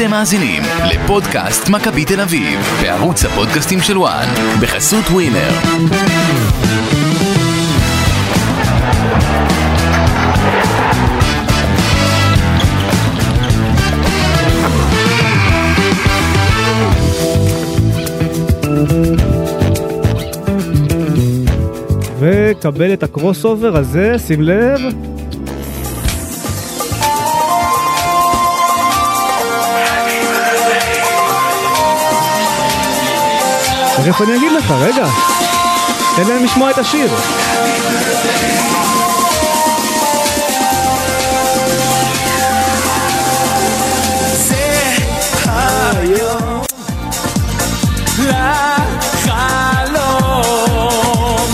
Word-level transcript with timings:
אתם 0.00 0.10
מאזינים 0.10 0.62
לפודקאסט 0.84 1.68
מכבי 1.68 2.04
תל 2.04 2.20
אביב, 2.20 2.60
בערוץ 2.82 3.24
הפודקאסטים 3.24 3.80
של 3.80 3.98
וואן, 3.98 4.28
בחסות 4.62 5.04
ווינר. 5.04 5.50
וקבל 22.18 22.92
את 22.92 23.02
ה 23.02 23.44
crossover 23.44 23.76
הזה, 23.76 24.18
שים 24.18 24.42
לב. 24.42 24.80
תכף 34.04 34.20
אני 34.22 34.36
אגיד 34.36 34.52
לך, 34.52 34.70
רגע. 34.70 35.06
תן 36.16 36.22
להם 36.28 36.44
לשמוע 36.44 36.70
את 36.70 36.78
השיר. 36.78 37.08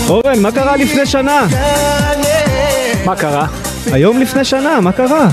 אורן, 0.09 0.39
מה 0.41 0.51
קרה 0.51 0.75
לפני 0.75 1.05
שנה? 1.05 1.47
מה 3.05 3.15
קרה? 3.15 3.47
היום 3.91 4.19
לפני 4.19 4.45
שנה, 4.45 4.79
מה 4.79 4.91
קרה? 4.91 5.27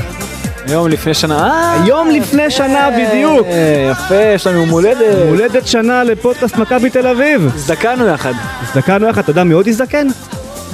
היום 0.66 0.88
לפני 0.88 1.14
שנה, 1.14 1.50
אה, 1.50 1.82
היום 1.82 2.10
לפני 2.10 2.50
שנה 2.50 2.88
בדיוק. 2.90 3.46
יפה, 3.90 4.14
יש 4.34 4.46
לנו 4.46 4.58
יום 4.58 4.68
הולדת. 4.68 5.28
הולדת 5.28 5.66
שנה 5.66 6.04
לפודקאסט 6.04 6.56
מכבי 6.56 6.90
תל 6.90 7.06
אביב. 7.06 7.50
הזדקנו 7.54 8.06
יחד. 8.06 8.32
הזדקנו 8.62 9.08
יחד, 9.08 9.22
אתה 9.22 9.30
יודע 9.30 9.44
מי 9.44 9.54
עוד 9.54 9.68
הזדקן? 9.68 10.06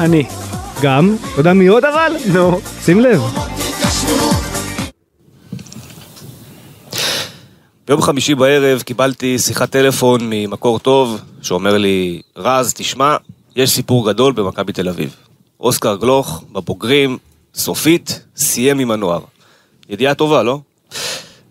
אני. 0.00 0.24
גם. 0.82 1.16
אתה 1.32 1.40
יודע 1.40 1.52
מי 1.52 1.66
עוד 1.66 1.84
אבל? 1.84 2.12
נו. 2.32 2.60
שים 2.84 3.00
לב. 3.00 3.22
ביום 7.88 8.02
חמישי 8.02 8.34
בערב 8.34 8.82
קיבלתי 8.82 9.38
שיחת 9.38 9.70
טלפון 9.70 10.20
ממקור 10.22 10.78
טוב 10.78 11.20
שאומר 11.42 11.78
לי, 11.78 12.22
רז, 12.36 12.72
תשמע, 12.76 13.16
יש 13.56 13.70
סיפור 13.70 14.08
גדול 14.08 14.32
במכבי 14.32 14.72
תל 14.72 14.88
אביב. 14.88 15.16
אוסקר 15.60 15.96
גלוך, 15.96 16.44
בבוגרים, 16.52 17.18
סופית, 17.54 18.20
סיים 18.36 18.78
עם 18.78 18.90
הנוער. 18.90 19.20
ידיעה 19.90 20.14
טובה, 20.14 20.42
לא? 20.42 20.58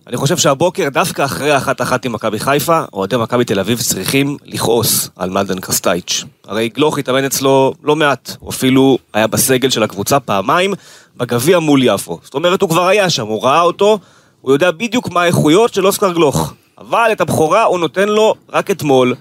אני 0.07 0.17
חושב 0.17 0.37
שהבוקר, 0.37 0.89
דווקא 0.89 1.25
אחרי 1.25 1.51
האחת 1.51 1.81
אחת 1.81 2.05
עם 2.05 2.11
מכבי 2.11 2.39
חיפה, 2.39 2.81
אוהדי 2.93 3.17
מכבי 3.17 3.45
תל 3.45 3.59
אביב 3.59 3.81
צריכים 3.81 4.37
לכעוס 4.45 5.09
על 5.15 5.29
מלדן 5.29 5.59
קרסטייץ'. 5.59 6.23
הרי 6.47 6.69
גלוך 6.69 6.99
התאמן 6.99 7.25
אצלו 7.25 7.73
לא 7.83 7.95
מעט, 7.95 8.35
הוא 8.39 8.49
אפילו 8.49 8.97
היה 9.13 9.27
בסגל 9.27 9.69
של 9.69 9.83
הקבוצה 9.83 10.19
פעמיים 10.19 10.73
בגביע 11.17 11.59
מול 11.59 11.83
יפו. 11.83 12.19
זאת 12.23 12.33
אומרת, 12.33 12.61
הוא 12.61 12.69
כבר 12.69 12.87
היה 12.87 13.09
שם, 13.09 13.27
הוא 13.27 13.43
ראה 13.43 13.61
אותו, 13.61 13.99
הוא 14.41 14.51
יודע 14.51 14.71
בדיוק 14.71 15.09
מה 15.09 15.21
האיכויות 15.21 15.73
של 15.73 15.87
אוסקר 15.87 16.11
גלוך. 16.11 16.53
אבל 16.77 17.09
את 17.11 17.21
הבכורה 17.21 17.63
הוא 17.63 17.79
נותן 17.79 18.09
לו 18.09 18.35
רק 18.49 18.71
אתמול, 18.71 19.15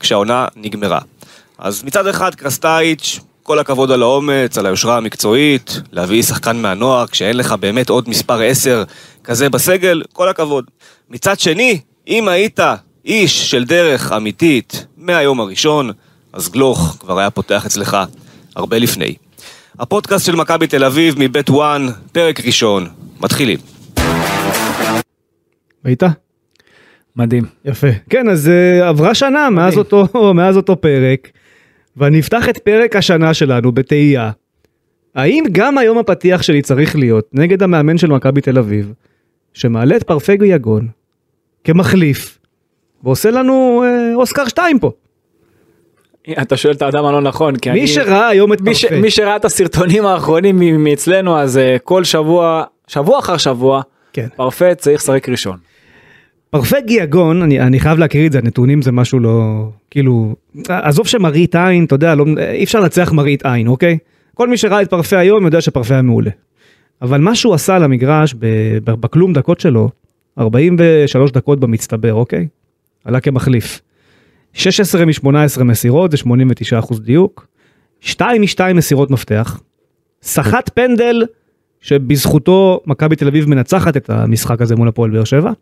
כשהעונה 0.00 0.46
נגמרה. 0.56 1.00
אז 1.58 1.84
מצד 1.84 2.06
אחד 2.06 2.34
קרסטייץ', 2.34 3.20
כל 3.48 3.58
הכבוד 3.58 3.90
על 3.90 4.02
האומץ, 4.02 4.58
על 4.58 4.66
היושרה 4.66 4.96
המקצועית, 4.96 5.80
להביא 5.92 6.22
שחקן 6.22 6.56
מהנוער 6.56 7.06
כשאין 7.06 7.36
לך 7.36 7.52
באמת 7.52 7.90
עוד 7.90 8.08
מספר 8.08 8.42
10 8.42 8.84
כזה 9.24 9.48
בסגל, 9.48 10.02
כל 10.12 10.28
הכבוד. 10.28 10.64
מצד 11.10 11.38
שני, 11.38 11.80
אם 12.08 12.28
היית 12.28 12.60
איש 13.04 13.50
של 13.50 13.64
דרך 13.64 14.12
אמיתית 14.12 14.86
מהיום 14.96 15.40
הראשון, 15.40 15.90
אז 16.32 16.48
גלוך 16.48 16.96
כבר 17.00 17.18
היה 17.18 17.30
פותח 17.30 17.66
אצלך 17.66 17.96
הרבה 18.56 18.78
לפני. 18.78 19.14
הפודקאסט 19.78 20.26
של 20.26 20.36
מכבי 20.36 20.66
תל 20.66 20.84
אביב 20.84 21.14
מבית 21.18 21.50
וואן, 21.50 21.86
פרק 22.12 22.46
ראשון, 22.46 22.86
מתחילים. 23.20 23.58
ראית? 25.84 26.02
מדהים. 27.16 27.44
יפה. 27.64 27.88
כן, 28.10 28.28
אז 28.28 28.50
uh, 28.50 28.84
עברה 28.84 29.14
שנה 29.14 29.50
מאז 29.50 29.78
אותו, 29.78 30.08
מאז 30.38 30.56
אותו 30.56 30.80
פרק, 30.80 31.28
ואני 31.98 32.20
אפתח 32.20 32.48
את 32.48 32.58
פרק 32.58 32.96
השנה 32.96 33.34
שלנו 33.34 33.72
בתהייה. 33.72 34.30
האם 35.14 35.44
גם 35.52 35.78
היום 35.78 35.98
הפתיח 35.98 36.42
שלי 36.42 36.62
צריך 36.62 36.96
להיות 36.96 37.28
נגד 37.32 37.62
המאמן 37.62 37.98
של 37.98 38.06
מכבי 38.06 38.40
תל 38.40 38.58
אביב, 38.58 38.92
שמעלה 39.54 39.96
את 39.96 40.02
פרפגו 40.02 40.44
יגון 40.44 40.88
כמחליף, 41.64 42.38
ועושה 43.02 43.30
לנו 43.30 43.84
uh, 43.84 44.16
אוסקר 44.16 44.48
2 44.48 44.78
פה. 44.78 44.90
אתה 46.42 46.56
שואל 46.56 46.74
את 46.74 46.82
האדם 46.82 47.04
הלא 47.04 47.20
נכון, 47.20 47.56
כי 47.56 47.70
מי 47.70 47.78
אני... 47.78 47.88
שראה 47.88 48.28
היום 48.28 48.52
את 48.52 48.60
מי, 48.60 48.74
ש... 48.74 48.84
מי 48.84 49.10
שראה 49.10 49.36
את 49.36 49.44
הסרטונים 49.44 50.06
האחרונים 50.06 50.84
מאצלנו, 50.84 51.38
אז 51.38 51.56
uh, 51.56 51.78
כל 51.78 52.04
שבוע, 52.04 52.64
שבוע 52.86 53.18
אחר 53.18 53.36
שבוע, 53.36 53.82
כן. 54.12 54.26
פרפה 54.36 54.74
צריך 54.74 55.00
לשחק 55.00 55.28
ראשון. 55.28 55.56
פרפגי 56.50 56.94
יגון, 56.94 57.42
אני, 57.42 57.60
אני 57.60 57.80
חייב 57.80 57.98
להקריא 57.98 58.26
את 58.26 58.32
זה, 58.32 58.38
הנתונים 58.38 58.82
זה 58.82 58.92
משהו 58.92 59.20
לא, 59.20 59.68
כאילו, 59.90 60.36
עזוב 60.68 61.06
שמראית 61.06 61.54
עין, 61.54 61.84
אתה 61.84 61.94
יודע, 61.94 62.14
לא, 62.14 62.24
אי 62.52 62.64
אפשר 62.64 62.80
לנצח 62.80 63.12
מראית 63.12 63.46
עין, 63.46 63.68
אוקיי? 63.68 63.98
כל 64.34 64.48
מי 64.48 64.56
שראה 64.56 64.82
את 64.82 64.90
פרפה 64.90 65.18
היום 65.18 65.44
יודע 65.44 65.60
שפרפה 65.60 65.94
היה 65.94 66.02
מעולה. 66.02 66.30
אבל 67.02 67.20
מה 67.20 67.34
שהוא 67.34 67.54
עשה 67.54 67.78
ב, 68.38 68.46
ב, 68.84 68.90
בכלום 68.90 69.32
דקות 69.32 69.60
שלו, 69.60 69.90
43 70.38 71.30
דקות 71.30 71.60
במצטבר, 71.60 72.14
אוקיי? 72.14 72.46
עלה 73.04 73.20
כמחליף. 73.20 73.80
16 74.52 75.04
מ-18 75.04 75.64
מסירות, 75.64 76.10
זה 76.10 76.16
89 76.16 76.78
אחוז 76.78 77.00
דיוק. 77.00 77.46
2 78.00 78.40
מ-2 78.40 78.72
מסירות 78.74 79.10
מפתח. 79.10 79.60
סחט 80.22 80.70
פנדל, 80.74 81.22
שבזכותו 81.80 82.80
מכבי 82.86 83.16
תל 83.16 83.28
אביב 83.28 83.48
מנצחת 83.48 83.96
את 83.96 84.10
המשחק 84.10 84.62
הזה 84.62 84.76
מול 84.76 84.88
הפועל 84.88 85.10
באר 85.10 85.24
שבע. 85.24 85.52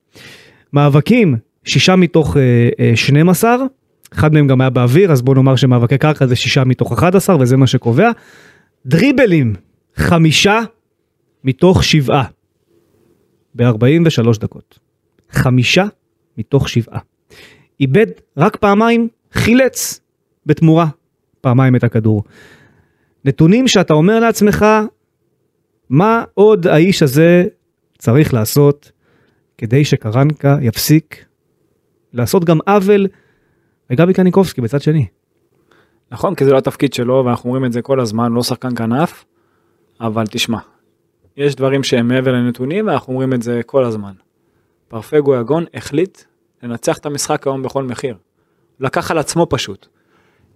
מאבקים, 0.76 1.36
שישה 1.64 1.96
מתוך 1.96 2.36
אה, 2.36 2.68
אה, 2.80 2.96
12, 2.96 3.56
אחד 4.12 4.34
מהם 4.34 4.46
גם 4.46 4.60
היה 4.60 4.70
באוויר, 4.70 5.12
אז 5.12 5.22
בוא 5.22 5.34
נאמר 5.34 5.56
שמאבקי 5.56 5.98
קרקע 5.98 6.26
זה 6.26 6.36
שישה 6.36 6.64
מתוך 6.64 6.92
11 6.92 7.36
וזה 7.40 7.56
מה 7.56 7.66
שקובע. 7.66 8.10
דריבלים, 8.86 9.54
חמישה 9.96 10.60
מתוך 11.44 11.84
שבעה, 11.84 12.24
ב-43 13.54 14.40
דקות. 14.40 14.78
חמישה 15.30 15.84
מתוך 16.38 16.68
שבעה. 16.68 17.00
איבד 17.80 18.06
רק 18.36 18.56
פעמיים, 18.56 19.08
חילץ 19.32 20.00
בתמורה 20.46 20.86
פעמיים 21.40 21.76
את 21.76 21.84
הכדור. 21.84 22.24
נתונים 23.24 23.68
שאתה 23.68 23.94
אומר 23.94 24.20
לעצמך, 24.20 24.66
מה 25.90 26.24
עוד 26.34 26.66
האיש 26.66 27.02
הזה 27.02 27.44
צריך 27.98 28.34
לעשות 28.34 28.92
כדי 29.58 29.84
שקרנקה 29.84 30.56
יפסיק 30.60 31.24
לעשות 32.12 32.44
גם 32.44 32.58
עוול 32.66 33.06
לגבי 33.90 34.14
קניקובסקי 34.14 34.60
בצד 34.60 34.82
שני. 34.82 35.06
נכון, 36.10 36.34
כי 36.34 36.44
זה 36.44 36.52
לא 36.52 36.58
התפקיד 36.58 36.92
שלו, 36.92 37.22
ואנחנו 37.26 37.50
אומרים 37.50 37.64
את 37.64 37.72
זה 37.72 37.82
כל 37.82 38.00
הזמן, 38.00 38.32
לא 38.32 38.42
שחקן 38.42 38.76
כנף, 38.76 39.24
אבל 40.00 40.24
תשמע, 40.26 40.58
יש 41.36 41.54
דברים 41.54 41.82
שהם 41.82 42.08
מעבר 42.08 42.32
לנתונים, 42.32 42.86
ואנחנו 42.86 43.12
אומרים 43.12 43.32
את 43.32 43.42
זה 43.42 43.60
כל 43.66 43.84
הזמן. 43.84 44.12
פרפגו 44.88 45.34
יגון 45.34 45.64
החליט 45.74 46.22
לנצח 46.62 46.98
את 46.98 47.06
המשחק 47.06 47.46
היום 47.46 47.62
בכל 47.62 47.84
מחיר. 47.84 48.16
לקח 48.80 49.10
על 49.10 49.18
עצמו 49.18 49.46
פשוט. 49.50 49.86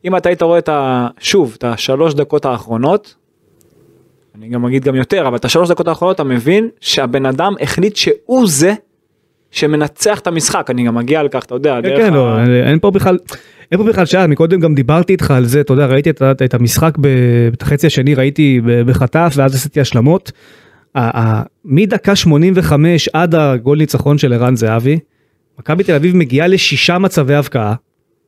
אם 0.04 0.16
אתה 0.16 0.28
היית 0.28 0.42
רואה 0.42 0.58
את 0.58 0.68
ה... 0.68 1.08
שוב, 1.18 1.54
את 1.58 1.64
השלוש 1.64 2.14
דקות 2.14 2.44
האחרונות, 2.44 3.14
אני 4.34 4.48
גם 4.48 4.66
אגיד 4.66 4.84
גם 4.84 4.94
יותר, 4.94 5.28
אבל 5.28 5.36
את 5.36 5.44
השלוש 5.44 5.70
דקות 5.70 5.88
האחרונות 5.88 6.14
אתה 6.14 6.24
מבין 6.24 6.68
שהבן 6.80 7.26
אדם 7.26 7.52
החליט 7.60 7.96
שהוא 7.96 8.48
זה 8.48 8.74
שמנצח 9.50 10.18
את 10.18 10.26
המשחק, 10.26 10.66
אני 10.70 10.84
גם 10.84 10.94
מגיע 10.94 11.20
על 11.20 11.28
כך, 11.28 11.44
אתה 11.44 11.54
יודע, 11.54 11.76
כן, 11.82 11.88
דרך 11.88 11.98
כן, 11.98 12.12
ה- 12.12 12.16
לא, 12.16 12.38
אין 12.66 12.78
פה 12.78 12.90
בכלל, 12.90 13.18
אין 13.72 13.80
פה 13.80 13.86
בכלל 13.86 14.06
שאלה, 14.06 14.26
מקודם 14.26 14.60
גם 14.60 14.74
דיברתי 14.74 15.12
איתך 15.12 15.30
על 15.30 15.44
זה, 15.44 15.60
אתה 15.60 15.72
יודע, 15.72 15.86
ראיתי 15.86 16.10
את, 16.10 16.22
את 16.44 16.54
המשחק, 16.54 16.94
את 17.54 17.62
החצי 17.62 17.86
השני 17.86 18.14
ראיתי 18.14 18.60
בחטף, 18.86 19.32
ואז 19.36 19.54
עשיתי 19.54 19.80
השלמות. 19.80 20.32
מדקה 21.64 22.16
85 22.16 23.08
עד 23.12 23.34
הגול 23.34 23.78
ניצחון 23.78 24.18
של 24.18 24.32
ערן 24.32 24.56
זהבי, 24.56 24.98
מכבי 25.58 25.84
תל 25.84 25.94
אביב 25.94 26.16
מגיעה 26.16 26.46
לשישה 26.46 26.98
מצבי 26.98 27.34
הבקעה, 27.34 27.74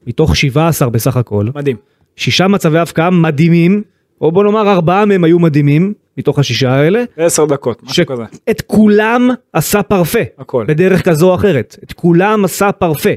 מתוך 0.07 0.37
17 0.37 0.89
בסך 0.91 1.17
הכל, 1.17 1.47
מדהים. 1.55 1.77
שישה 2.17 2.49
מצבי 2.49 2.79
הבקעה 2.79 3.11
מדהימים, 3.11 3.83
או 4.23 4.33
בוא 4.33 4.45
נאמר 4.45 4.73
ארבעה 4.73 5.05
מהם 5.05 5.25
היו 5.25 5.39
מדהימים, 5.39 5.93
מתוך 6.19 6.39
השישה 6.39 6.73
האלה, 6.73 7.05
עשר 7.17 7.45
דקות, 7.45 7.83
משהו 7.83 8.07
כזה. 8.07 8.23
שאת 8.33 8.61
כולם 8.61 9.29
עשה 9.53 9.83
פרפה, 9.83 10.19
הכל. 10.39 10.65
בדרך 10.69 11.09
כזו 11.09 11.31
או 11.31 11.35
אחרת, 11.35 11.77
את 11.85 11.93
כולם 11.93 12.45
עשה 12.45 12.73
פרפה. 12.73 13.11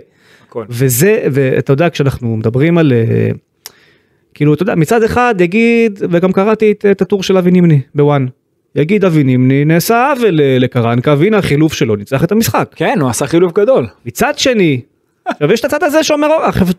הכל. 0.47 0.65
וזה, 0.69 1.23
ואתה 1.31 1.73
יודע, 1.73 1.89
כשאנחנו 1.89 2.37
מדברים 2.37 2.77
על, 2.77 2.93
אה, 2.93 3.29
כאילו, 4.33 4.53
אתה 4.53 4.63
יודע, 4.63 4.75
מצד 4.75 5.03
אחד 5.03 5.35
יגיד, 5.39 5.99
וגם 6.09 6.31
קראתי 6.31 6.71
את, 6.71 6.85
את 6.91 7.01
הטור 7.01 7.23
של 7.23 7.37
אבי 7.37 7.51
נימני 7.51 7.81
בוואן, 7.95 8.25
יגיד 8.75 9.05
אבי 9.05 9.23
נימני 9.23 9.65
נעשה 9.65 10.11
עוול 10.11 10.41
אה, 10.41 10.57
לקרנקה 10.59 11.15
והנה 11.17 11.37
החילוף 11.37 11.73
שלו 11.73 11.95
ניצח 11.95 12.23
את 12.23 12.31
המשחק. 12.31 12.73
כן, 12.75 12.97
הוא 13.01 13.09
עשה 13.09 13.27
חילוף 13.27 13.53
גדול. 13.53 13.87
מצד 14.05 14.33
שני, 14.37 14.81
עכשיו 15.25 15.51
יש 15.51 15.59
את 15.59 15.65
הצד 15.65 15.83
הזה 15.83 16.03
שאומר, 16.03 16.27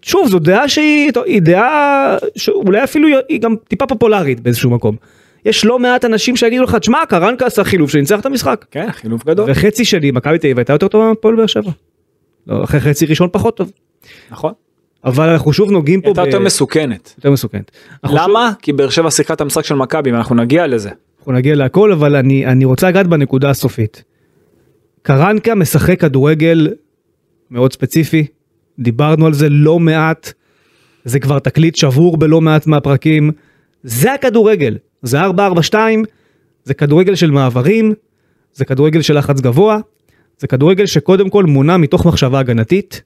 שוב 0.02 0.28
זו 0.28 0.38
דעה 0.38 0.68
שהיא 0.68 1.12
דעה 1.42 2.16
שאולי 2.36 2.84
אפילו 2.84 3.08
היא 3.28 3.40
גם 3.40 3.54
טיפה 3.68 3.86
פופולרית 3.86 4.40
באיזשהו 4.40 4.70
מקום. 4.70 4.96
יש 5.44 5.64
לא 5.64 5.78
מעט 5.78 6.04
אנשים 6.04 6.36
שיגידו 6.36 6.62
לך, 6.62 6.74
תשמע 6.74 6.98
קרנקה 7.08 7.46
עשה 7.46 7.64
חילוף 7.64 7.90
שניצח 7.90 8.20
את 8.20 8.26
המשחק. 8.26 8.64
כן, 8.70 8.92
חילוף 8.92 9.24
גדול. 9.24 9.50
וחצי 9.50 9.84
שני 9.84 10.10
מכבי 10.10 10.38
תל 10.38 10.46
אביב 10.46 10.58
הייתה 10.58 10.72
יותר 10.72 10.88
טובה 10.88 11.08
מהפועל 11.08 11.36
באר 11.36 11.46
שבע. 11.46 11.70
לא, 12.46 12.64
אחרי 12.64 12.80
חצי 12.80 13.06
ראשון 13.06 13.28
פחות 13.32 13.56
טוב. 13.56 13.72
נכון. 14.30 14.52
אבל 15.04 15.28
אנחנו 15.28 15.52
שוב 15.52 15.70
נוגעים 15.70 16.00
פה 16.00 16.08
הייתה 16.08 16.22
יותר 16.22 16.40
מסוכנת. 16.40 17.14
יותר 17.18 17.30
מסוכנת. 17.30 17.70
למה? 18.04 18.52
כי 18.62 18.72
באר 18.72 18.90
שבע 18.90 19.10
שיחקה 19.10 19.34
את 19.34 19.40
המשחק 19.40 19.64
של 19.64 19.74
מכבי, 19.74 20.12
ואנחנו 20.12 20.34
נגיע 20.34 20.66
לזה. 20.66 20.90
אנחנו 21.18 21.32
נגיע 21.32 21.54
להכל 21.54 21.92
אבל 21.92 22.16
אני 22.16 22.46
אני 22.46 22.64
רוצה 22.64 22.88
לגעת 22.88 23.06
בנקודה 23.06 23.50
הסופית. 23.50 24.04
קרנקה 25.02 25.54
משחק 25.54 26.00
כדורגל 26.00 26.68
מאוד 27.50 27.72
ספציפי 27.72 28.26
דיברנו 28.78 29.26
על 29.26 29.32
זה 29.32 29.48
לא 29.48 29.78
מעט 29.78 30.32
זה 31.04 31.20
כבר 31.20 31.38
תקליט 31.38 31.76
שבור 31.76 32.16
בלא 32.16 32.40
מעט 32.40 32.66
מהפרקים 32.66 33.30
זה 33.82 34.12
הכדורגל 34.12 34.78
זה 35.02 35.20
442 35.20 36.04
זה 36.64 36.74
כדורגל 36.74 37.14
של 37.14 37.30
מעברים 37.30 37.94
זה 38.54 38.64
כדורגל 38.64 39.02
של 39.02 39.18
לחץ 39.18 39.40
גבוה 39.40 39.78
זה 40.38 40.46
כדורגל 40.46 40.86
שקודם 40.86 41.30
כל 41.30 41.44
מונע 41.44 41.76
מתוך 41.76 42.06
מחשבה 42.06 42.38
הגנתית 42.38 43.02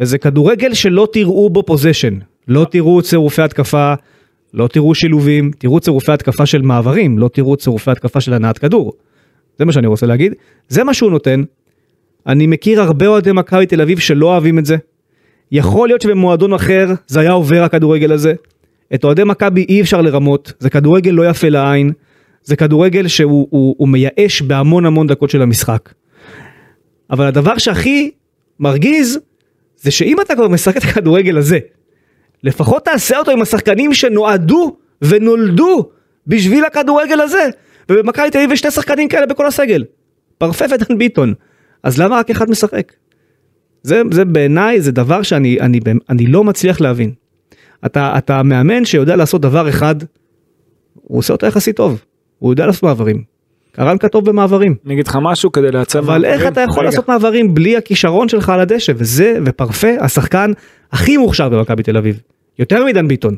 וזה 0.00 0.18
כדורגל 0.18 0.74
שלא 0.74 1.08
תראו 1.12 1.50
בו 1.50 1.62
פוזיישן 1.62 2.18
לא 2.48 2.66
תראו 2.70 3.02
צירופי 3.02 3.42
התקפה 3.42 3.94
לא 4.54 4.68
תראו 4.68 4.94
שילובים, 4.94 5.50
תראו 5.58 5.80
צירופי 5.80 6.12
התקפה 6.12 6.46
של 6.46 6.62
מעברים, 6.62 7.18
לא 7.18 7.28
תראו 7.28 7.56
צירופי 7.56 7.90
התקפה 7.90 8.20
של 8.20 8.32
הנעת 8.32 8.58
כדור. 8.58 8.92
זה 9.58 9.64
מה 9.64 9.72
שאני 9.72 9.86
רוצה 9.86 10.06
להגיד, 10.06 10.34
זה 10.68 10.84
מה 10.84 10.94
שהוא 10.94 11.10
נותן. 11.10 11.42
אני 12.26 12.46
מכיר 12.46 12.82
הרבה 12.82 13.06
אוהדי 13.06 13.32
מכבי 13.32 13.66
תל 13.66 13.80
אביב 13.80 13.98
שלא 13.98 14.26
אוהבים 14.26 14.58
את 14.58 14.66
זה. 14.66 14.76
יכול 15.52 15.88
להיות 15.88 16.00
שבמועדון 16.00 16.52
אחר 16.52 16.88
זה 17.06 17.20
היה 17.20 17.32
עובר 17.32 17.62
הכדורגל 17.62 18.12
הזה. 18.12 18.34
את 18.94 19.04
אוהדי 19.04 19.24
מכבי 19.24 19.66
אי 19.68 19.80
אפשר 19.80 20.00
לרמות, 20.00 20.52
זה 20.58 20.70
כדורגל 20.70 21.10
לא 21.10 21.28
יפה 21.28 21.48
לעין, 21.48 21.92
זה 22.44 22.56
כדורגל 22.56 23.08
שהוא 23.08 23.48
הוא, 23.50 23.74
הוא 23.78 23.88
מייאש 23.88 24.42
בהמון 24.42 24.86
המון 24.86 25.06
דקות 25.06 25.30
של 25.30 25.42
המשחק. 25.42 25.92
אבל 27.10 27.26
הדבר 27.26 27.58
שהכי 27.58 28.10
מרגיז, 28.60 29.18
זה 29.76 29.90
שאם 29.90 30.20
אתה 30.20 30.34
כבר 30.34 30.48
משחק 30.48 30.76
את 30.76 30.82
הכדורגל 30.82 31.38
הזה, 31.38 31.58
לפחות 32.42 32.84
תעשה 32.84 33.18
אותו 33.18 33.30
עם 33.30 33.42
השחקנים 33.42 33.94
שנועדו 33.94 34.76
ונולדו 35.02 35.88
בשביל 36.26 36.64
הכדורגל 36.64 37.20
הזה. 37.20 37.48
ובמכבי 37.90 38.30
תל 38.30 38.38
אביב 38.38 38.52
יש 38.52 38.60
שני 38.60 38.70
שחקנים 38.70 39.08
כאלה 39.08 39.26
בכל 39.26 39.46
הסגל. 39.46 39.84
פרפה 40.38 40.64
ודן 40.64 40.98
ביטון. 40.98 41.34
אז 41.82 42.00
למה 42.00 42.18
רק 42.18 42.30
אחד 42.30 42.50
משחק? 42.50 42.92
זה, 43.82 44.02
זה 44.10 44.24
בעיניי 44.24 44.80
זה 44.80 44.92
דבר 44.92 45.22
שאני 45.22 45.60
אני, 45.60 45.80
אני 46.10 46.26
לא 46.26 46.44
מצליח 46.44 46.80
להבין. 46.80 47.12
אתה, 47.86 48.18
אתה 48.18 48.42
מאמן 48.42 48.84
שיודע 48.84 49.16
לעשות 49.16 49.40
דבר 49.40 49.68
אחד, 49.68 49.94
הוא 50.94 51.18
עושה 51.18 51.32
אותו 51.32 51.46
יחסית 51.46 51.76
טוב. 51.76 52.02
הוא 52.38 52.52
יודע 52.52 52.66
לעשות 52.66 52.82
מעברים. 52.82 53.22
קרנקה 53.72 54.08
טוב 54.08 54.24
במעברים. 54.30 54.74
אני 54.86 54.94
אגיד 54.94 55.06
לך 55.06 55.18
משהו 55.22 55.52
כדי 55.52 55.70
לייצר... 55.70 55.98
אבל 55.98 56.24
איך 56.24 56.46
אתה 56.46 56.60
יכול 56.60 56.78
רגע. 56.78 56.84
לעשות 56.90 57.08
מעברים 57.08 57.54
בלי 57.54 57.76
הכישרון 57.76 58.28
שלך 58.28 58.48
על 58.48 58.60
הדשא 58.60 58.92
וזה 58.96 59.38
ופרפה 59.44 59.88
השחקן 60.00 60.52
הכי 60.92 61.16
מוכשר 61.16 61.48
במכבי 61.48 61.82
תל 61.82 61.96
אביב 61.96 62.20
יותר 62.58 62.84
מדן 62.84 63.08
ביטון. 63.08 63.36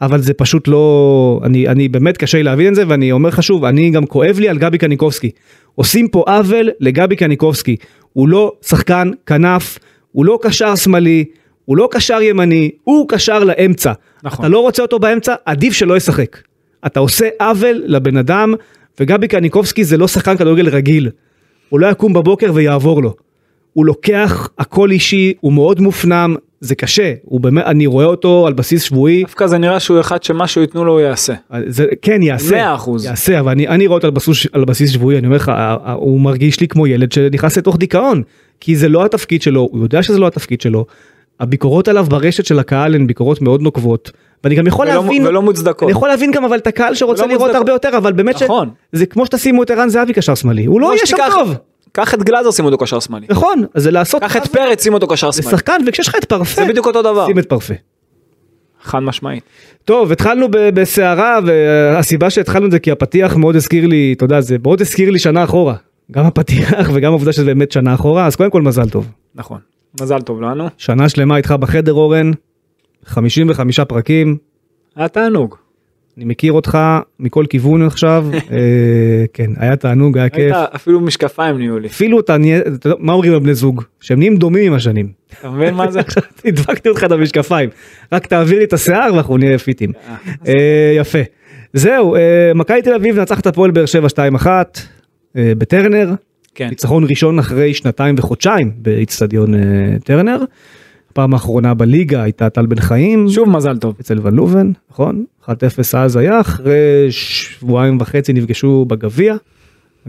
אבל 0.00 0.20
זה 0.20 0.34
פשוט 0.34 0.68
לא 0.68 1.40
אני 1.44 1.68
אני 1.68 1.88
באמת 1.88 2.16
קשה 2.16 2.38
לי 2.38 2.44
להבין 2.44 2.68
את 2.68 2.74
זה 2.74 2.84
ואני 2.88 3.12
אומר 3.12 3.28
לך 3.28 3.42
שוב 3.42 3.64
אני 3.64 3.90
גם 3.90 4.06
כואב 4.06 4.38
לי 4.38 4.48
על 4.48 4.58
גבי 4.58 4.78
קניקובסקי. 4.78 5.30
עושים 5.74 6.08
פה 6.08 6.24
עוול 6.26 6.70
לגבי 6.80 7.16
קניקובסקי. 7.16 7.76
הוא 8.12 8.28
לא 8.28 8.52
שחקן 8.62 9.10
כנף 9.26 9.78
הוא 10.12 10.24
לא 10.24 10.38
קשר 10.42 10.76
שמאלי 10.76 11.24
הוא 11.64 11.76
לא 11.76 11.88
קשר 11.90 12.22
ימני 12.22 12.70
הוא 12.84 13.08
קשר 13.08 13.44
לאמצע. 13.44 13.92
נכון. 14.22 14.44
אתה 14.44 14.52
לא 14.52 14.60
רוצה 14.60 14.82
אותו 14.82 14.98
באמצע 14.98 15.34
עדיף 15.44 15.72
שלא 15.72 15.96
ישחק. 15.96 16.38
אתה 16.86 17.00
עושה 17.00 17.28
עוול 17.40 17.82
לבן 17.86 18.16
אדם 18.16 18.54
וגבי 19.00 19.28
קניקובסקי 19.28 19.84
זה 19.84 19.96
לא 19.96 20.08
שחקן 20.08 20.36
כדורגל 20.36 20.68
רגיל. 20.68 21.10
הוא 21.68 21.80
לא 21.80 21.86
יקום 21.86 22.12
בבוקר 22.12 22.50
ויעבור 22.54 23.02
לו. 23.02 23.14
הוא 23.72 23.86
לוקח 23.86 24.48
הכל 24.58 24.90
אישי, 24.90 25.32
הוא 25.40 25.52
מאוד 25.52 25.80
מופנם, 25.80 26.36
זה 26.64 26.74
קשה, 26.74 27.12
הוא 27.22 27.40
באמת, 27.40 27.64
אני 27.66 27.86
רואה 27.86 28.04
אותו 28.06 28.46
על 28.46 28.52
בסיס 28.52 28.82
שבועי, 28.82 29.22
דווקא 29.22 29.46
זה 29.46 29.58
נראה 29.58 29.80
שהוא 29.80 30.00
אחד 30.00 30.22
שמשהו 30.22 30.60
ייתנו 30.60 30.84
לו 30.84 30.92
הוא 30.92 31.00
יעשה. 31.00 31.34
זה 31.66 31.86
כן 32.02 32.22
יעשה, 32.22 32.56
מאה 32.56 32.74
אחוז. 32.74 33.04
יעשה, 33.04 33.40
אבל 33.40 33.52
אני, 33.52 33.68
אני 33.68 33.86
רואה 33.86 33.96
אותו 33.96 34.06
על 34.06 34.12
בסיס, 34.12 34.46
על 34.52 34.64
בסיס 34.64 34.90
שבועי, 34.90 35.18
אני 35.18 35.26
אומר 35.26 35.36
לך, 35.36 35.52
הוא 35.94 36.20
מרגיש 36.20 36.60
לי 36.60 36.68
כמו 36.68 36.86
ילד 36.86 37.12
שנכנס 37.12 37.58
לתוך 37.58 37.76
דיכאון, 37.76 38.22
כי 38.60 38.76
זה 38.76 38.88
לא 38.88 39.04
התפקיד 39.04 39.42
שלו, 39.42 39.68
הוא 39.72 39.82
יודע 39.82 40.02
שזה 40.02 40.18
לא 40.18 40.26
התפקיד 40.26 40.60
שלו, 40.60 40.86
הביקורות 41.40 41.88
עליו 41.88 42.04
ברשת 42.08 42.44
של 42.44 42.58
הקהל 42.58 42.94
הן 42.94 43.06
ביקורות 43.06 43.42
מאוד 43.42 43.62
נוקבות, 43.62 44.10
ואני 44.44 44.54
גם 44.54 44.66
יכול 44.66 44.86
ולא- 44.86 44.94
להבין, 45.02 45.26
ולא 45.26 45.42
מוצדקות. 45.42 45.82
אני 45.82 45.90
יכול 45.92 46.08
להבין 46.08 46.30
גם 46.30 46.44
אבל 46.44 46.56
את 46.56 46.66
הקהל 46.66 46.94
שרוצה 46.94 47.22
לראות 47.26 47.40
מוצדקות. 47.40 47.56
הרבה 47.56 47.72
יותר, 47.72 47.96
אבל 47.96 48.12
באמת 48.12 48.42
נכון. 48.42 48.68
שזה 48.94 49.06
כמו 49.06 49.26
שתשימו 49.26 49.62
את 49.62 49.70
ערן 49.70 49.88
זהבי 49.88 50.12
קשר 50.12 50.34
שמאלי, 50.34 50.64
הוא 50.64 50.80
לא 50.80 50.94
יהיה 50.94 51.06
שם 51.06 51.16
טוב, 51.30 51.54
קח 51.94 52.14
את 52.14 52.22
גלאזר 52.22 52.50
שימו 52.50 52.68
אותו 52.68 52.78
קשר 52.78 53.00
שמאלי. 53.00 53.26
נכון, 53.30 53.64
אז 53.74 53.82
זה 53.82 53.90
לעשות, 53.90 54.22
קח 54.22 54.36
את 54.36 54.46
פרץ 54.46 54.82
שימו 54.82 54.94
אותו 54.94 55.06
קשר 55.06 55.30
שמאלי. 55.30 55.48
לשחקן, 55.48 55.80
וכשיש 55.86 56.08
לך 56.08 56.14
את 56.14 56.24
פרפה, 56.24 56.62
זה 56.62 56.68
בדיוק 56.68 56.86
אותו 56.86 57.02
דבר. 57.02 57.26
שים 57.26 57.38
את 57.38 57.48
פרפה. 57.48 57.74
חד 58.82 58.98
משמעית. 58.98 59.44
טוב, 59.84 60.12
התחלנו 60.12 60.46
בסערה, 60.50 61.38
והסיבה 61.46 62.30
שהתחלנו 62.30 62.66
את 62.66 62.70
זה 62.70 62.78
כי 62.78 62.90
הפתיח 62.90 63.36
מאוד 63.36 63.56
הזכיר 63.56 63.86
לי, 63.86 64.14
אתה 64.16 64.24
יודע, 64.24 64.40
זה 64.40 64.56
מאוד 64.62 64.80
הזכיר 64.80 65.10
לי 65.10 65.18
שנה 65.18 65.44
אחורה. 65.44 65.74
גם 66.10 66.26
הפתיח 66.26 66.90
וגם 66.94 67.10
העובדה 67.10 67.32
שזה 67.32 67.44
באמת 67.44 67.72
שנה 67.72 67.94
אחורה, 67.94 68.26
אז 68.26 68.36
קודם 68.36 68.50
כל 68.50 68.62
מזל 68.62 68.88
טוב. 68.88 69.08
נכון. 69.34 69.58
מזל 70.00 70.20
טוב 70.20 70.40
לנו. 70.40 70.68
שנה 70.78 71.08
שלמה 71.08 71.36
איתך 71.36 71.50
בחדר 71.60 71.92
אורן, 71.92 72.30
55 73.04 73.80
פרקים, 73.80 74.36
היה 74.96 75.08
תענוג. 75.08 75.56
אני 76.16 76.24
מכיר 76.24 76.52
אותך 76.52 76.78
מכל 77.20 77.44
כיוון 77.50 77.82
עכשיו, 77.82 78.26
אה, 78.32 79.24
כן, 79.32 79.50
היה 79.56 79.76
תענוג, 79.76 80.18
היה 80.18 80.28
כיף. 80.28 80.56
אפילו 80.74 81.00
משקפיים 81.00 81.58
נהיו 81.58 81.78
לי. 81.78 81.88
אפילו 81.88 82.20
אתה 82.20 82.36
נהיה, 82.38 82.60
מה 82.98 83.12
אומרים 83.12 83.32
על 83.32 83.38
בני 83.38 83.54
זוג? 83.54 83.82
שהם 84.00 84.18
נהיים 84.18 84.36
דומים 84.36 84.66
עם 84.66 84.72
השנים. 84.72 85.08
אתה 85.40 85.50
מבין 85.50 85.74
מה 85.74 85.90
זה? 85.90 86.00
הדבקתי 86.44 86.88
אותך 86.88 87.04
את 87.04 87.12
המשקפיים, 87.12 87.70
רק 88.12 88.26
תעביר 88.26 88.58
לי 88.58 88.64
את 88.64 88.72
השיער 88.72 89.14
ואנחנו 89.14 89.36
נהיה 89.36 89.58
פיטים. 89.58 89.92
אה, 90.48 90.92
יפה. 90.96 91.18
זהו, 91.72 92.14
אה, 92.14 92.20
מכבי 92.54 92.82
תל 92.82 92.94
אביב 92.94 93.20
נצח 93.20 93.40
את 93.40 93.46
הפועל 93.46 93.70
באר 93.70 93.86
שבע 93.86 94.08
2-1 94.08 94.46
אה, 95.36 95.52
בטרנר, 95.58 96.14
כן. 96.54 96.68
ניצחון 96.68 97.04
ראשון 97.04 97.38
אחרי 97.38 97.74
שנתיים 97.74 98.14
וחודשיים 98.18 98.72
באיצטדיון 98.76 99.54
אה, 99.54 99.60
טרנר. 100.04 100.38
הפעם 101.14 101.34
האחרונה 101.34 101.74
בליגה 101.74 102.22
הייתה 102.22 102.50
טל 102.50 102.66
בן 102.66 102.80
חיים. 102.80 103.28
שוב 103.28 103.48
מזל 103.48 103.78
טוב. 103.78 103.94
אצל 104.00 104.18
ון 104.22 104.34
לובן, 104.34 104.72
נכון? 104.90 105.24
1-0 105.44 105.48
אז 105.96 106.16
היה, 106.16 106.40
אחרי 106.40 107.06
שבועיים 107.10 107.98
וחצי 108.00 108.32
נפגשו 108.32 108.84
בגביע. 108.84 109.36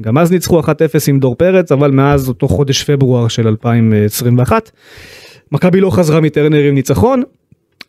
גם 0.01 0.17
אז 0.17 0.31
ניצחו 0.31 0.59
1-0 0.59 0.65
עם 1.07 1.19
דור 1.19 1.35
פרץ, 1.35 1.71
אבל 1.71 1.91
מאז 1.91 2.27
אותו 2.27 2.47
חודש 2.47 2.83
פברואר 2.83 3.27
של 3.27 3.47
2021. 3.47 4.71
מכבי 5.51 5.81
לא 5.81 5.89
חזרה 5.89 6.21
מטרנר 6.21 6.63
עם 6.63 6.75
ניצחון. 6.75 7.23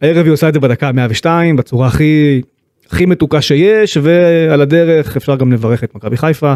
הערב 0.03 0.25
היא 0.25 0.33
עושה 0.33 0.49
את 0.49 0.55
זה 0.55 0.61
בדקה 0.61 0.93
102, 0.93 1.57
בצורה 1.57 1.87
הכי, 1.87 2.43
הכי 2.87 3.07
מתוקה 3.07 3.43
שיש, 3.43 3.99
ועל 4.03 4.61
הדרך 4.61 5.17
אפשר 5.17 5.37
גם 5.37 5.53
לברך 5.53 5.85
את 5.85 5.95
מכבי 5.95 6.17
חיפה, 6.17 6.55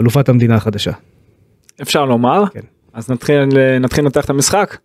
אלופת 0.00 0.28
המדינה 0.28 0.54
החדשה. 0.54 0.92
אפשר 1.82 2.04
לומר. 2.04 2.44
כן. 2.52 2.60
אז 2.94 3.10
נתחיל 3.10 3.44
נתחיל 3.80 4.04
לנתח 4.04 4.24
את 4.24 4.30
המשחק. 4.30 4.76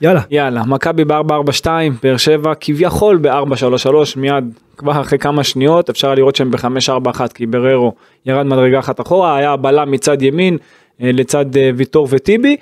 יאללה. 0.00 0.20
יאללה, 0.30 0.62
מכבי 0.66 1.04
ב-442, 1.04 1.66
באר 2.02 2.16
שבע 2.16 2.52
כביכול 2.60 3.16
ב-433, 3.16 3.94
מיד 4.16 4.44
כבר 4.76 5.00
אחרי 5.00 5.18
כמה 5.18 5.44
שניות 5.44 5.90
אפשר 5.90 6.14
לראות 6.14 6.36
שהם 6.36 6.50
ב-541 6.50 7.20
כי 7.34 7.46
בררו 7.46 7.92
ירד 8.26 8.46
מדרגה 8.46 8.78
אחת 8.78 9.00
אחורה, 9.00 9.36
היה 9.36 9.56
בלם 9.56 9.90
מצד 9.90 10.22
ימין 10.22 10.58
אה, 11.02 11.10
לצד 11.12 11.56
אה, 11.56 11.70
ויטור 11.76 12.08
וטיבי, 12.10 12.56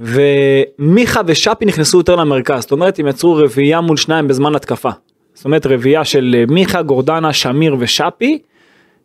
ומיכה 0.00 1.20
ושאפי 1.26 1.64
נכנסו 1.64 1.98
יותר 1.98 2.16
למרכז, 2.16 2.60
זאת 2.60 2.72
אומרת 2.72 2.98
הם 2.98 3.08
יצרו 3.08 3.36
רביעייה 3.36 3.80
מול 3.80 3.96
שניים 3.96 4.28
בזמן 4.28 4.54
התקפה. 4.54 4.90
זאת 5.34 5.44
אומרת 5.44 5.66
רביעייה 5.66 6.04
של 6.04 6.36
אה, 6.38 6.44
מיכה, 6.48 6.82
גורדנה, 6.82 7.32
שמיר 7.32 7.76
ושאפי, 7.78 8.38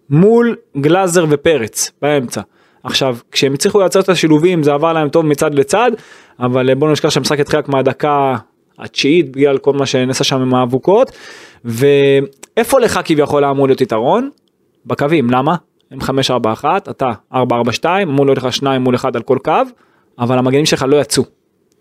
מול 0.10 0.56
גלאזר 0.78 1.26
ופרץ 1.30 1.92
באמצע. 2.02 2.42
עכשיו 2.88 3.18
כשהם 3.32 3.54
הצליחו 3.54 3.80
לייצר 3.80 4.00
את 4.00 4.10
השילובים 4.10 4.64
זה 4.64 4.74
עבר 4.74 4.94
להם 4.94 5.10
טוב 5.10 5.26
מצד 5.26 5.54
לצד 5.56 5.92
אבל 6.40 6.70
אה, 6.70 6.76
בוא 6.76 6.92
נשכח 6.92 7.10
שהמשחק 7.10 7.40
התחיל 7.40 7.60
רק 7.60 7.70
מהדקה 7.70 8.36
התשיעית 8.80 9.32
בגלל 9.32 9.58
כל 9.58 9.74
מה 9.74 9.86
שנעשה 9.86 10.24
שם 10.24 10.42
עם 10.42 10.56
האבוקות 10.56 11.12
ואיפה 11.66 12.80
לך 12.80 13.00
כביכול 13.06 13.46
אמור 13.46 13.68
להיות 13.68 13.82
יתרון? 13.82 14.30
בקווים 14.86 15.30
למה? 15.30 15.56
הם 15.92 16.00
5-4-1 16.02 16.66
אתה 16.78 17.12
4-4-2 17.34 17.38
אמור 18.04 18.26
להיות 18.26 18.38
לך 18.38 18.54
2 18.54 18.82
מול 18.82 18.96
1 18.96 19.16
על 19.16 19.22
כל 19.22 19.38
קו 19.44 19.52
אבל 20.20 20.38
המגנים 20.38 20.66
שלך 20.66 20.86
לא 20.88 20.98
יצאו. 20.98 21.24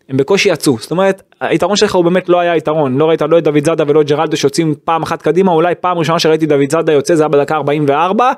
הם 0.08 0.16
בקושי 0.16 0.48
יצאו 0.48 0.76
זאת 0.78 0.90
אומרת 0.90 1.22
היתרון 1.40 1.76
שלך 1.76 1.94
הוא 1.94 2.04
באמת 2.04 2.28
לא 2.28 2.40
היה 2.40 2.56
יתרון 2.56 2.98
לא 2.98 3.08
ראית 3.08 3.22
לא 3.22 3.38
את 3.38 3.44
דוד 3.44 3.64
זאדה 3.64 3.84
ולא 3.86 4.00
את 4.00 4.06
ג'רלדו 4.06 4.36
שיוצאים 4.36 4.74
פעם 4.84 5.02
אחת 5.02 5.22
קדימה 5.22 5.52
אולי 5.52 5.74
פעם 5.74 5.98
ראשונה 5.98 6.18
שראיתי 6.18 6.46
דוד 6.46 6.70
זאדה 6.70 6.92
יוצא 6.92 7.14
זה 7.14 7.22
היה 7.22 7.28
בדקה 7.28 7.56
44 7.56 8.32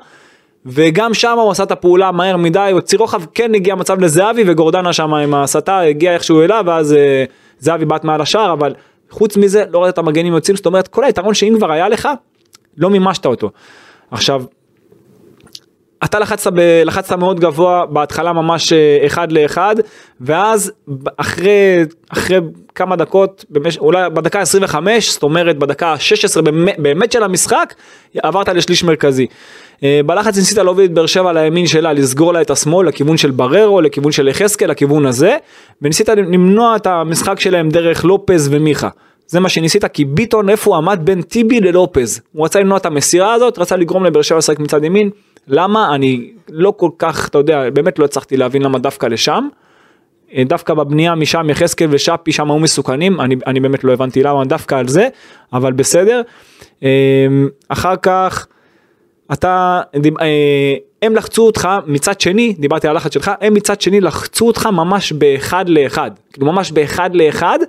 וגם 0.65 1.13
שם 1.13 1.39
הוא 1.39 1.51
עשה 1.51 1.63
את 1.63 1.71
הפעולה 1.71 2.11
מהר 2.11 2.37
מדי, 2.37 2.69
הוציא 2.73 2.97
רוחב, 2.97 3.21
כן 3.33 3.55
הגיע 3.55 3.75
מצב 3.75 3.99
לזהבי 3.99 4.43
וגורדנה 4.47 4.93
שם 4.93 5.13
עם 5.13 5.33
ההסתה 5.33 5.79
הגיע 5.79 6.13
איכשהו 6.13 6.41
אליו 6.41 6.63
ואז 6.67 6.93
אה, 6.93 7.23
זהבי 7.59 7.85
בעט 7.85 8.03
מעל 8.03 8.21
השער, 8.21 8.53
אבל 8.53 8.73
חוץ 9.09 9.37
מזה 9.37 9.63
לא 9.71 9.83
ראית 9.83 9.93
את 9.93 9.97
המגנים 9.97 10.33
יוצאים, 10.33 10.57
זאת 10.57 10.65
אומרת 10.65 10.87
כל 10.87 11.03
היתרון 11.03 11.33
שאם 11.33 11.53
כבר 11.57 11.71
היה 11.71 11.89
לך, 11.89 12.09
לא 12.77 12.89
מימשת 12.89 13.25
אותו. 13.25 13.49
עכשיו, 14.11 14.43
אתה 16.03 16.19
לחצת, 16.19 16.53
ב, 16.53 16.59
לחצת 16.85 17.17
מאוד 17.17 17.39
גבוה 17.39 17.85
בהתחלה 17.85 18.33
ממש 18.33 18.73
אה, 18.73 19.05
אחד 19.05 19.31
לאחד 19.31 19.75
ואז 20.21 20.71
אחרי 21.17 21.85
אחרי 22.09 22.37
כמה 22.75 22.95
דקות 22.95 23.45
במש, 23.49 23.77
אולי 23.77 24.09
בדקה 24.09 24.41
25 24.41 25.13
זאת 25.13 25.23
אומרת 25.23 25.57
בדקה 25.57 25.99
16 25.99 26.43
באמת, 26.43 26.79
באמת 26.79 27.11
של 27.11 27.23
המשחק 27.23 27.73
עברת 28.23 28.49
לשליש 28.49 28.83
מרכזי. 28.83 29.27
אה, 29.83 30.01
בלחץ 30.05 30.37
ניסית 30.37 30.57
להוביל 30.57 30.85
את 30.85 30.93
באר 30.93 31.05
שבע 31.05 31.33
לימין 31.33 31.67
שלה 31.67 31.93
לסגור 31.93 32.33
לה 32.33 32.41
את 32.41 32.49
השמאל 32.49 32.87
לכיוון 32.87 33.17
של 33.17 33.31
בררו 33.31 33.81
לכיוון 33.81 34.11
של 34.11 34.27
יחזקאל 34.27 34.69
לכיוון 34.71 35.05
הזה 35.05 35.37
וניסית 35.81 36.09
למנוע 36.09 36.75
את 36.75 36.87
המשחק 36.87 37.39
שלהם 37.39 37.69
דרך 37.69 38.05
לופז 38.05 38.49
ומיכה. 38.51 38.89
זה 39.27 39.39
מה 39.39 39.49
שניסית 39.49 39.85
כי 39.85 40.05
ביטון 40.05 40.49
איפה 40.49 40.69
הוא 40.69 40.77
עמד 40.77 40.99
בין 41.03 41.21
טיבי 41.21 41.59
ללופז 41.59 42.21
הוא 42.33 42.45
רצה 42.45 42.59
למנוע 42.59 42.77
את 42.77 42.85
המסירה 42.85 43.33
הזאת 43.33 43.57
רצה 43.57 43.75
לגרום 43.75 44.05
לבאר 44.05 44.21
שבע 44.21 44.37
לשחק 44.37 44.59
מצד 44.59 44.83
ימין 44.83 45.09
למה 45.47 45.95
אני 45.95 46.31
לא 46.49 46.73
כל 46.77 46.89
כך 46.99 47.27
אתה 47.27 47.37
יודע 47.37 47.69
באמת 47.69 47.99
לא 47.99 48.05
הצלחתי 48.05 48.37
להבין 48.37 48.61
למה 48.61 48.79
דווקא 48.79 49.05
לשם. 49.05 49.47
אה, 50.35 50.43
דווקא 50.43 50.73
בבנייה 50.73 51.15
משם 51.15 51.49
יחזקאל 51.49 51.87
ושאפי 51.91 52.31
שם 52.31 52.51
היו 52.51 52.59
מסוכנים 52.59 53.21
אני, 53.21 53.35
אני 53.47 53.59
באמת 53.59 53.83
לא 53.83 53.93
הבנתי 53.93 54.23
למה 54.23 54.45
דווקא 54.45 54.75
על 54.75 54.87
זה 54.87 55.07
אבל 55.53 55.71
בסדר. 55.71 56.21
אה, 56.83 57.27
אחר 57.69 57.95
כך 57.95 58.47
אתה 59.33 59.81
אה, 60.21 60.75
הם 61.01 61.15
לחצו 61.15 61.45
אותך 61.45 61.69
מצד 61.85 62.21
שני 62.21 62.55
דיברתי 62.59 62.87
על 62.87 62.95
הלחץ 62.95 63.13
שלך 63.13 63.31
הם 63.41 63.53
מצד 63.53 63.81
שני 63.81 64.01
לחצו 64.01 64.47
אותך 64.47 64.65
ממש 64.65 65.11
באחד 65.11 65.69
לאחד 65.69 66.11
כאילו 66.33 66.47
ממש 66.47 66.71
באחד 66.71 67.15
לאחד 67.15 67.59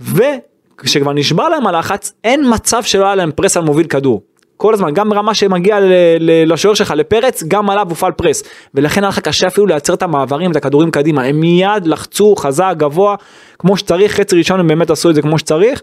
וכשכבר 0.00 1.12
נשבר 1.12 1.48
להם 1.48 1.66
הלחץ 1.66 2.12
אין 2.24 2.54
מצב 2.54 2.82
שלא 2.82 3.04
היה 3.04 3.14
להם 3.14 3.32
פרס 3.32 3.56
על 3.56 3.62
מוביל 3.62 3.86
כדור. 3.86 4.22
כל 4.56 4.74
הזמן 4.74 4.94
גם 4.94 5.08
ברמה 5.08 5.34
שמגיע 5.34 5.78
לשוער 6.20 6.74
שלך 6.74 6.90
לפרץ 6.96 7.42
גם 7.48 7.70
עליו 7.70 7.86
הופעל 7.88 8.12
פרס 8.12 8.42
ולכן 8.74 9.02
היה 9.02 9.08
לך 9.08 9.18
קשה 9.18 9.46
אפילו 9.46 9.66
לייצר 9.66 9.94
את 9.94 10.02
המעברים 10.02 10.50
את 10.50 10.56
הכדורים 10.56 10.90
קדימה 10.90 11.22
הם 11.22 11.40
מיד 11.40 11.86
לחצו 11.86 12.36
חזק 12.36 12.74
גבוה 12.76 13.14
כמו 13.58 13.76
שצריך 13.76 14.12
חצי 14.12 14.36
ראשון 14.36 14.60
הם 14.60 14.68
באמת 14.68 14.90
עשו 14.90 15.10
את 15.10 15.14
זה 15.14 15.22
כמו 15.22 15.38
שצריך. 15.38 15.82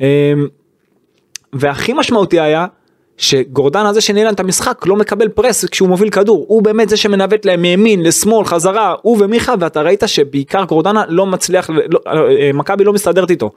אמ, 0.00 0.06
והכי 1.52 1.92
משמעותי 1.92 2.40
היה 2.40 2.66
שגורדן 3.16 3.86
הזה 3.86 4.00
שניהל 4.00 4.32
את 4.32 4.40
המשחק 4.40 4.86
לא 4.86 4.96
מקבל 4.96 5.28
פרס 5.28 5.64
כשהוא 5.64 5.88
מוביל 5.88 6.10
כדור 6.10 6.44
הוא 6.48 6.62
באמת 6.62 6.88
זה 6.88 6.96
שמנווט 6.96 7.44
להם 7.44 7.62
מימין 7.62 8.02
לשמאל 8.02 8.44
חזרה 8.44 8.94
הוא 9.02 9.16
ומיכה 9.20 9.54
ואתה 9.60 9.82
ראית 9.82 10.02
שבעיקר 10.06 10.64
גורדנה 10.64 11.04
לא 11.08 11.26
מצליח 11.26 11.70
לא, 11.70 12.00
אה, 12.06 12.50
מכבי 12.54 12.84
לא 12.84 12.92
מסתדרת 12.92 13.30
איתו 13.30 13.50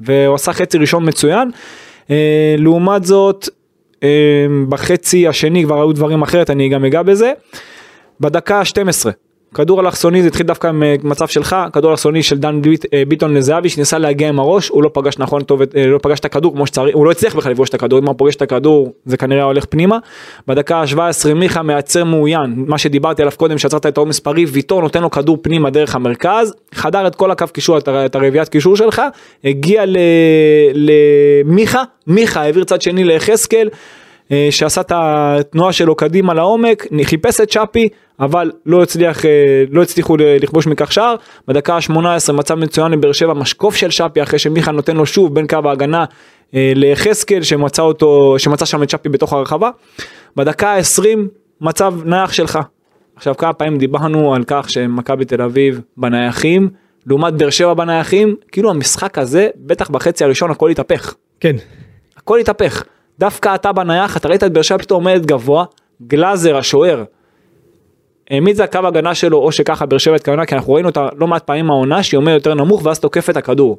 והוא 0.00 0.34
עשה 0.34 0.52
חצי 0.52 0.78
ראשון 0.78 1.08
מצוין. 1.08 1.50
אה, 2.10 2.54
לעומת 2.58 3.04
זאת 3.04 3.48
אה, 4.02 4.08
בחצי 4.68 5.28
השני 5.28 5.64
כבר 5.64 5.74
היו 5.74 5.92
דברים 5.92 6.22
אחרת 6.22 6.50
אני 6.50 6.68
גם 6.68 6.84
אגע 6.84 7.02
בזה. 7.02 7.32
בדקה 8.20 8.58
ה-12 8.58 9.10
כדור 9.54 9.80
אלכסוני 9.80 10.22
זה 10.22 10.28
התחיל 10.28 10.46
דווקא 10.46 10.66
עם 10.68 10.82
אה, 10.82 10.94
מצב 11.02 11.26
שלך 11.28 11.56
כדור 11.72 11.90
אלכסוני 11.90 12.22
של 12.22 12.38
דן 12.38 12.62
ביט, 12.62 12.84
אה, 12.94 13.02
ביטון 13.08 13.34
לזהבי 13.34 13.68
שניסה 13.68 13.98
להגיע 13.98 14.28
עם 14.28 14.38
הראש 14.38 14.68
הוא 14.68 14.82
לא 14.82 14.90
פגש 14.92 15.18
נכון 15.18 15.42
טוב 15.42 15.62
אה, 15.62 15.86
לא 15.86 15.98
פגש 16.02 16.20
את 16.20 16.24
הכדור 16.24 16.52
כמו 16.52 16.66
שצריך 16.66 16.96
הוא 16.96 17.06
לא 17.06 17.10
הצליח 17.10 17.36
בכלל 17.36 17.52
לפגוש 17.52 17.68
את 17.68 17.74
הכדור 17.74 17.98
אם 17.98 18.06
הוא 18.06 18.14
פוגש 18.18 18.36
את 18.36 18.42
הכדור 18.42 18.92
זה 19.04 19.16
כנראה 19.16 19.42
הולך 19.42 19.64
פנימה. 19.64 19.98
בדקה 20.46 20.76
ה-17 20.76 21.34
מיכה 21.34 21.62
מייצר 21.62 22.04
מאוין 22.04 22.54
מה 22.56 22.78
שדיברתי 22.78 23.22
עליו 23.22 23.32
קודם 23.36 23.58
שיצרת 23.58 23.86
את 23.86 23.96
האור 23.96 24.06
מספרי 24.06 24.44
ויטור 24.44 24.82
נותן 24.82 25.02
לו 25.02 25.10
כדור 25.10 25.38
פנימה 25.42 25.70
דרך 25.70 25.94
המרכז 25.94 26.54
חדר 26.74 27.06
את 27.06 27.14
כל 27.14 27.30
הקו 27.30 27.46
קישור 27.52 27.78
את 27.78 27.88
הר- 27.88 28.06
את 28.06 28.14
הרביעיית 28.14 28.48
קישור 28.48 28.76
שלך 28.76 29.02
הגיע 29.44 29.84
למיכה 30.74 31.82
מיכה 32.06 32.42
העביר 32.42 32.64
צד 32.64 32.82
שני 32.82 33.04
ליחזקאל. 33.04 33.68
אה, 34.32 34.48
שעשה 34.50 34.80
את 34.80 34.92
התנועה 34.94 35.72
שלו 35.72 35.94
קדימה 35.94 36.34
לעומק, 36.34 36.86
חיפש 37.04 37.40
את 37.40 37.50
שפי, 37.50 37.88
אבל 38.20 38.52
לא 38.66 38.82
הצליח, 38.82 39.24
אה, 39.24 39.64
לא 39.70 39.82
הצליחו 39.82 40.16
לכבוש 40.16 40.66
מכך 40.66 40.92
שער. 40.92 41.14
בדקה 41.48 41.74
ה-18 41.74 42.32
מצב 42.32 42.54
מצוין 42.54 42.92
לבאר 42.92 43.12
שבע, 43.12 43.32
משקוף 43.34 43.76
של 43.76 43.90
שפי 43.90 44.22
אחרי 44.22 44.38
שמיכה 44.38 44.70
נותן 44.70 44.96
לו 44.96 45.06
שוב 45.06 45.34
בין 45.34 45.46
קו 45.46 45.58
ההגנה 45.64 46.04
אה, 46.54 46.72
ליחזקאל 46.74 47.42
שמצא 47.42 47.82
אותו, 47.82 48.34
שמצא 48.38 48.64
שם 48.64 48.82
את 48.82 48.90
שפי 48.90 49.08
בתוך 49.08 49.32
הרחבה. 49.32 49.70
בדקה 50.36 50.68
ה-20 50.68 51.18
מצב 51.60 51.94
נייח 52.04 52.32
שלך. 52.32 52.58
עכשיו 53.16 53.36
כמה 53.36 53.52
פעמים 53.52 53.78
דיברנו 53.78 54.34
על 54.34 54.44
כך 54.46 54.70
שמכבי 54.70 55.24
תל 55.24 55.42
אביב 55.42 55.80
בנייחים, 55.96 56.68
לעומת 57.06 57.34
באר 57.34 57.50
שבע 57.50 57.74
בנייחים, 57.74 58.36
כאילו 58.52 58.70
המשחק 58.70 59.18
הזה, 59.18 59.48
בטח 59.56 59.90
בחצי 59.90 60.24
הראשון 60.24 60.50
הכל 60.50 60.70
התהפך. 60.70 61.14
כן. 61.40 61.56
הכל 62.16 62.38
התהפך. 62.38 62.84
דווקא 63.20 63.54
אתה 63.54 63.72
בנייח, 63.72 64.16
אתה 64.16 64.28
ראית 64.28 64.44
את 64.44 64.52
באר 64.52 64.62
שבע 64.62 64.78
פתאום 64.78 65.08
עומדת 65.08 65.26
גבוה, 65.26 65.64
גלאזר 66.06 66.56
השוער, 66.56 67.04
העמיד 68.30 68.56
זה 68.56 68.64
הקו 68.64 68.78
הגנה 68.86 69.14
שלו 69.14 69.38
או 69.38 69.52
שככה 69.52 69.86
באר 69.86 69.98
שבע 69.98 70.16
התכוונה 70.16 70.46
כי 70.46 70.54
אנחנו 70.54 70.72
ראינו 70.72 70.88
אותה 70.88 71.08
לא 71.16 71.26
מעט 71.26 71.42
פעמים 71.44 71.70
העונה 71.70 72.02
שהיא 72.02 72.18
עומדת 72.18 72.34
יותר 72.34 72.54
נמוך 72.54 72.80
ואז 72.84 72.98
תוקפת 73.00 73.30
את 73.30 73.36
הכדור. 73.36 73.78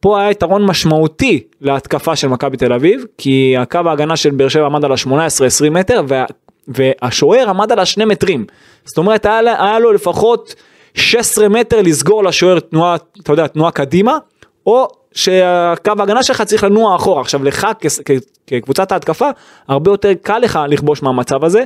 פה 0.00 0.20
היה 0.20 0.30
יתרון 0.30 0.66
משמעותי 0.66 1.42
להתקפה 1.60 2.16
של 2.16 2.28
מכבי 2.28 2.56
תל 2.56 2.72
אביב 2.72 3.04
כי 3.18 3.56
הקו 3.58 3.80
ההגנה 3.86 4.16
של 4.16 4.30
באר 4.30 4.48
שבע 4.48 4.66
עמד 4.66 4.84
על 4.84 4.92
ה-18-20 4.92 5.70
מטר 5.70 6.02
וה, 6.08 6.24
והשוער 6.68 7.48
עמד 7.48 7.72
על 7.72 7.78
השני 7.78 8.04
מטרים. 8.04 8.44
זאת 8.84 8.98
אומרת 8.98 9.26
היה, 9.26 9.38
היה 9.38 9.78
לו 9.78 9.92
לפחות 9.92 10.54
16 10.94 11.48
מטר 11.48 11.82
לסגור 11.82 12.24
לשוער 12.24 12.60
תנועה, 12.60 12.96
אתה 13.22 13.32
יודע, 13.32 13.46
תנועה 13.46 13.70
קדימה 13.70 14.18
או 14.66 14.88
שהקו 15.12 15.92
ההגנה 15.98 16.22
שלך 16.22 16.42
צריך 16.42 16.64
לנוע 16.64 16.96
אחורה. 16.96 17.20
עכשיו 17.20 17.44
לך 17.44 17.66
כ- 17.80 17.86
כ- 18.04 18.10
כקבוצת 18.46 18.92
ההתקפה 18.92 19.28
הרבה 19.68 19.90
יותר 19.90 20.12
קל 20.22 20.38
לך 20.38 20.58
לכבוש 20.68 21.02
מהמצב 21.02 21.44
הזה. 21.44 21.64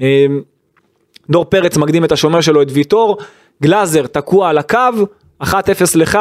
אמ, 0.00 0.06
דור 1.30 1.44
פרץ 1.44 1.76
מקדים 1.76 2.04
את 2.04 2.12
השומר 2.12 2.40
שלו 2.40 2.62
את 2.62 2.66
ויטור, 2.70 3.16
גלאזר 3.62 4.06
תקוע 4.06 4.48
על 4.48 4.58
הקו, 4.58 4.78
1-0 5.42 5.46
לך, 5.94 6.18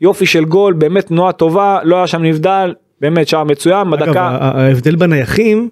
יופי 0.00 0.26
של 0.26 0.44
גול, 0.44 0.72
באמת 0.74 1.06
תנועה 1.06 1.32
טובה, 1.32 1.78
לא 1.84 1.96
היה 1.96 2.06
שם 2.06 2.22
נבדל, 2.22 2.74
באמת 3.00 3.28
שער 3.28 3.44
מצוין, 3.44 3.86
אגב, 3.86 3.90
בדקה, 3.90 4.22
ה- 4.22 4.60
ההבדל 4.62 4.96
בנייחים, 4.96 5.68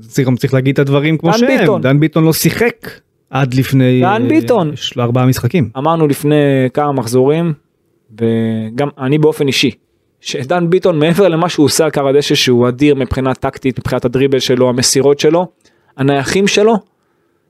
צריך 0.00 0.28
צריך 0.38 0.54
להגיד 0.54 0.72
את 0.72 0.78
הדברים 0.78 1.18
כמו 1.18 1.30
דן 1.30 1.38
שהם, 1.38 1.58
ביטון. 1.60 1.80
דן 1.80 2.00
ביטון 2.00 2.24
לא 2.24 2.32
שיחק 2.32 2.90
עד 3.30 3.54
לפני 3.54 4.00
דן 4.00 4.22
אה, 4.22 4.28
ביטון. 4.28 4.76
של 4.76 5.00
ארבעה 5.00 5.26
משחקים. 5.26 5.70
אמרנו 5.78 6.08
לפני 6.08 6.34
כמה 6.74 6.92
מחזורים, 6.92 7.52
וגם 8.20 8.88
אני 8.98 9.18
באופן 9.18 9.46
אישי, 9.46 9.70
שדן 10.20 10.70
ביטון 10.70 10.98
מעבר 10.98 11.28
למה 11.28 11.48
שהוא 11.48 11.66
עושה 11.66 11.84
על 11.84 11.90
קו 11.90 12.08
הדשא 12.08 12.34
שהוא 12.34 12.68
אדיר 12.68 12.94
מבחינה 12.94 13.34
טקטית, 13.34 13.78
מבחינת 13.78 14.04
הדריבל 14.04 14.38
שלו, 14.38 14.68
המסירות 14.68 15.20
שלו, 15.20 15.46
הנייחים 15.96 16.46
שלו, 16.46 16.76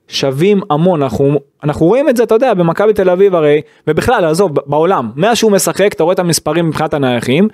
שווים 0.08 0.60
המון, 0.70 1.02
אנחנו, 1.02 1.40
אנחנו 1.64 1.86
רואים 1.86 2.08
את 2.08 2.16
זה, 2.16 2.22
אתה 2.22 2.34
יודע, 2.34 2.54
במכבי 2.54 2.92
תל 2.92 3.10
אביב 3.10 3.34
הרי, 3.34 3.60
ובכלל, 3.86 4.24
עזוב, 4.24 4.52
בעולם, 4.66 5.10
מאז 5.16 5.36
שהוא 5.36 5.52
משחק, 5.52 5.92
אתה 5.92 6.02
רואה 6.02 6.14
את 6.14 6.18
המספרים 6.18 6.68
מבחינת 6.68 6.94
הנייחים, 6.94 7.48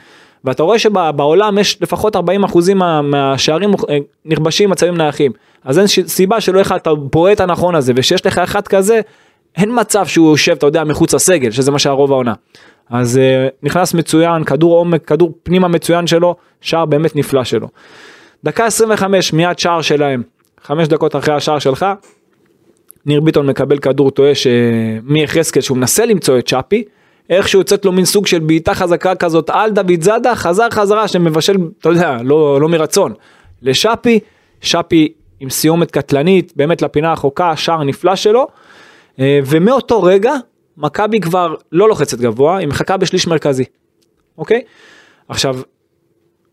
ואתה 0.45 0.63
רואה 0.63 0.79
שבעולם 0.79 1.59
יש 1.59 1.83
לפחות 1.83 2.17
40 2.17 2.45
אחוזים 2.45 2.79
מה, 2.79 3.03
מהשערים 3.03 3.71
אה, 3.89 3.99
נכבשים 4.25 4.71
מצבים 4.71 4.97
נייחים. 4.97 5.33
אז 5.65 5.79
אין 5.79 5.87
סיבה 5.87 6.41
שלא 6.41 6.61
אחד, 6.61 6.77
אתה 6.77 6.95
בועט 6.95 7.41
הנכון 7.41 7.75
הזה, 7.75 7.93
ושיש 7.97 8.27
לך 8.27 8.39
אחד 8.39 8.69
כזה, 8.69 9.01
אין 9.57 9.71
מצב 9.81 10.07
שהוא 10.07 10.31
יושב, 10.31 10.53
אתה 10.53 10.67
יודע, 10.67 10.85
מחוץ 10.85 11.15
לסגל, 11.15 11.51
שזה 11.51 11.71
מה 11.71 11.79
שהרוב 11.79 12.13
העונה. 12.13 12.35
אז 12.91 13.17
uh, 13.17 13.51
נכנס 13.63 13.95
מצוין, 13.95 14.45
כדור 14.45 14.79
עומק, 14.79 15.05
כדור 15.05 15.33
פנימה 15.43 15.69
מצוין 15.69 16.07
שלו, 16.07 16.37
שער 16.61 16.85
באמת 16.85 17.17
נפלא 17.17 17.45
שלו. 17.45 17.69
דקה 18.45 18.67
25 18.67 19.33
מיד 19.33 19.59
שער 19.59 19.83
שלהם, 19.83 20.23
חמש 20.63 20.89
דקות 20.89 21.17
אחרי 21.17 21.35
השער 21.35 21.59
שלך, 21.59 21.87
ניר 23.07 23.21
ביטון 23.21 23.47
מקבל 23.47 23.79
כדור 23.79 24.11
טועה 24.11 24.33
מיחזקאל 25.03 25.63
שהוא 25.63 25.79
מנסה 25.79 26.07
למצוא 26.07 26.39
את 26.39 26.49
שפי, 26.49 26.85
איכשהו 27.31 27.61
יוצאת 27.61 27.85
לו 27.85 27.93
מין 27.93 28.05
סוג 28.05 28.27
של 28.27 28.39
בעיטה 28.39 28.75
חזקה 28.75 29.15
כזאת 29.15 29.51
על 29.51 29.71
דוד 29.71 30.03
זאדה, 30.03 30.35
חזר 30.35 30.71
חזרה 30.71 31.09
שמבשל, 31.09 31.57
אתה 31.81 31.89
יודע, 31.89 32.17
לא, 32.25 32.61
לא 32.61 32.69
מרצון, 32.69 33.15
לשפי, 33.63 34.21
שפי 34.61 35.13
עם 35.41 35.51
סיומת 35.51 35.91
קטלנית, 35.91 36.53
באמת 36.57 36.83
לפינה 36.83 37.13
החוקה, 37.13 37.57
שער 37.57 37.85
נפלא 37.85 38.17
שלו, 38.17 38.47
אה, 39.21 39.41
ומאותו 39.47 40.03
רגע 40.03 40.35
מכבי 40.79 41.21
כבר 41.21 41.55
לא 41.73 41.89
לוחצת 41.89 42.19
גבוה, 42.19 42.57
היא 42.59 42.69
מחכה 42.69 42.97
בשליש 42.97 43.27
מרכזי, 43.27 43.65
אוקיי? 44.39 44.61
עכשיו, 45.29 45.57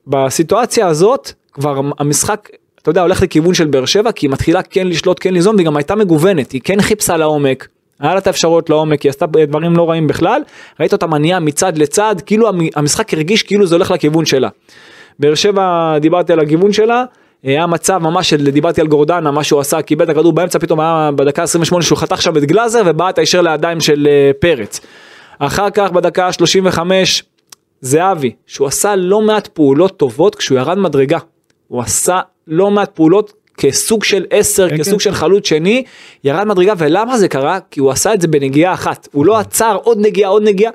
בסיטואציה 0.07 0.87
הזאת 0.87 1.31
כבר 1.51 1.81
המשחק 1.99 2.49
אתה 2.81 2.89
יודע 2.89 3.01
הולך 3.01 3.21
לכיוון 3.21 3.53
של 3.53 3.67
באר 3.67 3.85
שבע 3.85 4.11
כי 4.11 4.25
היא 4.25 4.31
מתחילה 4.31 4.63
כן 4.63 4.87
לשלוט 4.87 5.17
כן 5.21 5.33
ליזום 5.33 5.55
והיא 5.55 5.65
גם 5.67 5.77
הייתה 5.77 5.95
מגוונת 5.95 6.51
היא 6.51 6.61
כן 6.63 6.81
חיפשה 6.81 7.17
לעומק. 7.17 7.67
היה 7.99 8.13
לה 8.13 8.17
את 8.19 8.27
האפשרויות 8.27 8.69
לעומק 8.69 9.01
היא 9.01 9.09
עשתה 9.09 9.25
דברים 9.47 9.75
לא 9.77 9.89
רעים 9.89 10.07
בכלל 10.07 10.41
ראית 10.79 10.93
אותה 10.93 11.07
מניעה 11.07 11.39
מצד 11.39 11.77
לצד 11.77 12.15
כאילו 12.25 12.47
המ- 12.49 12.67
המשחק 12.75 13.13
הרגיש 13.13 13.43
כאילו 13.43 13.65
זה 13.67 13.75
הולך 13.75 13.91
לכיוון 13.91 14.25
שלה. 14.25 14.49
באר 15.19 15.35
שבע 15.35 15.97
דיברתי 15.99 16.33
על 16.33 16.39
הכיוון 16.39 16.73
שלה 16.73 17.03
היה 17.43 17.67
מצב 17.67 17.97
ממש 17.97 18.29
של, 18.29 18.49
דיברתי 18.49 18.81
על 18.81 18.87
גורדנה, 18.87 19.31
מה 19.31 19.43
שהוא 19.43 19.59
עשה, 19.59 19.81
קיבל 19.81 20.05
את 20.05 20.09
הכדור 20.09 20.33
באמצע, 20.33 20.59
פתאום 20.59 20.79
היה 20.79 21.09
בדקה 21.15 21.43
28 21.43 21.83
שהוא 21.83 21.97
חתך 21.97 22.21
שם 22.21 22.37
את 22.37 22.43
גלאזר 22.43 22.81
ובעט 22.85 23.19
הישר 23.19 23.41
לידיים 23.41 23.79
של 23.79 24.07
אה, 24.09 24.31
פרץ. 24.39 24.79
אחר 25.39 25.69
כך 25.69 25.91
בדקה 25.91 26.31
35 26.31 27.23
זהבי, 27.81 28.31
שהוא 28.47 28.67
עשה 28.67 28.95
לא 28.95 29.21
מעט 29.21 29.47
פעולות 29.47 29.97
טובות 29.97 30.35
כשהוא 30.35 30.57
ירד 30.57 30.77
מדרגה. 30.77 31.17
הוא 31.67 31.81
עשה 31.81 32.19
לא 32.47 32.71
מעט 32.71 32.89
פעולות 32.95 33.33
כסוג 33.57 34.03
של 34.03 34.25
עשר, 34.29 34.69
כן, 34.69 34.77
כסוג 34.77 34.93
כן. 34.93 34.99
של 34.99 35.11
חלוץ 35.11 35.47
שני, 35.47 35.83
ירד 36.23 36.43
מדרגה, 36.43 36.73
ולמה 36.77 37.17
זה 37.17 37.27
קרה? 37.27 37.59
כי 37.71 37.79
הוא 37.79 37.91
עשה 37.91 38.13
את 38.13 38.21
זה 38.21 38.27
בנגיעה 38.27 38.73
אחת. 38.73 39.07
הוא 39.11 39.25
לא 39.25 39.37
עצר 39.37 39.77
עוד 39.83 39.97
נגיעה, 40.01 40.29
עוד 40.29 40.43
נגיעה, 40.43 40.71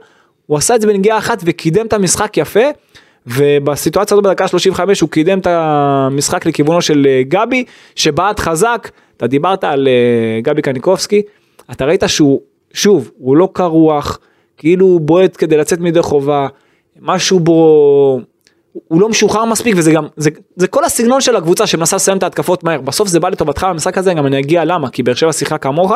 הוא 0.46 0.58
עשה 0.58 0.74
את 0.74 0.80
זה 0.80 0.86
בנגיעה 0.86 1.18
אחת 1.18 1.42
וקידם 1.44 1.86
את 1.86 1.92
המשחק 1.92 2.36
יפה. 2.36 2.60
ובסיטואציה 3.36 4.14
הזאת 4.14 4.24
בדקה 4.24 4.48
35 4.48 5.00
הוא 5.00 5.10
קידם 5.10 5.38
את 5.38 5.46
המשחק 5.50 6.46
לכיוונו 6.46 6.82
של 6.82 7.06
אה, 7.08 7.22
גבי 7.28 7.64
שבעט 7.94 8.40
חזק 8.40 8.90
אתה 9.16 9.26
דיברת 9.26 9.64
על 9.64 9.88
אה, 9.88 10.40
גבי 10.42 10.62
קניקובסקי 10.62 11.22
אתה 11.72 11.84
ראית 11.84 12.02
שהוא 12.06 12.40
שוב 12.74 13.10
הוא 13.18 13.36
לא 13.36 13.48
קר 13.52 13.64
רוח 13.66 14.18
כאילו 14.56 14.86
הוא 14.86 15.00
בועט 15.00 15.34
כדי 15.38 15.56
לצאת 15.56 15.78
מידי 15.80 16.02
חובה 16.02 16.46
משהו 17.00 17.40
בו 17.40 18.20
הוא 18.88 19.00
לא 19.00 19.08
משוחרר 19.08 19.44
מספיק 19.44 19.74
וזה 19.78 19.92
גם 19.92 20.06
זה, 20.16 20.30
זה 20.56 20.66
כל 20.66 20.84
הסגנון 20.84 21.20
של 21.20 21.36
הקבוצה 21.36 21.66
שמנסה 21.66 21.96
לסיים 21.96 22.18
את 22.18 22.22
ההתקפות 22.22 22.64
מהר 22.64 22.80
בסוף 22.80 23.08
זה 23.08 23.20
בא 23.20 23.28
לטובתך 23.28 23.66
במשחק 23.70 23.98
הזה 23.98 24.14
גם 24.14 24.26
אני 24.26 24.38
אגיע 24.38 24.64
למה 24.64 24.90
כי 24.90 25.02
באר 25.02 25.14
שבע 25.14 25.32
שיחקה 25.32 25.58
כמוך. 25.58 25.92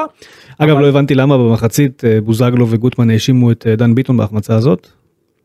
אגב 0.59 0.71
אבל- 0.71 0.81
לא 0.83 0.89
הבנתי 0.89 1.15
למה 1.15 1.39
במחצית 1.39 2.05
אה, 2.05 2.19
בוזגלו 2.21 2.67
וגוטמן 2.71 3.11
האשימו 3.11 3.51
את 3.51 3.67
דן 3.67 3.95
ביטון 3.95 4.17
בהחמצה 4.17 4.55
הזאת. 4.57 4.87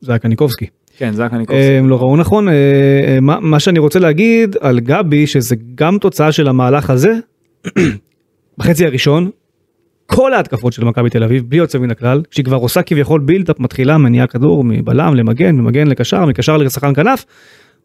זה 0.01 0.11
היה 0.11 0.19
קניקובסקי. 0.19 0.65
כן 0.97 1.13
זה 1.13 1.21
היה 1.21 1.29
קניקובסקי. 1.29 1.63
הם 1.63 1.89
לא 1.89 1.97
ראו 1.97 2.17
נכון 2.17 2.49
אה, 2.49 2.53
אה, 2.53 3.19
מה, 3.19 3.39
מה 3.39 3.59
שאני 3.59 3.79
רוצה 3.79 3.99
להגיד 3.99 4.55
על 4.61 4.79
גבי 4.79 5.27
שזה 5.27 5.55
גם 5.75 5.97
תוצאה 5.97 6.31
של 6.31 6.47
המהלך 6.47 6.89
הזה 6.89 7.13
בחצי 8.57 8.85
הראשון 8.85 9.29
כל 10.05 10.33
ההתקפות 10.33 10.73
של 10.73 10.85
מכבי 10.85 11.09
תל 11.09 11.23
אביב 11.23 11.43
בלי 11.49 11.57
יוצא 11.57 11.77
מן 11.79 11.91
הכלל 11.91 12.21
שהיא 12.31 12.45
כבר 12.45 12.57
עושה 12.57 12.81
כביכול 12.81 13.21
בילדאפ 13.21 13.59
מתחילה 13.59 13.97
מניעה 13.97 14.27
כדור 14.27 14.63
מבלם 14.63 15.15
למגן 15.15 15.55
ממגן 15.55 15.87
לקשר 15.87 16.25
מקשר 16.25 16.57
לשחקן 16.57 16.93
כנף 16.93 17.25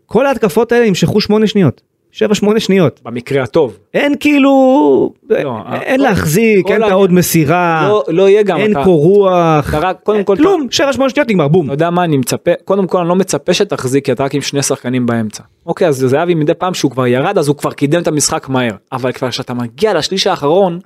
כל 0.06 0.26
ההתקפות 0.26 0.72
האלה 0.72 0.86
ימשכו 0.86 1.20
8 1.20 1.46
שניות 1.46 1.82
7-8 2.12 2.18
שניות 2.58 3.00
במקרה 3.04 3.42
הטוב. 3.42 3.78
אין 3.94 4.14
כאילו 4.20 5.12
לא, 5.30 5.36
אין 5.82 5.96
כל- 5.96 6.02
להחזיק 6.02 6.66
כל 6.66 6.72
אין 6.72 6.76
את 6.76 6.82
העניין- 6.82 6.92
העוד 6.92 7.12
מסירה 7.12 7.86
לא, 7.88 8.04
לא 8.08 8.28
יהיה 8.28 8.42
גם 8.42 8.56
אין 8.58 8.72
אתה- 8.72 8.84
קור 8.84 9.02
רוח 9.02 9.68
אתה 9.68 9.78
רק- 9.78 9.96
קודם 10.02 10.24
כל 10.24 10.36
כלום 10.36 10.66
7-8 10.70 10.74
שניות 11.08 11.28
נגמר 11.28 11.48
בום 11.48 11.66
אתה 11.66 11.74
יודע 11.74 11.90
מה 11.90 12.04
אני 12.04 12.16
מצפה 12.16 12.50
קודם 12.64 12.86
כל 12.86 12.98
אני 12.98 13.08
לא 13.08 13.16
מצפה 13.16 13.54
שתחזיק 13.54 14.04
כי 14.04 14.12
אתה 14.12 14.24
רק 14.24 14.34
עם 14.34 14.42
שני 14.42 14.62
שחקנים 14.62 15.06
באמצע. 15.06 15.42
אוקיי 15.66 15.88
אז 15.88 15.96
זהבי 15.96 16.34
מדי 16.34 16.54
פעם 16.54 16.74
שהוא 16.74 16.90
כבר 16.90 17.06
ירד 17.06 17.38
אז 17.38 17.48
הוא 17.48 17.56
כבר 17.56 17.72
קידם 17.72 18.02
את 18.02 18.08
המשחק 18.08 18.48
מהר 18.48 18.72
אבל 18.92 19.12
כבר 19.12 19.30
כשאתה 19.30 19.54
מגיע 19.54 19.94
לשליש 19.94 20.26
האחרון 20.26 20.78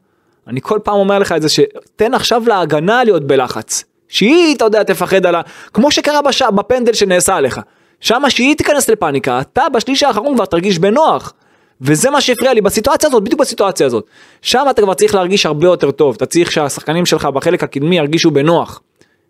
אני 0.49 0.61
כל 0.61 0.79
פעם 0.85 0.95
אומר 0.95 1.19
לך 1.19 1.33
את 1.33 1.43
זה 1.43 1.49
שתן 1.49 2.15
עכשיו 2.15 2.43
להגנה 2.47 3.05
להיות 3.05 3.25
בלחץ. 3.27 3.85
שהיא 4.09 4.57
אתה 4.57 4.65
יודע 4.65 4.83
תפחד 4.83 5.27
על 5.27 5.35
ה... 5.35 5.41
כמו 5.75 5.91
שקרה 5.91 6.23
בש... 6.23 6.43
בפנדל 6.43 6.93
שנעשה 6.93 7.37
עליך. 7.37 7.61
שמה 8.01 8.31
שהיא 8.31 8.57
תיכנס 8.57 8.91
לפאניקה 8.91 9.41
אתה 9.41 9.63
בשליש 9.75 10.03
האחרון 10.03 10.35
כבר 10.35 10.45
תרגיש 10.45 10.79
בנוח. 10.79 11.33
וזה 11.81 12.11
מה 12.11 12.21
שהפריע 12.21 12.55
לי 12.55 12.61
בסיטואציה 12.61 13.09
הזאת 13.09 13.23
בדיוק 13.23 13.41
בסיטואציה 13.41 13.87
הזאת. 13.87 14.05
שם 14.43 14.67
אתה 14.71 14.83
כבר 14.83 14.95
צריך 14.95 15.15
להרגיש 15.15 15.47
הרבה 15.47 15.67
יותר 15.67 15.91
טוב 15.91 16.15
אתה 16.15 16.27
צריך 16.27 16.53
שהשחקנים 16.53 17.07
שלך 17.07 17.25
בחלק 17.25 17.63
הקדמי 17.63 17.97
ירגישו 17.97 18.31
בנוח. 18.31 18.81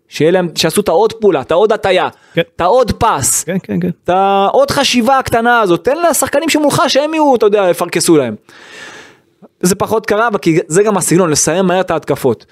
שיהיה 0.09 0.31
להם, 0.31 0.47
שיעשו 0.55 0.81
את 0.81 0.87
העוד 0.87 1.13
פעולה, 1.13 1.41
את 1.41 1.51
העוד 1.51 1.71
הטיה, 1.71 2.07
כן. 2.33 2.41
את 2.55 2.61
העוד 2.61 2.91
פס, 2.91 3.43
כן 3.43 3.57
כן 3.63 3.79
כן 3.79 3.89
את 4.03 4.09
העוד 4.09 4.71
חשיבה 4.71 5.19
הקטנה 5.19 5.59
הזאת, 5.59 5.83
תן 5.83 5.97
לשחקנים 6.09 6.49
שמולך 6.49 6.83
שהם 6.87 7.13
יהיו, 7.13 7.35
אתה 7.35 7.45
יודע, 7.45 7.67
יפרכסו 7.69 8.17
להם. 8.17 8.35
זה 9.59 9.75
פחות 9.75 10.05
קרה, 10.05 10.29
כי 10.41 10.59
זה 10.67 10.83
גם 10.83 10.97
הסגנון, 10.97 11.29
לסיים 11.29 11.65
מהר 11.65 11.81
את 11.81 11.91
ההתקפות. 11.91 12.45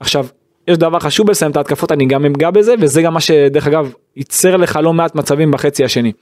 עכשיו, 0.00 0.26
יש 0.68 0.78
דבר 0.78 0.98
חשוב 0.98 1.26
בלסיים 1.26 1.50
את 1.50 1.56
ההתקפות, 1.56 1.92
אני 1.92 2.06
גם 2.06 2.24
אגע 2.24 2.50
בזה, 2.50 2.74
וזה 2.80 3.02
גם 3.02 3.14
מה 3.14 3.20
שדרך 3.20 3.66
אגב, 3.66 3.92
ייצר 4.18 4.56
לך 4.56 4.78
לא 4.82 4.92
מעט 4.92 5.14
מצבים 5.14 5.50
בחצי 5.50 5.84
השני. 5.84 6.12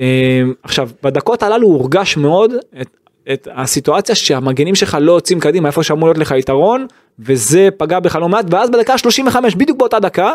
אה, 0.00 0.42
עכשיו, 0.62 0.88
בדקות 1.02 1.42
הללו 1.42 1.68
הורגש 1.68 2.16
מאוד 2.16 2.52
את, 2.80 2.88
את 3.32 3.48
הסיטואציה 3.54 4.14
שהמגנים 4.14 4.74
שלך 4.74 4.96
לא 5.00 5.12
יוצאים 5.12 5.40
קדימה, 5.40 5.68
איפה 5.68 5.82
שאמור 5.82 6.08
להיות 6.08 6.18
לך 6.18 6.34
יתרון, 6.38 6.86
וזה 7.18 7.68
פגע 7.76 8.00
בך 8.00 8.16
לא 8.16 8.28
מעט, 8.28 8.44
ואז 8.50 8.70
בדקה 8.70 8.98
35, 8.98 9.54
בדיוק 9.54 9.78
באותה 9.78 10.00
דקה, 10.00 10.34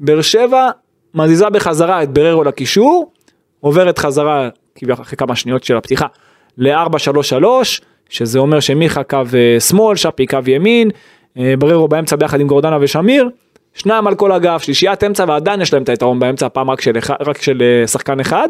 באר 0.00 0.20
שבע 0.20 0.70
מזיזה 1.14 1.50
בחזרה 1.50 2.02
את 2.02 2.12
בררו 2.12 2.44
לקישור, 2.44 3.12
עוברת 3.60 3.98
חזרה 3.98 4.48
כביכול 4.74 5.04
אחרי 5.04 5.16
כמה 5.16 5.36
שניות 5.36 5.64
של 5.64 5.76
הפתיחה 5.76 6.06
ל-4-3-3, 6.58 7.44
שזה 8.08 8.38
אומר 8.38 8.60
שמיכה 8.60 9.02
קו 9.02 9.22
אה, 9.34 9.60
שמאל, 9.60 9.96
שפי 9.96 10.26
קו 10.26 10.38
ימין, 10.46 10.90
אה, 11.38 11.54
בררו 11.58 11.88
באמצע 11.88 12.16
ביחד 12.16 12.40
עם 12.40 12.46
גורדנה 12.46 12.78
ושמיר, 12.80 13.28
שניים 13.78 14.06
על 14.06 14.14
כל 14.14 14.32
אגף, 14.32 14.62
שלישיית 14.62 15.04
אמצע 15.04 15.24
ועדיין 15.28 15.60
יש 15.60 15.72
להם 15.72 15.82
את 15.82 15.88
היתרון 15.88 16.18
באמצע, 16.18 16.46
הפעם 16.46 16.70
רק 16.70 16.80
של, 16.80 16.92
רק 17.20 17.42
של 17.42 17.62
אה, 17.62 17.86
שחקן 17.86 18.20
אחד, 18.20 18.48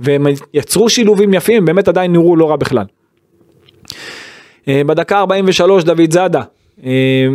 והם 0.00 0.26
יצרו 0.54 0.88
שילובים 0.88 1.34
יפים, 1.34 1.64
באמת 1.64 1.88
עדיין 1.88 2.12
נראו 2.12 2.36
לא 2.36 2.50
רע 2.50 2.56
בכלל. 2.56 2.84
אה, 4.68 4.82
בדקה 4.86 5.18
43 5.18 5.84
דוד 5.84 6.10
זאדה. 6.12 6.42
אה, 6.84 7.26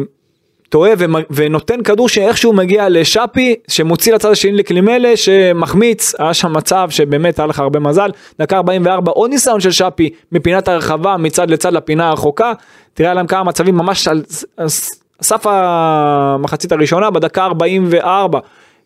טועה 0.69 0.91
ונותן 1.29 1.83
כדור 1.83 2.09
שאיכשהו 2.09 2.53
מגיע 2.53 2.89
לשאפי 2.89 3.55
שמוציא 3.67 4.13
לצד 4.13 4.31
השני 4.31 4.51
לקלימלה 4.51 5.17
שמחמיץ 5.17 6.13
היה 6.19 6.33
שם 6.33 6.53
מצב 6.53 6.87
שבאמת 6.89 7.39
היה 7.39 7.45
לך 7.47 7.59
הרבה 7.59 7.79
מזל 7.79 8.09
דקה 8.39 8.57
44 8.57 9.11
עוד 9.11 9.29
ניסיון 9.29 9.59
של 9.59 9.71
שאפי 9.71 10.09
מפינת 10.31 10.67
הרחבה 10.67 11.17
מצד 11.17 11.49
לצד 11.49 11.73
לפינה 11.73 12.09
הרחוקה 12.09 12.53
תראה 12.93 13.13
להם 13.13 13.27
כמה 13.27 13.43
מצבים 13.43 13.75
ממש 13.75 14.07
על 14.07 14.23
ס- 14.67 15.04
סף 15.21 15.47
המחצית 15.49 16.71
הראשונה 16.71 17.09
בדקה 17.09 17.45
44. 17.45 18.39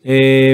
אה, 0.06 0.54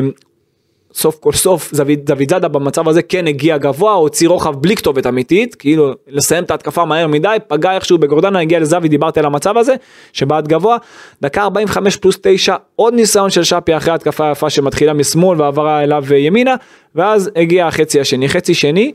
סוף 0.95 1.15
כל 1.19 1.31
סוף 1.31 1.73
דוד, 1.73 1.99
דוד 2.03 2.29
זאדה 2.29 2.47
במצב 2.47 2.89
הזה 2.89 3.01
כן 3.01 3.27
הגיע 3.27 3.57
גבוה 3.57 3.93
הוציא 3.93 4.29
רוחב 4.29 4.55
בלי 4.55 4.75
כתובת 4.75 5.07
אמיתית 5.07 5.55
כאילו 5.55 5.93
לסיים 6.07 6.43
את 6.43 6.51
ההתקפה 6.51 6.85
מהר 6.85 7.07
מדי 7.07 7.37
פגע 7.47 7.73
איכשהו 7.75 7.97
בגורדנה 7.97 8.39
הגיע 8.39 8.59
לזאבי 8.59 8.87
דיברתי 8.87 9.19
על 9.19 9.25
המצב 9.25 9.57
הזה 9.57 9.75
שבעט 10.13 10.47
גבוה. 10.47 10.77
דקה 11.21 11.41
45 11.41 11.97
פלוס 11.97 12.17
9 12.21 12.55
עוד 12.75 12.93
ניסיון 12.93 13.29
של 13.29 13.43
שפי 13.43 13.77
אחרי 13.77 13.93
התקפה 13.93 14.31
יפה 14.31 14.49
שמתחילה 14.49 14.93
משמאל 14.93 15.41
ועברה 15.41 15.83
אליו 15.83 16.03
ימינה 16.13 16.55
ואז 16.95 17.31
הגיע 17.35 17.67
החצי 17.67 17.99
השני. 17.99 18.29
חצי 18.29 18.53
שני 18.53 18.91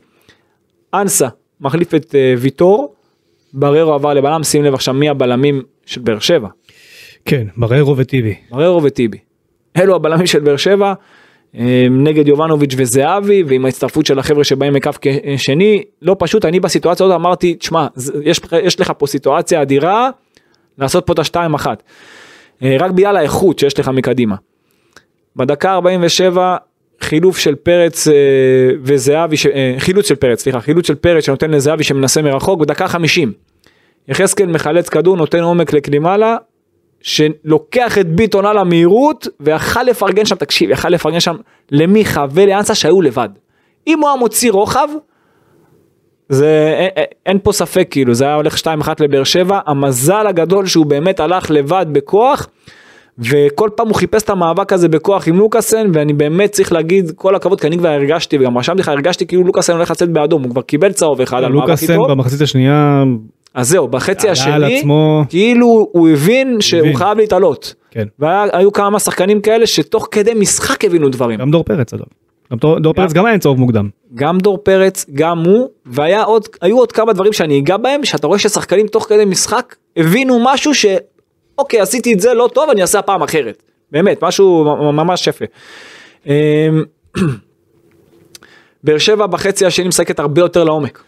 אנסה 0.95 1.29
מחליף 1.61 1.95
את 1.95 2.15
אה, 2.15 2.35
ויטור. 2.39 2.95
בררו 3.53 3.93
עבר 3.93 4.15
לבלם 4.15 4.43
שים 4.43 4.65
לב 4.65 4.75
עכשיו 4.75 4.95
מי 4.95 5.09
הבלמים 5.09 5.63
של 5.87 6.01
באר 6.01 6.19
שבע 6.19 6.49
כן 7.25 7.47
בררו 7.57 7.97
וטיבי 7.97 8.35
בררו 8.51 8.83
וטיבי. 8.83 9.19
אלו 9.77 9.97
הבלמים 9.97 10.27
של 10.27 10.41
באר 10.41 10.57
שבע 10.57 10.93
אה, 11.59 11.87
נגד 11.91 12.29
יובנוביץ' 12.29 12.75
וזהבי 12.77 13.43
ועם 13.47 13.65
ההצטרפות 13.65 14.07
של 14.07 14.19
החבר'ה 14.19 14.45
שבאים 14.45 14.73
מקו 14.75 14.91
שני 15.37 15.83
לא 16.03 16.17
פשוט 16.19 16.45
אני 16.45 16.61
בסיטואציה 16.61 17.07
הזאת 17.07 17.17
אמרתי 17.21 17.55
תשמע 17.55 17.87
יש, 18.25 18.41
יש 18.63 18.81
לך 18.81 18.93
פה 18.99 19.07
סיטואציה 19.07 19.63
אדירה 19.63 20.11
לעשות 20.79 21.07
פה 21.07 21.13
את 21.13 21.19
השתיים 21.19 21.55
אחת. 21.55 21.83
אה, 22.63 22.77
רק 22.81 22.91
בגלל 22.91 23.17
האיכות 23.17 23.59
שיש 23.59 23.79
לך 23.79 23.89
מקדימה. 23.89 24.37
בדקה 25.37 25.73
47 25.73 26.57
חילוף 27.01 27.39
של 27.39 27.55
פרץ 27.55 28.09
אה, 28.09 28.13
וזהבי 28.83 29.37
ש- 29.37 29.47
חילוץ 29.79 30.09
של 30.09 30.15
פרץ 30.15 30.43
סליחה 30.43 30.61
חילוץ 30.61 30.87
של 30.87 30.95
פרץ 30.95 31.25
שנותן 31.25 31.51
לזהבי 31.51 31.85
שמנסה 31.85 32.23
מרחוק 32.23 32.61
בדקה 32.61 32.89
50. 32.89 33.33
יחזקאל 34.09 34.47
מחלץ 34.47 34.89
כדור 34.89 35.17
נותן 35.17 35.41
עומק 35.43 35.73
לקלימלה 35.73 36.37
שלוקח 37.03 37.99
את 37.99 38.07
ביטון 38.17 38.47
על 38.47 38.59
המהירות 38.59 39.29
ויכל 39.41 39.83
לפרגן 39.83 40.25
שם 40.25 40.37
תקשיב 40.37 40.71
יכל 40.71 40.89
לפרגן 40.89 41.21
שם 41.21 41.35
למיכה 41.71 42.25
ולאנסה 42.31 42.75
שהיו 42.75 43.03
לבד. 43.03 43.29
אם 43.87 44.01
הוא 44.01 44.09
היה 44.09 44.19
מוציא 44.19 44.53
רוחב 44.53 44.89
זה 46.29 46.75
אין, 46.79 47.05
אין- 47.27 47.39
פה 47.43 47.53
ספק 47.53 47.87
כאילו 47.91 48.15
זה 48.15 48.25
היה 48.25 48.35
הולך 48.35 48.57
2-1 48.59 48.65
לבאר 49.01 49.25
שבע 49.25 49.59
המזל 49.67 50.27
הגדול 50.27 50.67
שהוא 50.67 50.87
באמת 50.87 51.21
הלך 51.21 51.51
לבד 51.51 51.87
בכוח 51.93 52.49
וכל 53.19 53.69
פעם 53.77 53.87
הוא 53.87 53.95
חיפש 53.95 54.23
את 54.23 54.31
המאבק 54.31 54.73
הזה 54.73 54.89
בכוח 54.89 55.29
עם 55.29 55.37
לוקאסן 55.37 55.87
ואני 55.95 56.13
באמת 56.13 56.53
צריך 56.53 56.73
להגיד 56.73 57.11
כל 57.17 57.35
הכבוד 57.35 57.61
כי 57.61 57.67
אני 57.67 57.79
כבר 57.79 57.89
הרגשתי 57.89 58.37
וגם 58.39 58.59
רשמתי 58.59 58.81
לך 58.81 58.89
הרגשתי 58.89 59.27
כאילו 59.27 59.43
לוקאסן 59.45 59.73
הולך 59.73 59.91
לצאת 59.91 60.09
באדום 60.13 60.43
הוא 60.43 60.51
כבר 60.51 60.63
קיבל 60.63 60.93
צהוב 60.93 61.21
אחד 61.21 61.37
על 61.37 61.53
מאבק 61.53 61.61
לוקאסן 61.69 61.93
איתו 61.93 62.03
במחצית 62.09 62.41
השנייה 62.41 63.03
אז 63.55 63.69
זהו 63.69 63.89
בחצי 63.89 64.29
השני 64.29 64.79
עצמו 64.79 65.25
כאילו 65.29 65.89
הוא 65.93 66.09
הבין 66.09 66.61
שהוא 66.61 66.81
הבין. 66.81 66.97
חייב 66.97 67.19
להתעלות. 67.19 67.75
כן 67.91 68.07
והיו 68.19 68.73
כמה 68.73 68.99
שחקנים 69.01 69.41
כאלה 69.41 69.67
שתוך 69.67 70.09
כדי 70.11 70.35
משחק 70.35 70.85
הבינו 70.85 71.09
דברים. 71.09 71.39
גם 71.41 71.51
דור 71.51 71.65
פרץ 71.65 71.95
אגב. 71.95 72.05
גם 72.53 72.59
דור- 72.59 72.79
דור 72.79 72.95
פרץ 72.95 73.13
גם 73.13 73.25
היה 73.27 73.35
עם 73.35 73.41
צהוב 73.41 73.59
מוקדם. 73.59 73.89
גם 74.15 74.39
דור 74.39 74.59
פרץ, 74.59 75.07
גם 75.15 75.39
הוא, 75.45 75.69
והיה 75.87 76.23
עוד, 76.23 76.49
היו 76.61 76.79
עוד 76.79 76.93
כמה 76.93 77.13
דברים 77.13 77.33
שאני 77.33 77.59
אגע 77.59 77.77
בהם, 77.77 78.05
שאתה 78.05 78.27
רואה 78.27 78.39
ששחקנים 78.39 78.87
תוך 78.87 79.05
כדי 79.09 79.25
משחק 79.25 79.77
הבינו 79.97 80.39
משהו 80.45 80.75
ש... 80.75 80.87
אוקיי, 81.59 81.81
עשיתי 81.81 82.13
את 82.13 82.21
זה 82.21 82.35
לא 82.35 82.51
טוב, 82.55 82.71
אני 82.71 82.83
אעשה 82.83 82.99
הפעם 82.99 83.23
אחרת. 83.23 83.63
באמת, 83.93 84.25
משהו 84.25 84.65
ממש 84.93 85.27
יפה. 85.27 85.45
אמ, 86.27 86.33
באר 88.85 88.99
שבע 88.99 89.27
בחצי 89.27 89.67
השני 89.67 89.89
משחקת 89.89 90.19
הרבה 90.19 90.41
יותר 90.41 90.65
לעומק. 90.65 91.03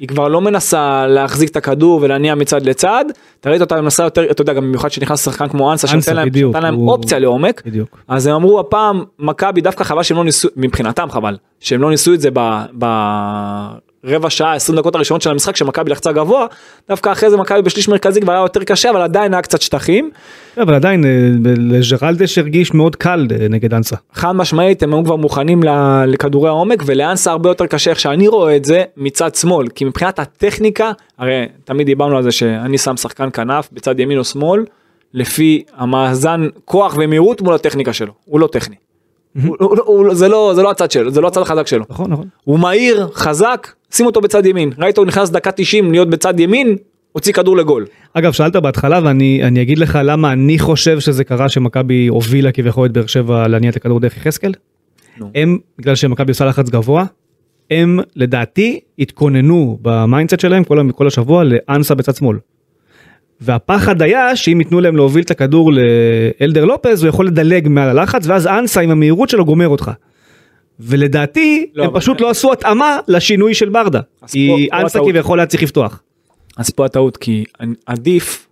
היא 0.00 0.08
כבר 0.08 0.28
לא 0.28 0.40
מנסה 0.40 1.06
להחזיק 1.06 1.50
את 1.50 1.56
הכדור 1.56 1.98
ולהניע 2.02 2.34
מצד 2.34 2.62
לצד, 2.66 3.04
אתה 3.40 3.50
ראית 3.50 3.60
אותה 3.60 3.80
מנסה 3.80 4.02
יותר, 4.02 4.30
אתה 4.30 4.42
יודע, 4.42 4.52
גם 4.52 4.62
במיוחד 4.62 4.90
שנכנס 4.90 5.24
שחקן 5.24 5.48
כמו 5.48 5.72
אנסה, 5.72 5.86
שנותן 5.86 6.16
להם, 6.16 6.28
בדיוק, 6.28 6.52
שנתן 6.54 6.62
להם 6.66 6.74
הוא- 6.74 6.90
אופציה 6.90 7.18
לעומק, 7.18 7.62
בדיוק. 7.66 7.98
אז 8.08 8.26
הם 8.26 8.34
אמרו 8.34 8.60
הפעם 8.60 9.04
מכבי 9.18 9.60
דווקא 9.60 9.84
חבל 9.84 10.02
שהם 10.02 10.16
לא 10.16 10.24
ניסו, 10.24 10.48
מבחינתם 10.56 11.10
חבל, 11.10 11.36
שהם 11.60 11.82
לא 11.82 11.90
ניסו 11.90 12.14
את 12.14 12.20
זה 12.20 12.30
ברבע 14.04 14.30
שעה 14.30 14.54
20 14.54 14.78
דקות 14.78 14.94
הראשונות 14.94 15.22
של 15.22 15.30
המשחק 15.30 15.56
שמכבי 15.56 15.90
לחצה 15.90 16.12
גבוה, 16.12 16.46
דווקא 16.88 17.12
אחרי 17.12 17.30
זה 17.30 17.36
מכבי 17.36 17.62
בשליש 17.62 17.88
מרכזי 17.88 18.20
כבר 18.20 18.32
היה 18.32 18.40
יותר 18.40 18.64
קשה 18.64 18.90
אבל 18.90 19.00
עדיין 19.00 19.34
היה 19.34 19.42
קצת 19.42 19.62
שטחים, 19.62 20.10
אבל 20.62 20.74
עדיין, 20.74 21.04
אה, 21.04 21.10
לג'רלדש 21.56 22.38
הרגיש 22.38 22.74
מאוד 22.74 22.96
קל 22.96 23.26
אה, 23.30 23.48
נגד 23.50 23.74
אנסה. 23.74 23.96
חד 24.12 24.32
משמעית 24.32 24.82
הם 24.82 24.94
היו 24.94 25.04
כבר 25.04 25.16
מוכנים 25.16 25.62
לכדורי 26.06 26.48
העומק 26.48 26.82
ולאנסה 26.86 27.30
הרבה 27.30 27.50
יותר 27.50 27.66
קשה 27.66 27.90
איך 27.90 28.00
שאני 28.00 28.28
רואה 28.28 28.56
את 28.56 28.64
זה 28.64 28.82
מצד 28.96 29.34
שמאל 29.34 29.68
כי 29.68 29.84
מבחינת 29.84 30.18
הטכניקה 30.18 30.92
הרי 31.18 31.46
תמיד 31.64 31.86
דיברנו 31.86 32.16
על 32.16 32.22
זה 32.22 32.32
שאני 32.32 32.78
שם 32.78 32.96
שחקן 32.96 33.28
כנף 33.32 33.68
בצד 33.72 34.00
ימין 34.00 34.18
או 34.18 34.24
שמאל 34.24 34.64
לפי 35.14 35.62
המאזן 35.76 36.48
כוח 36.64 36.96
ומהירות 36.98 37.40
מול 37.40 37.54
הטכניקה 37.54 37.92
שלו 37.92 38.12
הוא 38.24 38.40
לא 38.40 38.46
טכני. 38.46 38.76
הוא, 39.42 39.56
הוא, 39.60 39.68
הוא, 39.68 39.78
הוא, 39.84 40.14
זה 40.14 40.28
לא 40.28 40.52
זה 40.54 40.62
לא 40.62 40.70
הצד 40.70 40.90
שלו 40.90 41.10
זה 41.10 41.20
לא 41.20 41.28
הצד 41.28 41.42
החזק 41.42 41.66
שלו 41.66 41.84
נכון, 41.90 42.10
נכון. 42.10 42.28
הוא 42.44 42.58
מהיר 42.58 43.08
חזק 43.14 43.68
שים 43.90 44.06
אותו 44.06 44.20
בצד 44.20 44.46
ימין 44.46 44.70
ראית 44.78 44.98
הוא 44.98 45.06
נכנס 45.06 45.30
דקה 45.30 45.52
90 45.52 45.92
להיות 45.92 46.10
בצד 46.10 46.40
ימין 46.40 46.76
הוציא 47.12 47.32
כדור 47.32 47.56
לגול. 47.56 47.86
אגב, 48.12 48.32
שאלת 48.32 48.56
בהתחלה 48.56 49.00
ואני 49.04 49.40
אני 49.44 49.62
אגיד 49.62 49.78
לך 49.78 49.98
למה 50.04 50.32
אני 50.32 50.58
חושב 50.58 51.00
שזה 51.00 51.24
קרה 51.24 51.48
שמכבי 51.48 52.06
הובילה 52.06 52.52
כביכול 52.52 52.86
את 52.86 52.92
באר 52.92 53.06
שבע 53.06 53.48
להניע 53.48 53.70
את 53.70 53.76
הכדור 53.76 54.00
דרך 54.00 54.16
יחזקאל. 54.16 54.52
הם, 55.34 55.58
בגלל 55.78 55.94
שמכבי 55.94 56.30
עושה 56.30 56.44
לחץ 56.44 56.68
גבוה, 56.68 57.04
הם 57.70 58.00
לדעתי 58.16 58.80
התכוננו 58.98 59.78
ב 59.82 59.89
mindset 59.89 60.40
שלהם 60.40 60.64
כל 60.94 61.06
השבוע 61.06 61.44
לאנסה 61.44 61.94
בצד 61.94 62.14
שמאל. 62.14 62.36
והפחד 63.40 64.02
היה 64.02 64.36
שאם 64.36 64.60
ייתנו 64.60 64.80
להם 64.80 64.96
להוביל 64.96 65.22
את 65.24 65.30
הכדור 65.30 65.72
לאלדר 65.72 66.64
לופז 66.64 67.02
הוא 67.02 67.08
יכול 67.08 67.26
לדלג 67.26 67.68
מעל 67.68 67.88
הלחץ 67.98 68.26
ואז 68.26 68.46
אנסה 68.46 68.80
עם 68.80 68.90
המהירות 68.90 69.28
שלו 69.28 69.44
גומר 69.44 69.68
אותך. 69.68 69.90
ולדעתי 70.80 71.66
לא, 71.74 71.84
הם 71.84 71.90
פשוט 71.94 72.20
לא 72.20 72.30
עשו 72.30 72.52
התאמה 72.52 72.98
לשינוי 73.08 73.54
של 73.54 73.68
ברדה. 73.68 74.00
כי 74.26 74.66
פה- 74.70 74.78
אנסה. 74.78 74.98
כביכול 75.08 75.40
היה 75.40 75.46
צריך 75.46 75.62
לפתוח. 75.62 76.02
אז 76.56 76.70
פה 76.70 76.84
הטעות 76.84 77.16
כי 77.16 77.44
אני- 77.60 77.74
עדיף, 77.86 78.46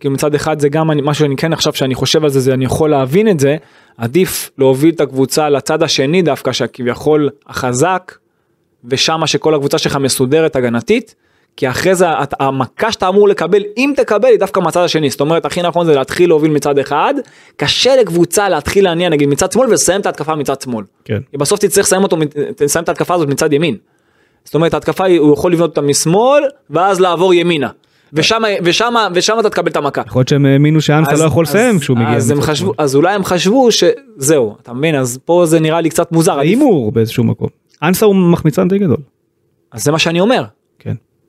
כי 0.00 0.08
מצד 0.08 0.34
אחד 0.34 0.60
זה 0.60 0.68
גם 0.68 0.90
אני- 0.90 1.02
משהו 1.04 1.24
שאני 1.24 1.36
כן 1.36 1.52
עכשיו 1.52 1.72
שאני 1.74 1.94
חושב 1.94 2.24
על 2.24 2.30
זה, 2.30 2.40
זה 2.40 2.54
אני 2.54 2.64
יכול 2.64 2.90
להבין 2.90 3.28
את 3.28 3.40
זה, 3.40 3.56
עדיף 3.96 4.50
להוביל 4.58 4.94
את 4.94 5.00
הקבוצה 5.00 5.48
לצד 5.48 5.82
השני 5.82 6.22
דווקא 6.22 6.52
שכביכול 6.52 7.30
החזק 7.46 8.12
ושמה 8.84 9.26
שכל 9.26 9.54
הקבוצה 9.54 9.78
שלך 9.78 9.96
מסודרת 9.96 10.56
הגנתית. 10.56 11.14
כי 11.56 11.68
אחרי 11.68 11.94
זה 11.94 12.06
המכה 12.40 12.92
שאתה 12.92 13.08
אמור 13.08 13.28
לקבל 13.28 13.62
אם 13.76 13.92
תקבל 13.96 14.28
היא 14.28 14.38
דווקא 14.38 14.60
מהצד 14.60 14.80
השני 14.80 15.10
זאת 15.10 15.20
אומרת 15.20 15.44
הכי 15.44 15.62
נכון 15.62 15.86
זה 15.86 15.94
להתחיל 15.94 16.28
להוביל 16.28 16.50
מצד 16.50 16.78
אחד 16.78 17.14
קשה 17.56 17.96
לקבוצה 17.96 18.48
להתחיל 18.48 18.84
להניע 18.84 19.08
נגיד 19.08 19.28
מצד 19.28 19.52
שמאל 19.52 19.68
ולסיים 19.68 20.00
את 20.00 20.06
ההתקפה 20.06 20.34
מצד 20.34 20.60
שמאל. 20.60 20.84
כן. 21.04 21.18
בסוף 21.34 21.60
תצטרך 21.60 21.84
לסיים 21.84 22.02
אותו 22.02 22.16
תסיים 22.56 22.82
את 22.82 22.88
ההתקפה 22.88 23.14
הזאת 23.14 23.28
מצד 23.28 23.52
ימין. 23.52 23.76
זאת 24.44 24.54
אומרת 24.54 24.74
ההתקפה 24.74 25.04
הוא 25.18 25.32
יכול 25.32 25.52
לבנות 25.52 25.70
אותה 25.70 25.80
משמאל 25.80 26.42
ואז 26.70 27.00
לעבור 27.00 27.34
ימינה. 27.34 27.68
ושם 28.12 28.42
ושם 28.64 28.94
ושם 29.14 29.36
אתה 29.40 29.50
תקבל 29.50 29.70
את 29.70 29.76
המכה. 29.76 30.02
יכול 30.06 30.20
להיות 30.20 30.28
שהם 30.28 30.46
האמינו 30.46 30.80
שאנסה 30.80 31.12
לא 31.12 31.24
יכול 31.24 31.44
לסיים 31.44 31.78
כשהוא 31.78 31.96
מגיע. 31.96 32.16
אז 32.16 32.30
הם 32.30 32.40
חשבו. 32.40 32.72
אז 32.78 32.96
אולי 32.96 33.14
הם 33.14 33.24
חשבו 33.24 33.68
שזהו 33.72 34.56
אתה 34.62 34.72
מבין 34.72 34.94
אז 34.94 35.18
פה 35.24 35.46
זה 35.46 35.60
נראה 35.60 35.80
לי 35.80 35.90
קצת 35.90 36.12
מוזר. 36.12 36.38
ההימור 36.38 36.92
באיזשהו 36.92 37.24
מקום. 37.24 37.48
אנסה 37.82 38.06
הוא 38.06 38.14
מחמיצן 38.14 38.68
די 38.68 38.78
גדול. 38.78 38.96
אז 39.72 39.84
זה 39.84 39.92
מה 39.92 39.98
שאני 39.98 40.20
אומר. 40.20 40.44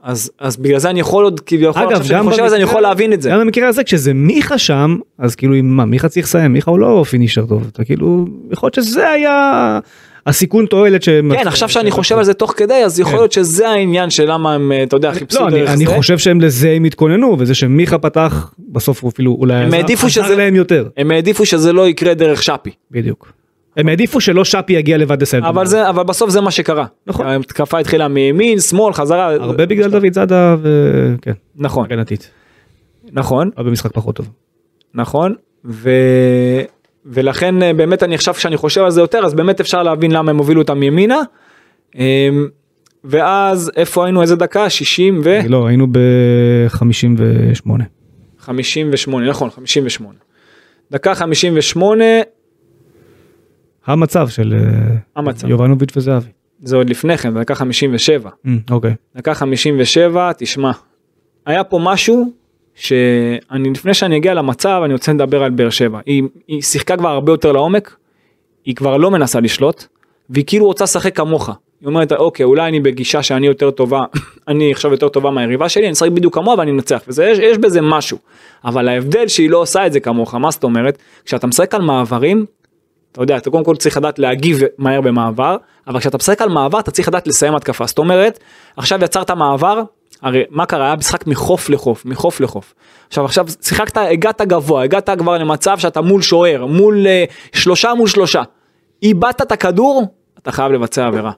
אז 0.08 0.32
אז 0.40 0.58
בגלל 0.58 0.80
זה 0.80 0.90
אני 0.90 1.00
יכול 1.00 1.24
עוד 1.24 1.40
כביכול 1.40 1.82
אגב, 1.82 2.02
גם 2.10 2.26
חושב 2.30 2.38
זה 2.48 2.56
אני 2.56 2.64
במקרה- 2.64 2.70
יכול 2.70 2.82
להבין 2.82 3.14
את 3.14 3.22
זה. 3.22 3.30
גם 3.30 3.40
במקרה 3.40 3.68
הזה 3.68 3.84
כשזה 3.84 4.14
מיכה 4.14 4.58
שם 4.58 4.98
אז 5.20 5.36
כאילו 5.36 5.54
מה 5.64 5.86
מיכה 5.86 6.10
צריך 6.10 6.26
לסיים 6.26 6.54
מיכה 6.54 6.72
הוא 6.72 6.80
לא 6.80 7.04
פינישר 7.10 7.46
טוב 7.46 7.68
אתה 7.74 7.84
כאילו 7.84 8.26
יכול 8.52 8.68
להיות 8.68 8.74
שזה 8.74 9.10
היה 9.10 9.80
הסיכון 10.28 10.66
תועלת 10.66 11.04
שהם 11.04 11.32
כן 11.36 11.48
עכשיו 11.48 11.70
שאני 11.70 11.92
חושב 11.92 12.18
על 12.18 12.24
זה 12.24 12.34
תוך 12.34 12.54
כדי 12.58 12.74
אז 12.74 13.00
יכול 13.00 13.12
כן. 13.14 13.18
להיות 13.18 13.32
שזה 13.32 13.70
העניין 13.70 14.10
של 14.10 14.32
למה 14.32 14.54
הם 14.54 14.72
אתה 14.84 14.96
יודע 14.96 15.12
חיפשו 15.14 15.40
לא, 15.40 15.48
אני, 15.48 15.60
דרך 15.60 15.70
אני 15.70 15.86
זה. 15.86 15.96
חושב 15.96 16.18
שהם 16.18 16.42
לזה 16.42 16.70
הם 16.72 16.84
התכוננו 16.84 17.36
וזה 17.40 17.56
שמיכה 17.56 17.98
פתח 17.98 18.54
בסוף 18.70 19.04
הוא 19.04 19.12
אפילו 19.12 19.38
אולי 19.40 19.54
הם 19.56 19.74
העדיפו 19.74 20.10
שזה- 20.10 20.36
להם 20.36 20.56
יותר 20.56 20.88
הם 20.98 21.12
העדיפו 21.12 21.46
שזה 21.46 21.74
לא 21.74 21.88
יקרה 21.88 22.14
דרך 22.14 22.44
שפי. 22.44 22.70
בדיוק. 22.92 23.32
הם 23.78 23.88
העדיפו 23.90 24.22
שלא 24.22 24.46
שפי 24.46 24.74
יגיע 24.74 24.98
לבד. 24.98 25.22
את 25.22 25.34
אבל. 25.34 25.66
זה 25.66 25.90
אבל 25.90 26.04
בסוף 26.04 26.30
זה 26.30 26.42
מה 26.42 26.52
שקרה. 26.52 26.86
נכון. 27.08 27.26
ההתקפה 27.26 27.80
התחילה 27.80 28.08
מימין 28.08 28.60
שמאל 28.60 28.94
חזרה. 28.94 29.34
הרבה 29.34 29.66
בגלל 29.66 29.90
דוד 29.90 30.14
זאדה 30.14 30.56
וכן 30.62 31.32
נכון 31.56 31.86
הגנתית. 31.86 32.32
נכון 33.12 33.50
אבל 33.58 33.70
במשחק 33.70 33.92
פחות 33.94 34.16
טוב. 34.16 34.30
נכון 34.94 35.36
ו... 35.66 35.90
ולכן 37.06 37.64
אה, 37.64 37.74
באמת 37.74 38.04
אני 38.04 38.16
עכשיו 38.16 38.34
כשאני 38.34 38.58
חושב 38.58 38.82
על 38.82 38.92
זה 38.92 39.02
יותר 39.02 39.26
אז 39.26 39.34
באמת 39.34 39.60
אפשר 39.60 39.84
להבין 39.84 40.12
למה 40.12 40.32
הם 40.32 40.38
הובילו 40.38 40.62
אותם 40.62 40.84
ימינה. 40.84 41.20
אמ, 41.96 42.48
ואז 43.04 43.72
איפה 43.76 44.06
היינו 44.06 44.22
איזה 44.22 44.36
דקה 44.36 44.70
60 44.70 45.22
ו... 45.24 45.40
לא 45.48 45.68
היינו 45.68 45.88
ב-58. 45.92 47.70
58 48.40 49.30
נכון 49.30 49.50
58. 49.50 50.18
דקה 50.92 51.16
58 51.16 52.06
המצב 53.88 54.28
של 54.30 54.54
אה, 54.54 54.98
המצב. 55.16 55.48
יובנוביץ' 55.48 55.98
וזהבי. 55.98 56.30
זה 56.64 56.76
עוד 56.76 56.90
לפני 56.90 57.18
כן 57.18 57.40
דקה 57.40 57.56
57. 57.56 58.30
אמ, 58.46 58.60
אוקיי. 58.72 58.94
דקה 59.16 59.34
57 59.34 60.32
תשמע. 60.38 60.72
היה 61.46 61.64
פה 61.64 61.80
משהו 61.84 62.32
שאני 62.76 63.70
לפני 63.70 63.94
שאני 63.94 64.18
אגיע 64.18 64.34
למצב 64.34 64.82
אני 64.86 64.94
רוצה 64.94 65.14
לדבר 65.14 65.44
על 65.44 65.52
באר 65.52 65.70
שבע 65.70 66.00
היא, 66.06 66.24
היא 66.48 66.62
שיחקה 66.62 66.98
כבר 66.98 67.10
הרבה 67.10 67.32
יותר 67.32 67.52
לעומק. 67.52 67.96
היא 68.66 68.76
כבר 68.76 68.98
לא 68.98 69.12
מנסה 69.12 69.40
לשלוט 69.40 69.86
והיא 70.30 70.44
כאילו 70.48 70.66
רוצה 70.66 70.84
לשחק 70.84 71.16
כמוך. 71.16 71.50
היא 71.82 71.88
אומרת 71.88 72.12
אוקיי 72.12 72.44
אולי 72.44 72.68
אני 72.68 72.80
בגישה 72.80 73.24
שאני 73.24 73.48
יותר 73.48 73.72
טובה 73.72 74.04
אני 74.48 74.72
עכשיו 74.72 74.92
יותר 74.92 75.10
טובה 75.10 75.32
מהיריבה 75.32 75.70
שלי 75.70 75.84
אני 75.84 75.94
אשחק 75.94 76.10
בדיוק 76.10 76.34
כמוה 76.36 76.56
ואני 76.58 76.72
אנצח 76.72 77.02
וזה 77.08 77.26
יש, 77.26 77.40
יש 77.40 77.58
בזה 77.58 77.82
משהו. 77.82 78.18
אבל 78.66 78.88
ההבדל 78.88 79.28
שהיא 79.28 79.50
לא 79.50 79.58
עושה 79.58 79.88
את 79.88 79.94
זה 79.94 80.00
כמוך 80.00 80.36
מה 80.36 80.52
זאת 80.52 80.64
אומרת 80.64 80.98
כשאתה 81.26 81.48
משחק 81.48 81.76
על 81.76 81.82
מעברים 81.82 82.46
אתה 83.18 83.24
יודע, 83.24 83.38
אתה 83.38 83.50
קודם 83.50 83.64
כל 83.64 83.76
צריך 83.76 83.98
לדעת 83.98 84.20
להגיב 84.20 84.60
מהר 84.78 85.02
במעבר, 85.02 85.58
אבל 85.88 86.00
כשאתה 86.00 86.18
משחק 86.18 86.42
על 86.42 86.50
מעבר 86.50 86.80
אתה 86.80 86.92
צריך 86.92 87.08
לדעת 87.08 87.28
לסיים 87.28 87.56
התקפה. 87.56 87.86
זאת 87.86 87.98
אומרת, 87.98 88.40
עכשיו 88.78 89.04
יצרת 89.04 89.32
מעבר, 89.32 89.82
הרי 90.22 90.44
מה 90.50 90.66
קרה? 90.66 90.86
היה 90.86 90.96
משחק 90.96 91.28
מחוף 91.28 91.70
לחוף, 91.70 92.06
מחוף 92.06 92.40
לחוף. 92.40 92.74
עכשיו, 93.08 93.26
עכשיו 93.26 93.46
שיחקת, 93.62 93.98
הגעת 93.98 94.42
גבוה, 94.42 94.84
הגעת 94.84 95.10
כבר 95.18 95.38
למצב 95.38 95.78
שאתה 95.78 96.02
מול 96.02 96.22
שוער, 96.22 96.66
מול 96.66 97.06
uh, 97.06 97.58
שלושה 97.58 97.94
מול 97.94 98.08
שלושה. 98.08 98.44
איבדת 99.04 99.42
את 99.42 99.52
הכדור, 99.52 100.04
אתה 100.40 100.52
חייב 100.52 100.72
לבצע 100.72 101.08
עבירה. 101.08 101.32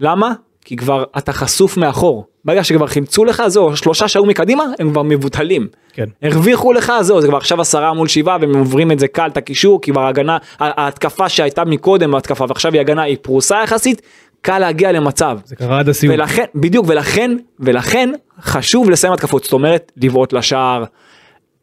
למה? 0.00 0.32
כי 0.64 0.76
כבר 0.76 1.04
אתה 1.18 1.32
חשוף 1.32 1.76
מאחור. 1.76 2.26
ברגע 2.44 2.64
שכבר 2.64 2.86
חימצו 2.86 3.24
לך, 3.24 3.42
זהו, 3.46 3.76
שלושה 3.76 4.08
שהיו 4.08 4.24
מקדימה, 4.24 4.64
הם 4.78 4.90
כבר 4.90 5.02
מבוטלים. 5.02 5.68
כן. 5.92 6.04
הרוויחו 6.22 6.72
לך, 6.72 6.92
זהו, 7.00 7.20
זה 7.20 7.28
כבר 7.28 7.36
עכשיו 7.36 7.60
עשרה 7.60 7.92
מול 7.92 8.08
שבעה, 8.08 8.36
והם 8.40 8.56
עוברים 8.56 8.92
את 8.92 8.98
זה 8.98 9.08
קל, 9.08 9.26
את 9.26 9.36
הקישור, 9.36 9.80
כי 9.82 9.90
כבר 9.90 10.00
ההגנה, 10.00 10.38
ההתקפה 10.58 11.28
שהייתה 11.28 11.64
מקודם, 11.64 12.14
ההתקפה, 12.14 12.44
ועכשיו 12.48 12.72
היא 12.72 12.80
הגנה, 12.80 13.02
היא 13.02 13.16
פרוסה 13.22 13.56
יחסית, 13.64 14.02
קל 14.40 14.58
להגיע 14.58 14.92
למצב. 14.92 15.38
זה 15.44 15.56
קרה 15.56 15.78
עד 15.78 15.88
הסיום. 15.88 16.14
ולכן, 16.14 16.44
בדיוק, 16.54 16.86
ולכן, 16.88 17.36
ולכן 17.60 18.10
חשוב 18.42 18.90
לסיים 18.90 19.12
התקפות, 19.12 19.44
זאת 19.44 19.52
אומרת, 19.52 19.92
לבעוט 19.96 20.32
לשער, 20.32 20.84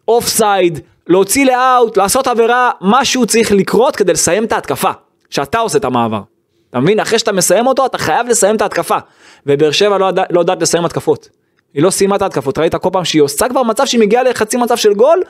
offside, 0.08 0.80
להוציא 1.08 1.46
ל 1.46 1.56
out, 1.56 1.98
לעשות 1.98 2.28
עבירה, 2.28 2.72
משהו 2.82 3.26
צריך 3.26 3.52
לקרות 3.52 3.96
כדי 3.96 4.14
לסיים 4.14 4.44
את 4.44 4.52
ההתקפה, 4.52 4.92
שאתה 5.30 5.60
עושה 5.60 5.78
את 5.78 5.86
המעבר. 5.86 6.22
אתה 6.70 6.80
מבין? 6.80 7.00
אחרי 7.00 7.20
שאתה 7.20 7.32
מסיים 7.32 7.68
אותו, 7.68 7.86
אתה 7.86 7.98
חייב 7.98 8.28
לסיים 8.28 8.56
את 8.56 8.62
ההתקפה. 8.62 8.98
ובאר 9.46 9.72
שבע 9.72 9.98
לא, 9.98 10.10
לא 10.30 10.40
יודעת 10.40 10.62
לסיים 10.62 10.86
התקפות. 10.86 11.30
היא 11.74 11.84
לא 11.84 11.90
סיימה 11.90 12.16
את 12.16 12.22
ההתקפות, 12.22 12.58
ראית 12.58 12.76
כל 12.76 12.90
פעם 12.94 13.06
שהיא 13.06 13.22
עושה 13.22 13.50
כבר 13.50 13.64
מצב 13.64 13.86
שהיא 13.86 14.02
מגיעה 14.02 14.24
לחצי 14.24 14.58
מצב 14.58 14.78
של 14.78 14.94
גול, 14.94 15.22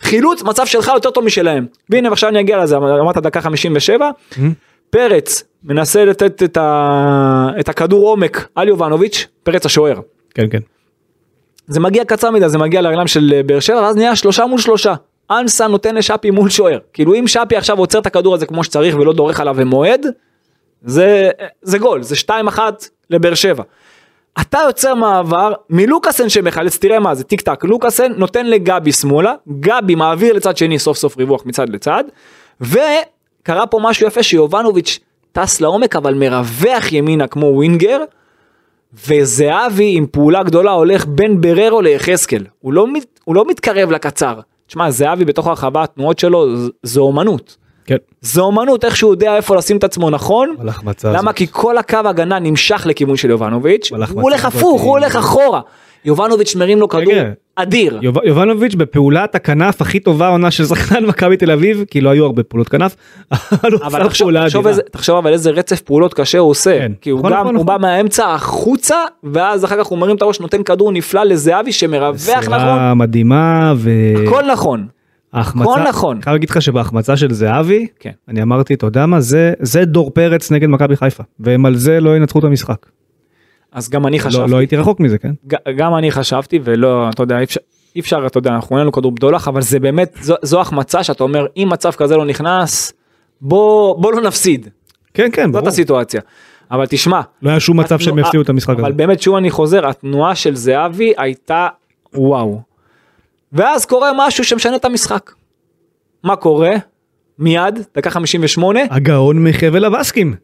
חילוץ, 0.00 0.42
מצב 0.42 0.66
שלך 0.66 0.90
יותר 0.94 1.10
טוב 1.10 1.24
משלהם. 1.24 1.66
והנה 1.90 2.08
עכשיו 2.08 2.30
אני 2.30 2.40
אגיע 2.40 2.62
לזה, 2.62 2.76
אמרת 2.76 3.16
דקה 3.16 3.40
57, 3.40 4.10
פרץ 4.90 5.44
מנסה 5.64 6.04
לתת 6.04 6.42
את, 6.42 6.56
ה... 6.56 7.48
את 7.60 7.68
הכדור 7.68 8.08
עומק 8.08 8.48
על 8.54 8.68
יובנוביץ', 8.68 9.26
פרץ 9.42 9.66
השוער. 9.66 10.00
כן 10.34 10.46
כן. 10.50 10.58
זה 11.66 11.80
מגיע 11.80 12.04
קצר 12.04 12.30
מדי, 12.30 12.48
זה 12.48 12.58
מגיע 12.58 12.80
לרגליים 12.80 13.06
של 13.06 13.32
אה, 13.34 13.42
באר 13.42 13.60
שבע, 13.60 13.76
ואז 13.76 13.96
נהיה 13.96 14.16
שלושה 14.16 14.46
מול 14.46 14.58
שלושה. 14.60 14.94
אנסה 15.30 15.66
נותן 15.66 15.94
לשאפי 15.94 16.30
מול 16.30 16.50
שוער. 16.50 16.78
כאילו 16.92 17.14
אם 17.14 17.26
שאפי 17.26 17.56
עכשיו 17.56 17.78
עוצר 17.78 17.98
את 17.98 18.06
הכדור 18.06 18.34
הזה 18.34 18.46
כמו 18.46 18.64
שצריך 18.64 18.96
ולא 18.96 19.12
דורך 19.12 19.40
עליו 19.40 19.54
ומועד, 19.58 20.06
זה, 20.84 21.30
זה 21.62 21.78
גול, 21.78 22.02
זה 22.02 22.14
2-1 22.28 22.58
לבאר 23.10 23.34
שבע. 23.34 23.62
אתה 24.40 24.58
יוצר 24.66 24.94
מעבר 24.94 25.52
מלוקאסן 25.70 26.28
שמחלץ, 26.28 26.78
תראה 26.78 27.00
מה 27.00 27.14
זה, 27.14 27.24
טיק 27.24 27.40
טק, 27.40 27.64
לוקאסן 27.64 28.12
נותן 28.16 28.46
לגבי 28.46 28.92
שמאלה, 28.92 29.34
גבי 29.60 29.94
מעביר 29.94 30.32
לצד 30.32 30.56
שני 30.56 30.78
סוף 30.78 30.96
סוף 30.96 31.16
ריווח 31.16 31.42
מצד 31.46 31.68
לצד, 31.68 32.04
וקרה 32.60 33.66
פה 33.70 33.78
משהו 33.82 34.06
יפה 34.06 34.22
שיובנוביץ' 34.22 34.98
טס 35.32 35.60
לעומק 35.60 35.96
אבל 35.96 36.14
מרווח 36.14 36.92
ימינה 36.92 37.26
כמו 37.26 37.46
ווינגר, 37.46 37.98
וזהבי 39.08 39.94
עם 39.96 40.06
פעולה 40.06 40.42
גדולה 40.42 40.70
הולך 40.70 41.06
בין 41.06 41.40
בררו 41.40 41.80
ליחזקאל, 41.80 42.46
הוא 42.60 42.72
לא, 42.72 42.86
הוא 43.24 43.34
לא 43.34 43.44
מתקרב 43.48 43.90
לקצר. 43.90 44.40
תשמע, 44.66 44.90
זהבי 44.90 45.24
בתוך 45.24 45.46
הרחבה, 45.46 45.82
התנועות 45.82 46.18
שלו 46.18 46.46
זה 46.82 47.00
אומנות. 47.00 47.56
כן. 47.86 47.96
זה 48.20 48.40
אומנות 48.40 48.84
איך 48.84 48.96
שהוא 48.96 49.12
יודע 49.12 49.36
איפה 49.36 49.56
לשים 49.56 49.76
את 49.76 49.84
עצמו 49.84 50.10
נכון. 50.10 50.54
למה? 51.04 51.32
כי 51.32 51.46
כל 51.50 51.78
הקו 51.78 51.98
הגנה 52.04 52.38
נמשך 52.38 52.82
לכיוון 52.86 53.16
של 53.16 53.30
יובנוביץ', 53.30 53.92
הוא 54.12 54.22
הולך 54.22 54.44
הפוך, 54.44 54.82
הוא 54.82 54.90
הולך 54.90 55.16
אחורה. 55.16 55.60
יובנוביץ' 56.04 56.56
מרים 56.56 56.78
לו 56.80 56.88
כדור 56.88 57.02
רגע. 57.12 57.30
אדיר. 57.56 57.98
יוב- 58.02 58.24
יובנוביץ' 58.24 58.74
בפעולת 58.74 59.34
הכנף 59.34 59.82
הכי 59.82 60.00
טובה 60.00 60.28
עונה 60.28 60.50
של 60.50 60.64
שחקן 60.64 61.04
מכבי 61.06 61.36
תל 61.36 61.50
אביב 61.50 61.84
כי 61.90 62.00
לא 62.00 62.10
היו 62.10 62.24
הרבה 62.24 62.42
פעולות 62.42 62.68
כנף. 62.68 62.96
אבל 63.62 64.04
תחשוב, 64.06 64.30
תחשוב. 64.44 64.66
איזה, 64.66 64.82
תחשוב 64.90 65.16
אבל 65.16 65.32
איזה 65.32 65.50
רצף 65.50 65.80
פעולות 65.80 66.14
קשה 66.14 66.38
הוא 66.38 66.50
עושה, 66.50 66.78
כן. 66.78 66.92
כי 67.00 67.10
הוא 67.10 67.18
נכון, 67.20 67.32
גם, 67.32 67.40
נכון, 67.40 67.54
הוא 67.56 67.64
נכון. 67.64 67.66
בא 67.66 67.88
מהאמצע 67.88 68.34
החוצה, 68.34 68.96
ואז 69.24 69.64
אחר 69.64 69.76
כך 69.78 69.86
הוא 69.86 69.98
מרים 69.98 70.16
את 70.16 70.22
הראש, 70.22 70.40
נותן 70.40 70.62
כדור 70.62 70.92
נפלא 70.92 71.22
לזהבי 71.24 71.72
שמרווח 71.72 72.48
נכון, 72.48 72.98
מדהימה 72.98 73.74
הכל 74.26 74.42
נכון, 74.52 74.86
וההחמצה, 75.34 75.70
הכל 75.72 75.82
נכון. 75.88 76.16
אני 76.16 76.22
חייב 76.22 76.34
להגיד 76.34 76.50
לך 76.50 76.62
שבהחמצה 76.62 77.16
של 77.16 77.32
זהבי 77.32 77.86
כן. 78.00 78.10
אני 78.28 78.42
אמרתי 78.42 78.74
אתה 78.74 78.86
יודע 78.86 79.06
מה 79.06 79.20
זה 79.20 79.52
זה 79.60 79.84
דור 79.84 80.10
פרץ 80.10 80.50
נגד 80.52 80.68
מכבי 80.68 80.96
חיפה 80.96 81.22
והם 81.40 81.66
על 81.66 81.74
זה 81.76 82.00
לא 82.00 82.16
ינצחו 82.16 82.38
את 82.38 82.44
המשחק. 82.44 82.86
אז 83.72 83.88
גם 83.90 84.06
אני 84.06 84.18
לא, 84.18 84.22
חשבתי, 84.22 84.50
לא 84.50 84.56
הייתי 84.56 84.76
רחוק 84.76 85.00
מזה 85.00 85.18
כן. 85.18 85.32
ג- 85.46 85.76
גם 85.76 85.94
אני 85.94 86.10
חשבתי, 86.10 86.58
ולא, 86.64 87.08
אתה 87.10 87.22
יודע, 87.22 87.38
אי 87.38 87.44
אפשר, 87.44 87.60
אי 87.96 88.00
אפשר, 88.00 88.26
אתה 88.26 88.38
יודע, 88.38 88.50
אנחנו 88.50 88.76
אין 88.76 88.82
לנו 88.82 88.92
כדור 88.92 89.12
בדולח, 89.12 89.48
אבל 89.48 89.60
זה 89.62 89.80
באמת, 89.80 90.16
זו, 90.22 90.34
זו 90.42 90.60
החמצה 90.60 91.02
שאתה 91.04 91.24
אומר, 91.24 91.46
אם 91.56 91.68
מצב 91.72 91.90
כזה 91.90 92.16
לא 92.16 92.24
נכנס, 92.24 92.92
בוא, 93.40 93.96
בוא 94.02 94.12
לא 94.12 94.20
נפסיד, 94.20 94.68
כן 95.14 95.28
כן 95.32 95.44
זאת 95.44 95.52
ברור. 95.52 95.68
הסיטואציה. 95.68 96.20
אבל 96.70 96.86
תשמע, 96.88 97.20
לא 97.42 97.50
היה 97.50 97.60
שום 97.60 97.80
מצב 97.80 97.98
שהם 97.98 98.08
התנועה- 98.12 98.26
יפסידו 98.28 98.42
את 98.42 98.48
המשחק 98.48 98.74
הזה. 98.74 98.82
אבל 98.82 98.92
באמת 98.92 99.22
שוב 99.22 99.34
אני 99.36 99.50
חוזר, 99.50 99.86
התנועה 99.88 100.34
של 100.34 100.54
זהבי 100.54 101.12
הייתה 101.16 101.68
וואו. 102.14 102.60
ואז 103.52 103.86
קורה 103.86 104.10
משהו 104.16 104.44
שמשנה 104.44 104.76
את 104.76 104.84
המשחק. 104.84 105.30
מה 106.24 106.36
קורה? 106.36 106.70
מיד, 107.38 107.78
דקה 107.96 108.10
58, 108.10 108.80
הגאון 108.90 109.44
מחבל 109.44 109.84
הבסקים 109.84 110.34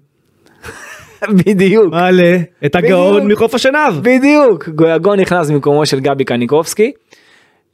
בדיוק, 1.46 1.92
מעלה 1.92 2.36
את 2.66 2.76
הגאון. 2.76 3.32
מחוף 3.32 3.54
השנהב. 3.54 3.94
בדיוק, 4.02 4.68
גויגון 4.68 5.20
נכנס 5.20 5.50
במקומו 5.50 5.86
של 5.86 6.00
גבי 6.00 6.24
קניקובסקי. 6.24 6.92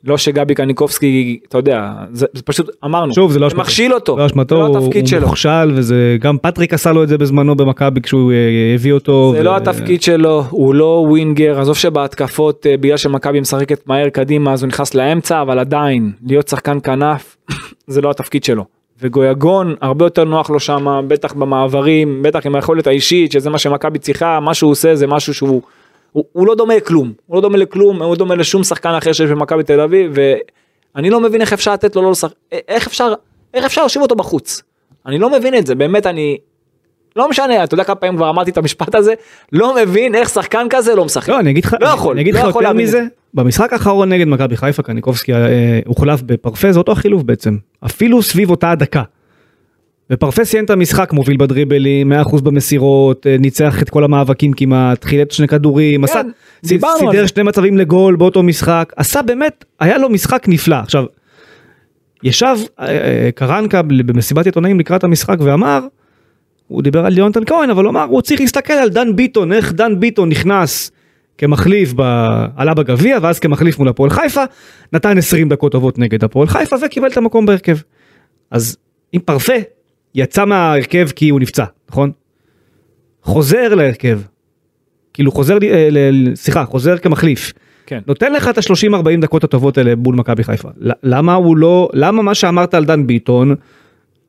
לא 0.06 0.18
שגבי 0.18 0.54
קניקובסקי, 0.54 1.38
אתה 1.48 1.58
יודע, 1.58 1.92
זה, 2.12 2.26
זה 2.32 2.42
פשוט 2.42 2.70
אמרנו, 2.84 3.14
שוב 3.14 3.32
זה 3.32 3.38
לא 3.38 3.48
זה 3.48 3.54
אשמתו. 3.54 3.62
מכשיל 3.62 3.94
אותו, 3.94 4.16
לא 4.18 4.26
אשמתו, 4.26 4.54
לא 4.56 4.78
התפקיד 4.78 5.02
הוא 5.02 5.08
שלו, 5.08 5.26
מוכשל 5.26 5.72
וזה 5.74 6.16
גם 6.20 6.38
פטריק 6.38 6.74
עשה 6.74 6.92
לו 6.92 7.02
את 7.02 7.08
זה 7.08 7.18
בזמנו 7.18 7.54
במכבי 7.54 8.00
כשהוא 8.00 8.32
אה, 8.32 8.74
הביא 8.74 8.92
אותו. 8.92 9.32
זה 9.34 9.40
ו- 9.40 9.42
לא 9.42 9.56
התפקיד 9.56 10.02
שלו, 10.02 10.44
הוא 10.50 10.74
לא 10.74 11.04
ווינגר, 11.08 11.60
עזוב 11.60 11.76
שבהתקפות 11.76 12.66
אה, 12.66 12.76
בגלל 12.76 12.96
שמכבי 12.96 13.40
משחקת 13.40 13.86
מהר 13.86 14.08
קדימה 14.08 14.52
אז 14.52 14.62
הוא 14.62 14.68
נכנס 14.68 14.94
לאמצע, 14.94 15.42
אבל 15.42 15.58
עדיין 15.58 16.12
להיות 16.26 16.48
שחקן 16.48 16.78
כנף 16.82 17.36
זה 17.86 18.00
לא 18.00 18.10
התפקיד 18.10 18.44
שלו. 18.44 18.64
וגויגון 19.00 19.74
הרבה 19.80 20.06
יותר 20.06 20.24
נוח 20.24 20.50
לו 20.50 20.60
שם, 20.60 21.04
בטח 21.08 21.32
במעברים, 21.32 22.22
בטח 22.22 22.46
עם 22.46 22.54
היכולת 22.54 22.86
האישית 22.86 23.32
שזה 23.32 23.50
מה 23.50 23.58
שמכבי 23.58 23.98
צריכה, 23.98 24.40
מה 24.40 24.54
שהוא 24.54 24.70
עושה 24.70 24.94
זה 24.94 25.06
משהו 25.06 25.34
שהוא, 25.34 25.62
הוא, 26.14 26.24
הוא 26.33 26.46
לא 26.46 26.55
דומה 26.55 26.77
לכלום, 26.77 27.12
הוא 27.27 27.37
לא 27.37 27.40
דומה 27.40 27.59
לכלום, 27.59 28.03
הוא 28.03 28.11
לא 28.11 28.16
דומה 28.16 28.35
לשום 28.35 28.64
שחקן 28.64 28.94
אחר 28.94 29.12
שיש 29.12 29.31
במכבי 29.31 29.62
תל 29.62 29.81
אביב 29.81 30.12
ואני 30.94 31.11
לא 31.11 31.20
מבין 31.20 31.40
איך 31.40 31.53
אפשר 31.53 31.72
לתת 31.72 31.96
לו 31.96 32.03
לא 32.03 32.11
לשחק, 32.11 32.35
איך 32.68 32.87
אפשר, 32.87 33.14
איך 33.55 33.64
אפשר 33.64 33.81
להושיב 33.81 34.03
אותו 34.03 34.16
בחוץ. 34.16 34.62
אני 35.07 35.18
לא 35.18 35.31
מבין 35.31 35.55
את 35.55 35.66
זה, 35.66 35.74
באמת 35.74 36.07
אני, 36.07 36.37
לא 37.16 37.29
משנה, 37.29 37.64
אתה 37.64 37.74
יודע 37.74 37.85
כמה 37.85 37.94
פעמים 37.94 38.16
כבר 38.16 38.31
אמרתי 38.31 38.50
את 38.50 38.59
המשפט 38.59 38.94
הזה, 38.94 39.14
לא 39.53 39.74
מבין 39.83 40.14
איך 40.14 40.29
שחקן 40.29 40.66
כזה 40.70 40.94
לא 40.94 41.05
משחק. 41.05 41.29
לא 41.29 41.40
אני 41.40 41.50
אגיד 41.50 41.64
לך 41.64 41.77
לא 41.81 41.88
יכול, 41.88 42.12
אני 42.12 42.22
אגיד 42.22 42.35
לא 42.35 42.40
לך 42.40 42.55
יותר 42.55 42.72
מזה 42.72 43.03
במשחק 43.35 43.72
האחרון 43.72 44.09
נגד 44.09 44.29
מכבי 44.29 44.57
חיפה 44.57 44.83
קניקובסקי 44.83 45.35
אה, 45.35 45.81
הוחלף 45.87 46.22
בפרפה 46.22 46.72
זה 46.72 46.79
אותו 46.79 46.92
החילוף 46.92 47.22
בעצם 47.22 47.57
אפילו 47.87 48.22
סביב 48.22 48.50
אותה 48.50 48.70
הדקה. 48.70 49.03
ופרפה 50.10 50.44
סיים 50.44 50.64
את 50.64 50.70
המשחק 50.70 51.12
מוביל 51.12 51.36
בדריבלים 51.36 52.12
100% 52.12 52.42
במסירות 52.42 53.26
אה, 53.26 53.36
ניצח 53.38 53.82
את 53.82 53.90
כל 53.90 54.04
המאבקים 54.04 54.52
כמעט 54.52 55.04
חילט 55.04 55.30
שני 55.30 55.48
כדורים 55.48 56.04
עשה 56.04 56.20
דיברנו 56.64 56.94
על 56.94 57.12
סידר 57.12 57.22
זה. 57.22 57.28
שני 57.28 57.42
מצבים 57.42 57.78
לגול 57.78 58.16
באותו 58.16 58.42
משחק 58.42 58.92
עשה 58.96 59.22
באמת 59.22 59.64
היה 59.80 59.98
לו 59.98 60.08
משחק 60.08 60.44
נפלא 60.48 60.76
עכשיו. 60.76 61.04
ישב 62.22 62.56
אה, 62.80 62.86
אה, 62.86 63.30
קרנקה 63.34 63.82
במסיבת 63.82 64.46
עיתונאים 64.46 64.80
לקראת 64.80 65.04
המשחק 65.04 65.36
ואמר 65.40 65.86
הוא 66.68 66.82
דיבר 66.82 67.06
על 67.06 67.18
יונתן 67.18 67.44
כהן 67.44 67.70
אבל 67.70 67.84
הוא 67.84 67.90
אמר 67.90 68.04
הוא 68.04 68.22
צריך 68.22 68.40
להסתכל 68.40 68.72
על 68.72 68.88
דן 68.88 69.16
ביטון 69.16 69.52
איך 69.52 69.72
דן 69.72 70.00
ביטון 70.00 70.28
נכנס 70.28 70.90
כמחליף 71.38 71.92
ב... 71.96 72.02
עלה 72.56 72.74
בגביע 72.74 73.18
ואז 73.22 73.38
כמחליף 73.38 73.78
מול 73.78 73.88
הפועל 73.88 74.10
חיפה 74.10 74.42
נתן 74.92 75.18
20 75.18 75.48
דקות 75.48 75.72
טובות 75.72 75.98
נגד 75.98 76.24
הפועל 76.24 76.48
חיפה 76.48 76.76
וקיבל 76.82 77.08
את 77.08 77.16
המקום 77.16 77.46
בהרכב. 77.46 77.76
אז 78.50 78.76
אם 79.14 79.20
פרפה 79.24 79.52
יצא 80.14 80.44
מההרכב 80.44 81.09
כי 81.16 81.29
הוא 81.29 81.40
נפצע 81.40 81.64
נכון? 81.90 82.11
חוזר 83.22 83.74
להרכב. 83.74 84.20
כאילו 85.14 85.33
חוזר 85.33 85.59
אה, 85.62 86.11
סליחה 86.35 86.64
חוזר 86.64 86.98
כמחליף. 86.98 87.53
כן. 87.87 88.00
נותן 88.07 88.33
לך 88.33 88.48
את 88.48 88.59
ה-30-40 88.59 89.20
דקות 89.20 89.44
הטובות 89.44 89.79
האלה 89.79 89.94
מול 89.96 90.14
מכבי 90.14 90.44
חיפה. 90.44 90.68
למה 91.03 91.35
הוא 91.35 91.57
לא 91.57 91.88
למה 91.92 92.22
מה 92.22 92.35
שאמרת 92.35 92.74
על 92.74 92.85
דן 92.85 93.07
ביטון 93.07 93.55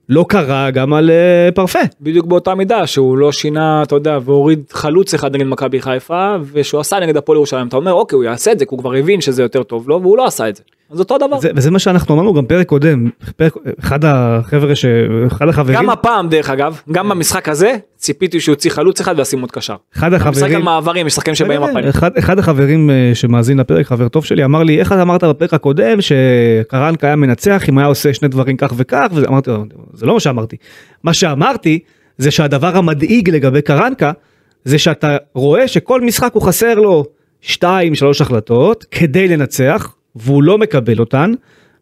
לא 0.09 0.25
קרה 0.29 0.71
גם 0.71 0.93
על 0.93 1.11
אה, 1.11 1.49
פרפה. 1.55 1.79
בדיוק 2.01 2.25
באותה 2.25 2.55
מידה 2.55 2.87
שהוא 2.87 3.17
לא 3.17 3.31
שינה, 3.31 3.83
אתה 3.83 3.95
יודע, 3.95 4.17
והוריד 4.25 4.63
חלוץ 4.71 5.13
אחד 5.13 5.35
נגד 5.35 5.45
מכבי 5.45 5.81
חיפה, 5.81 6.35
ושהוא 6.51 6.81
עשה 6.81 6.99
נגד 6.99 7.17
הפועל 7.17 7.35
ירושלים, 7.35 7.67
אתה 7.67 7.77
אומר 7.77 7.93
אוקיי 7.93 8.15
הוא 8.15 8.23
יעשה 8.23 8.51
את 8.51 8.59
זה, 8.59 8.65
כי 8.65 8.69
הוא 8.71 8.79
כבר 8.79 8.93
הבין 8.95 9.21
שזה 9.21 9.41
יותר 9.41 9.63
טוב 9.63 9.89
לו, 9.89 10.01
והוא 10.01 10.17
לא 10.17 10.25
עשה 10.25 10.49
את 10.49 10.55
זה. 10.55 10.63
אז 10.91 10.99
אותו 10.99 11.17
דבר. 11.17 11.39
זה, 11.39 11.49
וזה 11.55 11.71
מה 11.71 11.79
שאנחנו 11.79 12.15
אמרנו 12.15 12.33
גם 12.33 12.45
פרק 12.45 12.67
קודם, 12.67 13.09
פרק, 13.35 13.53
אחד 13.79 14.05
החבר'ה 14.05 14.75
ש... 14.75 14.85
אחד 15.27 15.47
החברים, 15.47 15.77
גם 15.77 15.89
הפעם 15.89 16.29
דרך 16.29 16.49
אגב, 16.49 16.81
גם 16.91 17.09
במשחק 17.09 17.49
הזה, 17.49 17.75
ציפיתי 17.97 18.39
שהוא 18.39 18.53
יוציא 18.53 18.71
חלוץ 18.71 19.01
אחד 19.01 19.19
וישים 19.19 19.41
עוד 19.41 19.51
קשר. 19.51 19.75
אחד 19.97 20.07
על 20.07 20.21
החברים, 20.21 20.61
מעברים, 20.61 21.07
יש 21.07 21.13
שחקנים 21.13 21.35
שבאים 21.35 21.63
אה, 21.63 21.69
הפנים. 21.69 21.87
אחד, 21.87 22.17
אחד 22.17 22.39
החברים 22.39 22.89
אה, 22.89 23.11
שמאזין 23.13 23.59
לפרק, 23.59 23.85
חבר 23.85 24.07
טוב 24.07 24.25
שלי, 24.25 24.45
אמר 24.45 24.63
לי 24.63 24.79
איך 24.79 24.91
אתה 24.91 25.01
אמרת 25.01 25.23
בפרק 25.23 25.53
הקודם 25.53 25.97
שקרנקה 26.01 27.07
היה 27.07 27.15
מנצח 27.15 27.69
אם 27.69 27.77
היה 27.77 27.87
עושה 27.87 28.13
שני 28.13 28.27
דברים 28.27 28.57
כך 28.57 28.73
וכך, 28.77 29.07
ואמרתי 29.13 29.49
לו, 29.49 29.65
זה 29.93 30.05
לא 30.05 30.13
מה 30.13 30.19
שאמרתי. 30.19 30.57
מה 31.03 31.13
שאמרתי 31.13 31.79
זה 32.17 32.31
שהדבר 32.31 32.77
המדאיג 32.77 33.29
לגבי 33.29 33.61
קרנקה 33.61 34.11
זה 34.65 34.77
שאתה 34.77 35.17
רואה 35.33 35.67
שכל 35.67 36.01
משחק 36.01 36.33
הוא 36.33 36.41
חסר 36.41 36.75
לו 36.75 37.05
שתיים 37.41 37.95
שלוש 37.95 38.21
החלטות 38.21 38.85
כדי 38.91 39.27
לנצח 39.27 39.95
והוא 40.15 40.43
לא 40.43 40.57
מקבל 40.57 40.99
אותן. 40.99 41.31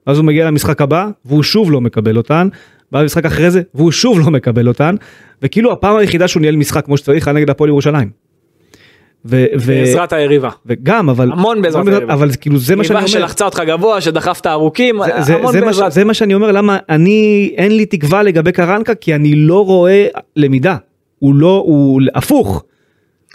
אז 0.06 0.18
הוא 0.18 0.26
מגיע 0.26 0.46
למשחק 0.48 0.82
הבא 0.82 1.08
והוא 1.26 1.44
שוב 1.44 1.72
לא 1.72 1.82
מקבל 1.82 2.18
אותן. 2.18 2.48
ואז 2.92 3.06
משחק 3.06 3.26
אחרי 3.26 3.52
זה 3.52 3.62
והוא 3.76 3.92
שוב 3.92 4.20
לא 4.20 4.32
מקבל 4.32 4.68
אותן 4.68 4.96
וכאילו 5.42 5.72
הפעם 5.72 5.96
היחידה 5.98 6.28
שהוא 6.28 6.42
ניהל 6.42 6.56
משחק 6.56 6.86
כמו 6.86 6.98
שצריך 6.98 7.28
היה 7.28 7.34
נגד 7.34 7.50
הפועל 7.50 7.70
ירושלים. 7.70 8.10
ו- 9.26 9.46
ו- 9.60 9.80
בעזרת 9.80 10.14
היריבה. 10.14 10.50
וגם 10.66 11.10
אבל 11.10 11.32
המון 11.32 11.62
בעזרת 11.62 11.88
היריבה. 11.88 12.14
אבל 12.14 12.30
כאילו 12.42 12.58
זה 12.58 12.76
מה 12.76 12.84
שאני 12.84 13.00
יריבה 13.00 13.12
אומר 13.12 13.28
שלחצה 13.28 13.46
אותך 13.46 13.62
גבוה, 13.68 14.02
שדחפת 14.02 14.48
ארוכים, 14.48 14.96
זה- 15.06 15.22
זה- 15.22 15.36
המון 15.36 15.52
זה 15.52 15.60
מה 15.60 15.66
בעזרת. 15.66 15.92
זה 15.92 16.04
מה 16.04 16.14
שאני 16.14 16.34
אומר 16.34 16.52
למה 16.52 16.78
אני 16.90 17.52
אין 17.58 17.78
לי 17.78 17.86
תקווה 17.86 18.24
לגבי 18.24 18.52
קרנקה 18.52 18.96
כי 18.96 19.16
אני 19.16 19.36
לא 19.36 19.66
רואה 19.66 20.08
למידה 20.36 20.76
הוא 21.20 21.36
לא 21.36 21.64
הוא 21.66 22.02
הפוך 22.16 22.64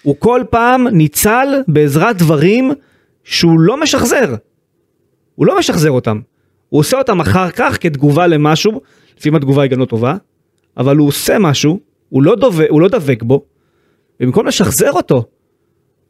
הוא 0.02 0.14
כל 0.18 0.40
פעם 0.50 0.88
ניצל 0.88 1.48
בעזרת 1.68 2.16
דברים 2.16 2.70
שהוא 3.24 3.61
לא 3.61 3.80
משחזר. 3.80 4.34
הוא 5.38 5.46
לא 5.46 5.59
משחזר 5.59 5.90
אותם. 5.90 6.20
הוא 6.68 6.81
עושה 6.81 6.98
אותם 6.98 7.20
אחר 7.20 7.51
כך 7.51 7.79
כתגובה 7.81 8.27
למשהו 8.27 8.81
לפעמים 9.18 9.35
התגובה 9.37 9.62
היא 9.62 9.70
גם 9.70 9.79
לא 9.79 9.85
טובה 9.85 10.16
אבל 10.77 10.96
הוא 10.96 11.09
עושה 11.09 11.38
משהו 11.38 11.81
הוא 12.09 12.22
לא 12.22 12.35
דובק 12.35 12.66
הוא 12.68 12.81
לא 12.81 12.88
דבק 12.88 13.22
בו. 13.22 13.44
במקום 14.20 14.46
לשחזר 14.46 14.92
אותו 14.92 15.24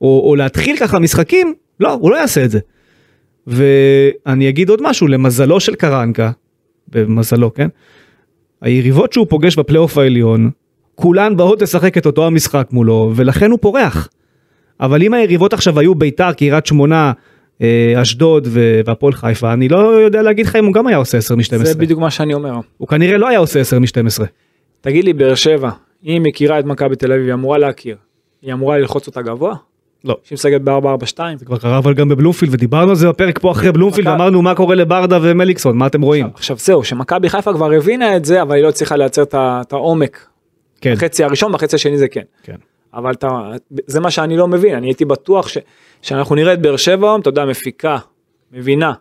או, 0.00 0.22
או 0.28 0.36
להתחיל 0.36 0.76
ככה 0.76 0.98
משחקים 0.98 1.54
לא 1.80 1.92
הוא 1.92 2.10
לא 2.10 2.16
יעשה 2.16 2.44
את 2.44 2.50
זה. 2.50 2.58
ואני 3.46 4.48
אגיד 4.48 4.68
עוד 4.68 4.82
משהו 4.82 5.06
למזלו 5.06 5.60
של 5.60 5.74
קרנקה 5.74 6.30
במזלו 6.88 7.54
כן 7.54 7.68
היריבות 8.60 9.12
שהוא 9.12 9.26
פוגש 9.28 9.56
בפלייאוף 9.56 9.98
העליון 9.98 10.50
כולן 10.94 11.36
באות 11.36 11.62
לשחק 11.62 11.98
את 11.98 12.06
אותו 12.06 12.26
המשחק 12.26 12.68
מולו 12.72 13.12
ולכן 13.16 13.50
הוא 13.50 13.58
פורח. 13.62 14.08
אבל 14.80 15.02
אם 15.02 15.14
היריבות 15.14 15.52
עכשיו 15.52 15.78
היו 15.78 15.94
ביתר 15.94 16.32
קריית 16.32 16.66
שמונה 16.66 17.12
אשדוד 18.02 18.48
ו- 18.50 18.80
והפועל 18.84 19.12
חיפה 19.12 19.52
אני 19.52 19.68
לא 19.68 19.78
יודע 19.78 20.22
להגיד 20.22 20.46
לך 20.46 20.56
אם 20.56 20.64
הוא 20.64 20.74
גם 20.74 20.86
היה 20.86 20.96
עושה 20.96 21.18
10 21.18 21.34
מ-12 21.36 21.56
זה 21.56 21.74
בדיוק 21.74 22.00
מה 22.00 22.10
שאני 22.10 22.34
אומר. 22.34 22.52
הוא 22.78 22.88
כנראה 22.88 23.18
לא 23.18 23.28
היה 23.28 23.38
עושה 23.38 23.60
10 23.60 23.78
מ-12 23.78 24.24
תגיד 24.80 25.04
לי, 25.04 25.12
באר 25.12 25.34
שבע, 25.34 25.70
היא 26.02 26.20
מכירה 26.20 26.58
את 26.58 26.64
מכבי 26.64 26.96
תל 26.96 27.12
אביב, 27.12 27.24
היא 27.26 27.34
אמורה 27.34 27.58
להכיר. 27.58 27.96
היא 28.42 28.52
אמורה 28.52 28.78
ללחוץ 28.78 29.06
אותה 29.06 29.22
גבוה? 29.22 29.54
לא. 30.04 30.16
שהיא 30.24 30.36
משחקת 30.36 30.60
ב-442? 30.60 31.20
זה 31.38 31.44
כבר 31.44 31.58
קרה 31.58 31.78
אבל 31.78 31.94
גם 31.94 32.08
בבלומפילד 32.08 32.54
ודיברנו 32.54 32.90
על 32.90 32.96
זה 32.96 33.08
בפרק 33.08 33.38
פה 33.38 33.50
אחרי 33.50 33.72
בלומפילד 33.72 34.08
מכבי- 34.08 34.18
ואמרנו 34.18 34.42
מה 34.42 34.54
קורה 34.54 34.74
לברדה 34.74 35.18
ומליקסון 35.22 35.76
מה 35.76 35.86
אתם 35.86 36.02
רואים 36.02 36.26
עכשיו 36.34 36.56
זהו, 36.56 36.84
שמכבי 36.84 37.28
חיפה 37.28 37.52
כבר 37.52 37.72
הבינה 37.72 38.16
את 38.16 38.24
זה, 38.24 38.42
אבל 38.42 38.54
היא 38.54 38.62
לא 38.62 38.68
הצליחה 38.68 38.96
לייצר 38.96 39.22
את 39.32 39.72
העומק. 39.72 40.26
כן 40.80 40.94
בחצי 40.94 41.24
הראשון, 41.24 41.52
בחצי 41.52 41.76
השני 41.76 41.98
זה 41.98 42.08
כן. 42.08 42.20
כן 42.42 42.54
אבל 42.94 43.12
אתה, 43.12 43.28
זה 43.86 44.00
מה 44.00 44.10
שאני 44.10 44.36
לא 44.36 44.48
מבין, 44.48 44.74
אני 44.74 44.86
הייתי 44.86 45.04
בטוח 45.04 45.48
ש, 45.48 45.58
שאנחנו 46.02 46.34
נראה 46.34 46.52
את 46.52 46.60
באר 46.62 46.76
שבע, 46.76 47.16
אתה 47.20 47.28
יודע, 47.28 47.44
מפיקה, 47.44 47.96
מבינה, 48.52 48.92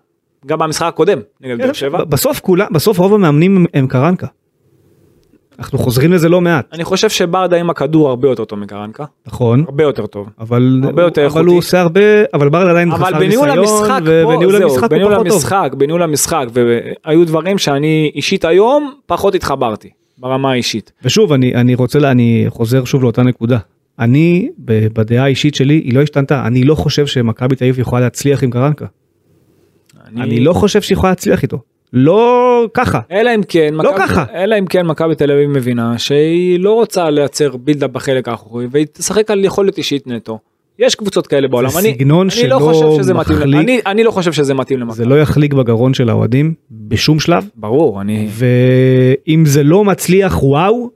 גם 0.45 0.60
במשחק 0.60 0.86
הקודם 0.88 1.19
נגד 1.41 1.58
באר 1.58 1.73
שבע. 1.73 2.04
בסוף 2.04 2.39
כולם, 2.39 2.67
בסוף 2.71 2.97
רוב 3.00 3.13
המאמנים 3.13 3.65
הם- 3.73 3.88
קרנקה. 3.88 4.28
אנחנו 5.60 5.78
חוזרים 5.78 6.13
לזה 6.13 6.30
לא 6.30 6.41
מעט, 6.41 6.65
אני 6.73 6.84
חושב 6.84 7.10
שברדה 7.10 7.58
עם 7.58 7.69
הכדור 7.69 8.10
הרבה 8.10 8.28
יותר 8.28 8.45
טוב 8.45 8.60
מקרנקה, 8.60 9.06
נכון, 9.28 9.63
הרבה 9.67 9.84
יותר 9.84 10.06
טוב. 10.06 10.30
אבל 10.39 10.82
הרבה 10.84 11.02
יותר 11.04 11.21
אבל 11.21 11.28
איכותי. 11.30 11.45
הוא 11.50 11.58
עושה 11.58 11.82
הרבה, 11.82 12.02
אבל 12.34 12.50
ברדה 12.50 12.71
עדיין 12.71 12.91
אבל 12.91 13.06
חסר 13.06 13.19
בניהול 13.19 13.52
ניסיון, 13.52 13.60
המשחק, 13.82 14.00
ובניהול 14.06 14.58
פה, 14.60 14.63
המשחק 14.63 14.69
זהו, 14.69 14.80
הוא 14.82 14.88
בניהול 14.89 15.13
פחות 15.13 15.28
טוב. 15.28 15.34
המשחק, 15.36 15.71
בניהול 15.78 16.04
המשחק, 16.04 16.45
והיו 16.54 17.26
דברים 17.26 17.58
שאני 17.58 18.12
אישית 18.15 18.45
היום 18.45 18.93
פחות 19.06 19.36
התחברתי, 19.36 19.89
ברמה 20.17 20.52
האישית. 20.52 20.91
ושוב 21.04 21.34
אני 21.34 21.56
אני 21.56 21.76
רוצה 21.76 22.00
לה- 22.00 22.12
אני 22.12 22.45
חוזר 22.50 22.84
שוב 22.86 23.04
לאותה 23.04 23.23
נקודה. 23.23 23.58
אני 23.99 24.49
בדעה 24.60 25.23
האישית 25.23 25.55
שלי 25.55 25.73
היא 25.73 25.93
לא 25.93 26.01
השתנתה 26.01 26.47
אני 26.47 26.63
לא 26.63 26.75
חושב 26.75 27.07
שמכבי 27.07 27.55
תל 27.55 27.65
אביב 27.65 27.79
יכולה 27.79 28.01
להצליח 28.01 28.43
עם 28.43 28.51
קרנקה. 28.51 28.86
אני 30.17 30.39
לא 30.39 30.53
חושב 30.53 30.81
שהיא 30.81 30.95
יכולה 30.95 31.12
להצליח 31.12 31.43
איתו. 31.43 31.60
לא 31.93 32.65
ככה. 32.73 32.99
אלא 33.12 33.36
אם 33.36 33.41
כן, 33.47 33.73
לא 33.73 33.91
מכבי- 33.93 34.07
ככה. 34.07 34.25
אלא 34.33 34.60
אם 34.60 34.65
כן 34.65 34.86
מכבי 34.86 35.15
תל 35.15 35.31
אביב 35.31 35.49
מבינה 35.49 35.97
שהיא 35.97 36.60
לא 36.60 36.73
רוצה 36.73 37.10
לייצר 37.10 37.57
בילדאפ 37.57 37.91
בחלק 37.91 38.27
האחורי 38.27 38.67
והיא 38.71 38.86
תשחק 38.93 39.31
על 39.31 39.45
יכולת 39.45 39.77
אישית 39.77 40.07
נטו. 40.07 40.39
יש 40.79 40.95
קבוצות 40.95 41.27
כאלה 41.27 41.47
בעולם. 41.47 41.69
אני, 41.79 41.93
סגנון 41.93 42.27
אני 42.27 42.31
שלא 42.31 42.49
לא 42.49 42.60
חושב 42.60 43.01
שזה 43.03 43.13
מתאים, 43.13 43.38
מחליק. 43.38 43.55
אני, 43.60 43.79
אני 43.86 44.03
לא 44.03 44.12
חושב 44.12 44.33
שזה 44.33 44.53
מתאים 44.53 44.79
למכבי. 44.79 44.97
זה 44.97 45.05
לא 45.05 45.21
יחליק 45.21 45.53
בגרון 45.53 45.93
של 45.93 46.10
האוהדים 46.10 46.53
בשום 46.71 47.19
שלב. 47.19 47.49
ברור, 47.55 48.01
אני... 48.01 48.27
ואם 48.29 49.43
זה 49.45 49.63
לא 49.63 49.83
מצליח 49.86 50.43
וואו, 50.43 50.89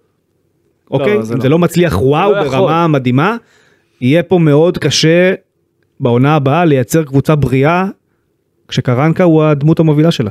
אוקיי? 0.92 1.24
זה 1.24 1.34
אם 1.34 1.38
לא. 1.38 1.44
זה 1.44 1.50
לא 1.50 1.60
מצליח 1.60 2.02
והוא 2.02 2.32
לא 2.32 2.38
יכול. 2.38 2.60
ברמה 2.60 2.88
מדהימה, 2.88 3.38
יהיה 4.02 4.24
פה 4.24 4.38
מאוד 4.40 4.78
קשה 4.78 5.34
בעונה 6.00 6.36
הבאה 6.36 6.66
לייצר 6.66 7.04
קבוצה 7.04 7.36
בריאה, 7.36 7.86
כשקרנקה 8.68 9.24
הוא 9.24 9.44
הדמות 9.44 9.80
המובילה 9.80 10.12
שלה. 10.12 10.30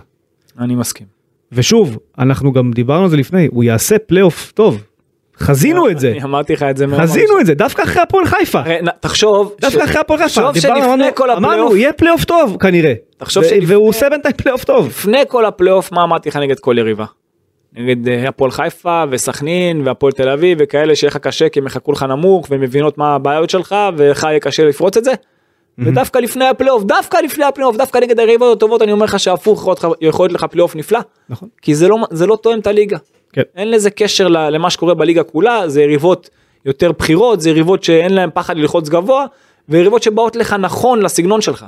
אני 0.59 0.75
מסכים. 0.75 1.07
ושוב, 1.53 1.99
אנחנו 2.19 2.53
גם 2.53 2.71
דיברנו 2.73 3.03
על 3.05 3.11
זה 3.11 3.17
לפני, 3.17 3.49
הוא 3.51 3.65
יעשה 3.65 3.99
פלייאוף 3.99 4.53
טוב. 4.53 4.83
חזינו 5.39 5.89
את 5.91 5.99
זה, 5.99 6.11
אני 6.11 6.23
אמרתי 6.23 6.53
לך 6.53 6.63
את 6.63 6.77
זה. 6.77 6.87
חזינו 6.99 7.41
את 7.41 7.47
זה, 7.47 7.55
דווקא 7.55 7.83
אחרי 7.83 8.03
הפועל 8.03 8.27
חיפה. 8.27 8.61
נ- 8.63 8.89
תחשוב, 9.01 9.53
דווקא 9.61 9.85
אחרי 9.85 10.01
הפועל 10.01 10.19
חיפה. 10.19 10.29
תחשוב 10.41 10.55
שלפני 10.63 10.71
אמרנו- 11.37 11.77
יהיה 11.77 11.93
פלייאוף 11.93 12.25
טוב 12.25 12.57
כנראה. 12.61 12.95
תחשוב 13.19 13.45
שלפני- 13.45 13.67
והוא 13.67 13.89
עושה 13.89 14.11
בינתיים 14.11 14.35
פלייאוף 14.37 14.65
טוב. 14.65 14.87
לפני 14.87 15.19
כל 15.29 15.45
הפלייאוף 15.47 15.93
מה 15.93 16.03
אמרתי 16.05 16.29
לך 16.29 16.37
נגד 16.37 16.59
כל 16.59 16.77
יריבה. 16.79 17.05
נגד 17.77 18.09
אה, 18.09 18.29
הפועל 18.29 18.51
חיפה 18.51 19.05
וסכנין 19.11 19.87
והפועל 19.87 20.13
תל 20.13 20.29
אביב 20.29 20.59
וכאלה 20.61 20.95
שיהיה 20.97 21.09
לך 21.11 21.17
קשה 21.17 21.49
כי 21.49 21.59
הם 21.61 21.67
יחכו 21.67 21.93
לך 21.93 22.03
נמוך 22.03 22.47
והם 22.51 22.61
מבינות 22.61 22.99
מה 22.99 23.15
הבעיות 23.15 23.51
שלך 23.51 23.75
ולך 23.97 24.23
יהיה 24.23 24.41
קשה 24.41 24.65
לפרוץ 24.65 24.97
את 24.97 25.05
זה. 25.05 25.13
ודווקא 25.79 26.19
לפני 26.19 26.45
הפלייאוף 26.49 26.83
דווקא 26.85 27.17
לפני 27.17 27.45
הפלייאוף 27.45 27.77
דווקא 27.77 27.99
נגד 27.99 28.19
היריבות 28.21 28.57
הטובות 28.57 28.83
אני 28.83 28.93
אומר 28.93 29.05
לך 29.05 29.21
שהפוך 29.21 29.69
יכול 30.01 30.25
להיות 30.27 30.33
לך- 30.33 30.45
פלייאוף 30.51 30.77
נפלא. 30.77 30.99
נכון. 31.29 31.49
כי 31.63 31.75
זה 31.75 31.89
לא 31.89 31.97
זה 32.11 32.27
לא 32.27 32.37
תואם 32.43 32.59
את 32.59 32.67
הליגה. 32.67 32.97
כן. 33.33 33.43
אין 33.57 33.71
לזה 33.71 33.91
קשר 33.91 34.29
למה 34.29 34.71
שקורה 34.71 34.95
בליגה 34.95 35.23
כולה 35.23 35.69
זה 35.69 35.83
יריבות 35.83 36.31
יותר 36.65 36.93
בכירות 36.93 37.41
זה 37.41 37.51
יריבות 37.51 37.85
שאין 37.85 38.15
להם 38.15 38.31
פחד 38.35 38.57
ללחוץ 38.57 38.89
גבוה 38.89 39.27
ויריבות 39.69 40.03
שבאות 40.03 40.37
לך 40.37 40.53
נכון 40.59 41.03
לסגנון 41.03 41.41
שלך. 41.41 41.67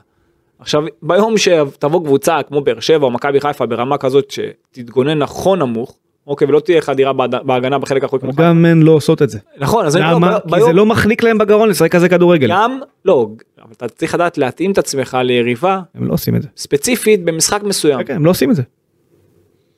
עכשיו 0.62 0.82
ביום 1.02 1.34
שתבוא 1.38 2.04
קבוצה 2.04 2.38
כמו 2.48 2.60
באר 2.60 2.80
שבע 2.80 3.06
או 3.06 3.10
מכבי 3.10 3.40
חיפה 3.40 3.66
ברמה 3.66 3.98
כזאת 3.98 4.30
שתתגונן 4.30 5.18
נכון 5.18 5.58
נמוך 5.58 5.96
אוקיי 6.26 6.48
ולא 6.48 6.60
תהיה 6.60 6.80
חדירה 6.80 7.12
בהגנה 7.44 7.78
בחלק 7.78 8.02
האחורי 8.02 8.20
כמו. 8.22 8.32
גם 8.32 8.64
הן 8.64 8.82
לא 8.82 8.92
עושות 8.92 9.22
את 9.22 9.30
זה. 9.30 9.38
נכון 9.58 9.86
אז 9.86 9.96
אני 9.96 10.04
למה? 10.10 10.38
ב- 10.38 10.40
כי 10.42 10.50
ביום- 10.50 10.66
זה 10.66 10.72
לא 10.72 10.86
מחליק 10.86 11.22
להם 11.22 11.38
בגרון 11.38 11.68
לשחק 11.68 11.92
כזה 11.92 12.08
כדורגל. 12.08 12.48
גם 12.50 12.78
לא 13.04 13.28
אבל 13.62 13.72
אתה 13.72 13.88
צריך 13.88 14.14
לדעת 14.14 14.38
להתאים 14.38 14.72
את 14.72 14.78
עצמך 14.78 15.18
ליריבה 15.24 15.80
הם 15.94 16.06
לא 16.08 16.12
עושים 16.12 16.36
את 16.36 16.42
זה. 16.42 16.48
ספציפית 16.56 17.24
במשחק 17.24 17.62
מסוים 17.62 17.98
כן, 17.98 18.04
כן, 18.04 18.14
הם 18.14 18.24
לא 18.24 18.30
עושים 18.30 18.50
את 18.50 18.56
זה. 18.56 18.62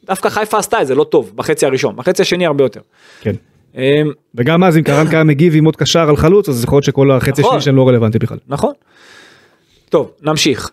דווקא 0.07 0.29
חיפה 0.29 0.59
עשתה 0.59 0.83
את 0.83 0.87
זה 0.87 0.95
לא 0.95 1.05
טוב 1.05 1.33
בחצי 1.35 1.67
הראשון 1.67 1.97
בחצי 1.97 2.23
השני 2.23 2.47
הרבה 2.47 2.65
יותר. 2.65 2.81
כן. 3.21 3.35
אמ, 3.75 3.81
וגם 4.35 4.65
אז 4.65 4.77
אם 4.77 4.83
קרנקה 4.83 5.25
מגיב 5.25 5.55
עם 5.57 5.65
עוד 5.65 5.77
קשר 5.77 6.09
על 6.09 6.17
חלוץ 6.17 6.49
אז 6.49 6.65
יכול 6.65 6.77
להיות 6.77 6.85
שכל 6.85 7.11
החצי 7.11 7.43
נכון. 7.43 7.55
השני 7.55 7.63
שלהם 7.65 7.77
לא 7.77 7.89
רלוונטי 7.89 8.19
בכלל. 8.19 8.39
נכון. 8.49 8.73
טוב 9.95 10.11
נמשיך. 10.23 10.71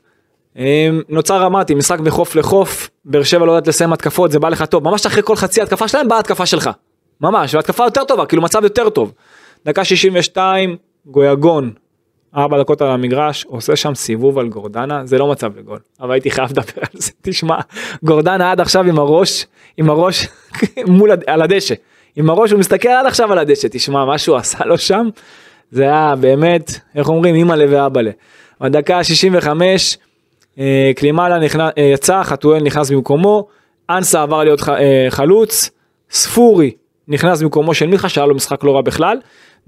אמ, 0.55 1.01
נוצר 1.10 1.45
אמרתי 1.45 1.73
משחק 1.73 1.99
מחוף 1.99 2.36
לחוף 2.36 2.89
באר 3.05 3.23
שבע 3.23 3.45
לא 3.45 3.51
יודעת 3.51 3.67
לסיים 3.67 3.93
התקפות 3.93 4.31
זה 4.31 4.39
בא 4.39 4.49
לך 4.49 4.63
טוב 4.65 4.84
ממש 4.84 5.05
אחרי 5.05 5.23
כל 5.23 5.36
חצי 5.36 5.62
התקפה 5.62 5.88
שלהם 5.88 6.07
באה 6.07 6.19
התקפה 6.19 6.45
שלך. 6.45 6.69
ממש 7.21 7.55
והתקפה 7.55 7.84
יותר 7.84 8.03
טובה 8.03 8.25
כאילו 8.25 8.41
מצב 8.41 8.63
יותר 8.63 8.89
טוב. 8.89 9.13
דקה 9.65 9.84
62 9.84 10.75
גויגון. 11.05 11.71
ארבע 12.36 12.60
דקות 12.60 12.81
על 12.81 12.88
המגרש 12.88 13.45
עושה 13.45 13.75
שם 13.75 13.95
סיבוב 13.95 14.39
על 14.39 14.47
גורדנה 14.47 15.05
זה 15.05 15.17
לא 15.17 15.27
מצב 15.31 15.57
לגול 15.57 15.79
אבל 15.99 16.12
הייתי 16.12 16.31
חייב 16.31 16.49
לדבר 16.49 16.81
על 16.81 17.01
זה 17.01 17.12
תשמע 17.21 17.57
גורדנה 18.03 18.51
עד 18.51 18.62
עכשיו 18.62 18.84
עם 18.88 18.99
הראש 18.99 19.45
עם 19.77 19.89
הראש 19.89 20.27
מול 20.88 21.12
על 21.27 21.41
הדשא 21.41 21.75
עם 22.15 22.29
הראש 22.29 22.51
הוא 22.51 22.60
מסתכל 22.60 22.89
עד 22.89 23.05
עכשיו 23.05 23.31
על 23.31 23.38
הדשא 23.38 23.67
תשמע 23.71 24.05
מה 24.05 24.17
שהוא 24.17 24.38
עשה 24.38 24.65
לו 24.65 24.77
שם 24.77 25.10
זה 25.71 25.84
היה 25.84 26.15
באמת 26.19 26.71
איך 26.95 27.10
אומרים 27.10 27.36
אימא'לה 27.36 27.65
ואבא'לה. 27.69 28.12
בדקה 28.62 29.04
65 29.04 29.97
אה, 30.60 30.91
קלימאלה 30.95 31.39
נכנס, 31.39 31.71
אה, 31.78 31.84
יצא 31.84 32.24
חתואל 32.24 32.63
נכנס 32.63 32.91
במקומו 32.91 33.47
אנסה 33.89 34.21
עבר 34.21 34.43
להיות 34.43 34.62
ח, 34.62 34.69
אה, 34.69 35.06
חלוץ 35.10 35.69
ספורי 36.12 36.71
נכנס 37.08 37.41
במקומו 37.41 37.74
של 37.74 37.88
מיכה 37.88 38.10
שהיה 38.10 38.28
לו 38.28 38.36
משחק 38.36 38.63
לא 38.63 38.76
רע 38.76 38.82
בכלל 38.82 39.17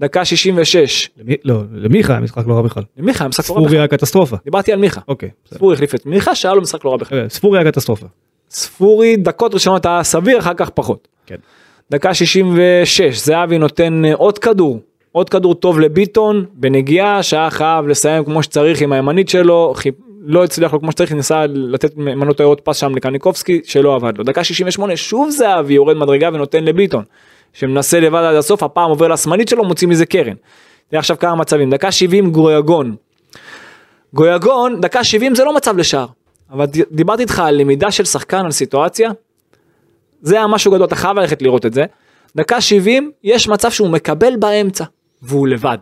דקה 0.00 0.24
66 0.24 1.10
למי- 1.18 1.36
לא, 1.44 1.62
למיכה 1.74 2.12
היה 2.12 2.20
משחק 2.20 2.46
לא 2.46 2.54
רע 2.54 2.62
בכלל. 2.62 2.82
מיכה 2.96 3.24
היה 3.24 3.28
משחק 3.28 3.44
לא 3.50 3.54
רע 3.54 3.58
ספורי 3.58 3.66
בכלל 3.68 3.78
היה 3.78 3.88
קטסטרופה. 3.88 4.36
דיברתי 4.44 4.72
על 4.72 4.78
מיכה 4.78 5.00
אוקיי. 5.08 5.28
ספורי 5.54 5.74
החליף 5.74 5.94
את 5.94 6.06
מיכה 6.06 6.34
שהיה 6.34 6.54
לו 6.54 6.62
משחק 6.62 6.84
לא 6.84 6.90
רע 6.90 6.96
בכלל 6.96 7.28
ספורי 7.28 7.58
היה 7.58 7.72
קטסטרופה. 7.72 8.06
ספורי 8.50 9.16
דקות 9.16 9.54
ראשונות 9.54 9.86
היה 9.86 10.02
סביר 10.02 10.38
אחר 10.38 10.54
כך 10.54 10.70
פחות. 10.70 11.08
כן. 11.26 11.36
דקה 11.90 12.14
66 12.14 13.18
זהבי 13.24 13.58
נותן 13.58 14.02
עוד 14.14 14.38
כדור 14.38 14.80
עוד 15.16 15.28
כדור 15.28 15.54
טוב 15.54 15.80
לביטון 15.80 16.46
בנגיעה 16.54 17.22
שהיה 17.22 17.50
חייב 17.50 17.86
לסיים 17.86 18.24
כמו 18.24 18.42
שצריך 18.42 18.80
עם 18.80 18.92
הימנית 18.92 19.28
שלו 19.28 19.72
חיפ... 19.76 19.94
לא 20.20 20.44
הצליח 20.44 20.72
לו 20.72 20.80
כמו 20.80 20.92
שצריך 20.92 21.12
ניסה 21.12 21.46
לתת 21.46 21.96
מנות 21.96 22.40
עוד 22.40 22.60
פס 22.60 22.76
שם 22.76 22.94
לקניקובסקי 22.94 23.60
שלא 23.64 23.94
עבד 23.94 24.18
לו 24.18 24.24
דקה 24.24 24.44
68 24.44 24.96
שוב 24.96 25.30
זהבי 25.30 25.74
יורד 25.74 25.96
מדרגה 25.96 26.28
ונותן 26.28 26.64
לביטון 26.64 27.04
שמנסה 27.52 28.00
לבד 28.00 28.22
עד 28.22 28.34
הסוף 28.34 28.62
הפעם 28.62 28.90
עובר 28.90 29.08
לשמאלית 29.08 29.48
שלו 29.48 29.64
מוציא 29.64 29.88
מזה 29.88 30.06
קרן. 30.06 30.34
תראה 30.88 30.98
עכשיו 30.98 31.16
כמה 31.18 31.34
מצבים 31.34 31.70
דקה 31.70 31.92
70 31.92 32.32
גרויגון. 32.32 32.96
גויגון 34.14 34.80
דקה 34.80 35.04
70 35.04 35.34
זה 35.34 35.44
לא 35.44 35.54
מצב 35.54 35.76
לשער 35.76 36.06
אבל 36.50 36.66
דיברתי 36.90 37.22
איתך 37.22 37.38
על 37.38 37.54
למידה 37.54 37.90
של 37.90 38.04
שחקן 38.04 38.44
על 38.44 38.50
סיטואציה 38.50 39.10
זה 40.22 40.36
היה 40.36 40.46
משהו 40.46 40.72
גדול, 40.72 40.86
אתה 40.86 40.96
חייב 40.96 41.18
ללכת 41.18 41.42
לראות 41.42 41.66
את 41.66 41.74
זה. 41.74 41.84
דקה 42.36 42.60
70, 42.60 43.10
יש 43.24 43.48
מצב 43.48 43.70
שהוא 43.70 43.88
מקבל 43.88 44.36
באמצע, 44.36 44.84
והוא 45.24 45.48
לבד. 45.48 45.78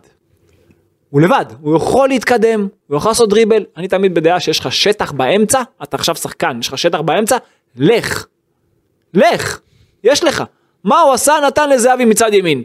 הוא 1.09 1.21
לבד, 1.21 1.45
הוא 1.61 1.75
יכול 1.75 2.09
להתקדם, 2.09 2.67
הוא 2.87 2.97
יכול 2.97 3.11
לעשות 3.11 3.29
דריבל, 3.29 3.65
אני 3.77 3.87
תמיד 3.87 4.13
בדעה 4.13 4.39
שיש 4.39 4.59
לך 4.59 4.71
שטח 4.71 5.11
באמצע, 5.11 5.61
אתה 5.83 5.97
עכשיו 5.97 6.15
שחקן, 6.15 6.57
יש 6.59 6.67
לך 6.67 6.77
שטח 6.77 6.99
באמצע, 6.99 7.37
לך. 7.77 8.25
לך, 9.13 9.59
יש 10.03 10.23
לך. 10.23 10.43
מה 10.83 10.99
הוא 10.99 11.13
עשה? 11.13 11.33
נתן 11.47 11.69
לזהבי 11.69 12.05
מצד 12.05 12.33
ימין. 12.33 12.63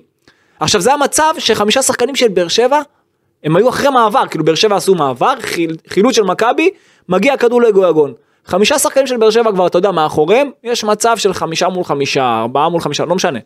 עכשיו 0.61 0.81
זה 0.81 0.93
המצב 0.93 1.35
שחמישה 1.39 1.83
שחקנים 1.83 2.17
של 2.17 2.29
באר 2.29 2.49
שבע, 2.49 2.81
הם 3.45 3.57
היו 3.57 3.69
אחרי 3.69 3.91
מעבר, 3.91 4.27
כאילו 4.31 4.45
באר 4.45 4.55
שבע 4.55 4.77
עשו 4.77 4.95
מעבר, 4.95 5.35
חיל, 5.41 5.77
חילוץ 5.89 6.17
של 6.17 6.23
מכבי, 6.23 6.71
מגיע 7.09 7.37
כדור 7.37 7.63
לגויגון. 7.63 8.13
חמישה 8.47 8.79
שחקנים 8.79 9.07
של 9.07 9.17
באר 9.17 9.31
שבע 9.31 9.53
כבר, 9.53 9.67
אתה 9.67 9.79
יודע, 9.79 9.91
מאחוריהם, 9.91 10.51
יש 10.65 10.85
מצב 10.85 11.17
של 11.17 11.35
חמישה 11.35 11.69
מול 11.69 11.85
חמישה, 11.85 12.41
ארבעה 12.41 12.69
מול 12.69 12.81
חמישה, 12.81 13.05
לא 13.05 13.15
משנה. 13.15 13.39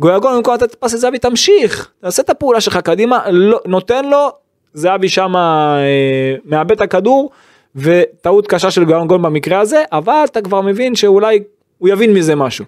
גויגון 0.00 0.36
במקום 0.36 0.54
לתת 0.54 0.74
פס 0.74 0.94
לזהבי, 0.94 1.18
תמשיך, 1.18 1.90
תעשה 2.00 2.22
את 2.22 2.30
הפעולה 2.30 2.60
שלך 2.60 2.76
קדימה, 2.76 3.30
לא, 3.30 3.60
נותן 3.66 4.04
לו, 4.10 4.28
זהבי 4.74 5.08
שם 5.08 5.36
אה, 5.36 6.34
מאבד 6.44 6.72
את 6.72 6.80
הכדור, 6.80 7.30
וטעות 7.76 8.46
קשה 8.46 8.70
של 8.70 8.84
גויגון 8.84 9.22
במקרה 9.22 9.60
הזה, 9.60 9.82
אבל 9.92 10.24
אתה 10.24 10.40
כבר 10.42 10.60
מבין 10.60 10.94
שאולי 10.94 11.42
הוא 11.78 11.88
יבין 11.88 12.14
מזה 12.14 12.34
משהו. 12.34 12.64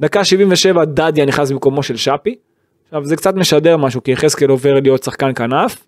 דקה 0.00 0.24
77 0.24 0.84
דדיה 0.84 1.24
נכנס 1.24 1.50
במקומו 1.50 1.82
של 1.82 1.96
שפי. 1.96 2.34
עכשיו 2.84 3.04
זה 3.04 3.16
קצת 3.16 3.34
משדר 3.34 3.76
משהו 3.76 4.02
כי 4.02 4.10
יחזקאל 4.10 4.48
עובר 4.48 4.74
להיות 4.80 5.02
שחקן 5.02 5.30
כנף. 5.34 5.84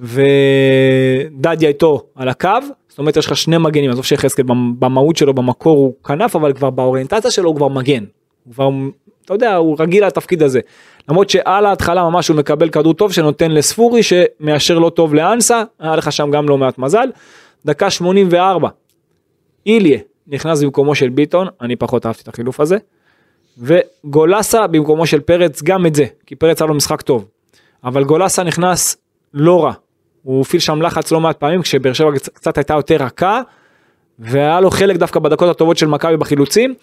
ודדיה 0.00 1.68
איתו 1.68 2.02
על 2.14 2.28
הקו, 2.28 2.48
זאת 2.88 2.98
אומרת 2.98 3.16
יש 3.16 3.26
לך 3.26 3.36
שני 3.36 3.58
מגנים, 3.58 3.90
עזוב 3.90 4.04
שיחזקאל 4.04 4.44
במ- 4.44 4.74
במהות 4.78 5.16
שלו 5.16 5.34
במקור 5.34 5.76
הוא 5.76 5.94
כנף 6.04 6.36
אבל 6.36 6.52
כבר 6.52 6.70
באוריינטציה 6.70 7.30
שלו 7.30 7.48
הוא 7.48 7.56
כבר 7.56 7.68
מגן. 7.68 8.04
הוא 8.48 8.54
כבר, 8.54 8.68
אתה 9.24 9.34
יודע, 9.34 9.56
הוא 9.56 9.76
רגיל 9.78 10.06
לתפקיד 10.06 10.42
הזה. 10.42 10.60
למרות 11.08 11.30
שעל 11.30 11.66
ההתחלה 11.66 12.02
ממש 12.02 12.28
הוא 12.28 12.36
מקבל 12.36 12.68
כדור 12.68 12.94
טוב 12.94 13.12
שנותן 13.12 13.50
לספורי 13.50 14.00
שמאשר 14.02 14.78
לא 14.78 14.90
טוב 14.90 15.14
לאנסה, 15.14 15.62
היה 15.78 15.96
לך 15.96 16.12
שם 16.12 16.30
גם 16.30 16.48
לא 16.48 16.58
מעט 16.58 16.78
מזל. 16.78 17.08
דקה 17.66 17.90
84, 17.90 18.68
איליה 19.66 19.98
נכנס 20.26 20.62
במקומו 20.62 20.94
של 20.94 21.08
ביטון, 21.08 21.48
אני 21.60 21.76
פחות 21.76 22.06
אהבתי 22.06 22.22
את 22.22 22.28
החילוף 22.28 22.60
הזה. 22.60 22.76
וגולסה 23.58 24.66
במקומו 24.66 25.06
של 25.06 25.20
פרץ 25.20 25.62
גם 25.62 25.86
את 25.86 25.94
זה, 25.94 26.04
כי 26.26 26.34
פרץ 26.34 26.62
היה 26.62 26.68
לו 26.68 26.74
משחק 26.74 27.02
טוב. 27.02 27.24
אבל 27.84 28.04
גולסה 28.04 28.42
נכנס 28.42 28.96
לא 29.34 29.64
רע. 29.64 29.72
הוא 30.22 30.40
הפעיל 30.40 30.60
שם 30.60 30.82
לחץ 30.82 31.12
לא 31.12 31.20
מעט 31.20 31.36
פעמים 31.36 31.62
כשבאר 31.62 31.92
שבע 31.92 32.10
קצת 32.34 32.58
הייתה 32.58 32.74
יותר 32.74 32.96
רכה. 32.96 33.42
והיה 34.18 34.60
לו 34.60 34.70
חלק 34.70 34.96
דווקא 34.96 35.20
בדקות 35.20 35.48
הטובות 35.48 35.76
של 35.76 35.86
מכבי 35.86 36.16
בחילוצים. 36.16 36.74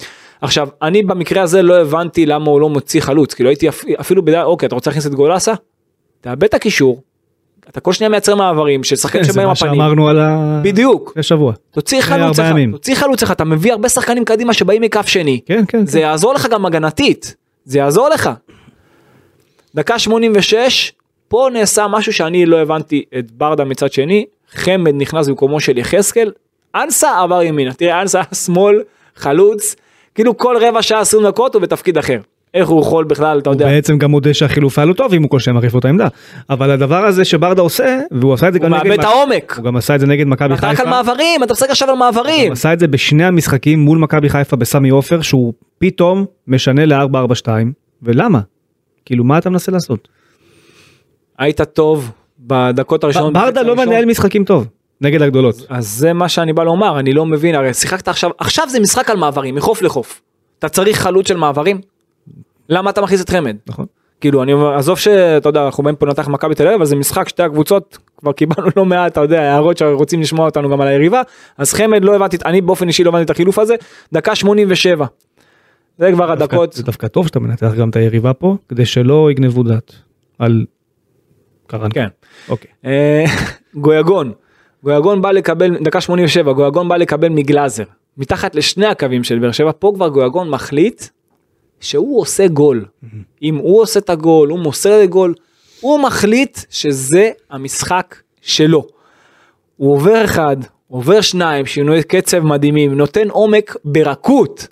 עכשיו 0.42 0.68
אני 0.82 1.04
במקרה 1.04 1.42
הזה 1.42 1.62
לא 1.62 1.82
הבנתי 1.82 2.26
למה 2.26 2.46
הוא 2.52 2.62
לא 2.62 2.70
מוציא 2.70 3.02
חלוץ 3.02 3.34
כאילו 3.34 3.50
הייתי 3.50 3.70
אפ- 3.70 3.86
אפילו 4.00 4.26
בדעה 4.26 4.44
אוקיי 4.44 4.68
אתה 4.68 4.76
רוצה 4.76 4.90
להכניס 4.90 5.08
את 5.08 5.14
גולסה? 5.16 5.54
תאבד 6.22 6.44
את 6.44 6.54
הקישור. 6.54 7.02
אתה 7.70 7.80
כל 7.80 7.94
שניה 7.94 8.10
מייצר 8.10 8.36
מעברים 8.36 8.84
של 8.84 8.96
שחקנים 8.96 9.24
כן, 9.24 9.28
זה 9.28 9.34
שבאים 9.34 9.48
מה 9.48 9.52
הפנים. 9.54 9.74
שאמרנו 9.74 10.10
על 10.10 10.20
ה... 10.20 10.60
בדיוק. 10.64 11.10
לפני 11.12 11.24
שבוע. 11.24 11.54
תוציא 11.72 12.02
חלוץ 12.02 12.40
אחד. 12.40 12.54
תוציא 12.72 12.96
חלוץ 12.96 13.24
אחד, 13.24 13.34
אתה 13.34 13.44
מביא 13.44 13.72
הרבה 13.72 13.90
שחקנים 13.90 14.26
קדימה 14.26 14.54
שבאים 14.54 14.82
מכף 14.82 15.08
שני. 15.08 15.40
כן, 15.46 15.64
כן. 15.68 15.86
זה 15.86 16.00
יעזור 16.00 16.34
לך 16.34 16.48
גם 16.52 16.66
הגנתית, 16.66 17.36
זה 17.66 17.78
יעזור 17.78 18.10
לך. 18.10 18.30
דקה 19.76 20.00
86, 20.00 20.94
פה 21.28 21.48
נעשה 21.54 21.88
משהו 21.88 22.14
שאני 22.14 22.46
לא 22.46 22.58
הבנתי 22.58 23.04
את 23.20 23.32
ברדה 23.32 23.64
מצד 23.64 23.92
שני, 23.92 24.26
חמד 24.52 24.94
נכנס 24.96 25.28
במקומו 25.28 25.60
של 25.60 25.78
יחזקאל, 25.78 26.32
אנסה 26.76 27.20
עבר 27.22 27.42
ימינה, 27.42 27.74
תראה 27.74 28.02
אנסה 28.02 28.22
שמאל, 28.46 28.82
חלוץ, 29.16 29.76
כאילו 30.16 30.38
כל 30.38 30.56
רבע 30.62 30.82
שעה 30.82 31.00
20 31.00 31.24
דקות 31.26 31.56
הוא 31.56 31.62
בתפקיד 31.62 31.98
אחר. 31.98 32.20
איך 32.54 32.70
הוא 32.70 32.82
יכול 32.82 33.04
בכלל, 33.06 33.40
אתה 33.40 33.50
הוא 33.50 33.56
יודע, 33.56 33.66
בעצם 33.66 33.98
גם 33.98 34.12
מודה 34.12 34.34
שהחילוף 34.34 34.80
היה 34.80 34.86
לו 34.86 34.94
טוב 34.94 35.14
אם 35.14 35.24
הוא 35.24 35.30
כל 35.30 35.40
שנייה 35.40 35.58
מחליף 35.58 35.74
לו 35.74 35.80
את 35.80 35.86
העמדה. 35.86 36.08
אבל 36.50 36.72
הדבר 36.72 37.06
הזה 37.06 37.26
שברדה 37.26 37.62
עושה, 37.62 38.00
והוא 38.12 38.34
עשה 38.34 38.48
את 38.48 38.54
זה 38.54 38.60
הוא 38.60 38.66
גם 38.66 38.72
מאבד 38.72 38.86
נגד... 38.86 39.00
את 39.00 39.06
העומק. 39.06 39.54
הוא 39.58 39.66
גם 39.66 39.76
עשה 39.76 39.96
את 39.96 40.00
זה 40.00 40.08
נגד 40.08 40.28
מכבי 40.28 40.54
אתה 40.54 40.68
רק 40.68 40.76
חיפה. 40.76 40.84
על 40.84 40.90
מעברים, 40.90 41.44
אתה 41.44 41.54
משחק 41.54 41.70
עכשיו 41.70 41.88
על 41.88 41.94
הוא 41.94 42.00
מעברים. 42.00 42.52
עשה 42.52 42.74
את 42.74 42.80
זה 42.80 42.88
בשני 42.88 43.26
המשחקים 43.26 43.80
מול 43.80 43.98
מכבי 43.98 44.30
חיפה 44.30 44.56
בסמי 44.56 44.90
עופר, 44.90 45.22
שהוא 45.22 45.54
פתאום 45.78 46.26
משנה 46.48 46.86
ל-442, 46.86 47.48
ולמה? 48.04 48.40
כאילו 49.06 49.24
מה 49.24 49.38
אתה 49.38 49.50
מנסה 49.50 49.72
לעשות? 49.72 50.08
היית 51.38 51.62
טוב 51.62 52.12
בדקות 52.40 53.04
הראשונות. 53.04 53.34
ברדה 53.34 53.62
לא. 53.62 53.76
מנהל 53.76 54.06
משחקים 54.06 54.44
טוב, 54.44 54.68
נגד 55.02 55.22
הגדולות. 55.22 55.56
אז 55.70 55.88
זה 55.88 56.14
מה 56.14 56.30
שאני 56.30 56.54
בא 56.54 56.64
לומר, 56.64 57.00
אני 57.00 57.14
לא 57.14 57.26
מבין, 57.26 57.56
הרי 57.56 57.74
שיחקת 57.74 58.08
עכשיו, 58.08 58.32
עכשיו 58.38 58.70
זה 58.70 58.80
משחק 58.80 59.10
על 59.10 59.18
מעברים, 59.18 59.56
מחוף 59.56 59.82
לחוף. 59.82 60.22
אתה 60.60 60.70
צריך 60.70 61.00
חלוץ 61.00 61.28
של 61.28 61.38
מעברים? 61.38 61.82
למה 62.70 62.90
אתה 62.90 63.02
מכניס 63.02 63.22
את 63.22 63.30
חמד? 63.30 63.56
נכון. 63.68 63.86
כאילו 64.22 64.44
אני 64.44 64.54
אומר, 64.54 64.74
עזוב 64.74 65.00
שאתה 65.00 65.50
יודע, 65.50 65.66
אנחנו 65.66 65.84
באים 65.84 65.96
פה 65.96 66.06
לנתח 66.06 66.28
מכבי 66.28 66.56
תל 66.56 66.64
אביב, 66.64 66.76
אבל 66.76 66.86
זה 66.86 66.96
משחק 66.96 67.30
שתי 67.30 67.44
הקבוצות, 67.44 67.98
כבר 68.18 68.32
קיבלנו 68.32 68.70
לא 68.76 68.86
מעט, 68.86 69.12
אתה 69.12 69.22
יודע, 69.22 69.42
הערות 69.42 69.78
שרוצים 69.78 70.22
לשמוע 70.22 70.46
אותנו 70.46 70.70
גם 70.70 70.82
על 70.82 70.88
היריבה, 70.88 71.22
אז 71.58 71.74
חמד 71.74 72.04
לא 72.04 72.16
הבנתי, 72.16 72.38
אני 72.46 72.62
באופן 72.62 72.88
אישי 72.88 73.04
לא 73.04 73.10
הבנתי 73.10 73.24
את 73.24 73.30
החילוף 73.30 73.60
הזה, 73.60 73.76
דקה 74.14 74.36
87. 74.36 75.06
זה 75.98 76.12
כבר 76.12 76.32
הדקות, 76.32 76.74
זה 76.74 76.84
דווקא 76.84 77.08
טוב 77.08 77.28
שאתה 77.28 77.40
מנתח 77.40 77.72
גם 77.78 77.90
את 77.90 77.96
היריבה 77.96 78.34
פה, 78.34 78.56
כדי 78.70 78.86
שלא 78.86 79.32
יגנבו 79.32 79.64
דעת 79.64 79.92
על 80.40 80.66
קרנקה. 81.68 81.94
כן. 81.94 82.08
אוקיי. 82.50 82.72
אה, 82.86 83.26
גויגון, 83.76 84.32
גויגון 84.86 85.22
בא 85.22 85.32
לקבל, 85.32 85.78
דקה 85.78 86.02
87, 86.02 86.52
גויגון 86.54 86.88
בא 86.88 86.98
לקבל 86.98 87.30
מגלאזר, 87.30 87.84
מתחת 88.18 88.56
לשני 88.56 88.86
הקווים 88.86 89.24
של 89.24 89.40
באר 89.40 89.52
שבע, 89.52 89.72
פה 89.80 89.92
כבר 89.96 90.08
גויגון 90.08 90.50
מחליט 90.50 91.04
שהוא 91.80 92.22
עושה 92.22 92.48
גול. 92.48 92.86
אם 93.42 93.56
הוא 93.56 93.82
עושה 93.82 94.00
את 94.00 94.10
הגול, 94.10 94.50
הוא 94.50 94.60
מוסר 94.60 95.02
לגול, 95.02 95.34
הוא 95.82 96.00
מחליט 96.00 96.60
שזה 96.70 97.30
המשחק 97.52 98.16
שלו. 98.42 98.86
הוא 99.78 99.94
עובר 99.94 100.26
אחד, 100.26 100.58
עובר 100.88 101.22
שניים, 101.22 101.66
שינוי 101.66 102.04
קצב 102.04 102.40
מדהימים, 102.40 102.94
נותן 102.94 103.30
עומק 103.30 103.76
ברכות 103.86 104.68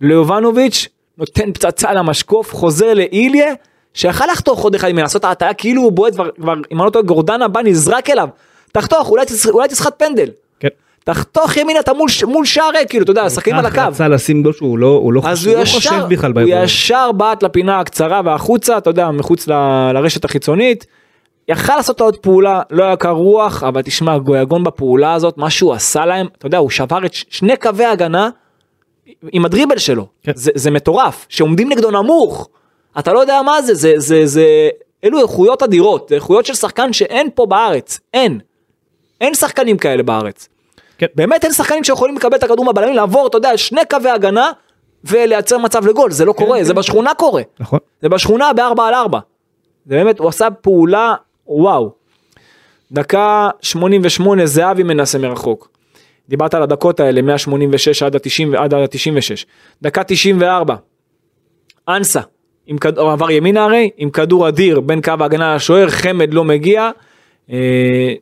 ליובנוביץ', 0.00 0.88
נותן 1.18 1.52
פצצה 1.52 1.92
למשקוף, 1.92 2.54
חוזר 2.54 2.94
לאיליה, 2.94 3.54
שיכל 3.94 4.24
לחתוך 4.32 4.62
עוד 4.62 4.74
אחד 4.74 4.88
ממנו, 4.88 5.02
לעשות 5.02 5.20
את 5.20 5.24
ההטיה 5.24 5.54
כאילו 5.54 5.82
הוא 5.82 5.92
בועט, 5.92 6.14
כבר, 6.14 6.30
כבר 6.40 6.52
אם 6.52 6.78
אני 6.78 6.84
לא 6.86 6.90
טועה, 6.90 7.04
גורדנה 7.04 7.48
בא, 7.48 7.62
נזרק 7.62 8.10
אליו, 8.10 8.28
תחתוך, 8.72 9.10
אולי, 9.10 9.24
תס- 9.26 9.46
אולי 9.50 9.68
תסחט 9.68 9.92
פנדל. 9.98 10.28
כן. 10.60 10.68
תחתוך 11.04 11.56
ימינה, 11.56 11.80
אתה 11.80 11.92
מול, 11.92 12.08
מול 12.26 12.44
שער 12.44 12.70
ריק, 12.74 12.88
כאילו, 12.90 13.02
אתה 13.04 13.10
יודע, 13.10 13.30
שחקים 13.30 13.54
על 13.54 13.66
הקו. 13.66 13.80
רצה 13.88 14.08
לשים 14.08 14.42
גול 14.42 14.52
שהוא 14.52 14.78
לא 14.78 14.86
הוא 14.86 15.12
לא 15.12 15.20
אז 15.24 15.38
חושב 15.38 15.48
הוא 15.50 15.56
לא 15.56 15.62
ישר, 15.62 15.76
חושב 15.78 16.04
בכלל 16.10 16.30
הוא 16.30 16.34
באירוע. 16.34 16.64
ישר 16.64 17.12
בעט 17.12 17.42
לפינה 17.42 17.80
הקצרה 17.80 18.20
והחוצה, 18.24 18.78
אתה 18.78 18.90
יודע, 18.90 19.10
מחוץ 19.10 19.48
ל- 19.48 19.52
לרשת 19.94 20.24
החיצונית. 20.24 20.86
יכל 21.48 21.76
לעשות 21.76 22.00
עוד 22.00 22.16
פעולה, 22.16 22.62
לא 22.70 22.84
היה 22.84 22.96
קר 22.96 23.10
רוח, 23.10 23.62
אבל 23.64 23.82
תשמע, 23.82 24.18
גויגון 24.18 24.64
בפעולה 24.64 25.14
הזאת, 25.14 25.38
מה 25.38 25.50
שהוא 25.50 25.72
עשה 25.72 26.06
להם, 26.06 26.26
אתה 26.38 26.46
יודע, 26.46 26.58
הוא 26.58 26.70
שבר 26.70 27.06
את 27.06 27.14
שני 27.14 27.56
קווי 27.56 27.84
הגנה 27.84 28.28
עם 29.32 29.44
הדריבל 29.44 29.78
שלו. 29.78 30.06
כן. 30.22 30.32
זה, 30.34 30.50
זה 30.54 30.70
מטורף, 30.70 31.26
שעומדים 31.28 31.68
נגדו 31.68 31.90
נמוך. 31.90 32.48
אתה 32.98 33.12
לא 33.12 33.20
יודע 33.20 33.42
מה 33.42 33.62
זה, 33.62 33.74
זה, 33.74 33.92
זה, 33.96 34.26
זה, 34.26 34.44
אלו 35.04 35.20
איכויות 35.22 35.62
אדירות, 35.62 36.12
איכויות 36.12 36.46
של 36.46 36.54
שחקן 36.54 36.92
שאין 36.92 37.28
פה 37.34 37.46
בארץ, 37.46 38.00
אין. 38.14 38.38
אין 39.20 39.34
שחקנים 39.34 39.78
כאלה 39.78 40.02
בארץ. 40.02 40.48
כן. 40.98 41.06
באמת 41.14 41.44
אין 41.44 41.52
שחקנים 41.52 41.84
שיכולים 41.84 42.16
לקבל 42.16 42.36
את 42.36 42.42
הכדור 42.42 42.64
מהבלמים, 42.64 42.94
לעבור, 42.94 43.26
אתה 43.26 43.36
יודע, 43.36 43.56
שני 43.56 43.80
קווי 43.90 44.10
הגנה 44.10 44.50
ולייצר 45.04 45.58
מצב 45.58 45.86
לגול, 45.86 46.10
זה 46.10 46.24
לא 46.24 46.32
קורה, 46.32 46.58
כן. 46.58 46.64
זה 46.64 46.74
בשכונה 46.74 47.14
קורה. 47.14 47.42
נכון. 47.60 47.78
זה 48.02 48.08
בשכונה 48.08 48.52
בארבע 48.52 48.86
על 48.86 48.94
ארבע. 48.94 49.18
זה 49.86 49.96
באמת, 49.96 50.18
הוא 50.18 50.28
עשה 50.28 50.50
פעולה, 50.50 51.14
וואו. 51.46 51.90
דקה 52.92 53.50
88 53.62 54.46
זהבי 54.46 54.82
מנסה 54.82 55.18
מרחוק. 55.18 55.70
דיברת 56.28 56.54
על 56.54 56.62
הדקות 56.62 57.00
האלה, 57.00 57.22
186 57.22 58.02
עד 58.02 58.16
ה-90 58.16 58.58
עד 58.58 58.74
ה-96. 58.74 59.44
דקה 59.82 60.04
94. 60.04 60.74
אנסה, 61.88 62.20
עם 62.66 62.78
כדור, 62.78 63.10
עבר 63.10 63.30
ימינה 63.30 63.64
הרי, 63.64 63.90
עם 63.96 64.10
כדור 64.10 64.48
אדיר 64.48 64.80
בין 64.80 65.00
קו 65.02 65.12
ההגנה 65.20 65.54
לשוער, 65.54 65.88
חמד 65.88 66.34
לא 66.34 66.44
מגיע. 66.44 66.90
אה, 67.50 68.14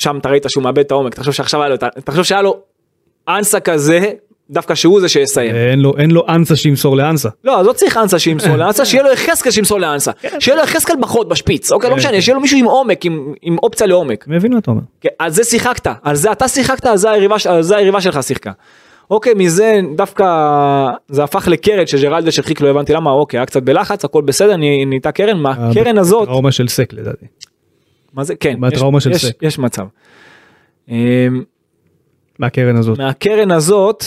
שם 0.00 0.18
אתה 0.18 0.28
ראית 0.28 0.46
שהוא 0.48 0.64
מאבד 0.64 0.78
את 0.78 0.90
העומק, 0.90 1.14
תחשוב 1.14 1.34
שעכשיו 1.34 1.60
היה 1.62 1.68
לו, 1.68 1.76
תחשוב 2.04 2.24
שהיה 2.24 2.42
לו 2.42 2.56
אנסה 3.28 3.60
כזה, 3.60 4.00
דווקא 4.50 4.74
שהוא 4.74 5.00
זה 5.00 5.08
שיסיים. 5.08 5.54
אין 5.54 5.80
לו 5.80 5.94
אין 5.98 6.10
לו 6.10 6.24
אנסה 6.28 6.56
שימסור 6.56 6.96
לאנסה. 6.96 7.28
לא, 7.44 7.60
אז 7.60 7.66
לא 7.66 7.72
צריך 7.72 7.96
אנסה 7.96 8.18
שימסור 8.18 8.56
לאנסה, 8.56 8.84
שיהיה 8.84 9.02
לו 9.04 9.10
יחזקאל 9.12 9.50
שימסור 9.52 9.80
לאנסה. 9.80 10.10
שיהיה 10.38 10.56
לו 10.56 10.62
יחזקאל 10.62 10.96
בחוד, 11.00 11.28
בשפיץ, 11.28 11.72
אוקיי, 11.72 11.90
לא 11.90 11.96
משנה, 11.96 12.20
שיהיה 12.20 12.34
לו 12.34 12.40
מישהו 12.40 12.58
עם 12.58 12.64
עומק, 12.64 13.04
עם- 13.04 13.34
עם 13.42 13.56
אופציה 13.62 13.86
לעומק. 13.86 14.24
מבין 14.28 14.52
מה 14.52 14.58
אתה 14.58 14.70
אומר. 14.70 14.80
כן, 15.00 15.08
על 15.18 15.30
זה 15.30 15.44
שיחקת, 15.44 15.90
על 16.02 16.16
זה 16.16 16.32
אתה 16.32 16.48
שיחקת, 16.48 16.86
על 16.86 16.96
זה 16.96 17.10
היריבה, 17.10 17.36
על 17.48 17.62
זה 17.62 17.76
היריבה 17.76 18.00
שלך 18.00 18.22
שיחקה. 18.22 18.50
אוקיי, 19.10 19.32
מזה 19.36 19.80
דווקא 19.96 20.24
זה 21.08 21.24
הפך 21.24 21.48
לקרן 21.48 21.86
שג'רלדש 21.86 22.38
הרחיק, 22.38 22.60
לא 22.60 22.68
הבנתי 22.68 22.92
למה, 22.92 23.10
אוקיי, 23.10 23.38
היה 23.40 23.46
קצת 23.46 23.62
בלחץ, 23.62 24.04
הכל 24.04 24.22
בסדר, 24.22 24.56
נה- 24.56 24.84
נהייתה 24.86 25.12
קרן, 25.12 25.38
מהקרן 25.38 25.98
הזאת, 25.98 26.28
טראומה 26.28 26.52
של 26.52 26.68
סק 26.68 26.92
לדעתי. 26.92 27.26
מה 28.14 28.24
זה, 28.24 28.34
כן, 28.34 28.54
מהטראומה 28.58 29.00
של 29.00 29.10
יש- 29.10 29.26
סק. 29.26 29.42
יש 29.42 29.58
מצב. 29.58 29.86
אמ, 30.88 31.42
מהקרן 32.38 32.76
הזאת. 32.76 32.98
מהקרן 32.98 33.50
הזאת, 33.50 34.04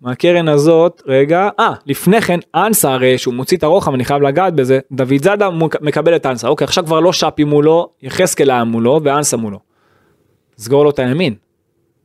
מהקרן 0.00 0.48
הזאת, 0.48 1.02
רגע, 1.06 1.48
אה, 1.60 1.72
לפני 1.86 2.20
כן, 2.20 2.38
אנסה 2.54 2.92
הרי 2.92 3.18
שהוא 3.18 3.34
מוציא 3.34 3.56
את 3.56 3.62
הרוחב, 3.62 3.94
אני 3.94 4.04
חייב 4.04 4.22
לגעת 4.22 4.54
בזה, 4.54 4.78
דוד 4.92 5.22
זאדה 5.22 5.48
מקבל 5.80 6.16
את 6.16 6.26
אנסה, 6.26 6.48
אוקיי, 6.48 6.64
עכשיו 6.64 6.84
כבר 6.84 7.00
לא 7.00 7.12
שפי 7.12 7.44
מולו, 7.44 7.88
יחזקאל 8.02 8.50
היה 8.50 8.64
מולו 8.64 9.00
ואנסה 9.04 9.36
מולו. 9.36 9.58
סגור 10.58 10.84
לו 10.84 10.90
את 10.90 10.98
הימין. 10.98 11.34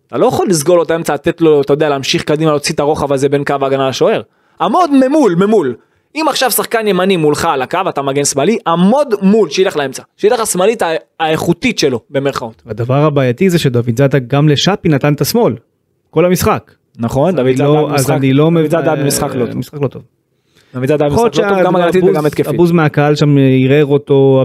אתה 0.07 0.17
לא 0.17 0.25
יכול 0.25 0.47
לסגור 0.49 0.77
לו 0.77 0.83
את 0.83 0.91
האמצע, 0.91 1.13
לתת 1.13 1.41
לו, 1.41 1.61
אתה 1.61 1.73
יודע, 1.73 1.89
להמשיך 1.89 2.23
קדימה, 2.23 2.51
להוציא 2.51 2.75
את 2.75 2.79
הרוחב 2.79 3.13
הזה 3.13 3.29
בין 3.29 3.43
קו 3.43 3.53
ההגנה 3.61 3.89
לשוער. 3.89 4.21
עמוד 4.61 4.89
ממול, 5.07 5.35
ממול. 5.35 5.75
אם 6.15 6.25
עכשיו 6.29 6.51
שחקן 6.51 6.87
ימני 6.87 7.17
מולך 7.17 7.45
על 7.45 7.61
הקו, 7.61 7.79
אתה 7.89 8.01
מגן 8.01 8.25
שמאלי, 8.25 8.57
עמוד 8.67 9.13
מול, 9.21 9.49
שילך 9.49 9.77
לאמצע. 9.77 10.03
שילך 10.17 10.39
לשמאלית 10.39 10.81
ה- 10.81 10.87
האיכותית 11.19 11.79
שלו, 11.79 11.99
במרכאות. 12.09 12.61
הדבר 12.65 12.95
הבעייתי 13.05 13.49
זה 13.49 13.59
שדוד 13.59 13.97
זאדה 13.97 14.19
גם 14.19 14.49
לשאפי 14.49 14.89
נתן 14.89 15.13
את 15.13 15.21
השמאל. 15.21 15.55
כל 16.09 16.25
המשחק. 16.25 16.71
נכון, 16.97 17.35
דוד 17.35 17.55
זאדה 17.55 17.63
לא- 17.69 17.87
במשחק- 17.89 18.09
לא 18.33 18.49
דוד 18.49 18.69
זאדה 18.69 18.95
לא 19.35 19.45
טוב. 19.45 19.57
משחק 19.57 19.81
לא 19.81 19.87
טוב. 19.87 20.01
במשחק 20.75 21.01
לא 21.01 21.07
להיות 21.07 21.33
טוב, 21.33 21.63
גם 21.63 21.75
הגנתית 21.75 22.03
וגם 22.03 22.25
התקפית. 22.25 22.45
שהבוז 22.45 22.71
מהקהל 22.71 23.15
שם 23.15 23.35
ערער 23.63 23.85
אותו. 23.85 24.43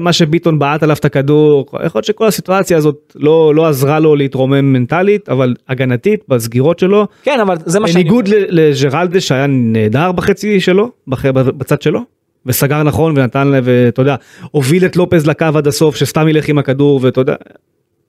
מה 0.00 0.12
שביטון 0.12 0.58
בעט 0.58 0.82
עליו 0.82 0.96
את 1.00 1.04
הכדור, 1.04 1.66
יכול 1.84 1.98
להיות 1.98 2.04
שכל 2.04 2.26
הסיטואציה 2.26 2.76
הזאת 2.76 3.12
לא 3.16 3.54
לא 3.54 3.66
עזרה 3.66 4.00
לו 4.00 4.16
להתרומם 4.16 4.72
מנטלית, 4.72 5.28
אבל 5.28 5.54
הגנתית 5.68 6.20
בסגירות 6.28 6.78
שלו, 6.78 7.06
כן, 7.22 7.40
אבל 7.40 7.56
זה 7.64 7.80
מה 7.80 7.88
שאני... 7.88 8.02
בניגוד 8.04 8.28
לג'רלדה 8.28 9.20
שהיה 9.20 9.46
נהדר 9.46 10.12
בחצי 10.12 10.60
שלו, 10.60 10.90
בח- 11.08 11.26
בצד 11.26 11.82
שלו, 11.82 12.00
וסגר 12.46 12.82
נכון 12.82 13.18
ונתן, 13.18 13.50
ואתה 13.64 14.02
יודע, 14.02 14.14
הוביל 14.50 14.84
את 14.84 14.96
לופז 14.96 15.26
לקו 15.26 15.44
עד 15.54 15.66
הסוף, 15.66 15.96
שסתם 15.96 16.28
ילך 16.28 16.48
עם 16.48 16.58
הכדור, 16.58 17.00
ואתה 17.02 17.20
יודע, 17.20 17.34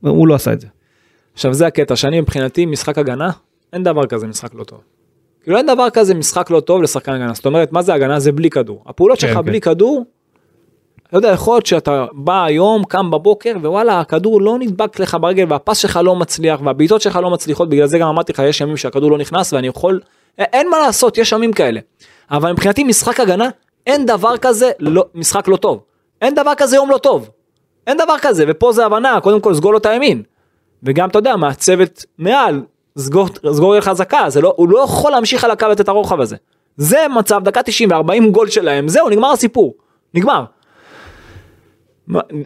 הוא 0.02 0.28
לא 0.28 0.36
עשה 0.36 0.54
את 0.54 0.62
זה. 0.62 0.68
עכשיו 1.34 1.54
זה 1.54 1.68
הקטע, 1.68 1.96
שאני 1.96 2.22
מבחינתי 2.22 2.66
משחק 2.66 2.98
הגנה, 2.98 3.30
אין 3.74 3.84
דבר 3.84 4.06
כזה 4.06 4.28
משחק 4.28 4.50
לא 4.56 4.64
טוב. 4.64 4.80
כאילו 5.44 5.58
אין 5.58 5.66
דבר 5.66 5.90
כזה 5.90 6.14
משחק 6.14 6.50
לא 6.50 6.60
טוב 6.60 6.82
לשחקן 6.82 7.12
הגנה, 7.12 7.34
זאת 7.34 7.46
אומרת 7.46 7.72
מה 7.72 7.82
זה 7.82 7.94
הגנה 7.94 8.20
זה 8.20 8.32
בלי 8.32 8.50
כדור. 8.50 8.84
הפעולות 8.86 9.20
כן, 9.20 9.28
שלך 9.28 9.38
כן. 9.38 9.46
בלי 9.46 9.62
כדור, 9.62 10.06
אתה 11.08 11.18
יודע, 11.18 11.30
יכול 11.30 11.56
להיות 11.56 11.66
שאתה 11.66 12.06
בא 12.12 12.44
היום, 12.44 12.84
קם 12.84 13.12
בבוקר, 13.12 13.54
ווואלה, 13.62 14.00
הכדור 14.00 14.42
לא 14.42 14.58
נדבק 14.60 15.00
לך 15.00 15.18
ברגל, 15.22 15.46
והפס 15.50 15.78
שלך 15.78 16.00
לא 16.04 16.16
מצליח, 16.16 16.60
והבעיטות 16.64 17.02
שלך 17.02 17.16
לא 17.16 17.30
מצליחות, 17.30 17.70
בגלל 17.70 17.88
זה 17.88 18.00
גם 18.00 18.08
אמרתי 18.08 18.34
לך, 18.34 18.40
יש 18.40 18.62
ימים 18.62 18.78
שהכדור 18.78 19.12
לא 19.12 19.18
נכנס, 19.18 19.54
ואני 19.54 19.68
יכול, 19.68 20.00
אין 20.38 20.70
מה 20.70 20.80
לעשות, 20.80 21.18
יש 21.18 21.32
ימים 21.32 21.54
כאלה. 21.54 21.80
אבל 22.32 22.52
מבחינתי 22.52 22.84
משחק 22.84 23.20
הגנה, 23.20 23.50
אין 23.88 24.06
דבר 24.06 24.38
כזה 24.38 24.72
לא, 24.80 25.06
משחק 25.16 25.48
לא 25.48 25.58
טוב. 25.58 25.84
אין 26.22 26.36
דבר 26.36 26.52
כזה 26.58 26.76
יום 26.76 26.90
לא 26.90 26.98
טוב. 26.98 27.30
אין 27.88 27.98
דבר 27.98 28.16
כזה, 28.22 28.46
ופה 28.48 28.72
זה 28.72 28.86
הבנה, 28.86 29.20
קודם 29.22 29.42
כל 29.42 29.54
סגור 29.54 29.72
לו 29.72 29.78
את 29.78 29.86
הימין. 29.86 30.24
וגם, 30.84 31.10
אתה 31.10 31.20
יודע, 31.20 31.36
מהצוות 31.36 32.06
מעל, 32.18 32.62
סגור, 32.98 33.28
סגור 33.52 33.74
יהיה 33.74 33.82
חזקה, 33.82 34.30
זה 34.30 34.42
לא, 34.42 34.54
הוא 34.58 34.70
לא 34.70 34.84
יכול 34.84 35.12
להמשיך 35.12 35.44
על 35.44 35.52
הקו 35.52 35.68
לתת 35.68 35.88
הרוחב 35.88 36.22
הזה. 36.22 36.36
זה 36.78 36.98
מצב, 37.16 37.42
דקה 37.44 37.64
90 37.64 37.92
ו-40 37.92 38.30
גול 38.32 38.50
שלהם, 38.50 38.88
זהו, 38.88 39.10
נגמר 39.10 39.32
הסיפור. 39.32 39.74
נגמר. 40.14 40.44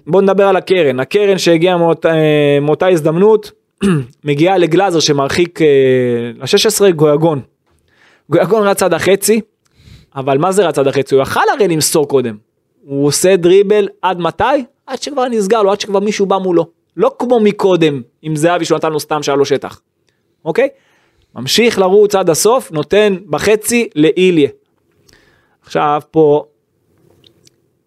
בוא 0.07 0.21
נדבר 0.21 0.47
על 0.47 0.55
הקרן, 0.55 0.99
הקרן 0.99 1.37
שהגיעה 1.37 1.77
מאות, 1.77 2.05
אה, 2.05 2.59
מאותה 2.61 2.87
הזדמנות, 2.87 3.51
מגיעה 4.23 4.57
לגלאזר 4.57 4.99
שמרחיק 4.99 5.61
אה, 5.61 5.67
ל-16 6.37 6.91
גויגון. 6.91 7.41
גויגון 8.29 8.67
רץ 8.67 8.83
עד 8.83 8.93
החצי, 8.93 9.41
אבל 10.15 10.37
מה 10.37 10.51
זה 10.51 10.67
רץ 10.67 10.79
עד 10.79 10.87
החצי? 10.87 11.15
הוא 11.15 11.21
יכל 11.21 11.39
הרי 11.53 11.67
למסור 11.67 12.07
קודם. 12.07 12.37
הוא 12.83 13.07
עושה 13.07 13.35
דריבל 13.35 13.87
עד 14.01 14.19
מתי? 14.19 14.43
עד 14.87 15.01
שכבר 15.01 15.27
נסגר 15.27 15.63
לו, 15.63 15.71
עד 15.71 15.81
שכבר 15.81 15.99
מישהו 15.99 16.25
בא 16.25 16.37
מולו. 16.37 16.65
לא 16.97 17.11
כמו 17.19 17.39
מקודם 17.39 18.01
עם 18.21 18.35
זהבי 18.35 18.65
שהוא 18.65 18.75
נתן 18.75 18.91
לו 18.91 18.99
סתם 18.99 19.23
שהיה 19.23 19.35
לו 19.35 19.45
שטח. 19.45 19.79
אוקיי? 20.45 20.69
ממשיך 21.35 21.79
לרוץ 21.79 22.15
עד 22.15 22.29
הסוף, 22.29 22.71
נותן 22.71 23.15
בחצי 23.29 23.89
לאיליה. 23.95 24.49
עכשיו 25.61 26.01
פה 26.11 26.45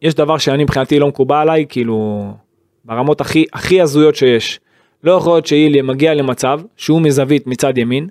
יש 0.02 0.14
דבר 0.14 0.38
שאני 0.38 0.64
מבחינתי 0.64 0.98
לא 0.98 1.08
מקובל 1.08 1.36
עליי, 1.36 1.66
כאילו 1.68 2.26
ברמות 2.84 3.20
הכי 3.20 3.44
הכי 3.52 3.80
הזויות 3.80 4.16
שיש. 4.16 4.60
לא 5.04 5.12
יכול 5.12 5.32
להיות 5.32 5.46
שאיליה 5.46 5.82
מגיע 5.82 6.14
למצב 6.14 6.60
שהוא 6.76 7.02
מזווית 7.02 7.46
מצד 7.46 7.78
ימין, 7.78 8.08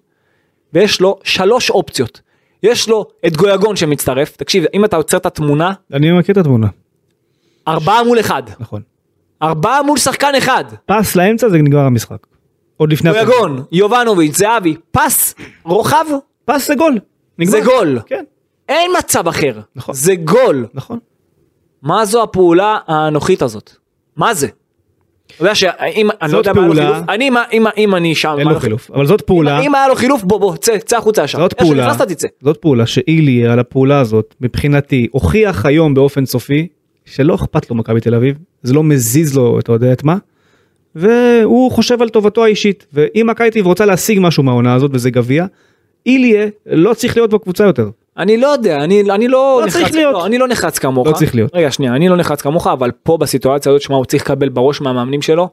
ויש 0.74 1.02
לו 1.02 1.20
שלוש 1.24 1.70
אופציות. 1.70 2.22
יש 2.64 2.90
לו 2.90 3.06
את 3.28 3.38
גויגון 3.38 3.76
שמצטרף, 3.76 4.36
תקשיב, 4.36 4.66
אם 4.74 4.86
אתה 4.86 4.96
עוצר 4.96 5.18
את 5.18 5.26
התמונה, 5.26 5.74
אני 5.94 6.12
מכיר 6.12 6.34
את 6.34 6.38
התמונה, 6.38 6.68
ארבעה 7.68 8.04
מול 8.04 8.20
אחד. 8.20 8.44
נכון. 8.60 8.82
ארבעה 9.42 9.84
מול 9.84 9.98
שחקן 9.98 10.36
אחד. 10.38 10.64
פס 10.86 11.16
לאמצע 11.16 11.50
זה 11.50 11.58
נגמר 11.58 11.80
המשחק. 11.80 12.28
עוד 12.78 12.92
לפני... 12.92 13.12
גויגון, 13.12 13.64
יובנוביץ', 13.72 14.38
זהבי, 14.38 14.76
פס, 14.92 15.36
רוחב, 15.64 16.06
פס 16.46 16.68
זה 16.68 16.76
גול. 16.76 16.98
נגמר. 17.40 17.52
זה 17.52 17.62
גול. 17.62 18.00
כן, 18.06 18.24
אין 18.70 18.92
מצב 19.00 19.28
אחר. 19.28 19.60
נכון. 19.76 19.96
זה 19.96 20.16
גול. 20.16 20.66
נכון. 20.74 21.00
מה 21.82 22.06
זו 22.06 22.24
הפעולה 22.24 22.78
האנוכית 22.88 23.42
הזאת? 23.42 23.72
מה 24.16 24.34
זה? 24.34 24.48
אתה 25.28 25.44
יודע 25.44 25.56
שאם, 25.56 26.10
אני 26.22 26.32
לא 26.32 26.38
יודע 26.38 26.54
מה 26.54 26.62
היה 26.62 26.68
לו 26.68 26.74
חילוף, 26.76 27.10
אני, 27.10 27.28
אם- 27.30 27.38
אם- 27.54 27.68
אם 27.78 27.96
אני 27.96 28.16
שם, 28.16 28.36
אין 28.40 28.48
לו 28.48 28.60
חילוף. 28.60 28.92
אבל 28.92 29.06
זאת 29.06 29.22
פעולה, 29.22 29.60
אם 29.60 29.76
היה 29.76 29.88
לו 29.88 29.96
חילוף, 29.96 30.24
בוא 30.24 30.40
בוא, 30.40 30.56
צא, 30.58 30.78
צא 30.78 30.98
החוצה 30.98 31.24
ישר. 31.24 31.38
זאת 31.40 31.54
פעולה. 31.54 31.94
זאת 32.42 32.58
פעולה 32.58 32.86
שאילי 32.86 33.48
על 33.48 33.60
הפעולה 33.60 34.00
הזאת 34.00 34.36
מבחינתי 34.42 35.08
הוכיח 35.12 35.66
היום 35.66 35.94
באופן 35.94 36.26
סופי 36.26 36.68
שלא 37.06 37.36
אכפת 37.36 37.70
לו 37.70 37.76
מכבי 37.76 38.02
תל 38.02 38.16
אביב 38.16 38.36
זה 38.64 38.74
לא 38.74 38.84
מזיז 38.84 39.38
לו 39.38 39.60
אתה 39.60 39.72
יודע 39.72 39.94
את 39.94 40.04
מה. 40.04 40.18
והוא 41.02 41.72
חושב 41.72 42.02
על 42.02 42.10
טובתו 42.10 42.44
האישית 42.44 42.86
ואם 42.94 43.28
מכבי 43.30 43.50
תל 43.52 43.60
אביב 43.60 43.66
רוצה 43.66 43.86
להשיג 43.86 44.18
משהו 44.22 44.44
מהעונה 44.44 44.74
הזאת 44.74 44.92
וזה 44.94 45.10
גביע. 45.10 45.46
איליה 46.06 46.46
לא 46.66 46.94
צריך 46.94 47.18
להיות 47.18 47.30
בקבוצה 47.30 47.64
יותר. 47.64 47.90
אני 48.18 48.38
לא 48.38 48.48
יודע, 48.48 48.76
אני, 48.76 49.02
אני 49.12 49.28
לא, 49.28 49.58
לא 49.62 49.68
נחרץ. 49.68 49.96
לא, 49.96 50.26
אני 50.26 50.38
לא 50.38 50.48
נחרץ 50.48 50.80
כמוך. 50.80 51.08
לא 51.08 51.12
צריך 51.14 51.36
להיות. 51.36 51.52
רגע, 51.56 51.72
שנייה, 51.72 51.94
אני 51.96 52.10
לא 52.10 52.16
נחרץ 52.18 52.42
כמוך, 52.42 52.68
אבל 52.68 52.92
פה 53.04 53.18
בסיטואציה 53.18 53.70
הזאת, 53.72 53.82
שמע, 53.82 53.96
הוא 53.96 54.06
צריך 54.06 54.24
לקבל 54.24 54.50
בראש 54.50 54.82
מהמאמנים 54.82 55.22
שלו. 55.22 55.50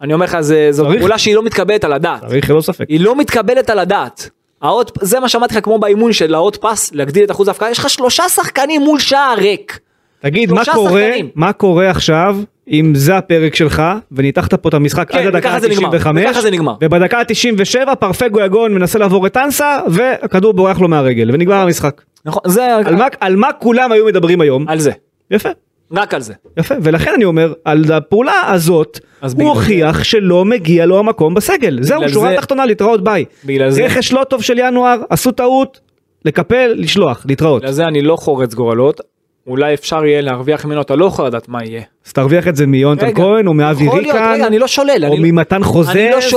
אני 0.00 0.14
אומר 0.14 0.24
לך, 0.26 0.40
זה- 0.40 0.68
זו 0.72 0.84
צריך. 0.84 0.98
פעולה 0.98 1.18
שהיא 1.18 1.34
לא 1.34 1.42
מתקבלת 1.42 1.84
על 1.84 1.92
הדעת. 1.92 2.24
צריך 2.26 2.50
ללא 2.50 2.60
ספק. 2.60 2.84
היא 2.88 3.00
לא 3.00 3.16
מתקבלת 3.16 3.70
על 3.70 3.78
הדעת. 3.78 4.30
האות, 4.62 4.98
זה 5.02 5.20
מה 5.20 5.28
שאמרתי 5.28 5.54
לך 5.54 5.64
כמו 5.64 5.78
באימון 5.78 6.12
של 6.12 6.34
האות 6.34 6.56
פס, 6.56 6.90
להגדיל 6.94 7.24
את 7.24 7.30
אחוז 7.30 7.48
ההפקעה, 7.48 7.70
יש 7.70 7.78
לך 7.78 7.90
שלושה 7.90 8.28
שחקנים 8.28 8.82
מול 8.82 8.98
שער 8.98 9.34
ריק. 9.38 9.78
תגיד 10.20 10.52
מה 10.52 10.62
קורה 10.74 10.90
שחקנים. 11.00 11.28
מה 11.34 11.52
קורה 11.52 11.90
עכשיו 11.90 12.36
אם 12.70 12.92
זה 12.94 13.16
הפרק 13.16 13.54
שלך 13.54 13.82
וניתחת 14.12 14.54
פה 14.54 14.68
את 14.68 14.74
המשחק 14.74 15.10
כן, 15.12 15.18
עד 15.18 15.26
הדקה 15.26 15.38
וככה 15.48 15.60
זה 15.60 15.68
נגמר, 15.68 15.88
ה-95 15.96 16.08
וככה 16.16 16.40
זה 16.40 16.50
נגמר. 16.50 16.74
ובדקה 16.82 17.18
ה-97 17.18 17.94
פרפגו 17.94 18.40
יגון 18.40 18.74
מנסה 18.74 18.98
לעבור 18.98 19.26
את 19.26 19.36
אנסה 19.36 19.78
והכדור 19.88 20.52
בורח 20.52 20.80
לו 20.80 20.88
מהרגל 20.88 21.30
ונגמר 21.32 21.54
המשחק. 21.54 22.02
נכון, 22.24 22.42
זה 22.46 22.76
על 22.76 22.96
מה, 22.96 23.06
על 23.20 23.36
מה 23.36 23.52
כולם 23.52 23.92
היו 23.92 24.06
מדברים 24.06 24.40
היום? 24.40 24.68
על 24.68 24.78
זה, 24.78 24.90
יפה, 25.30 25.48
רק 25.92 26.14
על 26.14 26.20
זה. 26.20 26.34
יפה, 26.58 26.74
ולכן 26.82 27.10
אני 27.16 27.24
אומר, 27.24 27.52
על 27.64 27.84
הפעולה 27.92 28.40
הזאת, 28.46 28.98
הוא 29.20 29.30
בגלל 29.30 29.46
הוכיח 29.46 30.04
שלא 30.04 30.44
מגיע 30.44 30.86
לו 30.86 30.98
המקום 30.98 31.34
בסגל. 31.34 31.78
זהו, 31.82 32.08
שורה 32.08 32.30
זה- 32.30 32.36
תחתונה, 32.36 32.66
להתראות 32.66 33.04
ביי. 33.04 33.24
בגלל 33.44 33.70
זה- 33.70 33.84
רכש 33.84 34.12
לא 34.12 34.24
טוב 34.24 34.42
של 34.42 34.58
ינואר, 34.58 35.00
עשו 35.10 35.30
טעות, 35.32 35.80
לקפל, 36.24 36.72
לשלוח, 36.76 37.22
להתראות. 37.28 37.64
לזה 37.64 37.84
אני 37.86 38.02
לא 38.02 38.16
חורץ 38.16 38.54
גורלות, 38.54 39.00
אולי 39.46 39.74
אפשר 39.74 40.04
יהיה 40.04 40.20
להרוויח 40.20 40.64
ממנו, 40.64 40.80
אתה 40.80 40.96
לא 40.96 41.04
יכול 41.04 41.26
לדעת 41.26 41.48
מה 41.48 41.64
יהיה. 41.64 41.82
אז 42.06 42.12
תרוויח 42.12 42.48
את 42.48 42.56
זה 42.56 42.66
מיונתן 42.66 43.14
כהן, 43.14 43.46
או 43.46 43.54
מאבי 43.54 43.88
ריקן, 43.88 44.40
אני 44.46 44.58
לא 44.58 44.66
שולל, 44.66 45.04
או 45.04 45.12
אני 45.12 45.22
לא- 45.22 45.28
ממתן 45.28 45.56
אני 45.56 45.62
לא 45.62 45.66
חוזז, 45.66 45.96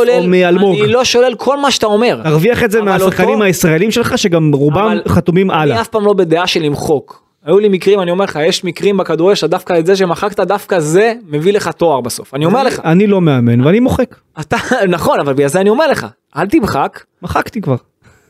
או 0.10 0.28
מאלמוג. 0.28 0.80
אני 0.80 0.88
לא 0.91 1.03
שולל 1.03 1.36
כל 1.38 1.60
מה 1.60 1.72
שאתה 1.72 1.86
אומר. 1.86 2.22
תרוויח 2.24 2.64
את 2.64 2.72
זה 2.72 2.82
מהשחקנים 2.82 3.41
הישראלים 3.41 3.91
שלך, 3.91 4.18
שגם 4.18 4.51
רובם 4.53 4.97
חתומים 5.08 5.51
אני 5.51 5.60
הלאה. 5.60 5.82
אף 5.82 5.88
פעם 5.88 6.06
לא 6.06 6.14
בדעה 6.14 6.47
של 6.47 6.62
למחוק. 6.62 7.26
היו 7.45 7.60
לי 7.60 7.70
מקרים, 7.70 7.99
אני 7.99 8.12
אומר 8.12 8.26
לך, 8.26 8.39
יש 8.47 8.64
מקרים 8.64 8.97
בכדורגל 8.97 9.36
שדווקא 9.36 9.80
את 9.80 9.86
זה 9.86 9.95
שמחקת, 9.95 10.39
דווקא 10.39 10.80
זה 10.80 11.14
מביא 11.28 11.53
לך 11.53 11.68
תואר 11.68 12.01
בסוף. 12.01 12.34
אני 12.34 12.45
אומר 12.45 12.64
לך, 12.64 12.80
אני 12.86 13.08
לא 13.08 13.22
מאמן, 13.22 13.66
ואני 13.66 13.80
מוחק. 13.80 14.16
אתה, 14.39 14.58
נכון, 14.89 15.20
אבל 15.20 15.34
בגלל 15.34 15.47
זה 15.47 15.62
אני 15.62 15.70
אומר 15.70 15.88
לך, 15.88 16.06
אל 16.38 16.47
תמחק, 16.47 17.03
מחקתי 17.22 17.62
כבר. 17.62 17.76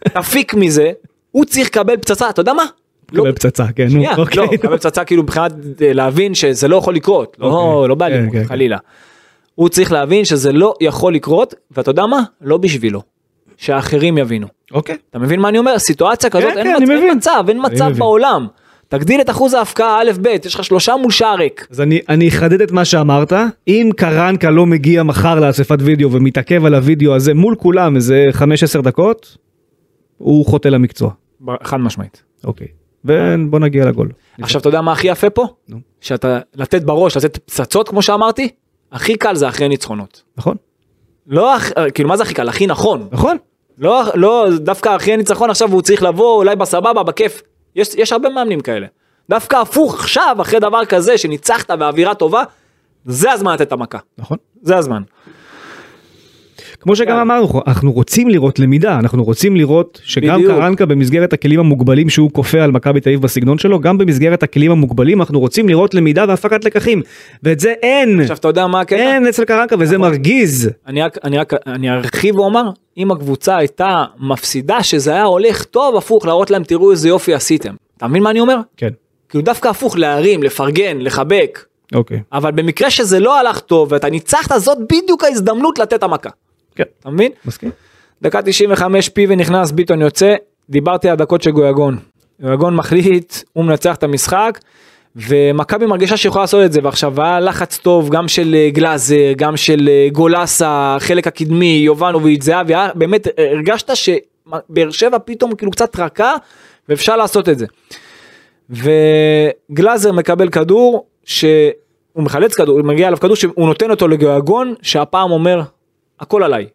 תפיק 0.07 0.53
מזה, 0.53 0.91
הוא 1.31 1.45
צריך 1.45 1.67
לקבל 1.67 1.97
פצצה, 1.97 2.29
אתה 2.29 2.41
יודע 2.41 2.53
מה? 2.53 2.63
לא, 3.13 3.23
קבל 3.23 3.31
פצצה, 3.31 3.65
כן, 3.75 3.89
שנייה, 3.89 4.15
אוקיי. 4.17 4.37
לא, 4.37 4.47
לקבל 4.53 4.77
פצצה 4.77 5.03
כאילו 5.03 5.23
מבחינת 5.23 5.51
אה, 5.81 5.93
להבין 5.93 6.33
שזה 6.33 6.67
לא 6.67 6.75
יכול 6.75 6.95
לקרות, 6.95 7.37
לא, 7.39 7.47
אוקיי. 7.47 7.89
לא 7.89 7.95
באלימות, 7.95 8.33
כן, 8.33 8.41
כן, 8.41 8.47
חלילה. 8.47 8.77
הוא 9.55 9.69
צריך 9.69 9.91
להבין 9.91 10.25
שזה 10.25 10.51
לא 10.51 10.73
יכול 10.81 11.15
לקרות, 11.15 11.53
ואתה 11.71 11.91
יודע 11.91 12.05
מה? 12.05 12.23
לא 12.41 12.57
בשבילו. 12.57 13.01
שהאחרים 13.57 14.17
יבינו. 14.17 14.47
אוקיי. 14.73 14.95
אתה 15.09 15.19
מבין 15.19 15.39
מה 15.39 15.49
אני 15.49 15.57
אומר? 15.57 15.79
סיטואציה 15.79 16.29
כזאת, 16.29 16.53
כן, 16.53 16.57
אין, 16.57 16.77
כן, 16.77 16.83
מצ... 16.83 16.89
אין. 16.89 17.17
מצב, 17.17 17.43
אין 17.47 17.59
מצב. 17.65 17.91
בעולם. 17.97 18.47
תגדיל 18.87 19.21
את 19.21 19.29
אחוז 19.29 19.53
ההפקעה 19.53 20.01
א' 20.01 20.11
ב', 20.21 20.27
יש 20.45 20.55
לך 20.55 20.63
שלושה 20.63 20.95
מול 20.95 21.11
שער 21.11 21.35
ריק. 21.35 21.67
אז 21.71 21.81
אני, 21.81 21.99
אני 22.09 22.27
אחדד 22.27 22.61
את 22.61 22.71
מה 22.71 22.85
שאמרת, 22.85 23.33
אם 23.67 23.89
קרנקה 23.97 24.49
לא 24.49 24.65
מגיע 24.65 25.03
מחר 25.03 25.39
לאספת 25.39 25.77
וידאו 25.81 26.11
ומתעכב 26.11 26.65
על 26.65 26.75
הוידאו 26.75 27.15
הזה 27.15 27.33
מול 27.33 27.55
כולם 27.55 27.95
איזה 27.95 28.25
5-10 28.79 28.81
דקות, 28.81 29.37
הוא 30.17 30.45
חוטא 30.45 30.67
למקצוע. 30.67 31.11
חד 31.63 31.77
משמעית. 31.77 32.23
אוקיי. 32.43 32.67
ובוא 33.05 33.59
נגיע 33.59 33.85
לגול. 33.85 34.09
עכשיו 34.41 34.61
אתה 34.61 34.69
יודע 34.69 34.81
מה 34.81 34.91
הכי 34.91 35.07
יפה 35.07 35.29
פה? 35.29 35.47
נו. 35.69 35.77
שאתה 36.01 36.39
לתת 36.55 36.83
בראש, 36.83 37.17
לתת 37.17 37.37
פצצות 37.37 37.89
כמו 37.89 38.01
שאמרתי, 38.01 38.49
הכי 38.91 39.17
קל 39.17 39.35
זה 39.35 39.47
אחרי 39.47 39.67
ניצחונות. 39.67 40.23
נכון? 40.37 40.55
לא, 41.27 41.55
כאילו 41.93 42.09
מה 42.09 42.17
זה 42.17 42.23
הכי 42.23 42.33
קל? 42.33 42.49
הכי 42.49 42.67
נכון. 42.67 43.07
נכון? 43.11 43.37
לא, 43.77 44.03
לא, 44.15 44.47
דווקא 44.57 44.95
אחרי 44.95 45.13
הניצחון 45.13 45.49
עכשיו 45.49 45.71
הוא 45.71 45.81
צריך 45.81 46.03
לבוא 46.03 46.37
אולי 46.37 46.55
בסבבה, 46.55 47.03
בכיף. 47.03 47.41
יש, 47.75 47.95
יש 47.95 48.11
הרבה 48.11 48.29
מאמנים 48.29 48.59
כאלה. 48.59 48.87
דווקא 49.29 49.55
הפוך 49.55 49.99
עכשיו, 49.99 50.37
אחרי 50.41 50.59
דבר 50.59 50.85
כזה 50.85 51.17
שניצחת 51.17 51.71
באווירה 51.71 52.15
טובה, 52.15 52.43
זה 53.05 53.31
הזמן 53.31 53.53
לתת 53.53 53.67
את 53.67 53.71
המכה. 53.71 53.97
נכון. 54.17 54.37
זה 54.61 54.77
הזמן. 54.77 55.01
כמו 56.79 56.95
שגם 56.95 57.07
כן. 57.07 57.21
אמרנו, 57.21 57.61
אנחנו 57.67 57.91
רוצים 57.91 58.29
לראות 58.29 58.59
למידה, 58.59 58.99
אנחנו 58.99 59.23
רוצים 59.23 59.55
לראות 59.55 60.01
שגם 60.03 60.35
בדיוק. 60.35 60.51
קרנקה 60.51 60.85
במסגרת 60.85 61.33
הכלים 61.33 61.59
המוגבלים 61.59 62.09
שהוא 62.09 62.31
כופה 62.31 62.61
על 62.61 62.71
מכבי 62.71 63.01
תל 63.01 63.09
אביב 63.09 63.21
בסגנון 63.21 63.57
שלו, 63.57 63.79
גם 63.79 63.97
במסגרת 63.97 64.43
הכלים 64.43 64.71
המוגבלים 64.71 65.21
אנחנו 65.21 65.39
רוצים 65.39 65.69
לראות 65.69 65.93
למידה 65.93 66.25
והפקת 66.27 66.65
לקחים. 66.65 67.01
ואת 67.43 67.59
זה 67.59 67.73
אין, 67.83 68.19
עכשיו 68.21 68.37
אתה 68.37 68.47
יודע 68.47 68.67
מה 68.67 68.81
הקטע? 68.81 68.95
אין 68.95 69.27
אצל 69.27 69.45
קרנקה 69.45 69.75
וזה 69.79 69.97
מרגיז. 69.97 70.69
אני 70.87 71.01
רק, 71.01 71.17
אני 71.23 71.37
רק, 71.37 71.53
אני 71.67 71.89
ארחיב 71.89 72.39
ואומר, 72.39 72.63
אם 72.97 73.11
הקבוצה 73.11 73.57
הייתה 73.57 74.03
מפסידה, 74.19 74.83
שזה 74.83 75.11
היה 75.11 75.23
הולך 75.23 75.63
טוב, 75.63 75.95
הפוך, 75.97 76.25
להראות 76.25 76.51
להם, 76.51 76.63
תראו 76.63 76.91
איזה 76.91 77.09
יופי 77.09 77.33
עשיתם. 77.33 77.73
אתה 77.97 78.07
מבין 78.07 78.23
מה 78.23 78.29
אני 78.29 78.39
אומר? 78.39 78.57
כן. 78.77 78.89
כאילו 79.29 79.43
דווקא 79.43 79.67
הפוך, 79.67 79.97
להרים, 79.97 80.43
לפרגן, 80.43 80.97
לחבק. 80.99 81.65
אוקיי. 81.95 82.19
אבל 82.33 82.51
במקרה 82.51 82.89
שזה 82.89 83.19
לא 83.19 83.39
הלך 83.39 83.59
טוב 83.59 83.91
ואתה 83.91 84.09
ניצחת, 84.09 84.57
זאת 84.57 84.77
בדיוק 84.77 85.23
ההזדמנות 85.23 85.79
לתת 85.79 86.03
המכה. 86.03 86.29
כן. 86.75 86.83
אתה 86.99 87.09
מבין? 87.09 87.31
מסכים? 87.45 87.69
דקה 88.21 88.41
95 88.41 89.09
פיבי 89.09 89.35
נכנס, 89.35 89.71
ביטון 89.71 90.01
יוצא, 90.01 90.35
דיברתי 90.69 91.07
על 91.07 91.13
הדקות 91.13 91.41
של 91.41 91.51
גויגון. 91.51 91.97
גויגון 92.41 92.75
מחליט, 92.75 93.33
הוא 93.53 93.65
מנצח 93.65 93.95
את 93.95 94.03
המשחק, 94.03 94.59
ומכבי 95.15 95.85
מרגישה 95.85 96.17
שיכולה 96.17 96.43
לעשות 96.43 96.65
את 96.65 96.71
זה, 96.73 96.79
ועכשיו 96.83 97.21
היה 97.21 97.39
לחץ 97.39 97.77
טוב 97.77 98.09
גם 98.09 98.27
של 98.27 98.55
אה, 98.57 98.69
גלאזר, 98.69 99.15
גם 99.37 99.57
של 99.57 99.89
אה, 99.91 100.07
גולסה, 100.11 100.95
חלק 100.99 101.27
הקדמי, 101.27 101.81
יובנוביץ', 101.85 102.43
זהבי, 102.43 102.75
היה- 102.75 102.89
באמת 102.95 103.27
אה, 103.27 103.51
הרגשת 103.51 103.95
שבאר 103.95 104.91
שבע 104.91 105.17
פתאום 105.25 105.55
כאילו 105.55 105.71
קצת 105.71 105.99
רכה, 105.99 106.33
ואפשר 106.89 107.15
לעשות 107.17 107.49
את 107.49 107.59
זה. 107.59 107.65
וגלאזר 108.69 110.11
מקבל 110.11 110.49
כדור, 110.49 111.05
שהוא 111.23 111.71
מחלץ 112.15 112.55
כדור, 112.55 112.79
הוא 112.79 112.87
מגיע 112.87 113.07
אליו 113.07 113.19
כדור 113.19 113.35
שהוא 113.35 113.67
נותן 113.67 113.91
אותו 113.91 114.07
לגויגון, 114.07 114.73
שהפעם 114.81 115.31
אומר, 115.31 115.61
הכל 116.19 116.43
עליי. 116.43 116.67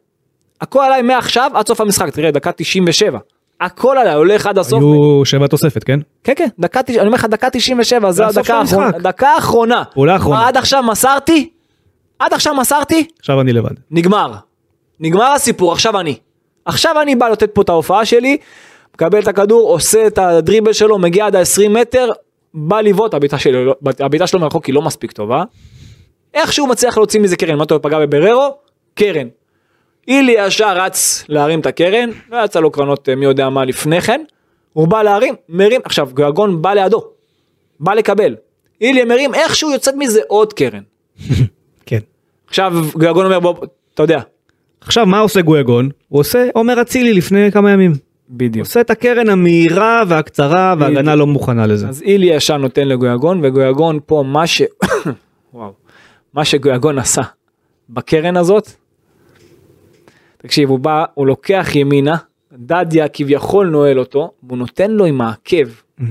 הכל 0.60 0.80
עליי 0.84 1.02
מעכשיו 1.02 1.50
עד 1.54 1.66
סוף 1.66 1.80
המשחק, 1.80 2.10
תראה, 2.10 2.30
דקה 2.30 2.52
97. 2.52 3.18
הכל 3.60 3.96
עליי, 3.98 4.14
הולך 4.14 4.46
עד 4.46 4.58
הסוף. 4.58 4.80
היו 4.82 5.24
שבע 5.24 5.46
תוספת, 5.46 5.84
כן? 5.84 6.00
כן 6.24 6.32
כן, 6.36 6.48
דקה, 6.58 6.80
אני 6.88 6.98
אומר 7.00 7.14
לך 7.14 7.24
דקה 7.24 7.50
97, 7.50 8.10
זו 8.12 8.24
הסוף 8.24 8.46
של 8.46 8.52
הדקה 8.52 8.60
האחרונה. 8.60 8.90
דקה 8.98 9.28
האחרונה. 9.28 9.82
פעולה 9.94 10.16
אחרונה. 10.16 10.40
מה, 10.40 10.48
עד 10.48 10.56
עכשיו 10.56 10.82
מסרתי? 10.82 11.50
עד 12.18 12.32
עכשיו 12.34 12.54
מסרתי? 12.54 13.06
עכשיו 13.18 13.40
אני 13.40 13.52
לבד. 13.52 13.70
נגמר. 13.90 14.32
נגמר 15.00 15.24
הסיפור, 15.32 15.72
עכשיו 15.72 16.00
אני. 16.00 16.16
עכשיו 16.64 17.00
אני 17.02 17.16
בא 17.16 17.28
לתת 17.28 17.50
פה 17.54 17.62
את 17.62 17.68
ההופעה 17.68 18.04
שלי, 18.04 18.36
מקבל 18.94 19.18
את 19.18 19.28
הכדור, 19.28 19.68
עושה 19.70 20.06
את 20.06 20.18
הדריבל 20.18 20.72
שלו, 20.72 20.98
מגיע 20.98 21.26
עד 21.26 21.36
ה-20 21.36 21.68
מטר, 21.68 22.08
בא 22.54 22.80
לבעוט, 22.80 23.14
הבעיטה 23.14 23.38
שלו, 23.38 23.64
לא- 23.64 23.74
הבעיטה 24.00 24.26
שלו 24.26 24.40
מרחוק 24.40 24.64
היא 24.64 24.74
לא 24.74 24.82
מספיק 24.82 25.12
טובה. 25.12 25.42
איכשהו 26.34 26.66
מצליח 26.66 26.96
להוציא 26.96 27.20
מזה 27.20 27.36
קרן, 27.36 27.56
מה 27.58 27.64
אתה 27.64 27.78
פגע 27.78 27.98
בבררו? 27.98 28.54
קרן. 29.00 29.28
אילי 30.08 30.34
ישר 30.38 30.76
רץ 30.76 31.24
להרים 31.28 31.60
את 31.60 31.66
הקרן, 31.66 32.10
לא 32.30 32.44
יצא 32.44 32.60
לו 32.60 32.70
קרנות 32.70 33.08
אה, 33.08 33.14
מי 33.14 33.24
יודע 33.24 33.48
מה 33.48 33.64
לפני 33.64 34.00
כן, 34.00 34.20
הוא 34.72 34.88
בא 34.88 35.02
להרים, 35.02 35.34
מרים, 35.48 35.80
עכשיו 35.84 36.08
גויגון 36.14 36.62
בא 36.62 36.72
לידו, 36.72 37.04
בא 37.80 37.94
לקבל. 37.94 38.36
אילי 38.80 39.04
מרים, 39.04 39.34
איכשהו 39.34 39.72
יוצאת 39.72 39.94
מזה 39.98 40.20
עוד 40.28 40.52
קרן. 40.52 40.82
כן. 41.86 41.98
עכשיו 42.46 42.72
גויגון 42.92 43.24
אומר 43.24 43.40
בוא, 43.40 43.54
אתה 43.94 44.02
יודע, 44.02 44.20
עכשיו 44.80 45.06
מה 45.06 45.18
עושה 45.18 45.40
גויגון? 45.40 45.88
הוא 46.08 46.20
עושה 46.20 46.48
עומר 46.54 46.82
אצילי 46.82 47.12
לפני 47.12 47.52
כמה 47.52 47.70
ימים. 47.70 47.92
בדיוק. 48.30 48.66
עושה 48.66 48.80
את 48.80 48.90
הקרן 48.90 49.28
המהירה 49.28 50.02
והקצרה 50.08 50.74
בדיוק. 50.74 51.06
לא 51.06 51.26
מוכנה 51.26 51.66
לזה. 51.66 51.88
אז 51.88 52.02
אילי 52.02 52.26
ישר 52.26 52.56
נותן 52.56 52.88
לגויגון 52.88 53.40
וגויגון 53.42 53.98
פה 54.06 54.24
מה 54.26 54.46
ש... 54.46 54.62
וואו. 55.54 55.72
מה 56.34 56.44
שגויגון 56.44 56.98
עשה 56.98 57.22
בקרן 57.90 58.36
הזאת. 58.36 58.79
תקשיב 60.42 60.70
הוא 60.70 60.78
בא 60.78 61.04
הוא 61.14 61.26
לוקח 61.26 61.68
ימינה 61.74 62.16
דדיה 62.52 63.08
כביכול 63.08 63.66
נועל 63.66 63.98
אותו 63.98 64.32
והוא 64.42 64.58
נותן 64.58 64.90
לו 64.90 65.04
עם 65.04 65.20
העקב. 65.20 65.66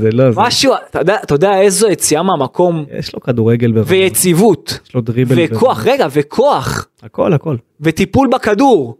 זה 0.00 0.08
לא 0.12 0.30
זה. 0.30 0.40
משהו 0.40 0.72
אתה 0.90 0.98
יודע 0.98 1.16
אתה 1.24 1.34
יודע 1.34 1.60
איזו 1.60 1.88
יציאה 1.88 2.22
מהמקום 2.22 2.84
יש 2.98 3.14
לו 3.14 3.20
כדורגל 3.20 3.72
ברמה. 3.72 3.84
ויציבות 3.88 4.78
יש 4.86 4.94
לו 4.94 5.00
דריבל. 5.00 5.36
וכוח 5.38 5.86
רגע 5.86 6.06
וכוח 6.10 6.88
הכל 7.02 7.32
הכל. 7.32 7.56
וטיפול 7.80 8.28
בכדור. 8.32 8.96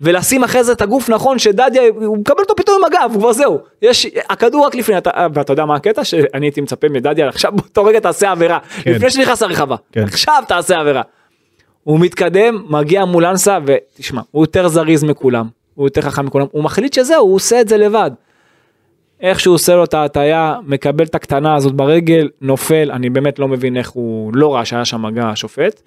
ולשים 0.00 0.44
אחרי 0.44 0.64
זה 0.64 0.72
את 0.72 0.82
הגוף 0.82 1.10
נכון 1.10 1.38
שדדיה 1.38 1.82
הוא 1.94 2.18
מקבל 2.18 2.40
אותו 2.40 2.56
פתאום 2.56 2.76
עם 2.78 2.84
הגב 2.84 3.10
הוא 3.12 3.20
כבר 3.20 3.32
זהו 3.32 3.58
יש 3.82 4.06
הכדור 4.30 4.66
רק 4.66 4.74
לפני 4.74 4.98
אתה, 4.98 5.26
ואתה 5.34 5.52
יודע 5.52 5.64
מה 5.64 5.76
הקטע 5.76 6.04
שאני 6.04 6.46
הייתי 6.46 6.60
מצפה 6.60 6.88
מדדיה 6.88 7.28
עכשיו 7.28 7.52
באותו 7.52 7.84
רגע 7.84 8.00
תעשה 8.00 8.30
עבירה 8.30 8.58
כן. 8.82 8.92
לפני 8.92 9.10
שנכנס 9.10 9.42
לרחבה 9.42 9.76
כן. 9.92 10.02
עכשיו 10.02 10.42
תעשה 10.48 10.80
עבירה. 10.80 11.02
הוא 11.84 12.00
מתקדם 12.00 12.64
מגיע 12.68 13.04
מול 13.04 13.24
אנסה 13.26 13.58
ותשמע 13.66 14.22
הוא 14.30 14.42
יותר 14.42 14.68
זריז 14.68 15.04
מכולם 15.04 15.48
הוא 15.74 15.86
יותר 15.86 16.00
חכם 16.00 16.26
מכולם 16.26 16.46
הוא 16.50 16.64
מחליט 16.64 16.92
שזהו 16.92 17.26
הוא 17.26 17.34
עושה 17.34 17.60
את 17.60 17.68
זה 17.68 17.76
לבד. 17.76 18.10
איך 19.20 19.40
שהוא 19.40 19.54
עושה 19.54 19.74
לו 19.74 19.84
את 19.84 19.94
ההטייה 19.94 20.54
מקבל 20.66 21.04
את 21.04 21.14
הקטנה 21.14 21.54
הזאת 21.54 21.72
ברגל 21.72 22.28
נופל 22.40 22.90
אני 22.92 23.10
באמת 23.10 23.38
לא 23.38 23.48
מבין 23.48 23.76
איך 23.76 23.90
הוא 23.90 24.32
לא 24.34 24.54
ראה 24.54 24.64
שהיה 24.64 24.84
שם 24.84 25.02
מגע 25.02 25.28
השופט. 25.28 25.82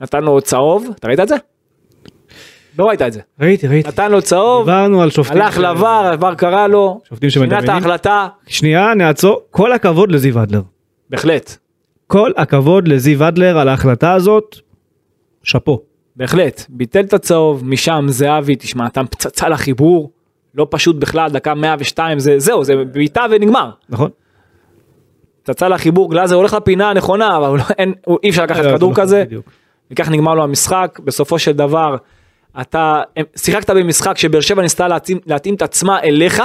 נתן 0.00 0.24
לו 0.24 0.40
צהוב 0.40 0.86
אתה 0.98 1.08
ראית 1.08 1.20
את 1.20 1.28
זה? 1.28 1.36
לא 2.78 2.84
ראית 2.84 3.02
את 3.02 3.12
זה. 3.12 3.20
ראיתי 3.40 3.66
ראיתי. 3.66 3.88
נתן 3.88 4.12
לו 4.12 4.22
צהוב, 4.22 4.64
דיברנו 4.64 5.02
על 5.02 5.10
שופטים. 5.10 5.42
הלך 5.42 5.58
לבר, 5.58 6.10
הבר 6.12 6.34
קרא 6.34 6.66
לו, 6.66 7.00
שופטים 7.08 7.30
שינה 7.30 7.58
את. 7.58 7.68
ההחלטה, 7.68 8.28
שנייה 8.46 8.94
נעצור. 8.94 9.40
כל 9.50 9.72
הכבוד 9.72 10.12
לזיו 10.12 10.42
אדלר. 10.42 10.62
בהחלט, 11.10 11.56
כל 12.06 12.30
הכבוד 12.36 12.88
לזיו 12.88 13.28
אדלר 13.28 13.58
על 13.58 13.68
ההחלטה 13.68 14.12
הזאת. 14.12 14.56
שאפו. 15.42 15.80
בהחלט, 16.16 16.64
ביטל 16.68 17.00
את 17.00 17.12
הצהוב, 17.12 17.64
משם 17.64 18.04
זהבי, 18.08 18.56
תשמע, 18.56 18.86
אתה 18.86 19.00
פצצה 19.10 19.48
לחיבור, 19.48 20.10
לא 20.54 20.66
פשוט 20.70 20.96
בכלל, 20.96 21.30
דקה 21.30 21.54
102, 21.54 22.18
זה, 22.18 22.38
זהו, 22.38 22.64
זה 22.64 22.84
בעיטה 22.92 23.24
ונגמר. 23.30 23.70
נכון? 23.88 24.10
פצצה 25.42 25.68
לחיבור, 25.68 26.10
גלאזר 26.10 26.34
הולך 26.36 26.54
לפינה 26.54 26.90
הנכונה, 26.90 27.36
אבל 27.36 27.58
לא, 27.58 27.62
אין, 27.78 27.94
הוא, 28.06 28.18
אי 28.22 28.30
אפשר 28.30 28.42
לקחת 28.42 28.64
אה, 28.64 28.76
כדור 28.76 28.92
נכון, 28.92 29.04
כזה, 29.04 29.24
בדיוק. 29.26 29.50
וכך 29.90 30.08
נגמר 30.08 30.34
לו 30.34 30.42
המשחק, 30.42 30.98
בסופו 31.04 31.38
של 31.38 31.52
דבר, 31.52 31.96
אתה 32.60 33.02
הם- 33.16 33.24
שיחקת 33.36 33.70
במשחק 33.70 34.18
שבאר 34.18 34.40
שבע 34.40 34.62
ניסתה 34.62 34.88
להתאים, 34.88 35.18
להתאים 35.26 35.54
את 35.54 35.62
עצמה 35.62 36.00
אליך, 36.02 36.42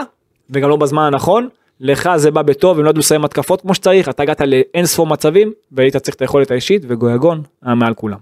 וגם 0.50 0.70
לא 0.70 0.76
בזמן 0.76 1.04
הנכון, 1.04 1.48
לך 1.80 2.10
זה 2.16 2.32
בא 2.32 2.42
בטוב, 2.42 2.80
הם 2.80 2.86
לא 2.86 2.90
ידעו 2.90 3.00
לסיים 3.00 3.26
התקפות 3.26 3.62
כמו 3.62 3.74
שצריך, 3.74 4.10
אתה 4.10 4.24
הגעת 4.24 4.42
לאין 4.42 4.86
ספור 4.86 5.08
מצבים, 5.08 5.52
והיית 5.72 5.98
צריך 5.98 6.16
את 6.16 6.22
היכולת 6.22 6.52
האישית, 6.52 6.82
וגויגון 6.88 7.42
היה 7.64 7.76
מעל 7.76 7.94
כולם. 7.94 8.18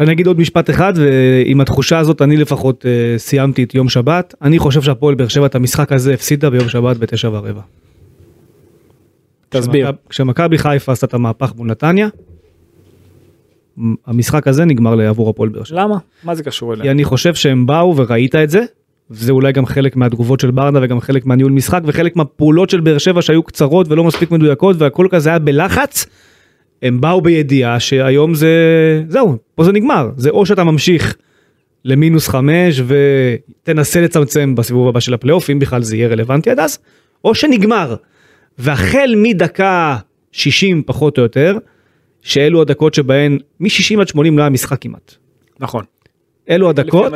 אני 0.00 0.12
אגיד 0.12 0.26
עוד 0.26 0.38
משפט 0.40 0.70
אחד 0.70 0.92
ועם 0.96 1.60
התחושה 1.60 1.98
הזאת 1.98 2.22
אני 2.22 2.36
לפחות 2.36 2.86
אה, 2.86 3.18
סיימתי 3.18 3.62
את 3.62 3.74
יום 3.74 3.88
שבת 3.88 4.34
אני 4.42 4.58
חושב 4.58 4.82
שהפועל 4.82 5.14
באר 5.14 5.28
שבע 5.28 5.46
את 5.46 5.54
המשחק 5.54 5.92
הזה 5.92 6.14
הפסידה 6.14 6.50
ביום 6.50 6.68
שבת 6.68 6.96
בתשע 6.96 7.28
ורבע. 7.28 7.60
תסביר. 9.48 9.86
כשמכב- 9.86 10.08
כשמכבי 10.10 10.58
חיפה 10.58 10.92
עשתה 10.92 11.06
את 11.06 11.14
המהפך 11.14 11.52
מול 11.56 11.68
נתניה. 11.68 12.08
המשחק 14.06 14.48
הזה 14.48 14.64
נגמר 14.64 15.00
עבור 15.00 15.30
הפועל 15.30 15.48
באר 15.48 15.64
שבע. 15.64 15.82
למה? 15.82 15.96
מה 16.24 16.34
זה 16.34 16.42
קשור 16.42 16.74
כי 16.74 16.80
אליה? 16.80 16.92
אני 16.92 17.04
חושב 17.04 17.34
שהם 17.34 17.66
באו 17.66 17.96
וראית 17.96 18.34
את 18.34 18.50
זה. 18.50 18.64
וזה 19.10 19.32
אולי 19.32 19.52
גם 19.52 19.66
חלק 19.66 19.96
מהתגובות 19.96 20.40
של 20.40 20.50
ברדה 20.50 20.78
וגם 20.82 21.00
חלק 21.00 21.26
מהניהול 21.26 21.52
משחק 21.52 21.80
וחלק 21.86 22.16
מהפעולות 22.16 22.70
של 22.70 22.80
באר 22.80 22.98
שבע 22.98 23.22
שהיו 23.22 23.42
קצרות 23.42 23.86
ולא 23.90 24.04
מספיק 24.04 24.30
מדויקות 24.30 24.76
והכל 24.78 25.06
כזה 25.10 25.30
היה 25.30 25.38
בלחץ. 25.38 26.06
הם 26.82 27.00
באו 27.00 27.20
בידיעה 27.20 27.80
שהיום 27.80 28.34
זה 28.34 28.54
זהו 29.08 29.36
פה 29.54 29.64
זה 29.64 29.72
נגמר 29.72 30.10
זה 30.16 30.30
או 30.30 30.46
שאתה 30.46 30.64
ממשיך 30.64 31.16
למינוס 31.84 32.28
חמש 32.28 32.82
ותנסה 32.86 34.00
לצמצם 34.00 34.54
בסיבוב 34.54 34.88
הבא 34.88 35.00
של 35.00 35.14
הפלייאוף 35.14 35.50
אם 35.50 35.58
בכלל 35.58 35.82
זה 35.82 35.96
יהיה 35.96 36.08
רלוונטי 36.08 36.50
עד 36.50 36.60
אז 36.60 36.78
או 37.24 37.34
שנגמר. 37.34 37.96
והחל 38.58 39.14
מדקה 39.16 39.96
60 40.32 40.82
פחות 40.86 41.18
או 41.18 41.22
יותר 41.22 41.58
שאלו 42.22 42.62
הדקות 42.62 42.94
שבהן 42.94 43.38
מ-60 43.60 44.00
עד 44.00 44.08
80 44.08 44.38
לא 44.38 44.42
היה 44.42 44.50
משחק 44.50 44.78
כמעט. 44.80 45.14
נכון. 45.60 45.84
אלו 46.50 46.70
הדקות. 46.70 47.12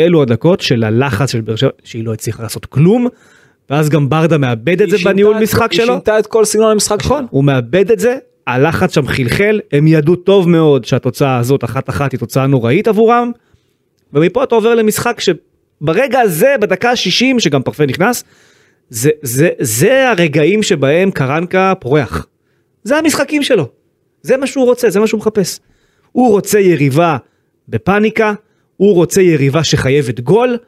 אלו 0.00 0.22
הדקות 0.22 0.60
של 0.60 0.84
הלחץ 0.84 1.32
של 1.32 1.40
באר 1.40 1.56
שבע 1.56 1.70
שהיא 1.84 2.04
לא 2.04 2.12
הצליחה 2.12 2.42
לעשות 2.42 2.66
כלום 2.66 3.08
ואז 3.70 3.88
גם 3.88 4.08
ברדה 4.08 4.38
מאבד 4.38 4.82
את 4.82 4.90
זה 4.90 4.96
היא 4.96 5.04
בניהול 5.04 5.38
משחק 5.42 5.72
היא 5.72 5.80
שלו. 5.80 5.92
שינתה 5.94 6.18
את 6.18 6.26
כל 6.26 6.44
סגנון 6.44 6.70
המשחק 6.70 6.98
נכון 7.00 7.18
שלו. 7.18 7.28
הוא 7.30 7.44
מאבד 7.44 7.90
את 7.90 7.98
זה 7.98 8.16
הלחץ 8.46 8.94
שם 8.94 9.06
חלחל 9.06 9.60
הם 9.72 9.86
ידעו 9.86 10.16
טוב 10.16 10.48
מאוד 10.48 10.84
שהתוצאה 10.84 11.36
הזאת 11.36 11.64
אחת 11.64 11.88
אחת 11.88 12.12
היא 12.12 12.20
תוצאה 12.20 12.46
נוראית 12.46 12.88
עבורם. 12.88 13.32
ומפה 14.12 14.44
אתה 14.44 14.54
עובר 14.54 14.74
למשחק 14.74 15.20
שברגע 15.20 16.20
הזה 16.20 16.54
בדקה 16.60 16.90
ה-60 16.90 17.38
שגם 17.38 17.62
פרפה 17.62 17.86
נכנס 17.86 18.24
זה 18.90 19.10
זה 19.22 19.48
זה 19.58 20.10
הרגעים 20.10 20.62
שבהם 20.62 21.10
קרנקה 21.10 21.72
פורח. 21.80 22.26
זה 22.84 22.96
המשחקים 22.98 23.42
שלו. 23.42 23.68
זה 24.22 24.36
מה 24.36 24.46
שהוא 24.46 24.64
רוצה 24.64 24.90
זה 24.90 25.00
מה 25.00 25.06
שהוא 25.06 25.18
מחפש. 25.18 25.60
הוא 26.12 26.30
רוצה 26.30 26.58
יריבה 26.60 27.16
בפאניקה 27.68 28.34
הוא 28.76 28.94
רוצה 28.94 29.22
יריבה 29.22 29.64
שחייבת 29.64 30.20
גול. 30.20 30.58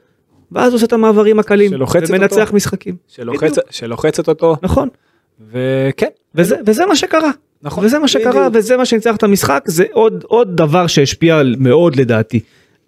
ואז 0.52 0.72
הוא 0.72 0.76
עושה 0.76 0.86
את 0.86 0.92
המעברים 0.92 1.38
הקלים 1.38 1.70
שלוחצת 1.70 2.10
ומנצח 2.10 2.40
אותו. 2.40 2.56
משחקים. 2.56 2.96
שלוחצ-. 3.08 3.58
שלוחצת 3.70 4.28
אותו, 4.28 4.56
נכון. 4.62 4.88
וכן, 5.50 6.08
וזה, 6.34 6.56
וזה 6.66 6.86
מה 6.86 6.96
שקרה. 6.96 7.30
נכון. 7.62 7.84
וזה 7.84 7.98
מה 7.98 8.08
שקרה 8.08 8.48
בדיוק. 8.48 8.64
וזה 8.64 8.76
מה 8.76 8.84
שניצח 8.84 9.16
את 9.16 9.22
המשחק 9.22 9.64
זה 9.66 9.84
עוד 9.92 10.24
עוד 10.28 10.56
דבר 10.56 10.86
שהשפיע 10.86 11.42
מאוד 11.58 11.96
לדעתי. 11.96 12.40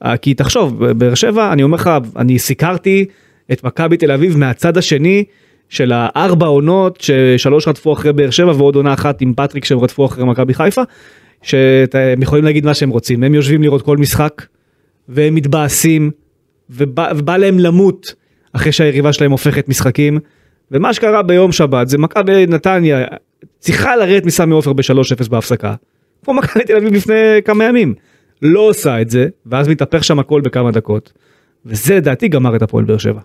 אה, 0.05 0.17
כי 0.17 0.35
תחשוב 0.35 0.87
באר 0.87 1.15
שבע 1.15 1.53
אני 1.53 1.63
אומר 1.63 1.77
לך 1.77 1.91
אני 2.17 2.39
סיקרתי 2.39 3.05
את 3.53 3.65
מכבי 3.65 3.97
תל 3.97 4.11
אביב 4.11 4.37
מהצד 4.37 4.77
השני 4.77 5.25
של 5.69 5.93
הארבע 5.95 6.47
עונות 6.47 7.01
ששלוש 7.01 7.69
רדפו 7.69 7.93
אחרי 7.93 8.13
באר 8.13 8.31
שבע 8.31 8.51
ועוד 8.51 8.77
עונה 8.77 8.93
אחת 8.93 9.21
עם 9.21 9.35
פטריק 9.37 9.65
שהם 9.65 9.79
רדפו 9.79 10.07
אחרי 10.07 10.25
מכבי 10.25 10.55
חיפה. 10.55 10.83
שהם 11.43 12.23
יכולים 12.23 12.45
להגיד 12.45 12.67
מה 12.67 12.75
שהם 12.75 12.91
רוצים 12.91 13.23
הם 13.25 13.35
יושבים 13.35 13.63
לראות 13.63 13.83
כל 13.83 13.97
משחק 13.97 14.47
והם 15.09 15.35
מתבאסים 15.35 16.11
ובא, 16.71 17.13
ובא 17.17 17.37
להם 17.37 17.59
למות 17.59 18.15
אחרי 18.53 18.73
שהיריבה 18.73 19.13
שלהם 19.13 19.31
הופכת 19.31 19.69
משחקים. 19.69 20.19
ומה 20.71 20.95
שקרה 20.95 21.23
ביום 21.23 21.53
שבת 21.53 21.89
זה 21.89 21.99
מכבי 21.99 22.47
נתניה 22.47 23.05
צריכה 23.59 23.97
לרדת 23.97 24.27
מסמי 24.27 24.55
עופר 24.55 24.73
ב-3-0 24.73 25.29
בהפסקה. 25.31 25.75
כמו 26.25 26.35
מכבי 26.35 26.65
תל 26.65 26.77
אביב 26.77 26.93
לפני 26.93 27.43
כמה 27.45 27.65
ימים. 27.65 27.95
לא 28.43 28.61
עושה 28.61 29.01
את 29.01 29.11
זה 29.11 29.29
ואז 29.47 29.69
מתהפך 29.69 30.05
שם 30.05 30.19
הכל 30.19 30.41
בכמה 30.41 30.71
דקות. 30.71 31.13
וזה 31.67 31.97
לדעתי 31.97 32.29
גמר 32.29 32.57
את 32.57 32.63
הפועל 32.63 32.85
באר 32.85 32.99
שבע. 32.99 33.21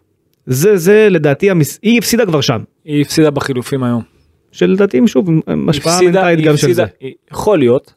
זה 0.45 0.77
זה 0.77 1.07
לדעתי 1.09 1.49
המס... 1.49 1.79
היא 1.81 1.97
הפסידה 1.97 2.25
כבר 2.25 2.41
שם. 2.41 2.63
היא 2.85 3.01
הפסידה 3.01 3.31
בחילופים 3.31 3.83
היום. 3.83 4.01
שלדעתי 4.51 5.01
שוב 5.07 5.29
השפעה 5.69 6.01
מנטלית 6.01 6.45
גם 6.45 6.57
של 6.57 6.73
זה. 6.73 6.85
יכול 7.31 7.57
להיות. 7.57 7.93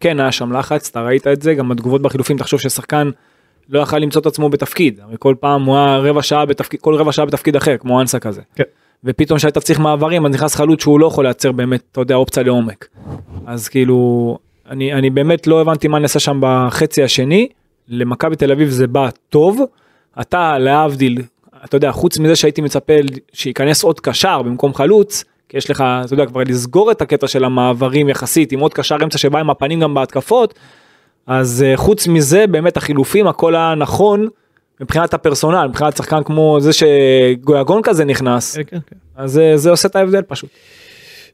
כן 0.00 0.20
היה 0.20 0.32
שם 0.32 0.52
לחץ 0.52 0.88
אתה 0.88 1.02
ראית 1.02 1.26
את 1.26 1.42
זה 1.42 1.54
גם 1.54 1.72
התגובות 1.72 2.02
בחילופים 2.02 2.38
תחשוב 2.38 2.60
ששחקן 2.60 3.10
לא 3.68 3.80
יכל 3.80 3.98
למצוא 3.98 4.20
את 4.20 4.26
עצמו 4.26 4.48
בתפקיד 4.48 5.00
הרי 5.00 5.16
כל 5.18 5.34
פעם 5.40 5.64
הוא 5.64 5.76
היה 5.76 5.98
רבע 5.98 6.22
שעה 6.22 6.46
בתפקיד 6.46 6.80
כל 6.80 6.94
רבע 6.94 7.12
שעה 7.12 7.24
בתפקיד 7.24 7.56
אחר 7.56 7.76
כמו 7.76 8.00
אנסה 8.00 8.18
כזה. 8.18 8.40
כן. 8.54 8.64
ופתאום 9.04 9.38
שהיית 9.38 9.58
צריך 9.58 9.80
מעברים 9.80 10.26
אז 10.26 10.32
נכנס 10.32 10.54
חלוץ 10.54 10.80
שהוא 10.80 11.00
לא 11.00 11.06
יכול 11.06 11.24
לייצר 11.24 11.52
באמת 11.52 11.82
אתה 11.92 12.00
יודע 12.00 12.14
אופציה 12.14 12.42
לעומק. 12.42 12.88
אז 13.46 13.68
כאילו 13.68 14.38
אני 14.70 14.92
אני 14.92 15.10
באמת 15.10 15.46
לא 15.46 15.60
הבנתי 15.60 15.88
מה 15.88 15.98
נעשה 15.98 16.18
שם 16.20 16.38
בחצי 16.40 17.02
השני. 17.02 17.48
למכבי 17.88 18.36
תל 18.36 18.52
אביב 18.52 18.68
זה 18.68 18.86
בא 18.86 19.08
טוב. 19.28 19.60
אתה 20.20 20.58
להבדיל, 20.58 21.22
אתה 21.64 21.76
יודע, 21.76 21.92
חוץ 21.92 22.18
מזה 22.18 22.36
שהייתי 22.36 22.60
מצפה 22.60 22.92
שייכנס 23.32 23.84
עוד 23.84 24.00
קשר 24.00 24.42
במקום 24.42 24.74
חלוץ, 24.74 25.24
כי 25.48 25.56
יש 25.56 25.70
לך, 25.70 25.84
אתה 26.04 26.14
יודע, 26.14 26.26
כבר 26.26 26.40
לסגור 26.46 26.90
את 26.90 27.02
הקטע 27.02 27.28
של 27.28 27.44
המעברים 27.44 28.08
יחסית, 28.08 28.52
עם 28.52 28.60
עוד 28.60 28.74
קשר 28.74 28.96
אמצע 29.02 29.18
שבא 29.18 29.38
עם 29.38 29.50
הפנים 29.50 29.80
גם 29.80 29.94
בהתקפות, 29.94 30.54
אז 31.26 31.62
אה, 31.62 31.76
חוץ 31.76 32.08
מזה, 32.08 32.46
באמת 32.46 32.76
החילופים, 32.76 33.26
הכל 33.26 33.54
היה 33.54 33.74
נכון 33.74 34.28
מבחינת 34.80 35.14
הפרסונל, 35.14 35.66
מבחינת 35.68 35.96
שחקן 35.96 36.22
כמו 36.24 36.56
זה 36.60 36.70
שגויגון 36.72 37.80
כזה 37.82 38.04
נכנס, 38.04 38.56
כן, 38.56 38.62
כן, 38.66 38.78
כן. 38.86 38.96
אז 39.16 39.38
אה, 39.38 39.56
זה 39.56 39.70
עושה 39.70 39.88
את 39.88 39.96
ההבדל 39.96 40.22
פשוט. 40.22 40.50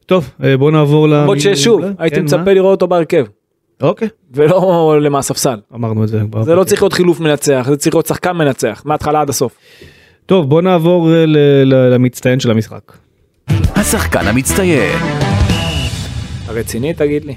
טוב, 0.05 0.29
אה, 0.43 0.57
בוא 0.57 0.71
נעבור 0.71 1.07
ל... 1.07 1.13
למרות 1.13 1.39
ששוב, 1.39 1.81
הייתי 1.99 2.15
כן, 2.15 2.23
מצפה 2.23 2.37
מה? 2.43 2.53
לראות 2.53 2.71
אותו 2.71 2.87
בהרכב, 2.87 3.25
אוקיי, 3.81 4.07
ולא 4.33 4.99
למהספסל. 5.01 5.59
אמרנו 5.75 6.03
את 6.03 6.07
זה. 6.09 6.21
זה 6.41 6.55
לא 6.55 6.63
צריך 6.63 6.81
להיות 6.81 6.93
חילוף 6.93 7.19
מנצח, 7.19 7.65
זה 7.69 7.77
צריך 7.77 7.95
להיות 7.95 8.05
שחקן 8.05 8.31
מנצח, 8.31 8.81
מההתחלה 8.85 9.21
עד 9.21 9.29
הסוף. 9.29 9.55
טוב, 10.25 10.49
בוא 10.49 10.61
נעבור 10.61 11.13
אה, 11.13 11.25
ל- 11.25 11.37
ל- 11.65 11.93
למצטיין 11.93 12.39
של 12.39 12.51
המשחק. 12.51 12.91
השחקן 13.75 14.27
המצטיין. 14.27 14.91
הרציני 16.47 16.93
תגיד 16.93 17.25
לי? 17.25 17.35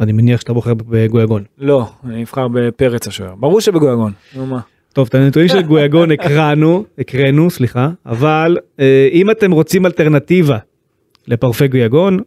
אני 0.00 0.12
מניח 0.12 0.40
שאתה 0.40 0.52
בוחר 0.52 0.74
בגויגון. 0.74 1.44
לא, 1.58 1.88
אני 2.04 2.22
אבחר 2.22 2.48
בפרץ 2.48 3.08
השוער. 3.08 3.34
ברור 3.34 3.60
שבגויגון. 3.60 4.12
נו 4.36 4.46
מה. 4.46 4.60
טוב, 4.92 5.06
את 5.08 5.14
הנתונים 5.14 5.48
של 5.48 5.62
גויגון 5.62 6.10
הקראנו, 6.10 6.84
הקראנו, 6.98 7.50
סליחה, 7.50 7.90
אבל 8.06 8.56
אה, 8.80 9.08
אם 9.12 9.30
אתם 9.30 9.52
רוצים 9.52 9.86
אלטרנטיבה 9.86 10.58
לפרפה 11.28 11.66
גויגון, 11.66 12.20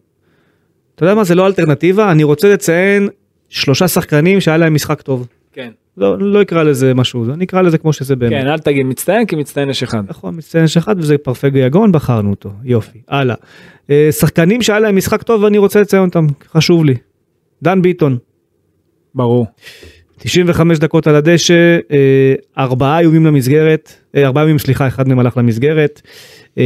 אתה 0.95 1.03
יודע 1.03 1.15
מה, 1.15 1.23
זה 1.23 1.35
לא 1.35 1.47
אלטרנטיבה, 1.47 2.11
אני 2.11 2.23
רוצה 2.23 2.53
לציין 2.53 3.09
שלושה 3.49 3.87
שחקנים 3.87 4.41
שהיה 4.41 4.57
להם 4.57 4.73
משחק 4.73 5.01
טוב. 5.01 5.27
כן. 5.53 5.69
לא, 5.97 6.19
לא 6.19 6.41
אקרא 6.41 6.63
לזה 6.63 6.93
משהו, 6.93 7.33
אני 7.33 7.45
אקרא 7.45 7.61
לזה 7.61 7.77
כמו 7.77 7.93
שזה 7.93 8.15
באמת. 8.15 8.41
כן, 8.41 8.47
אל 8.47 8.59
תגיד 8.59 8.85
מצטיין 8.85 9.25
כי 9.25 9.35
מצטיין 9.35 9.69
יש 9.69 9.83
אחד. 9.83 10.03
נכון, 10.07 10.35
מצטיין 10.37 10.63
יש 10.63 10.77
אחד 10.77 10.95
וזה 10.99 11.17
פרפה 11.17 11.49
גויגון, 11.49 11.91
בחרנו 11.91 12.29
אותו, 12.29 12.51
יופי, 12.63 12.99
הלאה. 13.07 13.35
אה, 13.89 14.09
שחקנים 14.11 14.61
שהיה 14.61 14.79
להם 14.79 14.95
משחק 14.95 15.23
טוב 15.23 15.43
ואני 15.43 15.57
רוצה 15.57 15.81
לציין 15.81 16.03
אותם, 16.03 16.27
חשוב 16.51 16.85
לי. 16.85 16.95
דן 17.63 17.81
ביטון, 17.81 18.17
ברור. 19.15 19.45
95 20.19 20.79
דקות 20.79 21.07
על 21.07 21.15
הדשא, 21.15 21.77
אה, 21.91 22.33
ארבעה 22.57 22.99
איומים 22.99 23.25
למסגרת, 23.25 23.93
אה, 24.15 24.25
ארבעה 24.25 24.43
איומים 24.43 24.59
סליחה, 24.59 24.87
אחד 24.87 25.07
מהם 25.07 25.19
הלך 25.19 25.37
למסגרת. 25.37 26.01
אה, 26.57 26.63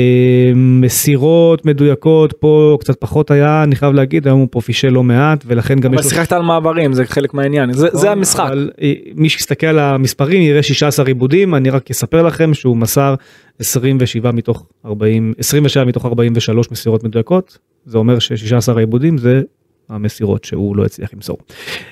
מסירות 0.56 1.66
מדויקות, 1.66 2.34
פה 2.40 2.78
קצת 2.80 3.00
פחות 3.00 3.32
היה, 3.32 3.64
אני 3.64 3.76
חייב 3.76 3.94
להגיד, 3.94 4.28
היום 4.28 4.40
הוא 4.40 4.48
פה 4.52 4.62
פישל 4.62 4.90
לא 4.90 5.04
מעט, 5.04 5.44
ולכן 5.48 5.80
גם 5.80 5.92
אבל 5.94 6.00
יש 6.00 6.06
לו... 6.06 6.10
שיחקת 6.12 6.32
על 6.32 6.42
מעברים, 6.42 6.94
זה 6.94 7.06
חלק 7.06 7.34
מהעניין. 7.34 7.74
זה- 7.74 7.88
זה 7.94 8.12
המשחק. 8.12 8.40
אבל 8.48 8.72
מי 9.16 9.30
שיסתכל 9.30 9.68
על 9.68 9.80
המספרים 9.80 10.42
יראה 10.42 10.64
16 10.64 11.06
עיבודים, 11.06 11.56
אני 11.56 11.70
רק 11.70 11.90
אספר 11.92 12.22
לכם 12.24 12.54
שהוא 12.54 12.78
מסר 12.78 13.16
27 13.60 14.32
מתוך 14.32 14.66
40, 14.86 15.34
27 15.38 15.86
מתוך 15.86 16.06
43 16.06 16.72
מסירות 16.72 17.04
מדויקות, 17.04 17.58
זה 17.86 17.98
אומר 17.98 18.20
ש-16 18.20 18.74
העיבודים 18.78 19.18
זה 19.18 19.42
המסירות 19.90 20.44
שהוא 20.44 20.76
לא 20.76 20.86
הצליח 20.86 21.14
למסור. 21.14 21.38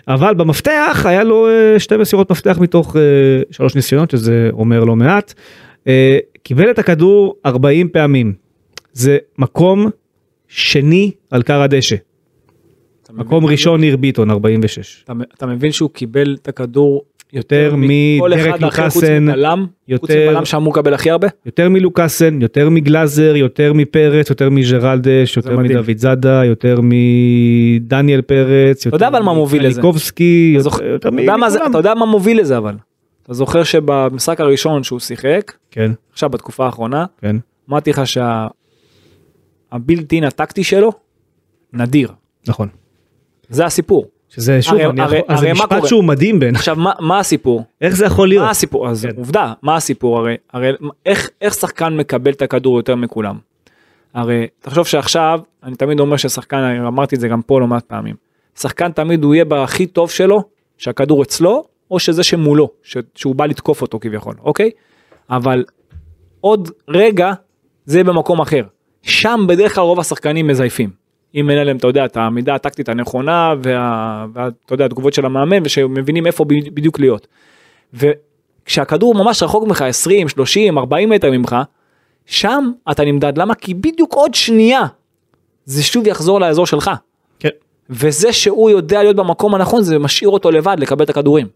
אבל 0.08 0.34
במפתח 0.34 1.06
היה 1.10 1.24
לו 1.24 1.48
אה, 1.48 1.80
שתי 1.80 1.98
מסירות 1.98 2.32
מפתח 2.32 2.58
מתוך 2.62 2.96
אה, 2.96 3.02
שלוש 3.52 3.76
ניסיונות, 3.76 4.12
שזה 4.12 4.50
אומר 4.54 4.84
לא 4.84 4.96
מעט. 4.96 5.34
אה, 5.88 6.18
קיבל 6.44 6.72
את 6.72 6.80
הכדור 6.80 7.36
40 7.46 7.90
פעמים, 7.90 8.34
זה 8.94 9.18
מקום 9.38 9.90
שני 10.48 11.12
על 11.32 11.44
קר 11.44 11.62
הדשא? 11.62 11.96
מקום 13.14 13.46
ראשון 13.46 13.80
ניר 13.82 13.98
ביטון 13.98 14.30
46. 14.32 15.02
אתה- 15.04 15.14
אתה 15.38 15.46
מבין 15.46 15.72
שהוא 15.72 15.90
קיבל 15.90 16.38
את 16.42 16.48
הכדור 16.48 17.04
יותר 17.34 17.74
מדרק 17.76 18.62
לוקאסן, 18.62 19.28
יותר- 19.88 20.30
מבלם 20.32 20.46
שאמור 20.46 20.74
לקבל 20.74 20.94
הכי 20.94 21.10
הרבה? 21.12 21.28
יותר 21.46 21.70
מלוקאסן, 21.70 22.42
יותר 22.42 22.70
מגלאזר, 22.70 23.36
יותר 23.36 23.74
מפרץ, 23.74 24.30
יותר 24.30 24.50
מג'רלדש, 24.50 25.38
יותר. 25.38 25.58
מדוד 25.58 25.98
זאדה, 25.98 26.46
יותר 26.46 26.80
מדניאל 26.84 28.22
פרץ, 28.22 28.86
יותר 28.86 28.96
יודע 28.96 29.08
אבל 29.08 29.22
מה 29.22 29.34
מוביל 29.34 29.66
לזה. 29.68 29.82
אתה 29.82 29.90
זוכר- 30.64 30.84
יותר 30.86 31.10
אתה 31.10 31.12
מכולם. 31.12 31.44
אתה 31.72 31.78
יודע 31.78 31.94
מה 31.94 32.06
מוביל 32.06 32.40
לזה 32.40 32.58
אבל. 32.58 32.76
אתה 33.24 33.34
זוכר 33.34 33.64
שבמשחק 33.64 34.42
הראשון 34.42 34.84
שהוא 34.84 35.00
שיחק, 35.00 35.52
כן, 35.72 35.92
עכשיו 36.12 36.30
בתקופה 36.30 36.66
האחרונה, 36.66 37.06
כן, 37.22 37.36
אמרתי 37.70 37.90
לך 37.90 38.02
שהבילטין 39.72 40.24
הטקטי 40.24 40.64
שלו 40.64 40.92
נדיר. 41.74 42.10
נכון. 42.48 42.68
זה 43.50 43.66
הסיפור. 43.66 44.06
שזה 44.30 44.62
שוב, 44.62 44.74
הרי- 44.74 44.86
אני 44.86 45.02
הרי- 45.02 45.18
יכול- 45.18 45.36
אז 45.36 45.40
זה 45.40 45.46
הרי 45.46 45.54
משפט? 45.54 45.86
שהוא 45.88 46.04
מדהים 46.04 46.40
בעיניי, 46.40 46.58
עכשיו 46.60 46.76
מה, 46.76 46.92
מה 47.00 47.20
הסיפור? 47.20 47.64
איך 47.82 47.96
זה 47.96 48.06
יכול 48.06 48.28
להיות? 48.28 48.44
מה 48.46 48.50
הסיפור? 48.50 48.88
אז 48.90 49.06
כן. 49.06 49.18
עובדה, 49.18 49.54
מה 49.62 49.76
הסיפור? 49.76 50.18
הרי, 50.20 50.36
הרי 50.54 50.72
איך, 51.06 51.30
איך 51.42 51.54
שחקן 51.54 51.98
מקבל 51.98 52.32
את 52.32 52.42
הכדור 52.42 52.78
יותר 52.78 52.96
מכולם? 52.96 53.38
הרי 54.14 54.48
תחשוב 54.62 54.88
שעכשיו, 54.88 55.40
אני 55.64 55.76
תמיד 55.76 56.00
אומר 56.00 56.18
ששחקן, 56.18 56.58
אמרתי 56.88 57.16
את 57.16 57.20
זה 57.22 57.28
גם 57.28 57.42
פה 57.42 57.60
לא 57.60 57.68
מעט 57.68 57.84
פעמים, 57.86 58.16
שחקן 58.60 58.92
תמיד 58.92 59.24
הוא 59.24 59.34
יהיה 59.36 59.46
בהכי 59.46 59.86
טוב 59.86 60.10
שלו, 60.12 60.44
שהכדור 60.78 61.24
אצלו, 61.24 61.64
או 61.92 62.00
שזה 62.00 62.24
שמולו, 62.24 62.70
ש, 62.84 62.98
שהוא 63.16 63.36
בא 63.36 63.46
לתקוף 63.46 63.82
אותו 63.82 64.00
כביכול, 64.00 64.36
אוקיי? 64.44 64.70
אבל 65.30 65.64
עוד 66.42 66.70
רגע 66.88 67.34
זה 67.86 68.04
במקום 68.04 68.42
אחר. 68.42 68.64
שם 69.02 69.46
בדרך 69.50 69.76
כלל 69.76 69.84
רוב 69.84 70.00
השחקנים 70.00 70.48
מזייפים. 70.48 70.90
אם 71.36 71.50
אין 71.50 71.66
להם, 71.66 71.78
אתה 71.78 71.88
יודע, 71.88 72.06
את 72.06 72.18
העמידה 72.18 72.56
הטקטית 72.56 72.90
הנכונה, 72.90 73.54
וה, 73.64 74.26
וה, 74.34 74.50
אתה 74.66 74.74
יודע, 74.74 74.86
התגובות 74.86 75.14
של 75.14 75.26
המאמן, 75.26 75.58
ושמבינים 75.64 76.28
איפה 76.28 76.46
בדיוק 76.46 77.00
להיות. 77.00 77.28
וכשהכדור 77.94 79.16
ממש 79.16 79.44
רחוק 79.44 79.68
ממך 79.68 79.82
20, 79.82 80.30
30, 80.30 80.78
40 80.78 81.10
מטר 81.10 81.32
ממך, 81.32 81.56
שם 82.26 82.72
אתה 82.92 83.04
נמדד. 83.04 83.38
למה? 83.38 83.56
כי 83.56 83.74
בדיוק 83.74 84.14
עוד 84.14 84.36
שנייה 84.36 84.82
זה 85.66 85.84
שוב 85.84 86.08
יחזור 86.08 86.40
לאזור 86.40 86.66
שלך. 86.68 86.92
כן. 87.40 87.50
וזה 87.90 88.34
שהוא 88.34 88.70
יודע 88.70 89.04
להיות 89.04 89.16
במקום 89.16 89.56
הנכון 89.56 89.82
זה 89.82 90.00
משאיר 90.00 90.30
אותו 90.30 90.52
לבד 90.52 90.78
לקבל 90.80 91.04
את 91.04 91.10
הכדורים. 91.10 91.48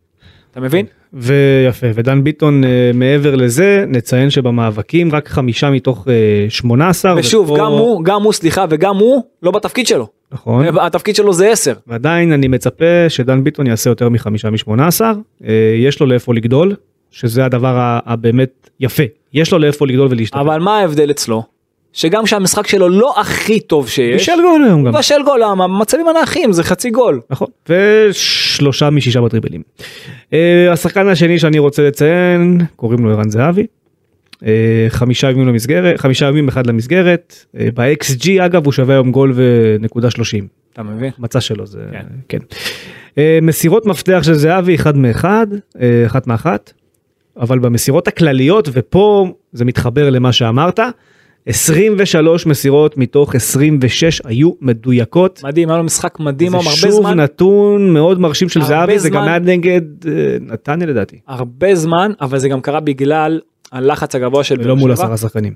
אתה 0.54 0.62
מבין? 0.62 0.86
ויפה, 1.14 1.88
ודן 1.96 2.24
ביטון 2.24 2.64
אה, 2.64 2.70
מעבר 2.94 3.36
לזה, 3.36 3.86
נציין 3.88 4.30
שבמאבקים 4.30 5.12
רק 5.12 5.28
חמישה 5.28 5.70
מתוך 5.70 6.08
אה, 6.08 6.46
18. 6.50 7.14
ושוב, 7.18 7.50
ופה- 7.50 7.58
גם 7.60 7.72
הוא, 7.72 8.04
גם 8.06 8.22
הוא, 8.24 8.34
סליחה, 8.34 8.66
וגם 8.70 8.98
הוא 8.98 9.24
לא 9.44 9.52
בתפקיד 9.52 9.88
שלו. 9.88 10.08
נכון. 10.32 10.66
התפקיד 10.82 11.16
שלו 11.16 11.34
זה 11.34 11.50
10. 11.52 11.74
ועדיין 11.88 12.32
אני 12.34 12.48
מצפה 12.48 12.86
שדן 13.10 13.44
ביטון 13.44 13.68
יעשה 13.68 13.90
יותר 13.90 14.10
מחמישה 14.10 14.50
משמונה 14.50 14.88
עשר, 14.88 15.12
אה, 15.48 15.54
יש 15.78 16.00
לו 16.00 16.06
לאיפה 16.06 16.34
לגדול, 16.34 16.76
שזה 17.12 17.46
הדבר 17.46 18.00
הבאמת 18.06 18.70
יפה, 18.80 19.04
יש 19.34 19.52
לו 19.52 19.60
לאיפה 19.60 19.88
לגדול 19.88 20.08
ולהשתפר. 20.12 20.42
אבל 20.42 20.60
מה 20.60 20.78
ההבדל 20.80 21.12
אצלו? 21.12 21.44
שגם 21.94 22.26
שהמשחק 22.26 22.68
שלו 22.68 22.90
לא 22.90 23.14
הכי 23.18 23.60
טוב 23.60 23.90
שיש, 23.90 24.30
בישל 24.30 24.42
גול 24.42 24.64
היום 24.64 24.84
גם. 24.84 24.94
בשל 24.94 25.24
גול, 25.26 25.40
למה? 25.44 25.68
במצבים 25.68 26.08
הנייחים 26.08 26.52
זה 26.52 26.64
חצי 26.64 26.90
גול. 26.90 27.22
נכון, 27.30 27.48
ושלושה 27.70 28.90
משישה 28.90 29.22
בטריבלים. 29.22 29.62
אה, 30.34 30.72
השחקן 30.72 31.08
השני 31.08 31.40
שאני 31.40 31.60
רוצה 31.60 31.84
לציין, 31.84 32.62
קוראים 32.76 33.06
לו 33.06 33.12
ערן 33.12 33.30
זהבי. 33.30 33.66
אה, 34.46 34.86
חמישה 34.90 35.32
ימים 35.32 35.48
למסגרת, 35.48 36.00
חמישה 36.00 36.28
ימים 36.28 36.48
אחד 36.48 36.68
למסגרת, 36.68 37.46
אה, 37.60 37.68
ב-XG 37.74 38.46
אגב 38.46 38.66
הוא 38.66 38.74
שווה 38.74 38.96
היום 38.96 39.12
גול 39.12 39.34
ונקודה 39.36 40.10
שלושים. 40.10 40.48
אתה 40.74 40.84
מבין? 40.84 41.12
מצע 41.20 41.42
שלו 41.42 41.66
זה 41.66 41.80
כן. 41.92 42.06
כן. 42.30 42.38
אה, 43.18 43.40
מסירות 43.42 43.86
מפתח 43.86 44.20
של 44.24 44.34
זהבי 44.34 44.76
אחד 44.76 44.98
מאחד, 44.98 45.48
אה, 45.82 46.04
אחת 46.06 46.28
מאחת, 46.28 46.74
אבל 47.38 47.60
במסירות 47.60 48.08
הכלליות 48.08 48.70
ופה 48.74 49.34
זה 49.54 49.66
מתחבר 49.66 50.10
למה 50.10 50.32
שאמרת, 50.32 50.80
23 51.46 52.46
מסירות 52.46 52.98
מתוך 52.98 53.36
26 53.36 54.22
היו 54.26 54.52
מדויקות. 54.62 55.42
מדהים, 55.44 55.70
היה 55.70 55.78
לו 55.78 55.84
משחק 55.84 56.20
מדהים, 56.20 56.52
זה 56.52 56.58
היום, 56.58 56.68
הרבה 56.68 56.78
שוב 56.78 56.92
זמן, 56.92 57.20
נתון 57.20 57.94
מאוד 57.94 58.20
מרשים 58.20 58.50
של 58.50 58.62
הרבה 58.62 58.74
זהבי, 58.74 59.00
זה 59.00 59.10
גם 59.10 59.16
זמן. 59.16 59.28
היה 59.28 59.40
נגד 59.40 59.82
אה, 60.08 60.12
נתניה 60.42 60.88
לדעתי, 60.88 61.20
הרבה 61.28 61.76
זמן, 61.76 62.12
אבל 62.22 62.40
זה 62.40 62.50
גם 62.50 62.62
קרה 62.62 62.80
בגלל 62.80 63.42
הלחץ 63.72 64.16
הגבוה 64.16 64.44
של 64.44 64.56
ולא 64.60 64.66
באר 64.66 64.76
מול 64.76 64.96
שבע. 64.96 65.04
עשרה 65.04 65.18
שחקנים. 65.18 65.54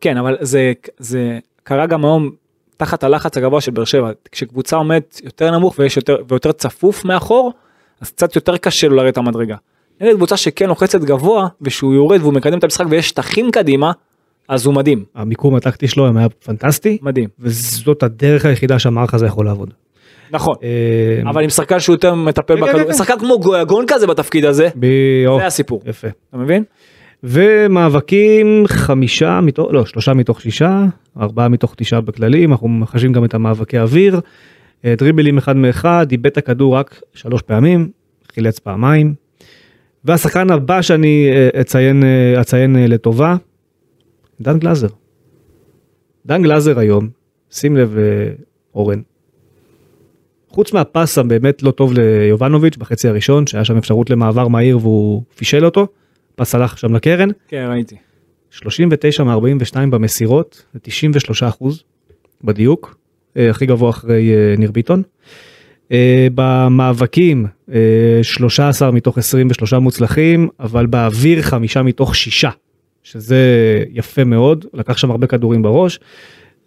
כן, 0.00 0.16
אבל 0.16 0.36
זה, 0.40 0.72
זה 0.98 1.38
קרה 1.62 1.86
גם 1.86 2.04
היום 2.04 2.30
תחת 2.76 3.04
הלחץ 3.04 3.36
הגבוה 3.36 3.60
של 3.60 3.70
באר 3.70 3.84
שבע. 3.84 4.10
כשקבוצה 4.32 4.76
עומדת 4.76 5.20
יותר 5.24 5.50
נמוך 5.50 5.78
ויש 5.78 5.96
יותר, 5.96 6.16
ויותר 6.28 6.52
צפוף 6.52 7.04
מאחור, 7.04 7.52
אז 8.00 8.10
קצת 8.10 8.36
יותר 8.36 8.56
קשה 8.56 8.88
לו 8.88 8.96
לרדת 8.96 9.16
המדרגה. 9.16 9.56
נגד 10.00 10.14
קבוצה 10.14 10.36
שכן 10.36 10.68
לוחצת 10.68 11.00
גבוה, 11.00 11.48
ושהוא 11.62 11.94
יורד 11.94 12.20
והוא 12.20 12.32
מקדם 12.32 12.58
את 12.58 12.64
המשחק 12.64 12.84
ויש 12.90 13.08
שטחים 13.08 13.50
קדימה, 13.50 13.92
אז 14.50 14.66
הוא 14.66 14.74
מדהים, 14.74 15.04
המיקום 15.14 15.54
הטקטי 15.54 15.88
שלו 15.88 16.18
היה 16.18 16.28
פנטסטי, 16.28 16.98
מדהים. 17.02 17.28
וזאת 17.38 18.02
הדרך 18.02 18.44
היחידה 18.44 18.78
שהמערך 18.78 19.14
הזה 19.14 19.26
יכול 19.26 19.46
לעבוד. 19.46 19.74
נכון. 20.30 20.54
אה, 20.62 21.30
אבל 21.30 21.42
עם 21.42 21.50
שחקן 21.50 21.80
שהוא 21.80 21.94
יותר 21.94 22.14
מטפל 22.14 22.54
כן, 22.54 22.60
כן, 22.60 22.68
בכדור, 22.68 22.86
כן. 22.86 22.92
שחקן 22.92 23.18
כמו 23.18 23.40
גויגון 23.40 23.84
כזה 23.88 24.06
בתפקיד 24.06 24.44
הזה, 24.44 24.68
זה 25.38 25.46
הסיפור, 25.46 25.82
יפה. 25.86 26.08
אתה 26.28 26.38
מבין? 26.38 26.64
ומאבקים 27.24 28.64
חמישה 28.66 29.40
מתוך, 29.40 29.68
לא, 29.72 29.84
שלושה 29.84 30.14
מתוך 30.14 30.40
שישה, 30.40 30.84
ארבעה 31.20 31.48
מתוך 31.48 31.74
תשעה 31.76 32.00
בכללים, 32.00 32.52
אנחנו 32.52 32.68
מחשבים 32.68 33.12
גם 33.12 33.24
את 33.24 33.34
המאבקי 33.34 33.78
אוויר. 33.78 34.20
אה, 34.84 34.94
דריבלים 34.98 35.38
אחד 35.38 35.56
מאחד, 35.56 36.06
איבד 36.10 36.26
את 36.26 36.38
הכדור 36.38 36.76
רק 36.76 37.00
שלוש 37.14 37.42
פעמים, 37.42 37.88
חילץ 38.34 38.58
פעמיים. 38.58 39.14
והשחקן 40.04 40.50
הבא 40.50 40.82
שאני 40.82 41.30
אה, 41.32 41.60
אציין, 41.60 42.02
אציין 42.40 42.76
לטובה, 42.88 43.36
דן 44.40 44.58
גלאזר. 44.58 44.88
דן 46.26 46.42
גלאזר 46.42 46.78
היום, 46.78 47.08
שים 47.50 47.76
לב 47.76 47.98
אה, 47.98 48.32
אורן, 48.74 49.00
חוץ 50.48 50.72
מהפס 50.72 51.18
הבאמת 51.18 51.62
לא 51.62 51.70
טוב 51.70 51.92
ליובנוביץ' 51.92 52.76
בחצי 52.76 53.08
הראשון, 53.08 53.46
שהיה 53.46 53.64
שם 53.64 53.76
אפשרות 53.76 54.10
למעבר 54.10 54.48
מהיר 54.48 54.78
והוא 54.78 55.22
פישל 55.36 55.64
אותו, 55.64 55.86
פס 56.34 56.54
הלך 56.54 56.78
שם 56.78 56.94
לקרן, 56.94 57.28
כן, 57.48 57.66
ראיתי. 57.70 57.96
39 58.50 59.24
מ-42 59.24 59.76
במסירות, 59.90 60.64
זה 60.74 60.78
93 60.82 61.42
אחוז 61.42 61.82
בדיוק, 62.44 62.96
אה, 63.36 63.50
הכי 63.50 63.66
גבוה 63.66 63.90
אחרי 63.90 64.30
אה, 64.34 64.54
ניר 64.58 64.70
ביטון. 64.70 65.02
במאבקים 66.34 67.46
אה, 67.72 67.78
13 68.22 68.90
מתוך 68.90 69.18
23 69.18 69.72
מוצלחים, 69.72 70.48
אבל 70.60 70.86
באוויר 70.86 71.42
5 71.42 71.76
מתוך 71.76 72.16
6, 72.16 72.44
שזה 73.02 73.38
יפה 73.92 74.24
מאוד, 74.24 74.64
לקח 74.74 74.96
שם 74.96 75.10
הרבה 75.10 75.26
כדורים 75.26 75.62
בראש. 75.62 76.00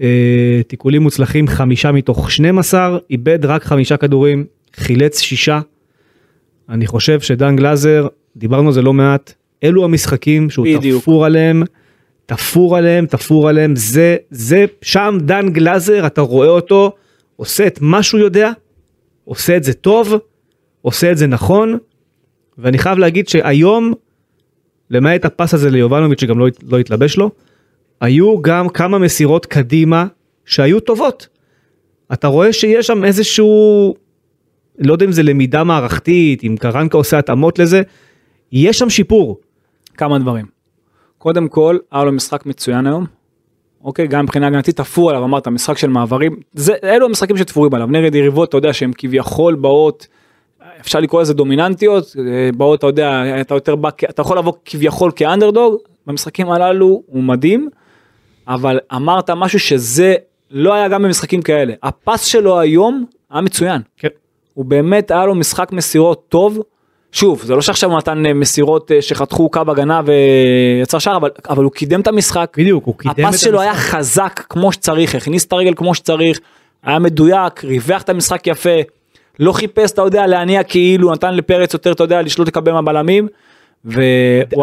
אה, 0.02 0.62
תיקולים 0.68 1.02
מוצלחים 1.02 1.48
5 1.48 1.86
מתוך 1.86 2.32
12, 2.32 2.98
איבד 3.10 3.46
רק 3.46 3.64
5 3.64 3.94
כדורים, 3.94 4.46
חילץ 4.76 5.20
6. 5.20 5.50
אני 6.70 6.88
חושב 6.88 7.20
שדן 7.22 7.56
גלאזר, 7.56 8.08
דיברנו 8.36 8.68
על 8.68 8.74
זה 8.74 8.82
לא 8.82 8.94
מעט, 8.94 9.34
אלו 9.64 9.86
המשחקים 9.86 10.50
שהוא 10.50 10.66
בדיוק. 10.78 11.02
תפור 11.02 11.26
עליהם, 11.26 11.64
תפור 12.26 12.78
עליהם, 12.78 13.06
תפור 13.06 13.50
עליהם, 13.50 13.76
זה, 13.76 14.18
זה, 14.30 14.66
שם 14.82 15.18
דן 15.22 15.50
גלאזר, 15.50 16.08
אתה 16.08 16.22
רואה 16.22 16.48
אותו, 16.48 16.92
עושה 17.36 17.68
את 17.68 17.82
מה 17.82 18.04
שהוא 18.04 18.22
יודע, 18.22 18.52
עושה 19.26 19.58
את 19.58 19.64
זה 19.64 19.74
טוב, 19.74 20.14
עושה 20.82 21.12
את 21.12 21.18
זה 21.18 21.28
נכון, 21.28 21.78
ואני 22.58 22.78
חייב 22.78 22.98
להגיד 22.98 23.28
שהיום, 23.28 23.94
למעט 24.94 25.26
הפס 25.26 25.54
הזה 25.54 25.70
ליובנוביץ' 25.70 26.22
שגם 26.22 26.40
לא, 26.40 26.48
לא 26.68 26.80
התלבש 26.80 27.18
לו, 27.18 27.32
היו 28.02 28.42
גם 28.42 28.70
כמה 28.70 29.00
מסירות 29.00 29.46
קדימה 29.46 30.06
שהיו 30.46 30.80
טובות. 30.80 31.28
אתה 32.14 32.28
רואה 32.28 32.54
שיש 32.54 32.88
שם 32.88 33.06
איזשהו, 33.06 33.96
לא 34.80 34.94
יודע 34.94 35.06
אם 35.06 35.12
זה 35.12 35.24
למידה 35.24 35.64
מערכתית, 35.64 36.44
אם 36.44 36.56
קרנקה 36.60 36.98
עושה 36.98 37.20
התאמות 37.20 37.60
לזה, 37.60 37.82
יש 38.52 38.80
שם 38.80 38.90
שיפור. 38.90 39.40
כמה 39.98 40.20
דברים. 40.20 40.46
קודם 41.18 41.48
כל, 41.48 41.78
היה 41.92 42.04
לו 42.04 42.12
משחק 42.12 42.46
מצוין 42.46 42.88
היום. 42.88 43.06
אוקיי, 43.84 44.08
גם 44.08 44.24
מבחינה 44.24 44.48
הגנתית 44.48 44.78
תפור 44.78 45.10
עליו, 45.10 45.24
אמרת, 45.24 45.48
משחק 45.48 45.78
של 45.78 45.90
מעברים. 45.90 46.36
זה, 46.54 46.74
אלו 46.84 47.06
המשחקים 47.06 47.38
שתפורים 47.38 47.74
עליו. 47.74 47.88
נגד 47.88 48.16
יריבות, 48.16 48.50
אתה 48.50 48.58
יודע, 48.58 48.74
שהן 48.74 48.92
כביכול 48.98 49.56
באות, 49.56 50.08
אפשר 50.84 51.00
לקרוא 51.00 51.22
לזה 51.22 51.34
דומיננטיות, 51.34 52.16
אה, 52.20 52.50
באות, 52.58 52.80
אתה 52.80 52.88
יודע, 52.88 53.24
אתה 53.42 53.54
יותר 53.56 53.76
בא, 53.76 53.90
אתה 54.10 54.22
יכול 54.22 54.38
לבוא 54.38 54.54
כביכול 54.66 55.12
כאנדרדוג, 55.16 55.78
במשחקים 56.08 56.52
הללו 56.52 57.04
הוא 57.06 57.24
מדהים, 57.24 57.70
אבל 58.48 58.80
אמרת 58.96 59.30
משהו 59.30 59.60
שזה 59.60 60.16
לא 60.52 60.74
היה 60.74 60.88
גם 60.88 61.04
במשחקים 61.04 61.42
כאלה. 61.42 61.74
הפס 61.84 62.26
שלו 62.26 62.60
היום 62.60 63.06
היה 63.32 63.42
מצוין. 63.42 63.82
כן. 63.98 64.08
הוא 64.54 64.66
באמת 64.66 65.12
היה 65.12 65.26
לו 65.26 65.36
משחק 65.36 65.72
מסירות 65.72 66.24
טוב. 66.30 66.60
שוב, 67.12 67.44
זה 67.44 67.56
לא 67.56 67.62
שעכשיו 67.62 67.90
הוא 67.90 67.98
נתן 67.98 68.26
אה, 68.26 68.34
מסירות 68.34 68.92
אה, 68.92 69.02
שחתכו 69.02 69.50
קו 69.50 69.62
הגנה 69.68 70.02
ויצר 70.06 71.00
שער, 71.00 71.18
אבל, 71.18 71.30
אבל 71.50 71.64
הוא 71.64 71.72
קידם 71.72 72.02
את 72.02 72.08
המשחק. 72.08 72.56
בדיוק, 72.58 72.86
הוא 72.86 72.98
קידם 72.98 73.14
את 73.14 73.20
הפס 73.20 73.40
שלו 73.40 73.62
היה 73.62 73.72
המשחק. 73.72 73.98
חזק 73.98 74.44
כמו 74.50 74.72
שצריך, 74.72 75.16
הכניס 75.16 75.46
את 75.46 75.54
הרגל 75.54 75.74
כמו 75.76 75.96
שצריך, 75.96 76.40
היה 76.84 77.00
מדויק, 77.00 77.64
ריווח 77.64 78.02
את 78.02 78.10
המשחק 78.10 78.48
יפה, 78.48 78.70
לא 79.40 79.52
חיפש, 79.52 79.92
אתה 79.92 80.02
יודע, 80.02 80.28
להניע 80.28 80.64
כאילו, 80.64 81.12
נתן 81.12 81.34
לפרץ 81.36 81.74
יותר, 81.74 81.92
אתה 81.92 82.04
יודע, 82.04 82.22
לשלוט 82.22 82.48
לקבל 82.48 82.72
מהבלמים, 82.72 83.28
והוא 83.86 84.04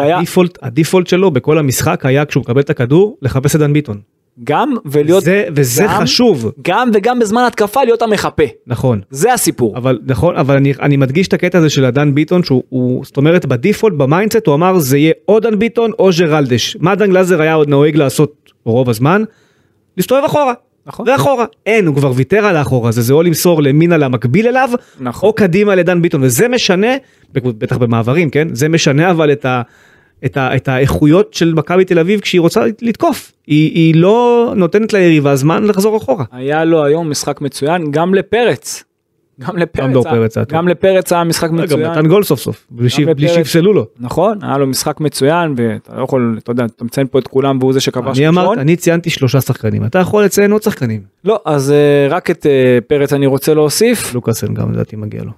היה 0.01 0.17
ה 0.17 0.21
default, 0.21 0.57
ה 0.61 0.67
default 0.67 1.07
שלו 1.07 1.31
בכל 1.31 1.57
המשחק 1.57 2.05
היה 2.05 2.25
כשהוא 2.25 2.41
מקבל 2.41 2.61
את 2.61 2.69
הכדור, 2.69 3.17
לחפש 3.21 3.55
את 3.55 3.59
דן 3.59 3.73
ביטון. 3.73 3.97
גם 4.43 4.73
ולהיות, 4.85 5.23
זה, 5.23 5.45
וזה 5.55 5.83
גם- 5.83 5.89
חשוב, 6.01 6.51
גם 6.61 6.89
וגם 6.93 7.19
בזמן 7.19 7.43
התקפה 7.47 7.83
להיות 7.83 8.01
המחפה, 8.01 8.43
נכון. 8.67 9.01
זה 9.09 9.33
הסיפור. 9.33 9.77
אבל 9.77 9.99
נכון, 10.05 10.35
אבל 10.35 10.55
אני, 10.55 10.73
אני 10.81 10.97
מדגיש 10.97 11.27
את 11.27 11.33
הקטע 11.33 11.57
הזה 11.57 11.69
של 11.69 11.85
הדן 11.85 12.15
ביטון, 12.15 12.43
שהוא, 12.43 12.63
הוא, 12.69 13.05
זאת 13.05 13.17
אומרת, 13.17 13.45
ב 13.45 13.51
default, 13.51 13.95
ב 13.95 14.01
mindset, 14.01 14.47
הוא 14.47 14.55
אמר 14.55 14.79
זה 14.79 14.97
יהיה 14.97 15.13
או 15.27 15.39
דן 15.39 15.59
ביטון 15.59 15.91
או 15.99 16.09
ג'רלדש. 16.19 16.77
מה 16.79 16.95
דן 16.95 17.09
גלאזר 17.09 17.41
היה 17.41 17.53
עוד 17.53 17.69
נוהג 17.69 17.95
לעשות 17.95 18.51
רוב 18.65 18.89
הזמן? 18.89 19.23
להסתובב 19.97 20.23
אחורה. 20.25 20.53
נכון. 20.85 21.09
ואחורה. 21.09 21.45
אין, 21.65 21.87
הוא 21.87 21.95
כבר 21.95 22.11
ויתר 22.15 22.45
על 22.45 22.55
האחורה 22.55 22.89
הזה, 22.89 23.01
זה 23.01 23.13
או 23.13 23.23
למסור 23.23 23.63
למינה 23.63 23.97
למקביל 23.97 24.47
אליו, 24.47 24.69
נכון. 24.99 25.29
או 25.29 25.33
קדימה 25.33 25.75
לדן 25.75 26.01
ביטון, 26.01 26.23
וזה 26.23 26.47
משנה, 26.47 26.91
בטח 27.33 27.77
במעברים, 27.77 28.29
כן? 28.29 28.47
זה 28.55 28.69
משנה 28.69 29.11
אבל 29.11 29.31
את 29.31 29.45
ה... 29.45 29.61
את, 30.25 30.37
ה, 30.37 30.55
את 30.55 30.67
האיכויות 30.67 31.33
של 31.33 31.53
מכבי 31.53 31.85
תל 31.85 31.99
אביב 31.99 32.19
כשהיא 32.19 32.41
רוצה 32.41 32.61
לתקוף, 32.81 33.31
היא, 33.47 33.71
היא 33.71 33.95
לא 33.95 34.53
נותנת 34.55 34.93
ליריבה 34.93 35.35
זמן 35.35 35.63
לחזור 35.63 35.97
אחורה. 35.97 36.25
היה 36.31 36.65
לו 36.65 36.85
היום 36.85 37.09
משחק 37.09 37.41
מצוין 37.41 37.91
גם 37.91 38.15
לפרץ. 38.15 38.83
גם 39.47 39.57
לפרץ, 39.57 39.93
גם 39.93 40.03
פרץ 40.03 40.33
טוב. 40.37 40.45
גם 40.47 40.67
לפרץ 40.67 41.13
היה 41.13 41.23
משחק 41.23 41.49
גם 41.49 41.55
מצוין. 41.55 41.91
נתן 41.91 42.07
גול 42.07 42.23
סוף 42.23 42.39
סוף, 42.39 42.67
בלי. 42.71 42.89
שיפסלו 42.89 43.73
לו. 43.73 43.85
נכון, 43.99 44.37
היה 44.41 44.57
לו 44.57 44.67
משחק 44.67 44.99
מצוין 44.99 45.53
ואתה 45.57 45.95
לא 45.95 46.03
יכול, 46.03 46.37
אתה 46.43 46.51
יודע, 46.51 46.65
אתה 46.65 46.83
מציין 46.83 47.07
פה 47.07 47.19
את 47.19 47.27
כולם 47.27 47.57
והוא 47.59 47.73
זה 47.73 47.79
שכבש 47.81 48.17
אני 48.17 48.27
אמרתי, 48.27 48.49
ראשון. 48.49 48.59
אני 48.59 48.75
ציינתי 48.75 49.09
שלושה 49.09 49.41
שחקנים, 49.41 49.85
אתה 49.85 49.99
יכול 49.99 50.23
לציין 50.23 50.51
עוד 50.51 50.63
שחקנים. 50.63 51.01
לא, 51.25 51.39
אז 51.45 51.71
אה, 51.71 52.07
רק 52.09 52.31
את 52.31 52.45
אה, 52.45 52.77
פרץ 52.87 53.13
אני 53.13 53.25
רוצה 53.25 53.53
להוסיף. 53.53 54.13
לוקאסן 54.13 54.53
גם 54.53 54.71
לדעתי 54.71 54.95
מגיע 54.95 55.23
לו. 55.23 55.31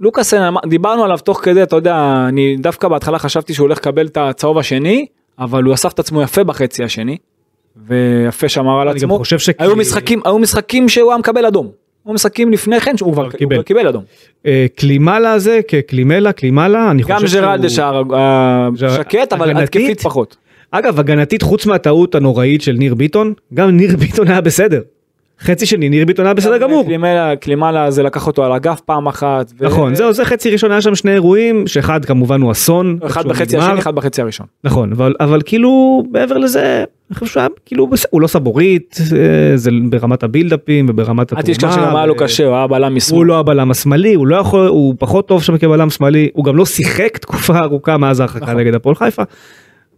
לוקאסן, 0.00 0.54
דיברנו 0.68 1.04
עליו 1.04 1.18
תוך 1.18 1.40
כדי, 1.42 1.62
אתה 1.62 1.76
יודע, 1.76 2.24
אני 2.28 2.56
דווקא 2.56 2.88
בהתחלה 2.88 3.18
חשבתי 3.18 3.54
שהוא 3.54 3.64
הולך 3.64 3.78
לקבל 3.78 4.06
את 4.06 4.16
הצהוב 4.16 4.58
השני, 4.58 5.06
אבל 5.38 5.64
הוא 5.64 5.74
אסף 5.74 5.92
את 5.92 5.98
עצמו 5.98 6.22
יפה 6.22 6.44
בחצי 6.44 6.84
השני, 6.84 7.16
ויפה 7.86 8.48
שמר 8.48 8.80
על 8.80 8.88
אני 8.88 9.00
גם 9.00 9.10
עצמו. 9.10 9.22
היו 9.58 9.76
משחקים, 9.76 10.20
היו 10.24 10.38
משחקים 10.38 10.88
שהוא 10.88 11.10
היה 11.12 11.18
מקבל 11.18 11.46
אדום. 11.46 11.70
היו 12.06 12.14
משחקים 12.14 12.52
לפני 12.52 12.80
כן 12.80 12.96
שהוא 12.96 13.12
כבר 13.12 13.30
קיבל. 13.30 13.62
קיבל 13.62 13.88
אדום. 13.88 14.02
אה, 14.46 14.66
קלימלה 14.74 15.32
הזה 15.32 15.60
כקלימלה, 15.68 16.32
קלימלה, 16.32 16.90
אני 16.90 17.02
גם 17.02 17.16
חושב 17.16 17.28
שהוא... 17.28 17.40
ג'רלדש 17.40 17.78
השקט, 18.82 19.32
אבל 19.32 19.50
הגנתית? 19.50 19.82
התקפית 19.82 20.00
פחות. 20.00 20.36
אגב, 20.70 21.00
הגנתית 21.00 21.42
חוץ 21.42 21.66
מהטעות 21.66 22.14
הנוראית 22.14 22.62
של 22.62 22.72
ניר 22.72 22.94
ביטון, 22.94 23.34
גם 23.54 23.70
ניר 23.70 23.96
ביטון 23.96 24.28
היה 24.28 24.40
בסדר. 24.40 24.80
חצי 25.40 25.66
שני, 25.66 25.88
ניר 25.88 26.04
ביטון 26.06 26.24
היה 26.26 26.34
בסדר 26.34 26.58
גמור. 26.58 26.84
קלימלה- 27.40 27.90
זה 27.90 28.02
לקח 28.02 28.26
אותו 28.26 28.44
על 28.44 28.52
הגף 28.52 28.80
פעם 28.80 29.06
אחת. 29.06 29.52
ו- 29.60 29.64
נכון, 29.66 29.94
זהו, 29.94 30.12
זה 30.12 30.24
חצי 30.24 30.50
ראשון, 30.50 30.70
היה 30.70 30.80
שם 30.82 30.94
שני 30.94 31.12
אירועים, 31.12 31.66
שאחד 31.66 32.04
כמובן 32.04 32.40
הוא 32.40 32.52
אסון. 32.52 32.98
אחד 33.06 33.26
בחצי. 33.28 33.56
השני, 33.56 33.78
אחד 33.78 33.94
בחצי 33.94 34.22
הראשון. 34.22 34.46
נכון, 34.64 34.92
אבל, 34.92 35.14
אבל 35.20 35.40
כאילו 35.44 36.02
מעבר 36.12 36.38
לזה, 36.38 36.84
אני 37.10 37.18
חושב 37.18 37.32
שהוא 37.32 37.40
היה 37.40 37.48
כאילו, 37.66 37.88
הוא 38.10 38.20
לא 38.20 38.26
סבורית, 38.26 38.96
אה, 39.16 39.56
זה 39.56 39.70
ברמת 39.90 40.22
הבילדאפים 40.22 40.86
וברמת 40.88 41.32
אל 41.32 41.38
התרומה. 41.38 41.42
תשכח 41.56 41.74
שגם 41.74 41.96
היה 41.96 42.06
לו 42.06 42.16
קשה, 42.16 42.46
הוא 42.46 42.54
היה 42.56 42.66
בלם 42.66 42.94
משמאל. 42.94 43.18
הוא 43.18 43.26
לא 43.26 43.38
הבלם 43.38 43.70
השמאלי, 43.70 44.14
הוא 44.14 44.26
לא 44.26 44.36
יכול, 44.36 44.66
הוא 44.68 44.94
פחות 44.98 45.28
טוב 45.28 45.42
שם 45.42 45.58
כבלם 45.58 45.90
שמאלי, 45.90 46.28
הוא 46.32 46.44
גם 46.44 46.56
לא 46.56 46.66
שיחק 46.66 47.18
תקופה 47.18 47.58
ארוכה 47.58 47.96
מאז 47.96 48.20
ההרחקה 48.20 48.44
נכון. 48.44 48.56
נגד 48.56 48.74
הפועל 48.74 48.94
חיפה. 48.94 49.22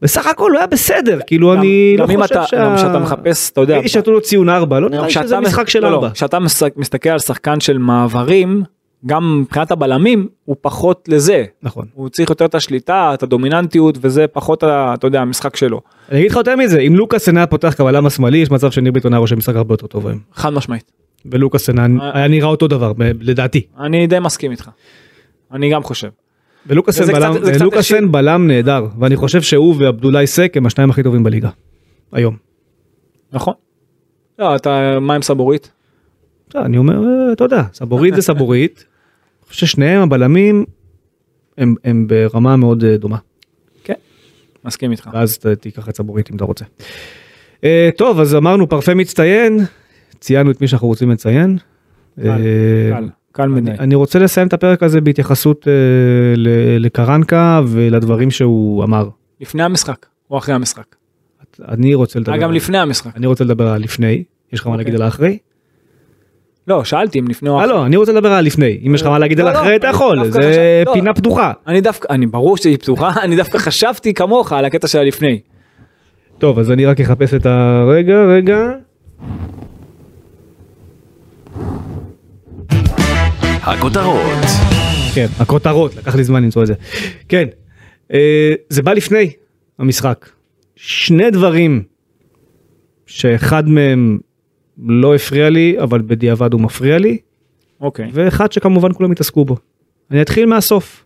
בסך 0.02 0.26
הכל 0.26 0.50
הוא 0.50 0.58
היה 0.58 0.66
בסדר, 0.66 1.18
כאילו 1.26 1.52
גם- 1.52 1.58
אני 1.58 1.94
גם 1.98 2.08
לא 2.08 2.14
אם 2.14 2.22
חושב 2.22 2.34
אתה- 2.34 2.56
גם 2.56 2.76
כשאתה 2.76 2.98
מחפש, 2.98 3.50
אתה 3.50 3.60
יודע, 3.60 3.74
ראיתי 3.74 3.88
שנתנו 3.88 4.12
לו 4.12 4.20
ציון 4.20 4.48
4, 4.48 4.80
לא 4.80 4.88
נראה 4.90 5.04
לי 5.06 5.10
שזה 5.10 5.40
משחק 5.40 5.68
של 5.68 5.80
לא, 5.82 5.90
לא, 5.90 5.94
4. 5.96 6.10
כשאתה 6.10 6.38
משחק- 6.38 6.76
מסתכל 6.76 7.08
על 7.08 7.18
שחקן 7.18 7.60
של 7.60 7.78
מעברים, 7.78 8.62
גם 9.06 9.40
מבחינת 9.40 9.70
הבלמים, 9.70 10.28
הוא 10.44 10.56
פחות 10.60 11.08
לזה. 11.08 11.44
נכון. 11.62 11.86
הוא 11.94 12.08
צריך 12.08 12.30
יותר 12.30 12.44
את 12.44 12.54
השליטה, 12.54 13.10
את 13.14 13.22
הדומיננטיות, 13.22 13.98
וזה 14.00 14.26
פחות, 14.32 14.64
אתה 14.64 15.06
יודע, 15.06 15.20
המשחק 15.20 15.56
שלו. 15.56 15.80
אני 16.10 16.18
אגיד 16.18 16.30
לך 16.30 16.36
יותר 16.36 16.56
מזה, 16.56 16.78
אם 16.78 16.94
לוקאסן 16.96 17.36
היה 17.36 17.46
פותח 17.46 17.74
כבלם 17.76 18.06
השמאלי, 18.06 18.38
יש 18.38 18.50
מצב 18.50 18.70
שניר 18.70 18.92
ביטון 18.92 19.12
היה 19.12 19.18
רושם 19.20 19.38
משחק 19.38 19.56
הרבה 19.56 19.72
יותר 19.72 19.86
טוב 19.86 20.06
היום. 20.06 20.18
חד 20.34 20.50
משמעית. 20.52 20.92
ולוקאסן 21.26 21.78
היה- 21.78 21.88
אה. 22.00 22.10
היה 22.14 22.28
נראה 22.28 22.48
אותו 22.48 22.68
דבר, 22.68 22.92
לדעתי. 23.20 23.66
אני 23.80 24.06
די 24.06 24.18
מסכים 24.18 24.50
איתך. 24.50 24.70
אני 25.52 25.70
גם 25.70 25.82
חושב. 25.82 26.08
ולוקאסן 26.66 27.12
בלם, 27.12 27.34
קצת- 27.70 27.96
בלם 28.10 28.46
נהדר, 28.46 28.86
ואני 28.98 29.16
חושב 29.16 29.42
שהוא 29.42 29.74
ועבדולאי 29.78 30.26
סק 30.26 30.52
הם 30.56 30.66
השניים 30.66 30.90
הכי 30.90 31.02
טובים 31.02 31.22
בליגה. 31.24 31.50
היום. 32.12 32.36
נכון? 33.32 33.54
לא, 34.38 34.56
אתה, 34.56 34.98
מה 35.00 35.14
עם 35.14 35.22
סבורית? 35.22 35.70
בסדר, 36.48 36.64
אני 36.64 36.78
אומר, 36.78 37.00
אתה 37.32 37.44
יודע, 37.44 37.62
סבורית 37.72 38.14
זה 38.14 38.22
סבורית. 38.22 38.84
אני 39.42 39.48
חושב 39.48 39.66
ששניהם 39.66 40.02
הבלמים 40.02 40.64
הם, 41.58 41.74
הם 41.84 42.06
ברמה 42.06 42.56
מאוד 42.56 42.84
אה, 42.84 42.96
דומה. 42.96 43.16
כן. 43.84 43.94
מסכים 44.64 44.90
איתך. 44.92 45.10
ואז 45.12 45.38
תיקח 45.38 45.88
את 45.88 45.96
סבורית 45.96 46.30
אם 46.30 46.36
אתה 46.36 46.44
רוצה. 46.44 46.64
אה, 47.64 47.90
טוב, 47.96 48.20
אז 48.20 48.34
אמרנו 48.34 48.68
פרפה 48.68 48.94
מצטיין, 48.94 49.58
ציינו 50.20 50.50
את 50.50 50.60
מי 50.60 50.68
שאנחנו 50.68 50.88
רוצים 50.88 51.10
לציין. 51.10 51.58
קל, 52.20 52.28
אה, 52.28 52.36
קל, 52.96 53.08
קל 53.38 53.48
מדי. 53.48 53.70
אני, 53.70 53.78
אני 53.78 53.94
רוצה 53.94 54.18
לסיים 54.18 54.46
את 54.46 54.52
הפרק 54.52 54.82
הזה 54.82 55.00
בהתייחסות 55.00 55.68
אה, 55.68 55.72
לקרנקה 56.78 57.60
ולדברים 57.66 58.30
שהוא 58.30 58.84
אמר. 58.84 59.08
לפני 59.40 59.62
המשחק, 59.62 60.06
או 60.30 60.38
אחרי 60.38 60.54
המשחק. 60.54 60.96
אני 61.68 61.94
רוצה 61.94 62.20
לדבר, 62.20 62.32
אה, 62.32 62.38
גם 62.38 62.52
לפני 62.52 62.78
המשחק. 62.78 63.16
אני 63.16 63.26
רוצה 63.26 63.44
לדבר 63.44 63.68
על 63.68 63.82
לפני, 63.82 64.24
יש 64.52 64.60
לך 64.60 64.66
מה 64.66 64.76
להגיד 64.76 64.94
אוקיי. 64.94 65.04
על 65.04 65.10
האחרי? 65.10 65.38
לא, 66.66 66.84
שאלתי 66.84 67.18
אם 67.18 67.28
לפני 67.28 67.48
או 67.48 67.58
אה 67.58 67.64
אחרי. 67.64 67.74
לא, 67.74 67.86
אני 67.86 67.96
רוצה 67.96 68.12
לדבר 68.12 68.32
על 68.32 68.44
לפני, 68.44 68.80
אם 68.86 68.94
יש 68.94 69.02
לך 69.02 69.06
מה 69.06 69.18
להגיד 69.18 69.40
על 69.40 69.46
לא, 69.46 69.52
לא, 69.52 69.60
אחרי 69.60 69.76
אתה 69.76 69.86
יכול, 69.86 70.30
זה 70.30 70.82
לא. 70.86 70.92
פינה 70.92 71.14
פתוחה. 71.14 71.52
אני 71.66 71.80
דווקא, 71.80 72.12
אני 72.12 72.26
ברור 72.26 72.56
שהיא 72.56 72.76
פתוחה, 72.76 73.10
אני 73.24 73.36
דווקא 73.36 73.58
חשבתי 73.58 74.14
כמוך 74.14 74.52
על 74.52 74.64
הקטע 74.64 74.88
של 74.88 74.98
הלפני. 74.98 75.40
טוב, 76.38 76.58
אז 76.58 76.70
אני 76.70 76.86
רק 76.86 77.00
אחפש 77.00 77.34
את 77.34 77.46
הרגע, 77.46 78.24
רגע. 78.24 78.70
הכותרות. 83.68 84.44
כן, 85.14 85.26
הכותרות, 85.40 85.96
לקח 85.96 86.14
לי 86.14 86.24
זמן 86.24 86.42
למצוא 86.42 86.62
את 86.62 86.66
זה. 86.66 86.74
כן, 87.28 87.48
אה, 88.12 88.54
זה 88.68 88.82
בא 88.82 88.92
לפני 88.92 89.30
המשחק. 89.78 90.28
שני 90.76 91.30
דברים 91.30 91.82
שאחד 93.06 93.68
מהם 93.68 94.18
לא 94.86 95.14
הפריע 95.14 95.50
לי, 95.50 95.76
אבל 95.82 96.02
בדיעבד 96.02 96.52
הוא 96.52 96.60
מפריע 96.60 96.98
לי, 96.98 97.18
אוקיי. 97.80 98.10
ואחד 98.12 98.52
שכמובן 98.52 98.92
כולם 98.92 99.12
התעסקו 99.12 99.44
בו. 99.44 99.56
אני 100.10 100.22
אתחיל 100.22 100.46
מהסוף. 100.46 101.04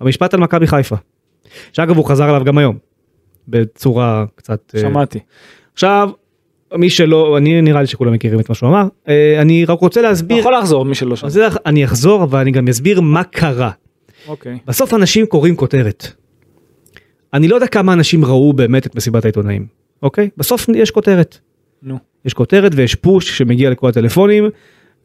המשפט 0.00 0.34
על 0.34 0.40
מכבי 0.40 0.66
חיפה. 0.66 0.96
שאגב 1.72 1.96
הוא 1.96 2.04
חזר 2.04 2.24
עליו 2.24 2.44
גם 2.44 2.58
היום. 2.58 2.78
בצורה 3.48 4.24
קצת... 4.34 4.72
אה, 4.74 4.80
שמעתי. 4.80 5.18
עכשיו, 5.72 6.10
מי 6.76 6.90
שלא, 6.90 7.38
אני 7.38 7.60
נראה 7.62 7.80
לי 7.80 7.86
שכולם 7.86 8.12
מכירים 8.12 8.40
את 8.40 8.48
מה 8.48 8.54
שהוא 8.54 8.68
אמר. 8.68 8.88
אה, 9.08 9.42
אני 9.42 9.64
רק 9.64 9.80
רוצה 9.80 10.00
אתה 10.00 10.08
להסביר, 10.08 10.38
יכול 10.38 10.54
לחזור 10.58 10.84
מי 10.84 10.94
שלא 10.94 11.16
זה- 11.26 11.46
אני 11.66 11.84
אחזור 11.84 12.22
אבל 12.24 12.38
אני 12.38 12.50
גם 12.50 12.68
אסביר 12.68 13.00
מה 13.00 13.24
קרה. 13.24 13.70
אוקיי. 14.28 14.58
בסוף 14.66 14.94
אנשים 14.94 15.26
קוראים 15.26 15.56
כותרת. 15.56 16.06
אני 17.34 17.48
לא 17.48 17.54
יודע 17.54 17.66
כמה 17.66 17.92
אנשים 17.92 18.24
ראו 18.24 18.52
באמת 18.52 18.86
את 18.86 18.94
מסיבת 18.96 19.24
העיתונאים, 19.24 19.66
אוקיי? 20.02 20.28
בסוף 20.36 20.66
יש 20.74 20.90
כותרת. 20.90 21.38
נו. 21.82 21.98
יש 22.24 22.34
כותרת 22.34 22.72
ויש 22.74 22.94
פוש 22.94 23.38
שמגיע 23.38 23.70
לכל 23.70 23.88
הטלפונים, 23.88 24.44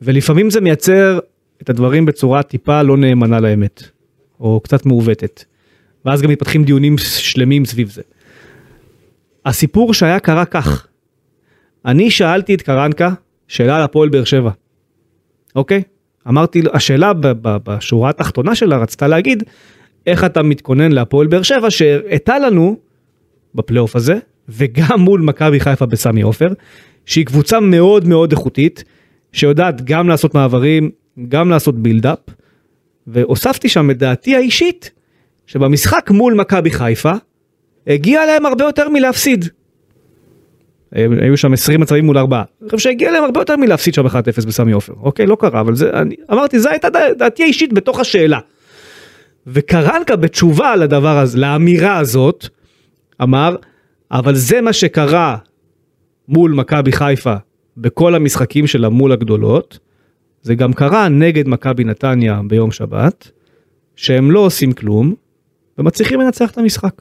ולפעמים 0.01 0.49
זה 0.49 0.61
מייצר 0.61 1.19
את 1.61 1.69
הדברים 1.69 2.05
בצורה 2.05 2.43
טיפה 2.43 2.81
לא 2.81 2.97
נאמנה 2.97 3.39
לאמת, 3.39 3.83
או 4.39 4.59
קצת 4.63 4.85
מעוותת. 4.85 5.43
ואז 6.05 6.21
גם 6.21 6.29
מתפתחים 6.29 6.63
דיונים 6.63 6.97
שלמים 6.97 7.65
סביב 7.65 7.89
זה. 7.89 8.01
הסיפור 9.45 9.93
שהיה 9.93 10.19
קרה 10.19 10.45
כך, 10.45 10.87
אני 11.85 12.11
שאלתי 12.11 12.55
את 12.55 12.61
קרנקה 12.61 13.13
שאלה 13.47 13.75
על 13.75 13.81
הפועל 13.81 14.09
באר 14.09 14.23
שבע, 14.23 14.51
אוקיי? 15.55 15.81
אמרתי 16.27 16.61
השאלה 16.73 17.11
בשורה 17.41 18.09
התחתונה 18.09 18.55
שלה 18.55 18.77
רצתה 18.77 19.07
להגיד, 19.07 19.43
איך 20.07 20.23
אתה 20.23 20.43
מתכונן 20.43 20.91
להפועל 20.91 21.27
באר 21.27 21.41
שבע 21.41 21.71
שהראתה 21.71 22.39
לנו 22.39 22.77
בפלייאוף 23.55 23.95
הזה, 23.95 24.17
וגם 24.49 24.99
מול 24.99 25.21
מכבי 25.21 25.59
חיפה 25.59 25.85
בסמי 25.85 26.21
עופר, 26.21 26.47
שהיא 27.05 27.25
קבוצה 27.25 27.59
מאוד 27.59 28.07
מאוד 28.07 28.31
איכותית, 28.31 28.83
שיודעת 29.31 29.81
גם 29.81 30.09
לעשות 30.09 30.35
מעברים, 30.35 30.91
גם 31.27 31.49
לעשות 31.49 31.79
בילדאפ, 31.79 32.19
והוספתי 33.07 33.69
שם 33.69 33.91
את 33.91 33.97
דעתי 33.97 34.35
האישית, 34.35 34.91
שבמשחק 35.45 36.11
מול 36.11 36.33
מכבי 36.33 36.71
חיפה, 36.71 37.13
הגיע 37.87 38.25
להם 38.25 38.45
הרבה 38.45 38.63
יותר 38.63 38.89
מלהפסיד. 38.89 39.45
הם- 40.93 41.19
היו 41.21 41.37
שם 41.37 41.53
20 41.53 41.79
מצבים 41.81 42.05
מול 42.05 42.17
4. 42.17 42.43
אני 42.61 42.69
חושב 42.69 42.77
שהגיע 42.89 43.11
להם 43.11 43.23
הרבה 43.23 43.41
יותר 43.41 43.55
מלהפסיד 43.57 43.93
שם 43.93 44.05
1-0 44.05 44.15
בסמי 44.47 44.71
עופר. 44.71 44.93
אוקיי, 45.01 45.25
לא 45.25 45.37
קרה, 45.39 45.59
אבל 45.61 45.75
זה, 45.75 45.89
אני 45.93 46.15
אמרתי, 46.31 46.59
זו 46.59 46.69
הייתה 46.69 46.89
דע- 46.89 47.13
דעתי 47.17 47.43
האישית 47.43 47.73
בתוך 47.73 47.99
השאלה. 47.99 48.39
וקרנקה 49.47 50.15
בתשובה 50.15 50.75
לדבר 50.75 51.17
הזה, 51.17 51.37
לאמירה 51.39 51.97
הזאת, 51.97 52.47
אמר, 53.21 53.55
אבל 54.11 54.35
זה 54.35 54.61
מה 54.61 54.73
שקרה 54.73 55.37
מול 56.27 56.51
מכבי 56.51 56.91
חיפה 56.91 57.35
בכל 57.77 58.15
המשחקים 58.15 58.67
שלה 58.67 58.89
מול 58.89 59.11
הגדולות, 59.11 59.79
זה 60.41 60.55
גם 60.55 60.73
קרה 60.73 61.09
נגד 61.09 61.47
מכבי 61.47 61.83
נתניה 61.83 62.41
ביום 62.47 62.71
שבת, 62.71 63.31
שהם 63.95 64.31
לא 64.31 64.39
עושים 64.39 64.71
כלום, 64.73 65.13
ומצליחים 65.77 66.21
לנצח 66.21 66.51
את 66.51 66.57
המשחק. 66.57 66.93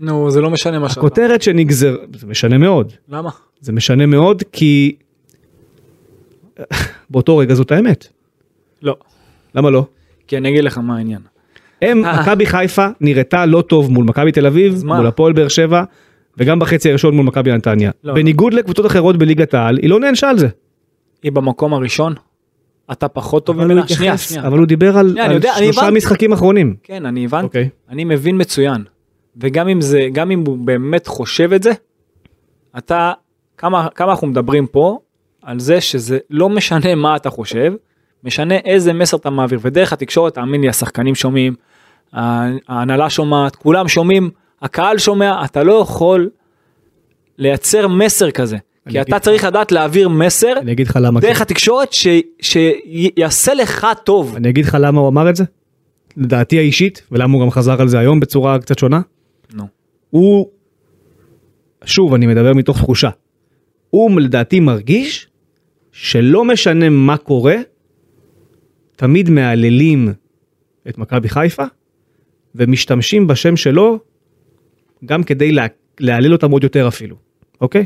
נו, 0.00 0.30
זה 0.30 0.40
לא 0.40 0.50
משנה 0.50 0.78
מה 0.78 0.88
שאתה. 0.88 1.00
הכותרת 1.00 1.42
שנגזר, 1.42 1.96
זה 2.14 2.26
משנה 2.26 2.58
מאוד, 2.58 2.92
למה? 3.08 3.30
זה 3.60 3.72
משנה 3.72 4.06
מאוד 4.06 4.42
כי 4.52 4.96
באותו 7.10 7.36
רגע 7.36 7.54
זאת 7.54 7.72
האמת, 7.72 8.06
לא. 8.82 8.96
למה 9.54 9.70
לא? 9.70 9.86
כי 10.26 10.36
אני 10.36 10.48
אגיד 10.48 10.64
לך 10.64 10.78
מה 10.78 10.96
העניין. 10.96 11.20
הם, 11.82 12.02
מכבי 12.20 12.46
חיפה 12.46 12.86
נראתה 13.00 13.46
לא 13.46 13.62
טוב 13.62 13.90
מול 13.92 14.04
מכבי 14.04 14.32
תל 14.32 14.46
אביב? 14.46 14.84
מול 14.84 15.06
הפועל 15.06 15.32
באר 15.32 15.48
שבע, 15.48 15.84
וגם 16.36 16.58
בחצי 16.58 16.88
הראשון 16.90 17.16
מול 17.16 17.26
מכבי 17.26 17.52
נתניה. 17.52 17.90
לא, 18.04 18.14
בניגוד 18.14 18.54
לקבוצות 18.54 18.86
אחרות 18.86 19.16
בליגת 19.16 19.54
העל, 19.54 19.76
היא 19.82 19.90
לא 19.90 20.00
נענשה 20.00 20.30
על 20.30 20.38
זה. 20.38 20.48
היא 21.22 21.32
במקום 21.32 21.74
הראשון, 21.74 22.14
אתה 22.92 23.08
פחות 23.08 23.46
טוב 23.46 23.64
ממנה. 23.64 23.88
שנייה, 23.88 24.18
שנייה. 24.18 24.46
אבל 24.46 24.58
הוא 24.58 24.66
דיבר 24.66 24.98
על 24.98 25.10
שנייה, 25.10 25.26
על 25.26 25.32
יודע, 25.32 25.52
שלושה. 25.58 25.90
משחקים 25.90 26.32
אחרונים. 26.32 26.76
כן, 26.82 27.06
אני 27.06 27.24
הבנתי. 27.24 27.44
אוקיי. 27.46 27.68
אני 27.90 28.04
מבין 28.04 28.40
מצוין. 28.40 28.84
וגם 29.40 29.68
אם 29.68 29.80
זה, 29.80 30.08
גם 30.12 30.30
אם 30.30 30.44
הוא 30.46 30.58
באמת 30.58 31.06
חושב 31.06 31.52
את 31.52 31.62
זה, 31.62 31.72
אתה, 32.78 33.12
כמה, 33.56 33.88
כמה 33.94 34.10
אנחנו 34.10 34.26
מדברים 34.26 34.66
פה 34.66 34.98
על 35.42 35.60
זה 35.60 35.80
שזה 35.80 36.18
לא 36.30 36.48
משנה 36.48 36.94
מה 36.94 37.16
אתה 37.16 37.30
חושב, 37.30 37.72
משנה 38.24 38.54
איזה 38.54 38.92
מסר 38.92 39.16
אתה 39.16 39.30
מעביר. 39.30 39.58
ודרך 39.62 39.92
התקשורת, 39.92 40.34
תאמין 40.34 40.60
לי, 40.60 40.68
השחקנים 40.68 41.14
שומעים, 41.14 41.54
ההנהלה 42.12 43.10
שומעת, 43.10 43.56
כולם 43.56 43.88
שומעים, 43.88 44.30
הקהל 44.62 44.98
שומע, 44.98 45.44
אתה 45.44 45.62
לא 45.62 45.72
יכול 45.72 46.30
לייצר 47.38 47.88
מסר 47.88 48.30
כזה. 48.30 48.56
כי 48.88 49.00
אתה 49.00 49.16
לך. 49.16 49.22
צריך 49.22 49.44
לדעת 49.44 49.72
להעביר 49.72 50.08
מסר 50.08 50.52
אני 50.58 50.72
אגיד 50.72 50.86
לך 50.86 50.98
למה. 51.02 51.20
דרך 51.20 51.36
כן. 51.36 51.42
התקשורת 51.42 51.92
ש- 51.92 52.06
שיעשה 52.40 53.54
לך 53.54 53.86
טוב. 54.04 54.34
אני 54.36 54.48
אגיד 54.48 54.64
לך 54.64 54.76
למה 54.80 55.00
הוא 55.00 55.08
אמר 55.08 55.30
את 55.30 55.36
זה. 55.36 55.44
לדעתי 56.16 56.58
האישית, 56.58 57.02
ולמה 57.12 57.34
הוא 57.34 57.42
גם 57.42 57.50
חזר 57.50 57.82
על 57.82 57.88
זה 57.88 57.98
היום 57.98 58.20
בצורה 58.20 58.58
קצת 58.58 58.78
שונה. 58.78 59.00
הוא, 60.10 60.50
שוב 61.84 62.14
אני 62.14 62.26
מדבר 62.26 62.54
מתוך 62.54 62.78
תחושה, 62.78 63.10
הוא 63.90 64.20
לדעתי 64.20 64.60
מרגיש 64.60 65.28
שלא 65.92 66.44
משנה 66.44 66.88
מה 66.88 67.16
קורה, 67.16 67.56
תמיד 68.96 69.30
מהללים 69.30 70.08
את 70.88 70.98
מכבי 70.98 71.28
חיפה 71.28 71.64
ומשתמשים 72.54 73.26
בשם 73.26 73.56
שלו 73.56 73.98
גם 75.04 75.22
כדי 75.22 75.52
לה, 75.52 75.66
להלל 76.00 76.32
אותם 76.32 76.50
עוד 76.50 76.62
יותר 76.62 76.88
אפילו, 76.88 77.16
אוקיי? 77.60 77.84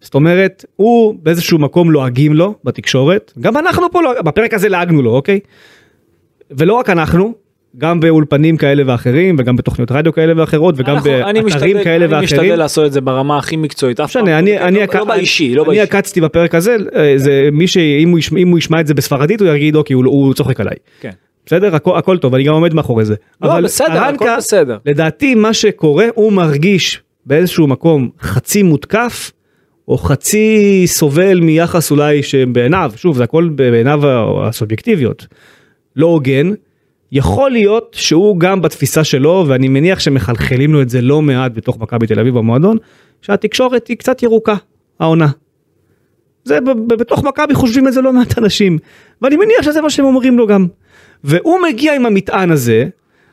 זאת 0.00 0.14
אומרת, 0.14 0.64
הוא 0.76 1.14
באיזשהו 1.22 1.58
מקום 1.58 1.90
לועגים 1.90 2.34
לו 2.34 2.54
בתקשורת, 2.64 3.32
גם 3.40 3.56
אנחנו 3.56 3.90
פה, 3.90 4.02
לא, 4.02 4.22
בפרק 4.22 4.54
הזה 4.54 4.68
לעגנו 4.68 5.02
לו, 5.02 5.10
אוקיי? 5.10 5.40
ולא 6.50 6.74
רק 6.74 6.90
אנחנו, 6.90 7.34
גם 7.78 8.00
באולפנים 8.00 8.56
כאלה 8.56 8.82
ואחרים, 8.86 9.36
וגם 9.38 9.56
בתוכניות 9.56 9.92
רדיו 9.92 10.12
כאלה 10.12 10.32
ואחרות, 10.36 10.74
וגם 10.78 10.94
אנחנו- 10.96 11.10
אני 11.14 11.22
באתרים 11.22 11.46
משתדל- 11.46 11.84
כאלה 11.84 12.04
אני 12.04 12.14
ואחרים. 12.14 12.24
משתדל 12.24 12.56
לעשות 12.56 12.86
את 12.86 12.92
זה 12.92 13.00
ברמה 13.00 13.38
הכי 13.38 13.56
מקצועית. 13.56 13.98
לא 14.00 14.04
אף 14.04 14.12
פעם 14.12 14.22
משנה, 14.22 14.38
אני, 14.38 14.54
לא- 14.54 14.60
אני, 14.60 14.78
לא- 14.78 14.82
עק- 14.82 14.94
לא 14.94 15.04
באישי, 15.04 15.54
לא 15.54 15.62
אני 15.62 15.66
באישי. 15.68 15.80
עקצתי 15.82 16.20
בפרק 16.20 16.54
הזה, 16.54 16.76
אה, 16.96 17.12
זה 17.16 17.48
מי 17.52 17.66
שאם 17.66 18.08
הוא, 18.10 18.18
ישמע, 18.18 18.40
אם 18.40 18.48
הוא 18.48 18.58
ישמע 18.58 18.80
את 18.80 18.86
זה 18.86 18.94
בספרדית 18.94 19.40
הוא 19.42 19.48
יגיד 19.48 19.76
אוקיי 19.76 19.94
הוא, 19.94 20.04
הוא 20.06 20.34
צוחק 20.34 20.60
עליי. 20.60 20.74
כן. 21.00 21.10
בסדר 21.46 21.74
הכל, 21.76 21.96
הכל 21.98 22.18
טוב 22.18 22.34
אני 22.34 22.44
גם 22.44 22.54
עומד 22.54 22.74
מאחורי 22.74 23.04
זה. 23.04 23.14
לא, 23.42 23.60
בסדר, 23.60 23.86
הכל 23.92 24.00
קרנקה, 24.18 24.36
בסדר. 24.38 24.78
לדעתי 24.86 25.34
מה 25.34 25.52
שקורה 25.54 26.06
הוא 26.14 26.32
מרגיש 26.32 27.00
באיזשהו 27.26 27.66
מקום 27.66 28.08
חצי 28.22 28.62
מותקף 28.62 29.30
או 29.88 29.98
חצי 29.98 30.82
סובל 30.86 31.40
מיחס 31.40 31.90
אולי 31.90 32.22
שבעיניו 32.22 32.92
שוב 32.96 33.16
זה 33.16 33.24
הכל 33.24 33.48
בעיניו 33.54 34.00
הסובייקטיביות 34.44 35.26
לא 35.96 36.06
הוגן. 36.06 36.50
יכול 37.12 37.50
להיות 37.50 37.96
שהוא 37.98 38.40
גם 38.40 38.62
בתפיסה 38.62 39.04
שלו 39.04 39.44
ואני 39.48 39.68
מניח 39.68 39.98
שמחלחלים 40.00 40.72
לו 40.72 40.82
את 40.82 40.88
זה 40.90 41.00
לא 41.02 41.22
מעט 41.22 41.52
בתוך 41.54 41.78
מכבי 41.78 42.06
תל 42.06 42.20
אביב 42.20 42.34
במועדון 42.38 42.76
שהתקשורת 43.22 43.88
היא 43.88 43.96
קצת 43.96 44.22
ירוקה 44.22 44.54
העונה. 45.00 45.26
זה 46.44 46.58
בתוך 46.86 47.24
מכבי 47.24 47.54
חושבים 47.54 47.88
את 47.88 47.92
זה 47.92 48.00
לא 48.02 48.12
מעט 48.12 48.38
אנשים 48.38 48.78
ואני 49.22 49.36
מניח 49.36 49.62
שזה 49.62 49.80
מה 49.80 49.90
שהם 49.90 50.04
אומרים 50.04 50.38
לו 50.38 50.46
גם. 50.46 50.66
והוא 51.24 51.58
מגיע 51.68 51.94
עם 51.94 52.06
המטען 52.06 52.50
הזה 52.50 52.84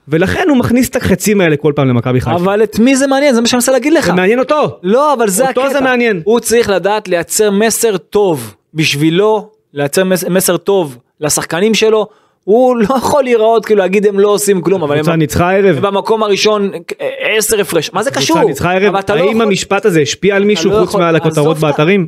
ולכן 0.08 0.46
הוא 0.50 0.58
מכניס 0.58 0.90
את 0.90 0.96
החצים 0.96 1.42
האלה 1.42 1.58
כל 1.58 1.74
פעם 1.76 1.88
למכבי 1.88 2.22
חיפה. 2.22 2.36
אבל 2.36 2.64
את 2.64 2.80
מי 2.80 2.96
זה 2.96 3.08
מעניין? 3.08 3.36
זה 3.36 3.42
מה 3.42 3.48
שאני 3.48 3.58
מנסה 3.58 3.72
להגיד 3.72 3.94
לך. 3.94 4.06
זה 4.06 4.14
מעניין 4.14 4.40
אותו. 4.40 4.80
לא, 4.84 5.14
אבל 5.14 5.30
זה 5.30 5.48
אותו 5.48 5.62
הקטע. 5.62 5.74
זה 5.74 5.82
מעניין. 5.82 6.22
הוא 6.26 6.40
צריך 6.40 6.70
לדעת 6.70 7.08
לייצר 7.08 7.52
מסר 7.52 7.98
טוב 7.98 8.56
בשבילו, 8.74 9.50
לייצר 9.74 10.04
מס- 10.04 10.24
מסר 10.24 10.58
טוב 10.58 10.98
לשחקנים 11.22 11.74
שלו. 11.74 12.08
הוא 12.50 12.78
לא 12.78 12.96
יכול 12.98 13.24
להיראות 13.24 13.66
כאילו 13.66 13.80
להגיד 13.80 14.06
הם 14.06 14.20
לא 14.20 14.28
עושים 14.28 14.62
כלום, 14.62 14.84
אבל 14.84 15.00
הם 15.00 15.10
ניצחה 15.10 15.50
הערב. 15.50 15.80
במקום 15.80 16.24
הראשון 16.24 16.72
אה, 17.02 17.38
עשר 17.38 17.60
הפרש. 17.60 17.94
מה 17.94 18.04
זה 18.04 18.12
קשור? 18.12 18.44
ניצחה 18.44 18.72
הערב. 18.72 18.96
אתה 18.96 19.16
לא 19.16 19.20
האם 19.22 19.42
המשפט 19.42 19.86
הזה 19.86 20.02
השפיע 20.02 20.36
על 20.36 20.44
מישהו 20.44 20.72
לא 20.72 20.86
חוץ 20.86 20.96
מעל 20.96 21.16
הכותרות 21.16 21.58
באתרים? 21.58 22.08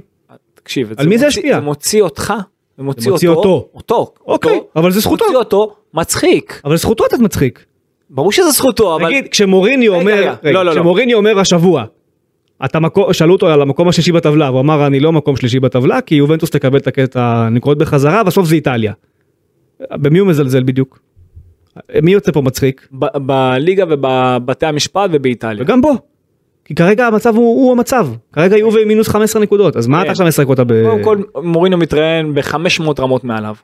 תקשיב, 0.54 0.94
על 0.98 1.08
מי 1.08 1.18
זה 1.18 1.28
השפיע? 1.28 1.56
זה 1.56 1.62
מוציא 1.62 2.02
אותך, 2.02 2.34
מוציא 2.78 3.12
אותו, 3.12 3.28
אותו. 3.28 3.70
אותו, 3.74 4.14
אוקיי, 4.28 4.58
אותו, 4.58 4.68
אבל 4.76 4.92
זה 4.92 5.00
זכותו. 5.00 5.26
מוציא 5.26 5.38
אותו, 5.38 5.76
מצחיק. 5.94 6.62
אבל 6.66 6.78
זכותו 6.78 7.04
קצת 7.04 7.20
מצחיק. 7.20 7.66
ברור 8.10 8.32
שזה 8.32 8.50
זכותו, 8.50 8.96
אבל... 8.96 9.06
נגיד 9.06 9.28
כשמוריניו 9.28 9.96
אומר, 9.96 10.14
רגע, 10.14 10.36
רגע, 10.44 10.52
לא, 10.52 10.66
לא, 10.66 10.72
לא. 10.72 10.72
כשמוריניו 10.72 11.18
אומר 11.18 11.40
השבוע, 11.40 11.84
אתה 12.66 12.80
מקום, 12.80 13.14
שאלו 13.14 13.34
אותו 13.34 13.48
על 13.48 13.62
המקום 13.62 13.88
השלישי 13.88 14.12
בטבלה, 14.12 14.48
הוא 14.48 14.60
אמר 14.60 14.88
אני 14.88 15.00
לא 15.00 15.12
מקום 15.12 15.36
שלישי 15.36 15.60
בטבלה, 15.60 16.02
כי 16.02 16.16
יובנטוס 16.16 16.50
תקבל 16.50 16.80
את 17.04 17.16
הנקודות 17.16 17.78
בחזרה, 17.78 18.24
בסוף 18.24 18.48
זה 18.48 18.56
איטליה. 18.56 18.94
במי 19.92 20.20
הוא 20.20 20.28
מזלזל 20.28 20.64
בדיוק? 20.64 21.00
מי 22.02 22.12
יוצא 22.12 22.32
פה 22.32 22.42
מצחיק? 22.42 22.88
בליגה 23.16 23.84
ובבתי 23.90 24.66
המשפט 24.66 25.10
ובאיטליה. 25.14 25.64
וגם 25.64 25.82
בו. 25.82 25.92
כי 26.66 26.76
כרגע 26.76 27.08
המצב 27.08 27.36
הוא, 27.36 27.64
הוא 27.64 27.72
המצב, 27.72 28.08
כרגע 28.34 28.56
עם 28.58 28.88
מינוס 28.88 29.08
15 29.08 29.42
נקודות, 29.42 29.76
אז 29.78 29.88
מה 29.88 29.98
כן. 29.98 30.04
אתה 30.04 30.12
עכשיו 30.12 30.28
משחק 30.28 30.48
אותה 30.48 30.64
ב... 30.64 30.84
קודם 30.84 31.04
כל 31.04 31.18
מוריניו 31.44 31.78
מתראיין 31.78 32.34
ב-500 32.36 32.56
רמות 33.00 33.24
מעליו. 33.24 33.56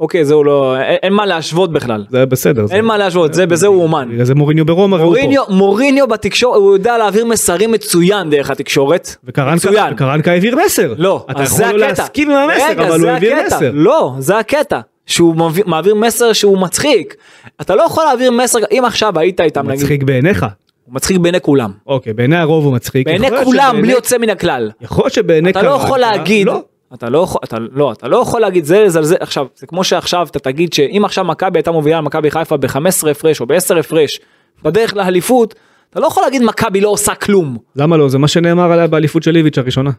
אוקיי 0.00 0.24
זהו 0.24 0.44
לא 0.44 0.76
אין, 0.80 0.96
אין 1.02 1.12
מה 1.12 1.26
להשוות 1.26 1.72
בכלל. 1.72 2.04
זה 2.10 2.26
בסדר. 2.26 2.66
זה- 2.66 2.74
אין 2.74 2.84
מה 2.84 2.98
להשוות 2.98 3.34
זה 3.34 3.46
בזה 3.46 3.66
הוא 3.66 3.82
אומן. 3.82 4.08
בגלל 4.12 4.24
זה 4.24 4.34
מוריניו 4.34 4.64
ברומא 4.64 4.96
פה. 4.96 5.04
מוריניו 5.04 5.42
מוריניו 5.48 6.08
בתקשורת 6.08 6.56
הוא 6.56 6.72
יודע 6.72 6.98
להעביר 6.98 7.24
מסרים 7.26 7.72
מצוין 7.72 8.30
דרך 8.30 8.50
התקשורת. 8.50 9.16
וקרנקה 9.24 10.32
העביר 10.32 10.56
מסר. 10.66 10.94
לא, 10.96 11.26
אתה 11.30 11.42
אז 11.42 11.46
יכול 11.52 11.58
זה 11.66 11.72
לא 11.72 11.84
הקטע. 11.84 12.02
להסכים 12.02 12.30
עם 12.30 12.36
המסר, 12.36 12.64
רגע, 12.70 12.82
אבל 12.88 12.98
זה 12.98 13.02
הוא 13.06 13.10
העביר. 13.10 13.36
מסר. 13.46 13.70
לא, 13.74 14.14
זה 14.18 14.38
הקטע. 14.38 14.80
שהוא 15.12 15.34
מעביר, 15.36 15.64
מעביר 15.66 15.94
מסר 15.94 16.32
שהוא 16.32 16.58
מצחיק. 16.58 17.14
אתה 17.60 17.74
לא 17.74 17.82
יכול 17.82 18.04
להעביר 18.04 18.30
מסר, 18.32 18.58
אם 18.72 18.82
עכשיו 18.86 19.18
היית 19.18 19.40
איתם 19.40 19.68
נגיד, 19.68 19.80
מצחיק 19.82 20.02
בעיניך. 20.02 20.46
הוא 20.84 20.94
מצחיק 20.94 21.16
בעיני 21.18 21.40
כולם. 21.40 21.70
אוקיי, 21.86 22.12
בעיני 22.12 22.36
הרוב 22.36 22.64
הוא 22.64 22.72
מצחיק. 22.74 23.06
בעיני 23.06 23.28
כולם, 23.44 23.68
שבעיני- 23.68 23.82
בלי 23.82 23.92
יוצא 23.92 24.18
מן 24.18 24.30
הכלל. 24.30 24.70
יכול 24.80 25.04
להיות 25.04 25.12
שבעיני 25.12 25.50
אתה 25.50 25.62
לא 25.62 25.68
קרנקה- 25.68 25.84
יכול 25.84 25.98
להגיד, 25.98 26.46
לא. 26.46 26.62
אתה 26.94 27.08
לא 27.10 27.18
יכול, 27.18 27.40
אתה 27.44 27.56
לא, 27.72 27.92
אתה 27.92 28.08
לא 28.08 28.16
יכול 28.16 28.40
להגיד 28.40 28.64
זה 28.64 28.82
לזלזל, 28.84 29.16
עכשיו, 29.20 29.46
זה 29.56 29.66
כמו 29.66 29.84
שעכשיו 29.84 30.26
אתה 30.30 30.38
תגיד 30.38 30.72
שאם 30.72 31.02
עכשיו 31.04 31.24
מכבי 31.24 31.58
הייתה 31.58 31.70
מובילה 31.72 31.96
על 31.98 32.02
מכבי 32.04 32.30
חיפה 32.30 32.56
ב-15 32.56 32.76
הפרש 33.10 33.40
או 33.40 33.46
ב-10 33.46 33.78
הפרש, 33.80 34.20
בדרך 34.64 34.96
לאליפות, 34.96 35.54
אתה 35.90 36.00
לא 36.00 36.06
יכול 36.06 36.22
להגיד 36.22 36.42
מכבי 36.42 36.80
לא 36.80 36.88
עושה 36.88 37.14
כלום. 37.14 37.56
למה 37.76 37.96
לא? 37.96 38.08
זה 38.08 38.18
מה 38.18 38.28
שנאמר 38.28 38.72
עליה 38.72 38.86
באליפות 38.86 39.22
של 39.22 39.36
איביץ' 39.36 39.58
הראשונה. 39.58 39.90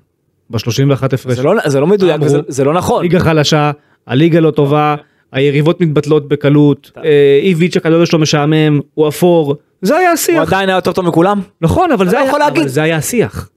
ב-31 0.50 0.60
הפרש. 1.14 1.36
זה 1.36 1.44
לא, 1.44 1.54
זה 1.66 1.80
לא 1.80 1.88
מדויק, 1.88 2.16
אמרו. 2.16 2.26
וזה- 2.26 2.40
זה 2.48 2.64
לא 2.64 2.74
נכון. 2.74 3.02
ליגה 3.02 3.20
חלשה, 3.20 3.72
הליגה 4.08 4.40
לא 4.40 4.52
טובה, 4.52 4.96
היריבות 5.32 5.82
מתבטלות 5.82 6.28
בקלות, 6.28 6.92
אה, 6.98 7.40
איביץ' 7.44 7.78
הכדורגל 7.78 8.06
שלו 8.06 8.20
משעמם, 8.20 8.80
הוא 8.94 9.08
אפור. 9.08 9.56
זה 9.82 9.98
היה 9.98 10.08
הוא 10.08 10.14
השיח. 10.14 10.48
עדיין 10.48 10.70
היה 10.70 10.76
יותר 10.76 10.92
טוב 10.92 11.06
מכולם. 11.06 11.42
נכון, 11.62 11.92
אבל 11.92 12.10
זה 12.10 12.16
לא 12.16 12.38
היה-. 12.38 12.48
אבל 12.48 12.68
זה 12.68 12.84
היה 12.84 12.98
השיח. 12.98 13.50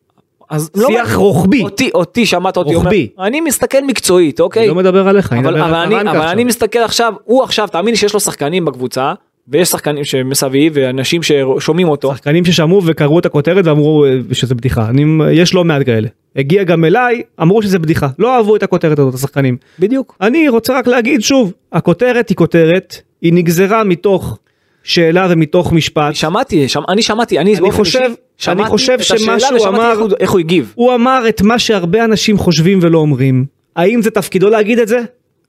אז 0.50 0.70
שיח 0.76 1.12
לא, 1.14 1.18
רוחבי. 1.18 1.62
אותי, 1.62 1.90
אותי 1.94 2.26
שמעת 2.26 2.56
אותי 2.56 2.74
רוחבי. 2.74 3.08
אומר, 3.16 3.26
אני 3.26 3.40
מסתכל 3.40 3.84
מקצועית, 3.86 4.40
אוקיי? 4.40 4.62
אני 4.62 4.68
לא 4.68 4.74
מדבר 4.74 5.08
עליך, 5.08 5.32
אני 5.32 5.40
אבל, 5.40 5.54
מדבר 5.54 5.64
אבל, 5.64 5.74
על 5.74 5.82
אני, 5.82 5.94
קרנקה 5.94 6.18
אבל. 6.18 6.26
אני 6.26 6.44
מסתכל 6.44 6.78
עכשיו, 6.78 7.12
הוא 7.24 7.42
עכשיו, 7.42 7.68
תאמין 7.68 7.90
לי 7.90 7.96
שיש 7.96 8.14
לו 8.14 8.20
שחקנים 8.20 8.64
בקבוצה, 8.64 9.12
ויש 9.48 9.68
שחקנים 9.68 10.04
שמסביב, 10.04 10.72
ואנשים 10.76 11.20
ששומעים 11.22 11.88
אותו. 11.88 12.12
שחקנים 12.14 12.44
ששמעו 12.44 12.82
וקראו 12.86 13.18
את 13.18 13.26
הכותרת 13.26 13.66
ואמרו 13.66 14.04
אה, 14.04 14.10
שזה 14.32 14.54
בדיחה. 14.54 14.88
אני, 14.88 15.04
יש 15.32 15.54
לא 15.54 15.64
מעט 15.64 15.82
כאלה. 15.86 16.08
הגיע 16.36 16.64
גם 16.64 16.84
אליי, 16.84 17.22
אמרו 17.42 17.62
שזה 17.62 17.78
בדיחה. 17.78 18.08
לא 18.18 18.36
אהבו 18.36 18.56
את 18.56 18.62
הכותרת 18.62 18.98
הזאת, 18.98 19.14
השחקנים. 19.14 19.56
בדיוק. 19.78 20.16
אני 20.20 20.48
רוצה 20.48 20.78
רק 20.78 20.86
להגיד 20.86 21.22
שוב, 21.22 21.52
הכותרת 21.72 22.28
היא 22.28 22.36
כותרת, 22.36 22.96
היא 23.22 23.32
נגזרה 23.32 23.84
מתוך 23.84 24.38
שאלה 24.82 25.26
ומתוך 25.30 25.72
משפט. 25.72 26.14
שמעתי, 26.14 26.68
שמ, 26.68 26.80
אני 26.88 27.02
שמעתי, 27.02 27.38
אני, 27.38 27.54
באופן 27.56 27.76
חושב- 27.76 27.98
אישי, 27.98 28.06
אני 28.06 28.14
שמעתי 28.36 28.70
חושב 28.70 28.98
שמה 29.00 29.40
שהוא 29.40 29.66
אמר- 29.68 29.90
איך 29.90 29.98
הוא, 30.00 30.08
איך 30.20 30.30
הוא 30.30 30.38
הגיב. 30.40 30.72
הוא 30.74 30.94
אמר 30.94 31.24
את 31.28 31.42
מה 31.42 31.58
שהרבה 31.58 32.04
אנשים 32.04 32.38
חושבים 32.38 32.78
ולא 32.82 32.98
אומרים. 32.98 33.44
האם 33.76 34.02
זה 34.02 34.10
תפקידו 34.10 34.48
להגיד 34.50 34.78
את 34.78 34.88
זה? 34.88 34.98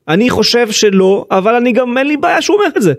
אני 0.08 0.30
חושב 0.30 0.72
שלא, 0.72 1.26
אבל 1.32 1.56
אני 1.56 1.72
גם 1.72 1.98
אין 1.98 2.08
לי 2.08 2.18
בעיה 2.18 2.42
שהוא 2.42 2.58
אומר 2.58 2.68
את 2.78 2.82
זה. 2.82 2.94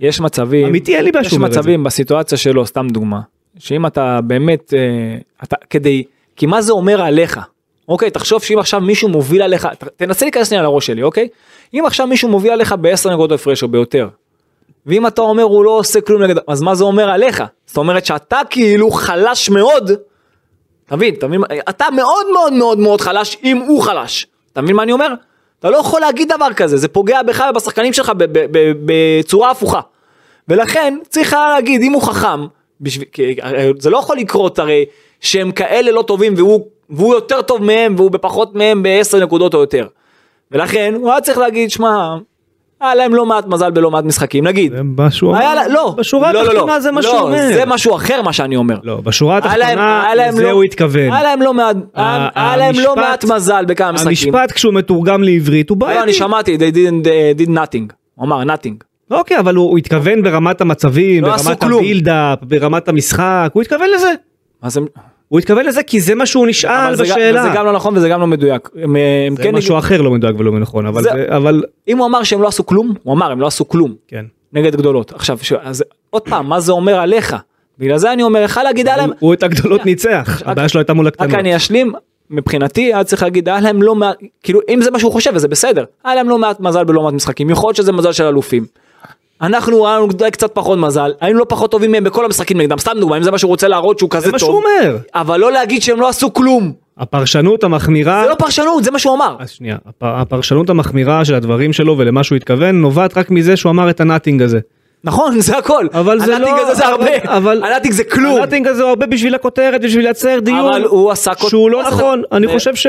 יש 0.00 0.20
מצבים, 0.20 0.66
אמיתי, 0.66 0.96
אין 0.96 1.04
לי 1.04 1.12
בעיה 1.12 1.22
יש 1.22 1.28
שהוא 1.28 1.36
אומר 1.36 1.48
את 1.48 1.52
זה. 1.52 1.58
מצבים 1.60 1.84
בסיטואציה 1.84 2.38
שלו, 2.38 2.66
סתם 2.66 2.86
דוגמה, 2.90 3.20
שאם 3.58 3.86
אתה 3.86 4.20
באמת, 4.24 4.74
אה, 4.76 5.18
אתה 5.44 5.56
כדי, 5.70 6.04
כי 6.36 6.46
מה 6.46 6.62
זה 6.62 6.72
אומר 6.72 7.02
עליך? 7.02 7.40
אוקיי, 7.88 8.10
תחשוב 8.10 8.42
שאם 8.42 8.58
עכשיו 8.58 8.80
מישהו 8.80 9.08
מוביל 9.08 9.42
עליך, 9.42 9.68
תנסה 9.96 10.24
להיכנס 10.24 10.48
שנייה 10.48 10.62
לראש 10.62 10.86
שלי, 10.86 11.02
אוקיי? 11.02 11.28
אם 11.74 11.84
עכשיו 11.86 12.06
מישהו 12.06 12.28
מוביל 12.28 12.52
עליך 12.52 12.74
בעשר 12.80 13.10
נקודות 13.10 13.40
הפרש 13.40 13.62
או 13.62 13.68
ביותר, 13.68 14.08
ואם 14.86 15.06
אתה 15.06 15.22
אומר 15.22 15.42
הוא 15.42 15.64
לא 15.64 15.70
עושה 15.70 16.00
כלום 16.00 16.22
נגד, 16.22 16.36
אז 16.48 16.62
מה 16.62 16.74
זה 16.74 16.84
אומר 16.84 17.10
עליך? 17.10 17.42
זאת 17.66 17.76
אומרת 17.76 18.06
שאתה 18.06 18.40
כאילו 18.50 18.90
חלש 18.90 19.50
מאוד, 19.50 19.90
תבין, 20.86 21.14
אתה 21.14 21.26
מבין, 21.26 21.42
אתה 21.68 21.84
מאוד 21.96 22.26
מאוד 22.32 22.52
מאוד 22.52 22.78
מאוד 22.78 23.00
חלש 23.00 23.36
אם 23.44 23.56
הוא 23.56 23.82
חלש, 23.82 24.26
אתה 24.52 24.60
מבין 24.60 24.76
מה 24.76 24.82
אני 24.82 24.92
אומר? 24.92 25.08
אתה 25.66 25.74
לא 25.74 25.78
יכול 25.80 26.00
להגיד 26.00 26.32
דבר 26.32 26.52
כזה, 26.52 26.76
זה 26.76 26.88
פוגע 26.88 27.22
בך 27.22 27.44
ובשחקנים 27.50 27.92
שלך 27.92 28.12
בצורה 28.84 29.50
הפוכה. 29.50 29.80
ולכן 30.48 30.98
צריך 31.08 31.32
היה 31.34 31.48
להגיד 31.48 31.82
אם 31.82 31.92
הוא 31.92 32.02
חכם, 32.02 32.46
בשביל, 32.80 33.08
הרי 33.42 33.72
זה 33.78 33.90
לא 33.90 33.98
יכול 33.98 34.16
לקרות 34.16 34.58
הרי 34.58 34.84
שהם 35.20 35.52
כאלה 35.52 35.90
לא 35.90 36.02
טובים 36.02 36.34
והוא, 36.36 36.66
והוא 36.90 37.14
יותר 37.14 37.42
טוב 37.42 37.62
מהם 37.62 37.94
והוא 37.96 38.10
בפחות 38.10 38.54
מהם 38.54 38.82
בעשר 38.82 39.18
נקודות 39.18 39.54
או 39.54 39.60
יותר. 39.60 39.86
ולכן 40.52 40.94
הוא 40.96 41.10
היה 41.10 41.20
צריך 41.20 41.38
להגיד 41.38 41.70
שמע, 41.70 42.16
היה 42.80 42.94
להם 42.94 43.14
לא 43.14 43.26
מעט 43.26 43.46
מזל 43.46 43.70
בלא 43.70 43.90
מעט 43.90 44.04
משחקים 44.04 44.46
נגיד. 44.46 44.72
זה 44.72 44.82
מה 44.82 45.10
שהוא 45.10 45.30
אמר. 45.30 45.54
לה, 45.54 45.68
לא, 45.68 45.94
בשורה 45.98 46.32
לא, 46.32 46.42
לא, 46.42 46.50
התחתונה 46.50 46.74
לא, 46.74 46.80
זה 46.80 46.92
מה 46.92 47.00
לא, 47.00 47.08
שהוא 47.08 47.20
אומר. 47.20 47.48
זה 47.54 47.64
משהו 47.66 47.96
אחר 47.96 48.22
מה 48.22 48.32
שאני 48.32 48.56
אומר. 48.56 48.76
לא, 48.82 48.96
בשורה 48.96 49.36
התחתונה, 49.38 50.04
לזה 50.16 50.42
לא- 50.42 50.50
הוא 50.50 50.64
התכוון. 50.64 51.12
היה 51.12 51.22
להם 51.22 51.42
לא 51.42 51.54
מעט, 51.54 51.76
היה 51.94 52.56
להם 52.56 52.74
לא 52.78 52.96
מעט 52.96 53.24
מזל 53.24 53.64
בכמה 53.64 53.92
משחקים. 53.92 54.08
המשפט 54.08 54.52
כשהוא 54.52 54.74
מתורגם 54.74 55.22
לעברית 55.22 55.70
הוא 55.70 55.78
לא, 55.80 55.86
אני 55.86 55.94
בעייתי. 55.94 56.12
שמעתי, 56.12 56.56
they 56.56 56.74
didn't, 56.74 57.06
uh, 57.06 57.46
did 57.46 57.50
nothing. 57.50 57.92
הוא 58.14 58.26
אמר 58.26 58.42
nothing. 58.42 58.84
אוקיי, 59.10 59.38
אבל 59.38 59.54
הוא 59.54 59.70
הוא 59.70 59.78
התכוון 59.78 60.22
ברמת 60.22 60.60
המצבים, 60.60 61.24
ברמת. 61.24 61.62
הבילדאפ, 61.62 62.38
ברמת 62.42 62.88
המשחק, 62.88 63.50
הוא 63.52 63.62
התכוון 63.62 63.88
לזה. 63.94 64.12
מה 64.62 64.68
זה? 64.70 64.80
הוא 65.28 65.38
התכוון 65.38 65.66
לזה 65.66 65.82
כי 65.82 66.00
זה 66.00 66.14
מה 66.14 66.26
שהוא 66.26 66.46
נשאל 66.46 66.70
אבל 66.70 66.96
זה 66.96 67.04
גם- 67.04 67.10
בשאלה. 67.16 67.42
זה 67.42 67.48
גם 67.54 67.66
לא 67.66 67.72
נכון 67.72 67.96
וזה 67.96 68.08
גם 68.08 68.20
לא 68.20 68.26
מדויק. 68.26 68.68
הם, 68.74 68.96
הם 69.28 69.36
זה 69.36 69.42
כן 69.42 69.54
משהו 69.54 69.74
הגיעו- 69.74 69.78
אחר 69.78 70.02
לא 70.02 70.10
מדויק 70.10 70.36
ולא 70.38 70.58
נכון, 70.58 70.86
אבל 70.86 71.02
זה- 71.02 71.10
זה- 71.12 71.36
אבל 71.36 71.62
אם 71.88 71.98
הוא 71.98 72.06
אמר 72.06 72.22
שהם 72.22 72.42
לא 72.42 72.48
עשו 72.48 72.66
כלום, 72.66 72.94
הוא 73.02 73.14
אמר 73.14 73.30
הם 73.32 73.40
לא 73.40 73.46
עשו 73.46 73.68
כלום 73.68 73.94
כן. 74.08 74.24
נגד 74.52 74.76
גדולות. 74.76 75.12
עכשיו, 75.12 75.38
ש... 75.42 75.52
אז 75.52 75.84
עוד 76.10 76.22
פעם, 76.22 76.48
מה 76.48 76.60
זה 76.60 76.72
אומר 76.72 76.94
עליך? 77.00 77.36
בגלל 77.78 77.98
זה 77.98 78.12
אני 78.12 78.22
אומר, 78.22 78.40
יכל 78.40 78.62
להגיד 78.62 78.86
להם, 78.88 79.10
הוא- 79.18 79.34
את 79.34 79.42
הגדולות 79.42 79.86
ניצח, 79.86 80.42
הבעיה 80.44 80.68
שלו 80.68 80.80
הייתה 80.80 80.94
מול 80.94 81.06
רק 81.06 81.12
הקטנות. 81.14 81.34
אני 81.40 81.56
אשלים, 81.56 81.92
מבחינתי 82.30 82.94
היה 82.94 83.04
צריך 83.04 83.22
להגיד, 83.22 83.48
היה 83.48 83.60
להם 83.60 83.82
לא 83.82 83.94
מעט, 83.94 84.16
כאילו 84.42 84.60
אם 84.68 84.80
זה 84.82 84.90
מה 84.90 84.98
שהוא 84.98 85.12
חושב 85.12 85.30
וזה 85.34 85.48
בסדר, 85.48 85.84
היה 86.04 86.14
להם 86.14 86.28
לא 86.28 86.38
מעט 86.38 86.60
מזל 86.60 86.84
בלא 86.84 87.02
מעט 87.02 87.12
משחקים, 87.14 87.50
יכול 87.50 87.68
להיות 87.68 87.76
שזה 87.76 87.92
מזל 87.92 88.12
של 88.12 88.24
אלופים. 88.24 88.66
אנחנו 89.42 89.86
היה 89.86 89.96
לנו 89.96 90.08
קצת 90.32 90.50
פחות 90.54 90.78
מזל, 90.78 91.12
היינו 91.20 91.38
לא 91.38 91.46
פחות 91.48 91.70
טובים 91.70 91.92
מהם 91.92 92.04
בכל 92.04 92.24
המשחקים 92.24 92.60
נגדם, 92.60 92.78
סתם 92.78 92.92
דוגמא, 93.00 93.16
אם 93.16 93.22
זה 93.22 93.30
מה 93.30 93.38
שהוא 93.38 93.48
רוצה 93.48 93.68
להראות 93.68 93.98
שהוא 93.98 94.10
כזה 94.10 94.26
זה 94.26 94.32
מה 94.32 94.38
שהוא 94.38 94.50
טוב, 94.50 94.62
אומר. 94.80 94.96
אבל 95.14 95.40
לא 95.40 95.52
להגיד 95.52 95.82
שהם 95.82 96.00
לא 96.00 96.08
עשו 96.08 96.32
כלום, 96.34 96.72
הפרשנות 96.98 97.64
המחמירה, 97.64 98.22
זה 98.24 98.30
לא 98.30 98.34
פרשנות, 98.34 98.84
זה 98.84 98.90
מה 98.90 98.98
שהוא 98.98 99.14
אמר. 99.16 99.36
אז 99.38 99.50
שנייה, 99.50 99.76
הפ- 99.86 100.02
הפרשנות 100.02 100.70
המחמירה 100.70 101.24
של 101.24 101.34
הדברים 101.34 101.72
שלו 101.72 101.98
ולמה 101.98 102.24
שהוא 102.24 102.36
התכוון 102.36 102.80
נובעת 102.80 103.18
רק 103.18 103.30
מזה 103.30 103.56
שהוא 103.56 103.70
אמר 103.70 103.90
את 103.90 104.00
ה 104.00 104.05
nothing 104.05 104.42
הזה. 104.42 104.58
נכון, 105.04 105.40
זה 105.40 105.58
הכל. 105.58 105.86
אבל 105.92 106.18
זה 106.20 106.36
ה 106.36 106.38
nothing 106.38 106.56
לא- 106.58 106.62
הזה 106.62 106.74
זה 106.74 106.86
הרבה, 106.86 107.06
אבל- 107.24 107.62
ה 107.64 107.68
nothing 107.68 107.94
זה 107.94 108.04
כלום. 108.04 108.36
ה 108.36 108.40
nothing 108.40 108.66
הזה 108.68 108.82
הוא 108.82 108.88
הרבה 108.88 109.06
בשביל 109.06 109.34
הכותרת, 109.34 109.80
בשביל 109.80 110.04
לייצר 110.04 110.38
דיון, 110.42 110.58
אבל 110.68 110.84
הוא 110.84 111.10
עשה 111.10 111.34
כל- 111.34 111.48
שהוא 111.48 111.70
לא 111.70 111.82
נכון, 111.82 112.22
אני 112.32 112.46
חושב 112.48 112.74
ש... 112.74 112.86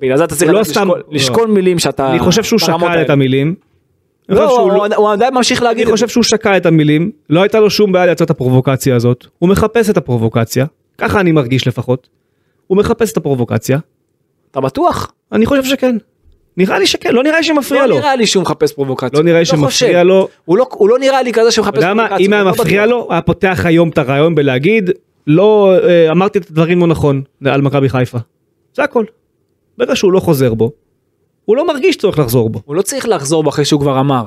בגלל 0.00 0.16
זה 0.16 0.24
אתה 0.24 0.34
צריך 0.34 0.50
לא 0.52 0.60
לשקול- 0.60 0.86
לא. 0.88 0.94
לשקול 1.10 1.48
מילים 1.48 1.78
שאתה... 1.78 2.10
אני 2.10 2.18
חושב 2.18 2.42
שהוא 2.42 2.58
שקל 2.58 2.72
את. 3.02 3.10
המילים. 3.10 3.46
אני 3.46 3.54
לא, 3.54 3.56
חושב 3.56 3.56
שהוא 3.56 3.56
הוא 4.28 4.36
לא- 4.72 4.86
הוא 4.96 5.10
עדיין 5.12 5.34
ממשיך 5.34 5.62
להגיד 5.62 5.86
אני. 5.86 5.92
חושב 5.92 6.08
שהוא 6.08 6.24
שקע 6.24 6.56
את 6.56 6.66
המילים, 6.66 7.10
לא 7.30 7.40
הייתה 7.42 7.60
לו 7.60 7.70
שום 7.70 7.92
בעיה 7.92 8.06
לייצר 8.06 8.24
את 8.24 8.30
הפרובוקציה 8.30 8.96
הזאת, 8.96 9.26
הוא 9.38 9.48
מחפש 9.48 9.90
את 9.90 9.96
הפרובוקציה, 9.96 10.66
ככה 10.98 11.20
אני 11.20 11.32
מרגיש 11.32 11.66
לפחות, 11.68 12.08
הוא 12.66 12.78
מחפש 12.78 13.12
את 13.12 13.16
הפרובוקציה, 13.16 13.78
אתה 14.50 14.60
בטוח? 14.60 15.12
אני 15.32 15.46
חושב 15.46 15.64
שכן, 15.64 15.96
נראה 16.56 16.78
לי 16.78 16.86
שכן, 16.86 17.14
לא 17.14 17.22
נראה 17.22 17.36
לי 17.36 17.44
שמפריע 17.44 17.82
לא 17.86 17.88
לו, 17.88 17.96
נראה 17.98 18.16
לי 18.16 18.26
שהוא 18.26 18.42
מחפש 18.42 18.72
פרובוקציה. 18.72 19.18
לא 19.18 19.24
נראה 19.24 19.38
לי 19.38 19.44
חושב. 19.44 19.56
שמפריע 19.56 20.04
לו, 20.04 20.28
הוא 20.44 20.58
לא- 20.58 20.66
הוא 20.72 20.88
לא 20.88 20.98
נראה 20.98 21.22
לי 21.22 21.32
כזה 21.32 21.50
שמחפש 21.50 21.84
פרובוקציה. 21.84 22.16
אם 22.26 22.32
היה 22.32 22.44
לא 22.44 22.50
מפריע. 22.50 22.86
לו, 22.86 23.06
היה 23.10 23.20
פותח 23.22 23.62
היום 23.64 23.88
את 23.88 23.98
הרעיון 23.98 24.34
בלהגיד, 24.34 24.90
לא, 25.26 25.74
אה, 25.88 26.10
אמרתי 26.10 26.38
את 26.38 26.50
הדברים 26.50 26.80
לא 26.80 26.86
נכון 26.86 27.22
על 27.46 27.60
מכבי 27.62 27.88
חיפה, 27.88 28.18
זה 28.74 28.84
הכל, 28.84 29.04
ברגע 29.78 29.96
שהוא 29.96 30.12
לא 30.12 30.20
חוזר 30.20 30.54
בו, 30.54 30.72
הוא 31.48 31.56
לא 31.56 31.66
מרגיש 31.66 31.96
צורך 31.96 32.18
לחזור 32.18 32.50
בו. 32.50 32.60
הוא 32.64 32.76
לא 32.76 32.82
צריך 32.82 33.08
לחזור 33.08 33.42
בו 33.42 33.50
אחרי 33.50 33.64
שהוא 33.64 33.80
כבר 33.80 34.00
אמר. 34.00 34.24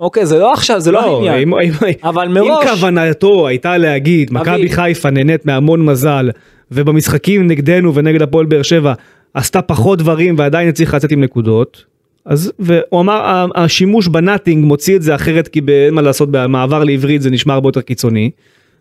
אוקיי, 0.00 0.26
זה 0.26 0.38
לא 0.38 0.52
עכשיו, 0.52 0.80
זה 0.80 0.92
לא 0.92 1.00
העניין. 1.16 1.38
אם- 1.48 1.54
אם- 1.54 1.72
אבל 2.04 2.26
אם 2.26 2.34
מראש... 2.34 2.66
כוונתו 2.68 3.46
הייתה 3.48 3.78
להגיד 3.78 4.32
מכבי 4.32 4.68
חיפה 4.68 5.10
נהנית 5.10 5.46
מהמון 5.46 5.84
מזל 5.84 6.30
ובמשחקים 6.70 7.46
נגדנו 7.46 7.94
ונגד 7.94 8.22
הפועל 8.22 8.46
באר 8.46 8.62
שבע 8.62 8.92
עשתה 9.34 9.62
פחות 9.62 9.98
דברים 9.98 10.34
ועדיין 10.38 10.68
הצליחה 10.68 10.96
לצאת 10.96 11.12
עם 11.12 11.20
נקודות. 11.20 11.84
אז 12.24 12.52
והוא 12.58 13.00
אמר 13.00 13.46
השימוש 13.54 14.08
בנאטינג 14.08 14.64
מוציא 14.64 14.96
את 14.96 15.02
זה 15.02 15.14
אחרת 15.14 15.48
כי 15.48 15.60
אין 15.86 15.94
מה 15.94 16.02
לעשות 16.02 16.28
במעבר 16.30 16.84
לעברית 16.84 17.22
זה 17.22 17.30
נשמע 17.30 17.54
הרבה 17.54 17.68
יותר 17.68 17.80
קיצוני. 17.80 18.30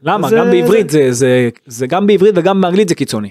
למה? 0.03 0.29
זה- 0.29 0.35
גם 0.37 0.49
בעברית 0.51 0.89
זה- 0.89 1.11
זה- 1.11 1.49
זה 1.67 1.87
גם 1.87 2.07
בעברית 2.07 2.33
וגם 2.37 2.61
באנגלית 2.61 2.89
זה 2.89 2.95
קיצוני. 2.95 3.29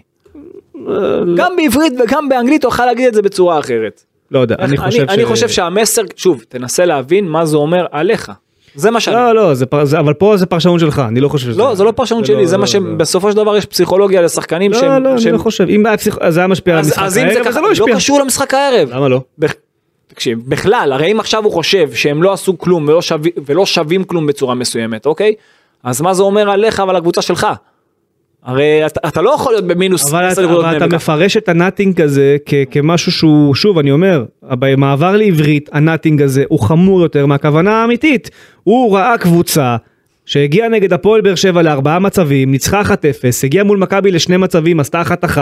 גם 1.37 1.53
בעברית 1.57 1.93
וגם 2.05 2.29
באנגלית 2.29 2.65
הוא 2.65 2.73
יכול 2.73 2.85
להגיד 2.87 3.07
את 3.07 3.15
זה 3.15 3.23
בצורה 3.23 3.59
אחרת. 3.59 4.05
לא 4.33 4.39
יודע 4.39 4.57
אני 4.59 4.77
חושב 4.77 5.05
אני 5.09 5.25
חושב 5.25 5.49
שהמסר, 5.49 6.03
שוב, 6.17 6.43
תנסה 6.49 6.85
להבין 6.85 7.29
מה 7.29 7.45
זה 7.47 7.57
אומר 7.57 7.87
עליך. 7.93 8.33
זה 8.75 8.91
מה 8.91 9.01
שאני... 9.01 9.17
לא, 9.17 9.35
לא, 9.35 9.55
זה 9.55 9.67
פר- 9.67 9.85
זה- 9.85 9.99
אבל 9.99 10.15
פה 10.15 10.37
זה 10.37 10.47
פרשנות 10.47 10.81
שלך, 10.81 11.03
אני 11.09 11.21
לא 11.21 11.29
חושב 11.29 11.47
שזה... 11.47 11.59
לא, 11.59 11.75
זה 11.75 11.85
לא 11.85 11.91
פרשנות 11.91 12.27
שלי, 12.27 12.47
זה 12.47 12.57
מה 12.57 12.67
שבסופו 12.67 13.31
של 13.31 13.37
דבר 13.37 13.57
יש 13.57 13.67
פסיכולוגיה 13.67 14.23
לשחקנים 14.23 14.73
לא, 14.73 14.79
שהם... 14.81 15.03
לא, 15.05 15.13
אני 15.13 15.21
שהם- 15.21 15.33
לא 15.33 15.39
חושב. 15.39 15.67
אם 15.69 15.87
היה 15.87 15.97
פסיכ- 15.97 16.19
אז 16.21 16.35
זה 16.35 16.41
היה 16.41 16.47
משפיע 16.47 16.75
על 16.75 16.81
אז 16.81 16.87
המשחק 16.87 17.03
אז 17.03 17.19
אם 17.19 17.23
זה 17.23 17.29
הערב, 17.29 17.41
ככה, 17.41 17.49
אז 17.49 17.55
זה 17.55 17.61
לא 17.61 17.67
לא 17.67 17.73
השפיע. 17.73 17.95
קשור 17.97 18.21
למשחק 18.21 18.55
הערב. 18.55 18.89
למה 18.93 19.09
לא? 19.09 19.21
בכ- 19.39 19.55
תקשיב, 20.07 20.39
בכלל, 20.49 20.91
הרי 20.93 21.13
אם 21.13 21.21
עכשיו 21.21 21.45
הוא 21.45 21.53
חושב 21.53 21.93
שהם 21.93 22.23
לא 22.23 22.33
עשו 22.33 22.59
כלום 22.59 22.89
ולא, 22.89 23.03
שו... 23.03 23.15
ולא 23.47 23.67
שווים 23.67 24.05
כלום 24.05 24.27
בצורה 24.27 24.55
מסוימת, 24.55 25.07
אוקיי? 25.07 25.35
אז 25.85 26.01
מה 26.01 26.15
זה 26.15 26.23
אומר 26.23 26.51
עליך 26.51 26.83
ועל 26.87 26.97
הקבוצה 26.97 27.23
שלך? 27.23 27.47
הרי 28.45 28.87
אתה, 28.87 29.01
אתה 29.09 29.23
לא 29.23 29.31
יכול 29.31 29.53
להיות 29.53 29.67
במינוס 29.67 30.13
אבל 30.13 30.25
אתה- 30.33 30.41
אבל 30.45 30.77
אתה 30.77 30.97
מפרש 30.97 31.37
את 31.37 31.49
ה 31.49 31.55
nothing 31.55 32.01
הזה 32.01 32.37
כ- 32.47 32.55
כמשהו 32.71 33.13
שהוא, 33.13 33.55
שוב 33.55 33.79
אני 33.79 33.91
אומר, 33.91 34.25
במעבר 34.43 35.17
לעברית 35.17 35.71
ה 35.73 35.79
nothing 35.79 36.23
הזה 36.23 36.45
הוא 36.49 36.61
חמור 36.61 37.01
יותר 37.03 37.27
מהכוונה 37.27 37.83
האמיתית. 37.83 38.31
הוא 38.65 38.97
ראה 38.97 39.19
קבוצה 39.19 39.77
שהגיעה 40.27 40.69
נגד 40.69 40.93
הפועל 40.93 41.21
באר 41.21 41.35
שבע 41.35 41.63
לארבעה 41.63 41.99
מצבים, 41.99 42.51
ניצחה 42.51 42.83
1-0, 42.83 42.95
הגיעה 43.45 43.65
מול 43.65 43.79
מכבי 43.79 44.11
לשני 44.11 44.37
מצבים, 44.37 44.81
עשתה 44.81 45.03
1-1, 45.03 45.39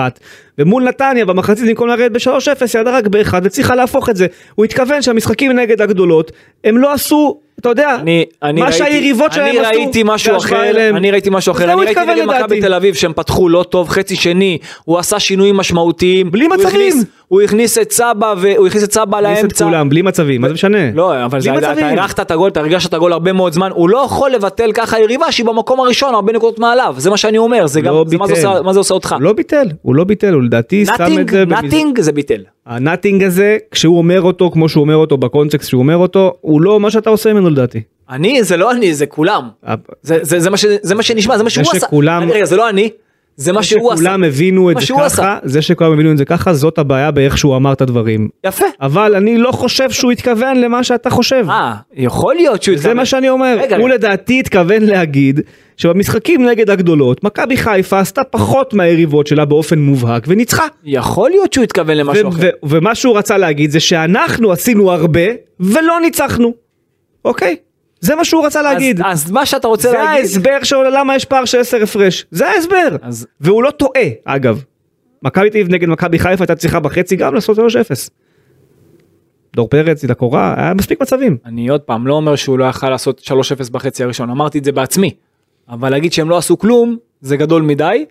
ומול 0.58 0.82
נתניה 0.84 1.24
במחצית 1.24 1.68
במקום 1.68 1.88
לרדת 1.88 2.12
ב-3-0 2.12 2.78
ירדה 2.78 2.98
רק 2.98 3.06
ב-1 3.06 3.32
והצליחה 3.42 3.74
להפוך 3.74 4.10
את 4.10 4.16
זה. 4.16 4.26
הוא 4.54 4.64
התכוון 4.64 5.02
שהמשחקים 5.02 5.52
נגד 5.52 5.80
הגדולות, 5.82 6.32
הם 6.64 6.78
לא 6.78 6.92
עשו, 6.92 7.40
אתה 7.60 7.68
יודע, 7.68 7.94
אני, 8.00 8.24
אני 8.42 8.60
מה 8.60 8.66
ראיתי, 8.66 8.78
שהיריבות 8.78 9.32
שלהם 9.32 9.46
אני 9.48 9.58
עשו, 9.58 9.68
ראיתי 9.68 10.02
משהו 10.04 10.36
אחר, 10.36 10.64
אליהם. 10.64 10.96
אני 10.96 11.10
ראיתי 11.10 11.30
משהו 11.32 11.52
אחר, 11.52 11.64
אני 11.64 11.72
הוא 11.72 11.82
ראיתי 11.84 12.00
נגד 12.00 12.24
מכבי. 12.24 12.60
תל 12.60 12.74
אביב 12.74 12.94
שהם 12.94 13.12
פתחו 13.12 13.48
לא 13.48 13.62
טוב 13.68 13.88
חצי 13.88 14.16
שני, 14.16 14.58
הוא 14.84 14.98
עשה 14.98 15.18
שינויים 15.20 15.56
משמעותיים, 15.56 16.30
בלי 16.30 16.44
הוא 16.44 16.54
מצבים. 16.54 16.68
הכניס- 16.68 17.04
הוא 17.28 17.40
הכניס 17.42 17.78
את 17.78 17.92
סבא 17.92 18.34
והוא 18.38 18.66
הכניס 18.66 18.84
את 18.84 18.92
סבא 18.92 19.18
הכניס 19.18 19.38
את 19.38 19.42
לאמצע, 19.42 19.64
כולם, 19.64 19.88
בלי 19.88 20.02
מצבים, 20.02 20.40
מה 20.40 20.48
זה 20.48 20.54
משנה? 20.54 20.90
לא, 20.94 21.24
אבל 21.24 21.40
זה, 21.40 21.50
אתה. 21.58 21.86
הערכת 21.86 22.20
את 22.20 22.30
הגול, 22.30 22.48
אתה 22.50 22.60
הרגשת 22.60 22.88
את 22.88 22.94
הגול 22.94 23.12
הרבה 23.12 23.32
מאוד 23.32 23.52
זמן, 23.52 23.70
הוא 23.74 23.88
לא 23.88 24.02
יכול 24.06 24.30
לבטל 24.30 24.72
ככה 24.74 25.00
יריבה 25.00 25.32
שהיא 25.32 25.46
במקום 25.46 25.80
הראשון, 25.80 26.14
הרבה 26.14 26.32
נקודות 26.32 26.58
מעליו, 26.58 26.94
זה 26.98 27.10
מה 27.10 27.16
שאני 27.16 27.38
אומר, 27.38 27.66
זה 27.66 27.80
גם, 27.80 27.92
לא 27.94 28.04
מה, 28.18 28.26
זה. 28.26 28.32
עושה, 28.48 28.62
מה 28.62 28.72
זה 28.72 28.78
עושה 28.78 28.94
אותך. 28.94 29.12
הוא 29.18 29.22
לא 29.22 29.32
ביטל, 29.32 29.66
הוא 29.82 29.94
לא 29.94 30.04
ביטל, 30.04 30.32
הוא 30.34 30.42
לדעתי 30.42 30.84
שם 30.86 31.18
את 31.20 31.28
זה. 31.28 31.44
nothing 31.44 32.00
זה 32.00 32.12
ביטל. 32.12 32.42
ה 32.66 32.73
nothing 32.73 33.22
הזה, 33.24 33.56
כשהוא 33.70 33.98
אומר 33.98 34.22
אותו 34.22 34.50
כמו 34.52 34.68
שהוא 34.68 34.82
אומר 34.82 34.96
אותו 34.96 35.16
בקונטקסט 35.16 35.68
שהוא 35.68 35.78
אומר 35.78 35.96
אותו, 35.96 36.32
הוא 36.40 36.60
לא 36.62 36.80
מה 36.80 36.90
שאתה 36.90 37.10
עושה 37.10 37.32
ממנו 37.32 37.49
לדעתי. 37.50 37.82
אני, 38.10 38.44
זה 38.44 38.56
לא 38.56 38.72
אני, 38.72 38.94
זה 38.94 39.06
כולם. 39.06 39.48
זה, 40.02 40.18
זה, 40.22 40.40
זה, 40.40 40.50
מה, 40.50 40.56
ש, 40.56 40.64
זה 40.82 40.94
מה 40.94 41.02
שנשמע, 41.02 41.36
זה 41.38 41.44
מה 41.44 41.50
שהוא 41.50 41.62
עשה. 41.70 41.78
שכולם- 41.86 42.22
אני, 42.22 42.32
רגע, 42.32 42.44
זה 42.44 42.56
לא 42.56 42.68
אני, 42.68 42.90
זה 43.36 43.52
מה 43.52 43.62
שהוא 43.62 43.92
עשה. 43.92 44.00
שכולם 44.02 44.24
הבינו 44.24 44.70
את 44.70 44.76
זה 44.80 44.86
ככה, 44.86 45.04
עשה. 45.06 45.38
זה 45.42 45.62
שכולם 45.62 45.92
הבינו 45.92 46.12
את 46.12 46.18
זה 46.18 46.24
ככה, 46.24 46.54
זאת 46.54 46.78
הבעיה 46.78 47.10
באיך 47.10 47.38
שהוא 47.38 47.56
אמר 47.56 47.72
את 47.72 47.80
הדברים. 47.80 48.28
יפה. 48.46 48.64
אבל 48.80 49.14
אני 49.14 49.38
לא 49.38 49.52
חושב 49.52 49.90
שהוא 49.90 50.12
התכוון 50.12 50.56
למה 50.60 50.84
שאתה 50.84 51.10
חושב. 51.10 51.46
אה, 51.48 51.74
יכול 51.94 52.34
להיות 52.34 52.62
שהוא 52.62 52.76
זה 52.78 52.94
מה 52.94 53.06
שאני 53.06 53.28
אומר, 53.28 53.56
רגע, 53.62 53.76
הוא 53.76 53.84
רגע. 53.86 53.94
לדעתי 53.94 54.40
התכוון 54.40 54.82
להגיד 54.82 55.40
שבמשחקים 55.76 56.44
נגד 56.48 56.70
הגדולות, 56.70 57.24
מכבי 57.24 57.56
חיפה 57.56 57.98
עשתה 57.98 58.24
פחות 58.24 58.74
מהיריבות 58.74 59.26
שלה 59.26 59.44
באופן 59.44 59.78
מובהק 59.78 60.24
וניצחה. 60.28 60.66
יכול 60.84 61.30
להיות 61.30 61.52
שהוא 61.52 61.64
התכוון 61.64 61.96
למשהו 61.96 62.28
אחר. 62.28 62.48
ומה 62.62 62.94
שהוא 62.94 63.18
רצה 63.18 63.38
להגיד 63.38 63.70
זה 63.70 63.80
שאנחנו 63.80 64.52
עשינו 64.52 64.92
הרבה 64.92 65.20
ולא 65.60 66.00
ניצחנו. 66.02 66.54
אוקיי? 67.24 67.56
זה 68.00 68.14
מה 68.14 68.24
שהוא 68.24 68.46
רצה 68.46 68.62
להגיד. 68.62 69.00
אז, 69.00 69.06
אז 69.24 69.30
מה 69.30 69.46
שאתה 69.46 69.68
רוצה 69.68 69.90
זה 69.90 69.94
להגיד, 69.96 70.20
ההסבר 70.20 70.62
של 70.62 70.76
למה 70.92 71.16
יש 71.16 71.24
פער 71.24 71.44
של 71.44 71.58
10 71.58 71.82
הפרש. 71.82 72.26
זה 72.30 72.48
ההסבר. 72.48 72.96
אז- 73.02 73.26
והוא 73.40 73.62
לא 73.62 73.70
טועה, 73.70 74.02
אגב. 74.24 74.64
מכבי 75.22 75.50
תל 75.50 75.58
אביב 75.58 75.68
נגד 75.74 75.88
מכבי 75.88 76.18
חיפה 76.18 76.42
הייתה 76.44 76.54
צריכה 76.54 76.80
בחצי 76.80 77.16
גם 77.16 77.34
לעשות 77.34 77.58
3-0. 77.58 78.10
דור 79.56 79.68
פרץ, 79.68 79.98
צידה 80.00 80.14
קורה, 80.14 80.54
היה 80.58 80.74
מספיק 80.74 81.02
מצבים. 81.02 81.36
אני 81.46 81.68
עוד 81.68 81.80
פעם 81.80 82.06
לא 82.06 82.14
אומר 82.14 82.36
שהוא 82.36 82.58
לא 82.58 82.64
יכל 82.64 82.90
לעשות 82.90 83.20
3-0 83.20 83.32
בחצי 83.72 84.04
הראשון, 84.04 84.30
אמרתי 84.30 84.58
את 84.58 84.64
זה 84.64 84.72
בעצמי. 84.72 85.14
אבל 85.68 85.90
להגיד 85.90 86.12
שהם 86.12 86.30
לא 86.30 86.38
עשו 86.38 86.58
כלום, 86.58 86.96
זה 87.20 87.36
גדול 87.36 87.62
מדי, 87.62 88.04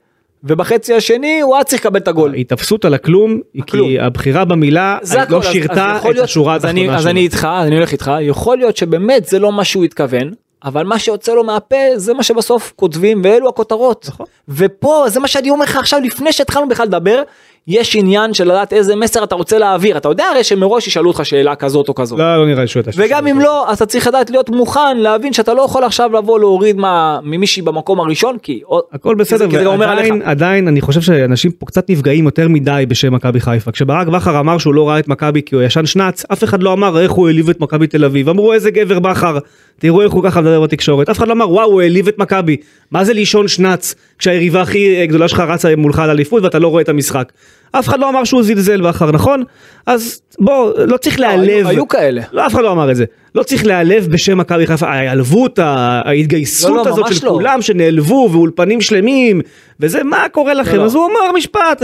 ובחצי 0.43 0.93
השני 0.93 1.41
הוא 1.41 1.55
היה 1.55 1.63
צריך 1.63 1.81
לקבל 1.81 1.99
את 1.99 2.07
הגול. 2.07 2.33
ההתאפסות 2.33 2.85
על 2.85 2.93
הכלום. 2.93 3.39
כי 3.67 3.99
הבחירה 3.99 4.45
במילה 4.45 4.97
לא 5.29 5.37
אז- 5.37 5.45
אז 5.45 5.51
שירתה 5.51 5.97
את 6.11 6.17
השורה 6.19 6.55
אז 6.55 6.65
התחתונה 6.65 6.95
אז 6.95 7.01
שלו. 7.01 7.11
אני 7.11 7.19
איתך, 7.19 7.47
אז 7.51 7.67
אני 7.67 7.75
הולך 7.75 7.91
איתך, 7.91 8.11
יכול 8.21 8.57
להיות 8.57 8.77
שבאמת 8.77 9.25
זה 9.25 9.39
לא 9.39 9.51
מה 9.51 9.63
שהוא 9.63 9.83
התכוון, 9.85 10.31
אבל 10.63 10.83
מה 10.85 10.99
שיוצא 10.99 11.33
לו 11.33 11.43
מהפה 11.43 11.75
זה 11.95 12.13
מה 12.13 12.23
שבסוף 12.23 12.73
כותבים 12.75 13.21
ואלו 13.23 13.49
הכותרות. 13.49 14.05
נכון. 14.09 14.25
ופה 14.49 15.05
זה 15.07 15.19
מה 15.19 15.27
שאני 15.27 15.49
אומר 15.49 15.63
לך 15.63 15.75
עכשיו 15.75 15.99
לפני 16.03 16.31
שהתחלנו 16.33 16.69
בכלל 16.69 16.85
לדבר, 16.85 17.21
יש 17.67 17.95
עניין 17.95 18.33
של 18.33 18.43
לדעת 18.43 18.73
איזה 18.73 18.95
מסר 18.95 19.23
אתה 19.23 19.35
רוצה 19.35 19.57
להעביר, 19.57 19.97
אתה 19.97 20.09
יודע 20.09 20.25
הרי 20.25 20.43
שמראש 20.43 20.87
ישאלו 20.87 21.09
אותך 21.09 21.25
שאלה 21.25 21.55
כזאת 21.55 21.89
או 21.89 21.95
כזאת. 21.95 22.19
לא, 22.19 22.37
לא 22.37 22.45
נראה 22.45 22.61
לי 22.61 22.67
שהוא 22.67 22.83
הייתה 22.85 23.01
וגם 23.03 23.27
אם 23.27 23.39
לא, 23.39 23.69
אז 23.69 23.75
אתה 23.75 23.85
צריך 23.85 24.07
לדעת 24.07 24.29
להיות 24.29 24.49
מוכן 24.49 24.97
להבין 24.97 25.33
שאתה 25.33 25.53
לא 25.53 25.61
יכול 25.61 25.83
עכשיו 25.83 26.13
לבוא 26.13 26.39
להוריד 26.39 26.77
מה, 26.77 27.19
ממישהי 27.23 27.61
במקום 27.61 27.99
הראשון, 27.99 28.37
כי... 28.43 28.61
הכל 28.91 29.15
בסדר, 29.15 29.49
כי 29.49 29.57
זה 29.57 29.69
ועדיין, 29.69 30.13
עליך. 30.13 30.13
עדיין 30.23 30.67
אני 30.67 30.81
חושב 30.81 31.01
שאנשים 31.01 31.51
פה 31.51 31.65
קצת 31.65 31.89
נפגעים 31.89 32.25
יותר 32.25 32.47
מדי 32.47 32.85
בשם 32.87 33.13
מכבי 33.13 33.39
חיפה. 33.39 33.71
כשברק 33.71 34.07
בכר 34.07 34.39
אמר 34.39 34.57
שהוא 34.57 34.73
לא 34.73 34.89
ראה 34.89 34.99
את 34.99 35.07
מכבי 35.07 35.41
כי 35.45 35.55
הוא 35.55 35.63
ישן 35.63 35.85
שנץ, 35.85 36.25
אף 36.33 36.43
אחד 36.43 36.63
לא 36.63 36.73
אמר 36.73 36.99
איך 36.99 37.11
הוא 37.11 37.27
העליב 37.27 37.49
את 37.49 37.59
מכבי 37.59 37.87
תל 37.87 38.05
אביב. 38.05 38.29
אמרו 38.29 38.53
איזה 38.53 38.71
גבר 38.71 38.99
בכר, 38.99 39.37
תראו 39.79 40.01
איך 40.01 40.11
הוא 40.11 40.23
ככה 40.23 40.41
מדבר 40.41 40.61
בתקשורת. 40.61 41.09
אף 41.09 41.17
אחד 41.17 41.27
לא 41.27 41.33
אמר 41.33 41.51
וואו 41.51 41.71
הוא 41.71 41.81
העליב 41.81 42.07
את 42.07 42.17
מכבי. 42.17 42.57
מה 42.91 43.03
זה 43.03 43.13
לישון 43.13 43.47
שנץ 43.47 43.95
כשהיריבה 44.19 44.61
הכי 44.61 45.07
גדולה 45.07 45.27
שלך 45.27 45.39
רצה 45.39 45.75
מולך 45.75 45.99
על 45.99 46.09
אליפות 46.09 46.43
ואתה 46.43 46.59
לא 46.59 46.67
רואה 46.67 46.81
את 46.81 46.89
המשחק. 46.89 47.31
אף 47.71 47.87
אחד 47.87 47.99
לא 47.99 48.09
אמר 48.09 48.23
שהוא 48.23 48.43
זלזל 48.43 48.81
בכר, 48.81 49.11
נכון? 49.11 49.43
אז 49.85 50.21
בוא, 50.39 50.73
לא 50.87 50.97
צריך 50.97 51.19
להיעלב. 51.19 51.49
היו, 51.49 51.67
היו 51.67 51.87
כאלה. 51.87 52.21
לא, 52.31 52.45
אף 52.45 52.53
אחד 52.53 52.61
לא 52.61 52.71
אמר 52.71 52.91
את 52.91 52.95
זה. 52.95 53.05
לא 53.35 53.43
צריך 53.43 53.65
להיעלב 53.65 54.07
בשם 54.11 54.37
מכבי 54.37 54.67
חיפה, 54.67 54.87
ההיעלבות, 54.87 55.59
ההתגייסות 55.59 56.69
לא, 56.69 56.75
לא, 56.75 56.89
הזאת 56.89 57.13
של 57.13 57.25
לא. 57.25 57.31
כולם 57.31 57.61
שנעלבו 57.61 58.29
ואולפנים 58.31 58.81
שלמים, 58.81 59.41
וזה 59.79 60.03
מה 60.03 60.25
קורה 60.31 60.53
לכם, 60.53 60.77
לא. 60.77 60.85
אז 60.85 60.95
הוא 60.95 61.05
אמר 61.05 61.31
משפט, 61.37 61.83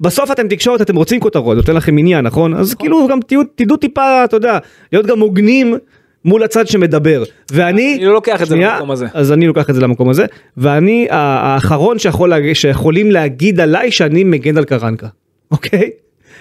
בסוף 0.00 0.30
אתם 0.30 0.48
תקשורת, 0.48 0.80
אתם 0.80 0.96
רוצים 0.96 1.20
כותרות, 1.20 1.56
נותן 1.56 1.74
לכם 1.74 1.98
עניין, 1.98 2.24
נכון? 2.24 2.54
אז 2.54 2.74
כאילו 2.74 3.08
גם 3.08 3.18
תדעו 3.54 3.76
טיפה, 3.76 4.24
אתה 4.24 4.36
יודע, 4.36 4.58
להיות 4.92 5.06
גם 5.06 5.20
הוגנים. 5.20 5.78
מול 6.26 6.42
הצד 6.42 6.66
שמדבר 6.66 7.22
ואני 7.52 7.94
אני 7.96 8.04
לא 8.04 8.12
לוקח 8.12 8.42
את 8.42 8.46
זה 8.46 8.56
למקום 8.56 8.90
הזה. 8.90 9.06
אז 9.14 9.32
אני 9.32 9.46
לוקח 9.46 9.70
את 9.70 9.74
זה 9.74 9.80
למקום 9.80 10.08
הזה 10.08 10.26
ואני 10.56 11.06
האחרון 11.10 11.98
שיכול. 11.98 12.32
שיכולים 12.54 13.10
להגיד 13.10 13.60
עליי 13.60 13.90
שאני 13.90 14.24
מגן 14.24 14.56
על 14.56 14.64
קרנקה 14.64 15.06
אוקיי 15.50 15.90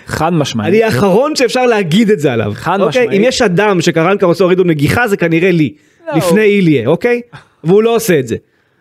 חד 0.06 0.34
משמעית. 0.34 0.74
אני 0.74 0.84
האחרון 0.84 1.36
שאפשר 1.36 1.66
להגיד 1.66 2.10
את 2.10 2.20
זה 2.20 2.34
עליו. 2.34 2.52
חד 2.56 2.82
אוקיי? 2.82 3.02
משמעית. 3.02 3.22
אם 3.22 3.28
יש 3.28 3.42
אדם 3.42 3.82
שקרנקה 3.82 4.26
רוצה 4.26 4.44
להוריד 4.44 4.58
לו 4.58 4.64
נגיחה 4.64 5.08
זה 5.08 5.18
כנראה 5.18 5.52
לי. 5.52 5.74
לא, 6.08 6.14
לפני 6.18 6.44
איליה, 6.44 6.88
אוקיי? 6.88 7.22
והוא 7.64 7.84
לא 7.84 7.96
עושה 7.96 8.20
את 8.20 8.28
זה. 8.28 8.36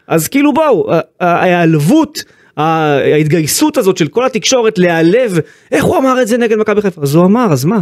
אז 0.07 0.29
כאילו 0.29 0.53
בואו, 0.53 0.91
ההיעלבות, 1.21 2.25
ההתגייסות 2.57 3.77
הזאת 3.77 3.97
של 3.97 4.09
כל 4.09 4.27
התקשורת 4.27 4.79
להיעלב, 4.79 5.39
איך 5.73 5.85
הוא 5.85 5.97
אמר 5.99 6.23
את 6.23 6.29
זה 6.29 6.39
נגד 6.39 6.59
מכבי 6.59 6.83
חיפה? 6.83 7.03
אז 7.03 7.15
הוא 7.15 7.25
אמר, 7.25 7.47
אז 7.53 7.65
מה? 7.65 7.81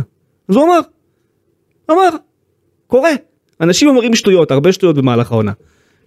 אז 0.48 0.56
הוא 0.56 0.64
אמר. 0.64 0.80
אמר. 1.90 2.08
קורה. 2.86 3.10
אנשים 3.60 3.88
אומרים 3.88 4.14
שטויות, 4.14 4.50
הרבה 4.50 4.72
שטויות 4.72 4.96
במהלך 4.96 5.32
העונה. 5.32 5.52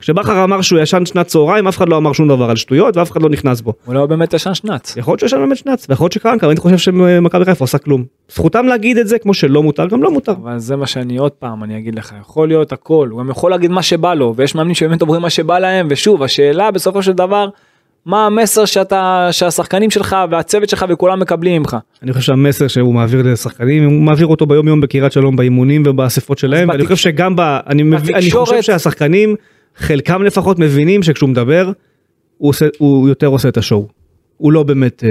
כשבכר 0.03 0.43
אמר 0.43 0.61
שהוא 0.61 0.79
ישן 0.79 1.05
שנת 1.05 1.27
צהריים, 1.27 1.67
אף 1.67 1.77
אחד 1.77 1.89
לא 1.89 1.97
אמר 1.97 2.13
שום 2.13 2.27
דבר 2.27 2.49
על 2.49 2.55
שטויות 2.55 2.97
ואף 2.97 3.11
אחד 3.11 3.21
לא 3.21 3.29
נכנס 3.29 3.61
בו. 3.61 3.73
הוא 3.85 3.93
לא 3.95 4.05
באמת 4.05 4.33
ישן 4.33 4.53
שנץ. 4.53 4.97
יכול 4.97 5.11
להיות 5.11 5.19
שיש 5.19 5.33
לנו 5.33 5.41
באמת 5.45 5.57
שנץ, 5.57 5.85
ויכול 5.89 6.05
להיות 6.05 6.11
שקרנקה, 6.13 6.47
ואני 6.47 6.59
חושב 6.59 6.77
שמכבי 6.77 7.45
חיפה 7.45 7.63
עושה 7.63 7.77
כלום. 7.77 8.03
זכותם 8.29 8.65
להגיד 8.65 8.97
את 8.97 9.07
זה 9.07 9.19
כמו 9.19 9.33
שלא 9.33 9.63
מותר, 9.63 9.87
גם 9.87 10.03
לא 10.03 10.11
מותר. 10.11 10.31
אבל 10.31 10.59
זה 10.59 10.75
מה 10.75 10.87
שאני 10.87 11.17
עוד 11.17 11.31
פעם 11.31 11.63
אני 11.63 11.77
אגיד 11.77 11.95
לך 11.95 12.13
יכול 12.21 12.47
להיות 12.47 12.71
הכל 12.71 13.07
הוא 13.11 13.19
גם 13.19 13.29
יכול 13.29 13.51
להגיד 13.51 13.71
מה 13.71 13.81
שבא 13.83 14.13
לו 14.13 14.33
ויש 14.37 14.55
מאמנים 14.55 14.75
שבאמת 14.75 15.01
אומרים 15.01 15.21
מה 15.21 15.29
שבא 15.29 15.59
להם 15.59 15.87
ושוב 15.89 16.23
השאלה 16.23 16.71
בסופו 16.71 17.03
של 17.03 17.11
דבר 17.11 17.47
מה 18.05 18.25
המסר 18.25 18.65
שאתה 18.65 19.27
שהשחקנים 19.31 19.91
שלך 19.91 20.15
והצוות 20.31 20.69
שלך 20.69 20.85
וכולם 20.89 21.19
מקבלים 21.19 21.61
ממך. 21.61 21.77
אני 22.03 22.13
חושב 22.13 22.25
שהמסר 22.25 22.67
שהוא 22.67 22.93
מעביר 22.93 23.21
לשחקנים, 23.31 23.83
הוא 23.85 24.01
מעביר 24.01 24.27
אותו 24.27 24.45
ביום 24.45 24.67
יום 24.67 24.81
בקריית 24.81 25.11
שלום 25.11 25.35
באימונים 25.35 25.83
ובאספות 25.85 26.37
שלהם, 26.37 26.69
ואני 26.69 26.83
חושב 26.83 26.95
שגם 26.95 27.35
ב... 27.35 27.41
אני 27.67 27.83
מבין- 27.83 28.15
אני 28.15 28.31
חושב 28.31 28.61
שהשחקנים, 28.61 29.35
חלקם 29.77 30.23
לפחות 30.23 30.59
מבינים 30.59 31.03
שכשהוא 31.03 31.29
מדבר, 31.29 31.71
הוא 32.37 32.49
עושה- 32.49 32.67
הוא 32.77 33.09
יותר 33.09 33.27
עושה 33.27 33.49
את 33.49 33.57
השואו. 33.57 33.87
הוא 34.37 34.51
לא 34.51 34.63
באמת... 34.63 35.03
אה, 35.03 35.09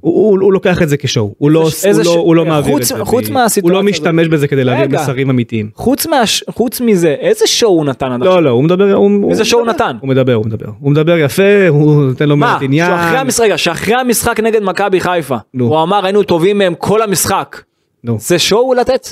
הוא, 0.00 0.14
הוא, 0.30 0.38
הוא 0.44 0.52
לוקח 0.52 0.82
את 0.82 0.88
זה 0.88 0.96
כשואו, 0.96 1.34
הוא 1.38 1.50
לא, 1.50 1.64
איזה 1.84 1.90
הוא 1.90 2.02
ש- 2.02 2.06
לא, 2.06 2.12
הוא 2.20 2.36
לא 2.36 2.44
מעביר 2.44 2.72
חוץ- 2.74 2.92
את 2.92 2.98
זה, 2.98 3.04
חוץ 3.04 3.28
מ- 3.30 3.36
הוא 3.62 3.70
לא 3.70 3.82
משתמש 3.82 4.28
בזה 4.28 4.48
כדי 4.48 4.64
להעביר. 4.64 5.00
מסרים 5.00 5.30
אמיתיים. 5.30 5.70
חוץ 5.74 6.06
מה 6.06 6.22
חוץ 6.50 6.80
מזה 6.80 7.14
איזה 7.20 7.46
שואו 7.46 7.70
הוא 7.70 7.84
נתן 7.84 8.06
עד 8.12 8.20
עכשיו. 8.22 8.34
לא 8.34 8.42
לא 8.42 8.50
הוא 8.50 8.64
מדבר, 8.64 8.92
הוא, 8.92 9.30
איזה 9.30 9.42
הוא 9.42 9.46
שואו 9.48 9.60
מדבר, 9.62 9.72
נתן? 9.74 9.96
הוא 10.00 10.08
מדבר, 10.08 10.34
הוא 10.34 10.46
מדבר, 10.46 10.66
הוא 10.80 10.90
מדבר 10.90 11.18
יפה, 11.18 11.68
הוא 11.68 12.04
נותן 12.04 12.28
לו? 12.28 12.36
מעט 12.36 12.62
עניין, 12.62 12.90
שאחרי 12.90 13.18
המשחק, 13.18 13.44
רגע, 13.44 13.58
שאחרי 13.58 13.94
המשחק 13.94 14.40
נגד 14.40 14.62
מכבי 14.62 15.00
חיפה, 15.00 15.36
נו. 15.54 15.64
הוא 15.66 15.82
אמר 15.82 16.04
היינו 16.04 16.22
טובים 16.22 16.58
מהם 16.58 16.74
כל 16.78 17.02
המשחק. 17.02 17.62
נו, 18.04 18.16
זה 18.20 18.38
שואו 18.38 18.74
לתת? 18.74 19.08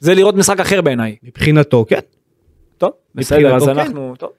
זה 0.00 0.14
לראות 0.14 0.36
משחק 0.36 0.60
אחר 0.60 0.80
בעיניי. 0.80 1.16
מבחינתו 1.24 1.84
כן, 1.88 1.98
טוב, 2.80 2.90
בסדר, 3.14 3.56
אז 3.56 3.64
כן. 3.64 3.70
אנחנו... 3.70 4.14
טוב. 4.18 4.30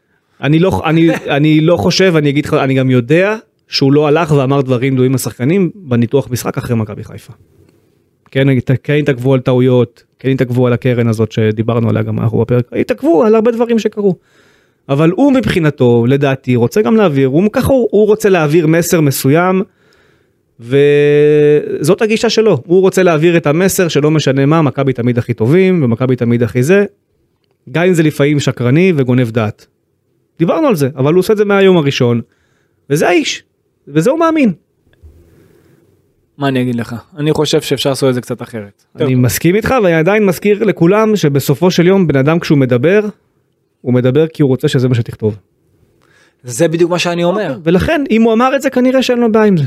אני 0.41 0.59
לא, 0.59 0.81
אני, 0.85 1.09
אני 1.37 1.61
לא 1.61 1.77
חושב, 1.77 2.13
אני 2.15 2.29
אגיד 2.29 2.45
לך, 2.45 2.53
אני 2.53 2.73
גם 2.73 2.89
יודע 2.89 3.35
שהוא 3.67 3.93
לא 3.93 4.07
הלך 4.07 4.31
ואמר 4.31 4.61
דברים 4.61 4.95
דומים 4.95 5.13
לשחקנים 5.13 5.71
בניתוח 5.75 6.31
משחק 6.31 6.57
אחרי 6.57 6.75
מכבי 6.75 7.03
חיפה. 7.03 7.33
כן, 8.31 8.47
כן 8.83 8.93
התעכבו 8.93 9.33
על 9.33 9.39
טעויות, 9.39 10.03
כן 10.19 10.29
התעכבו 10.29 10.67
על 10.67 10.73
הקרן 10.73 11.07
הזאת 11.07 11.31
שדיברנו 11.31 11.89
עליה 11.89 12.03
גם 12.03 12.19
אנחנו 12.19 12.37
בפרק, 12.37 12.65
התעכבו 12.73 13.23
על 13.23 13.35
הרבה 13.35 13.51
דברים 13.51 13.79
שקרו. 13.79 14.15
אבל 14.89 15.11
הוא 15.11 15.33
מבחינתו, 15.33 16.05
לדעתי, 16.07 16.55
רוצה 16.55 16.81
גם 16.81 16.95
להעביר, 16.95 17.27
הוא 17.27 17.43
ככה 17.53 17.73
הוא, 17.73 17.87
הוא 17.91 18.07
רוצה 18.07 18.29
להעביר 18.29 18.67
מסר 18.67 19.01
מסוים, 19.01 19.61
וזאת 20.59 22.01
הגישה 22.01 22.29
שלו, 22.29 22.61
הוא 22.65 22.81
רוצה 22.81 23.03
להעביר 23.03 23.37
את 23.37 23.47
המסר 23.47 23.87
שלא 23.87 24.11
משנה 24.11 24.45
מה, 24.45 24.61
מכבי 24.61 24.93
תמיד 24.93 25.17
הכי 25.17 25.33
טובים, 25.33 25.83
ומכבי 25.83 26.15
תמיד 26.15 26.43
הכי 26.43 26.63
זה, 26.63 26.85
גם 27.71 27.83
אם 27.83 27.93
זה 27.93 28.03
לפעמים 28.03 28.39
שקרני 28.39 28.93
וגונב 28.95 29.31
דעת. 29.31 29.67
דיברנו 30.39 30.67
על 30.67 30.75
זה, 30.75 30.89
אבל 30.95 31.13
הוא 31.13 31.19
עושה 31.19 31.33
את 31.33 31.37
זה 31.37 31.45
מהיום 31.45 31.77
הראשון, 31.77 32.21
וזה 32.89 33.07
האיש, 33.07 33.43
וזה 33.87 34.11
הוא 34.11 34.19
מאמין. 34.19 34.53
מה 36.37 36.47
אני 36.47 36.61
אגיד 36.61 36.75
לך? 36.75 36.95
אני 37.17 37.33
חושב 37.33 37.61
שאפשר 37.61 37.89
לעשות 37.89 38.09
את 38.09 38.13
זה 38.13 38.21
קצת 38.21 38.41
אחרת. 38.41 38.83
אני 38.99 39.15
מסכים 39.15 39.55
איתך 39.55 39.75
ואני 39.83 39.93
עדיין 39.93 40.25
מזכיר 40.25 40.63
לכולם 40.63 41.15
שבסופו 41.15 41.71
של 41.71 41.87
יום 41.87 42.07
בן 42.07 42.15
אדם 42.19 42.39
כשהוא 42.39 42.57
מדבר, 42.57 43.01
הוא 43.81 43.93
מדבר 43.93 44.27
כי 44.27 44.43
הוא 44.43 44.49
רוצה 44.49 44.67
שזה 44.67 44.89
מה 44.89 44.95
שתכתוב. 44.95 45.37
זה 46.43 46.67
בדיוק 46.67 46.91
מה 46.91 46.99
שאני 46.99 47.23
אומר. 47.23 47.57
ולכן 47.63 48.03
אם 48.11 48.21
הוא 48.21 48.33
אמר 48.33 48.55
את 48.55 48.61
זה 48.61 48.69
כנראה 48.69 49.03
שאין 49.03 49.19
לו 49.19 49.31
בעיה 49.31 49.45
עם 49.45 49.57
זה. 49.57 49.63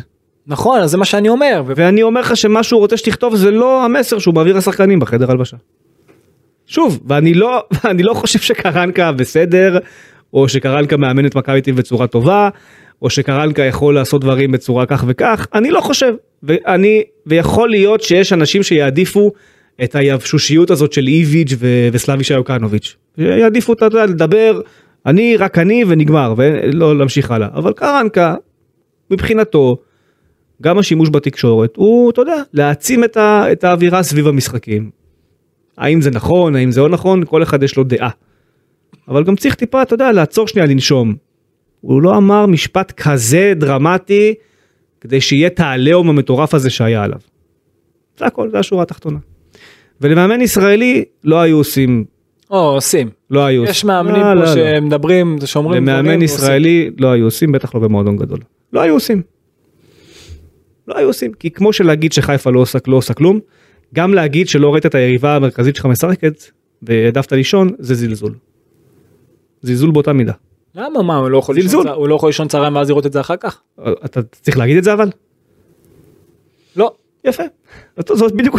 נכון, 0.46 0.80
אז 0.80 0.90
זה 0.90 0.96
מה 0.96 1.04
שאני 1.04 1.28
אומר. 1.28 1.62
ואני 1.66 2.02
אומר 2.02 2.20
לך 2.20 2.36
שמה 2.36 2.62
שהוא 2.62 2.80
רוצה 2.80 2.96
שתכתוב 2.96 3.36
זה 3.36 3.50
לא 3.50 3.84
המסר 3.84 4.18
שהוא 4.18 4.34
מעביר 4.34 4.56
לשחקנים 4.56 5.00
בחדר 5.00 5.30
הלבשה. 5.30 5.56
שוב, 6.66 7.00
ואני 7.06 7.34
לא, 7.34 7.64
אני 7.90 8.02
לא 8.02 8.14
חושב 8.14 8.38
שקרנקה 8.38 9.12
בסדר, 9.12 9.78
או 10.34 10.48
שקרנקה 10.48 10.96
מאמן 10.96 11.26
את 11.26 11.34
מכבי 11.34 11.60
תל 11.60 11.72
בצורה 11.72 12.06
טובה, 12.06 12.48
או 13.02 13.10
שקרנקה 13.10 13.62
יכול 13.62 13.94
לעשות 13.94 14.20
דברים 14.20 14.52
בצורה 14.52 14.86
כך 14.86 15.04
וכך, 15.06 15.46
אני 15.54 15.70
לא 15.70 15.80
חושב. 15.80 16.14
ואני, 16.42 17.02
ויכול 17.26 17.70
להיות 17.70 18.00
שיש 18.00 18.32
אנשים 18.32 18.62
שיעדיפו 18.62 19.32
את 19.84 19.94
היבשושיות 19.94 20.70
הזאת 20.70 20.92
של 20.92 21.06
איביץ' 21.06 21.52
ו- 21.58 21.88
וסלאבישי 21.92 22.34
יוקנוביץ'. 22.34 22.96
שיעדיפו, 23.16 23.72
אתה 23.72 23.84
יודע, 23.84 24.06
לדבר, 24.06 24.60
אני, 25.06 25.36
רק 25.36 25.58
אני 25.58 25.84
ונגמר, 25.88 26.34
ולא 26.36 26.98
להמשיך 26.98 27.30
הלאה. 27.30 27.48
אבל 27.54 27.72
קרנקה, 27.72 28.34
מבחינתו, 29.10 29.76
גם 30.62 30.78
השימוש 30.78 31.08
בתקשורת 31.10 31.76
הוא, 31.76 32.10
אתה 32.10 32.20
יודע, 32.20 32.42
להעצים 32.52 33.04
את, 33.04 33.16
ה, 33.16 33.52
את 33.52 33.64
האווירה 33.64 34.02
סביב 34.02 34.26
המשחקים. 34.28 35.03
האם 35.78 36.00
זה 36.00 36.10
נכון, 36.10 36.56
האם 36.56 36.70
זה 36.70 36.80
לא 36.80 36.88
נכון, 36.88 37.24
כל 37.24 37.42
אחד 37.42 37.62
יש 37.62 37.76
לו 37.76 37.84
דעה. 37.84 38.10
אבל 39.08 39.24
גם 39.24 39.36
צריך 39.36 39.54
טיפה, 39.54 39.82
אתה 39.82 39.94
יודע, 39.94 40.12
לעצור 40.12 40.48
שנייה 40.48 40.66
לנשום. 40.66 41.14
הוא 41.80 42.02
לא 42.02 42.16
אמר 42.16 42.46
משפט 42.46 42.92
כזה 42.92 43.52
דרמטי 43.56 44.34
כדי 45.00 45.20
שיהיה 45.20 45.46
את 45.46 45.60
העליהום 45.60 46.08
המטורף 46.08 46.54
הזה 46.54 46.70
שהיה 46.70 47.04
עליו. 47.04 47.18
זה 48.18 48.26
הכל, 48.26 48.50
זה 48.50 48.58
השורה 48.58 48.82
התחתונה. 48.82 49.18
ולמאמן 50.00 50.40
ישראלי 50.40 51.04
לא 51.24 51.40
היו 51.40 51.56
עושים, 51.56 52.04
או, 52.50 52.74
עושים. 52.74 53.10
לא 53.30 53.44
היו 53.44 53.64
יש 53.64 53.68
עושים. 53.68 53.88
מאמנים 53.88 54.20
לא, 54.20 54.26
פה 54.26 54.34
לא, 54.34 54.40
לא. 54.40 54.54
שמדברים, 54.54 55.38
שאומרים 55.44 55.84
דברים. 55.84 56.04
למאמן. 56.04 56.22
ישראלי 56.22 56.90
לא 56.98 57.12
היו 57.12 57.24
עושים, 57.24 57.52
בטח 57.52 57.74
לא 57.74 57.80
במועדון 57.80 58.16
גדול. 58.16 58.38
לא 58.72 58.80
היו 58.80 58.94
עושים. 58.94 59.22
לא 60.88 60.98
היו 60.98 61.06
עושים, 61.06 61.32
כי 61.32 61.50
כמו 61.50 61.72
שלהגיד 61.72 62.12
שחיפה 62.12 62.50
לא 62.50 62.60
עושה, 62.60 62.78
לא 62.86 62.96
עושה 62.96 63.14
כלום, 63.14 63.40
גם 63.94 64.14
להגיד 64.14 64.48
שלא 64.48 64.72
ראית 64.72 64.86
את 64.86 64.94
היריבה 64.94 65.36
המרכזית 65.36 65.76
שלך 65.76 65.86
משחקת 65.86 66.42
והעדפת 66.82 67.32
לישון, 67.32 67.70
זה 67.78 67.94
זלזול. 67.94 68.34
זלזול 69.62 69.90
באותה 69.90 70.12
מידה. 70.12 70.32
למה 70.74 71.02
מה, 71.02 71.16
הוא 71.16 71.28
לא 71.30 71.38
יכול 71.38 71.54
לישון 71.54 71.88
הוא 71.88 72.08
לא 72.08 72.14
יכול 72.14 72.28
לישון 72.28 72.48
צהריים 72.48 72.76
ואז 72.76 72.88
לראות 72.88 73.06
את 73.06 73.12
זה 73.12 73.20
אחר 73.20 73.36
כך? 73.36 73.60
אתה 74.04 74.22
צריך 74.22 74.58
להגיד 74.58 74.76
את 74.76 74.84
זה 74.84 74.92
אבל? 74.92 75.10
לא. 76.76 76.92
יפה. 77.24 77.42
זאת- 78.12 78.32
בדיוק 78.32 78.56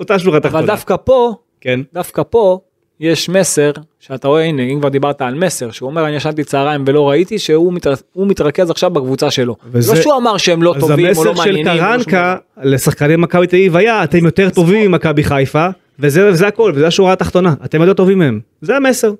אותה 0.00 0.18
שורה 0.18 0.38
אבל 0.38 0.48
תחתונה. 0.48 0.66
דווקא 0.66 0.96
פה, 1.04 1.34
כן. 1.60 1.80
דווקא 1.94 2.22
פה, 2.30 2.60
יש 3.02 3.28
מסר, 3.28 3.70
שאתה 4.00 4.28
רואה, 4.28 4.42
הנה, 4.44 4.62
אם 4.62 4.80
כבר 4.80 4.88
דיברת 4.88 5.22
על 5.22 5.34
מסר, 5.34 5.70
שהוא 5.70 5.90
אומר, 5.90 6.06
אני 6.06 6.16
ישנתי 6.16 6.44
צהריים 6.44 6.84
ולא 6.86 7.10
ראיתי, 7.10 7.38
שהוא 7.38 7.72
מתר- 7.72 7.92
הוא 8.12 8.26
מתרכז 8.26 8.70
עכשיו 8.70 8.90
בקבוצה 8.90 9.30
שלו. 9.30 9.56
וזה- 9.72 9.94
לא 9.94 10.00
שהוא 10.00 10.14
אמר 10.16 10.36
שהם 10.36 10.62
לא 10.62 10.74
אז 10.76 10.80
טובים 10.80 11.06
או 11.16 11.24
לא 11.24 11.30
המסר 11.30 11.42
של 11.42 11.48
מעניינים. 11.50 11.82
או 11.82 11.88
לא 11.88 11.98
שום 11.98 12.10
קרנקה. 12.12 12.36
לשחקני 12.62 13.16
מכבי 13.16 13.46
תל 13.46 13.56
אביב 13.56 13.76
היה 13.76 14.04
אתם 14.04 14.24
יותר 14.24 14.50
טובים 14.50 14.90
ממכבי 14.90 15.24
חיפה 15.24 15.66
וזה 15.98 16.28
וזה 16.28 16.46
הכל 16.46 16.72
וזה 16.74 16.86
השורה 16.86 17.12
התחתונה 17.12 17.54
אתם 17.64 17.80
יותר 17.80 17.92
טובים 17.94 18.18
מהם 18.18 18.40
זה 18.60 18.76
המסר. 18.76 19.12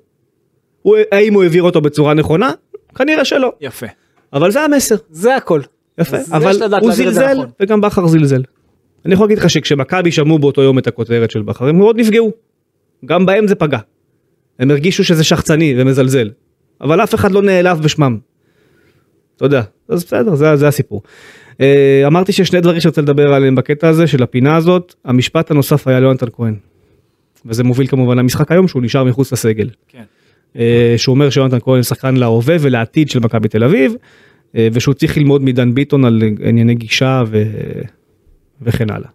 הוא- 0.81 0.97
האם 1.11 1.33
הוא 1.33 1.43
העביר 1.43 1.63
אותו 1.63 1.81
בצורה 1.81 2.13
נכונה? 2.13 2.51
כנראה 2.95 3.25
שלא 3.25 3.51
יפה. 3.61 3.87
אבל 4.33 4.51
זה 4.51 4.61
המסר 4.61 4.95
זה 5.09 5.35
הכל. 5.35 5.61
יפה 5.97 6.17
אז 6.17 6.33
אבל 6.33 6.51
הוא 6.81 6.91
זלזל 6.91 7.33
נכון. 7.33 7.47
וגם 7.59 7.81
בכר 7.81 8.07
זלזל. 8.07 8.41
אני 9.05 9.13
יכול 9.13 9.25
להגיד 9.25 9.37
לך 9.37 9.49
שכשמכבי 9.49 10.11
שמעו 10.11 10.39
באותו 10.39 10.61
יום 10.61 10.77
את 10.77 10.87
הכותרת 10.87 11.31
של 11.31 11.41
בכר 11.41 11.65
הם 11.67 11.77
מאוד 11.77 11.97
נפגעו. 11.99 12.31
גם 13.05 13.25
בהם 13.25 13.47
זה 13.47 13.55
פגע. 13.55 13.79
הם 14.59 14.71
הרגישו 14.71 15.03
שזה 15.03 15.23
שחצני 15.23 15.73
ומזלזל. 15.77 16.29
אבל 16.81 17.03
אף 17.03 17.15
אחד 17.15 17.31
לא 17.31 17.41
נעלב 17.41 17.81
בשמם. 17.81 18.17
אתה 19.35 19.45
יודע, 19.45 19.61
אז 19.89 20.03
בסדר, 20.03 20.35
זה, 20.35 20.55
זה 20.55 20.67
הסיפור. 20.67 21.01
אה, 21.61 22.03
אמרתי 22.07 22.31
שיש 22.31 22.47
שני 22.47 22.61
דברים 22.61 22.79
שאני 22.79 22.89
רוצה 22.89 23.01
לדבר 23.01 23.33
עליהם 23.33 23.55
בקטע 23.55 23.87
הזה 23.87 24.07
של 24.07 24.23
הפינה 24.23 24.55
הזאת. 24.55 24.93
המשפט 25.05 25.51
הנוסף 25.51 25.87
היה 25.87 25.99
ליונתן 25.99 26.27
כהן. 26.33 26.55
וזה 27.45 27.63
מוביל 27.63 27.87
כמובן 27.87 28.17
למשחק 28.17 28.51
היום 28.51 28.67
שהוא 28.67 28.83
נשאר 28.83 29.03
מחוץ 29.03 29.33
לסגל. 29.33 29.69
כן. 29.87 30.03
אה, 30.57 30.93
שהוא 30.97 31.13
אומר 31.13 31.29
שיונתן 31.29 31.59
כהן 31.59 31.83
שחקן 31.83 32.15
להווה 32.15 32.55
ולעתיד 32.59 33.09
של 33.09 33.19
מכבי 33.19 33.47
תל 33.47 33.63
אביב, 33.63 33.93
אה, 34.55 34.67
ושהוא 34.73 34.93
צריך 34.93 35.17
ללמוד 35.17 35.43
מדן 35.43 35.73
ביטון 35.73 36.05
על 36.05 36.21
ענייני 36.43 36.75
גישה 36.75 37.23
ו... 37.27 37.43
וכן 38.61 38.89
הלאה. 38.89 39.09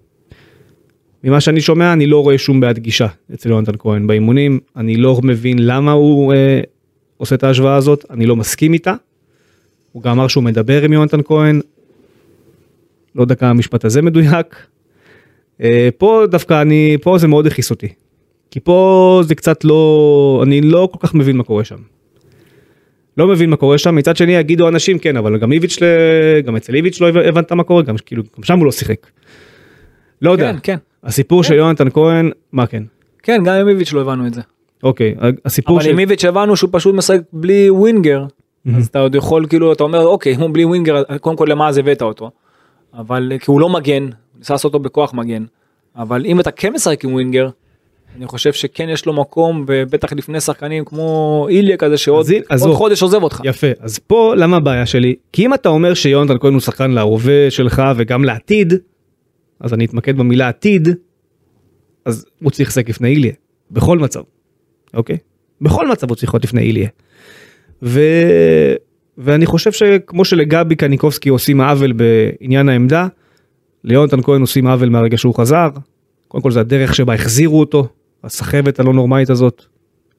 ממה 1.29 1.41
שאני 1.41 1.61
שומע 1.61 1.93
אני 1.93 2.07
לא 2.07 2.23
רואה 2.23 2.39
שום 2.39 2.61
בעיית 2.61 2.79
גישה 2.79 3.07
אצל 3.35 3.49
יונתן 3.49 3.73
כהן 3.79 4.07
באימונים, 4.07 4.61
אני 4.77 4.97
לא 4.97 5.21
מבין 5.23 5.59
למה 5.61 5.93
הוא 5.93 6.33
אה, 6.35 6.61
עושה 7.17 7.35
את 7.35 7.45
ההשוואה 7.45 7.77
הזאת, 7.77 8.05
אני 8.11 8.27
לא 8.27 8.37
מסכים 8.37 8.73
איתה. 8.73 8.95
הוא 9.93 10.03
גם 10.03 10.11
אמר 10.11 10.29
שהוא 10.29 10.45
מדבר 10.45 10.83
עם 10.83 10.93
יונתן 10.93 11.23
כהן, 11.23 11.61
לא 13.15 13.23
יודע 13.23 13.35
כמה 13.35 13.51
המשפט 13.51 13.85
הזה 13.85 14.03
מדויק. 14.03 14.67
אה, 15.63 15.89
פה 15.99 16.25
דווקא 16.31 16.63
אני, 16.63 16.97
פה 17.03 17.19
זה 17.19 17.29
מאוד 17.29 17.47
הכעיס 17.47 17.71
אותי. 17.71 17.89
כי 18.51 18.61
פה 18.61 19.21
זה 19.25 19.35
קצת 19.35 19.65
לא, 19.65 20.41
אני 20.47 20.61
לא 20.61 20.89
כל 20.93 21.07
כך 21.07 21.15
מבין 21.15 21.37
מה 21.37 21.45
קורה 21.45 21.65
שם. 21.65 21.77
לא 23.17 23.29
מבין 23.29 23.51
מה 23.51 23.57
קורה 23.57 23.79
שם, 23.79 23.95
מצד 23.95 24.17
שני 24.17 24.33
יגידו 24.33 24.69
אנשים 24.69 24.99
כן, 24.99 25.17
אבל 25.17 25.39
גם 25.39 25.53
איביץ', 25.53 25.83
ל- 25.83 26.41
גם 26.41 26.57
אצל 26.57 26.75
איביץ' 26.75 27.01
לא 27.01 27.09
הבנת 27.09 27.53
מה 27.53 27.65
קורה, 27.65 27.83
גם 27.83 27.97
כאילו, 28.07 28.23
גם 28.37 28.43
שם 28.43 28.59
הוא 28.59 28.65
לא 28.67 28.73
שיחק. 28.73 29.07
לא 30.23 30.31
יודע, 30.31 30.53
כן, 30.53 30.59
כן. 30.63 30.77
הסיפור 31.05 31.43
של 31.45 31.55
יונתן 31.55 31.91
כהן, 31.91 32.31
מה 32.53 32.66
כן? 32.66 32.83
כן, 33.23 33.43
גם 33.45 33.55
עם 33.55 33.69
איביץ' 33.69 33.93
לא 33.93 34.01
הבנו 34.01 34.27
את 34.27 34.35
זה. 34.35 34.41
אוקיי, 34.83 35.15
הסיפור 35.45 35.77
אבל 35.77 35.85
של... 35.85 35.91
עם 35.91 35.99
איביץ' 35.99 36.25
הבנו 36.25 36.57
שהוא 36.57 36.70
פשוט 36.73 36.95
משחק 36.95 37.20
בלי 37.33 37.70
ווינגר. 37.70 38.25
אז 38.77 38.87
אתה 38.87 38.99
עוד 38.99 39.15
יכול 39.15 39.47
כאילו 39.49 39.73
אתה 39.73 39.83
אומר 39.83 40.07
אוקיי 40.07 40.35
אם 40.35 40.41
הוא 40.41 40.51
בלי 40.53 40.65
ווינגר 40.65 41.03
קודם 41.20 41.37
כל 41.37 41.47
למה 41.51 41.69
אז 41.69 41.79
הבאת 41.79 42.03
אותו. 42.03 42.31
אבל 42.99 43.33
אה, 43.33 43.39
כי 43.39 43.51
הוא 43.51 43.61
לא 43.61 43.69
מגן 43.69 44.09
ניסה 44.39 44.55
לעשות 44.55 44.75
אותו 44.75 44.79
בכוח 44.85 45.15
מגן. 45.15 45.45
אבל 45.97 46.25
אם 46.27 46.41
אתה 46.41 46.51
כן 46.51 46.73
משחק 46.73 47.05
עם 47.05 47.12
ווינגר. 47.12 47.49
אני 48.16 48.27
חושב 48.27 48.53
שכן 48.53 48.89
יש 48.89 49.07
לו 49.07 49.12
מקום 49.12 49.65
ובטח 49.69 50.12
לפני 50.12 50.41
שחקנים 50.41 50.85
כמו 50.85 51.47
איליה 51.51 51.77
כזה 51.77 51.97
שעוד 51.99 52.20
אז 52.25 52.31
הנה, 52.31 52.41
אז 52.51 52.61
עוד 52.62 52.69
הוא- 52.70 52.77
חודש 52.77 53.03
עוזב 53.03 53.23
אותך. 53.23 53.41
יפה, 53.45 53.66
אז 53.81 53.99
פה 53.99 54.35
למה 54.37 54.57
הבעיה 54.57 54.87
שלי? 54.87 55.15
כי 55.33 55.47
אם 55.47 55.55
אתה 55.55 55.69
אומר 55.69 55.95
שיונתן 55.95 56.39
כהן 56.41 56.53
הוא 56.53 56.61
שחקן 56.61 56.91
להווה 56.91 57.51
שלך 57.51 57.83
וגם 57.97 58.25
לעתיד, 58.25 58.75
אז 59.60 59.74
אני 59.74 59.85
אתמקד 59.85 60.16
במילה 60.16 60.48
עתיד, 60.48 60.89
אז 62.05 62.26
הוא 62.43 62.51
צריך 62.51 62.68
לשחק 62.68 62.89
לפני 62.89 63.09
איליה, 63.09 63.32
בכל 63.70 63.98
מצב, 63.98 64.20
אוקיי? 64.94 65.16
בכל 65.60 65.89
מצב 65.89 66.09
הוא 66.09 66.16
צריך 66.16 66.35
להיות 66.35 66.44
לפני 66.44 66.62
איליה. 66.62 66.89
ו... 67.82 68.01
ואני 69.18 69.47
חושב 69.47 69.72
שכמו 69.72 70.24
שלגבי 70.24 70.76
קניקובסקי 70.76 71.28
עושים 71.28 71.60
עוול 71.60 71.93
בעניין 71.93 72.68
העמדה, 72.68 73.06
ליונתן 73.85 74.22
כהן 74.22 74.40
עושים 74.40 74.66
עוול 74.66 74.89
מהרגע 74.89 75.18
שהוא 75.18 75.35
חזר. 75.35 75.68
קודם 76.28 76.43
כל 76.43 76.51
זה 76.51 76.60
הדרך 76.60 76.94
שבה 76.94 77.14
החזירו 77.14 77.60
אותו, 77.60 77.89
הסחבת 78.24 78.80
הלא 78.80 78.93
נורמלית 78.93 79.30
הזאת, 79.30 79.64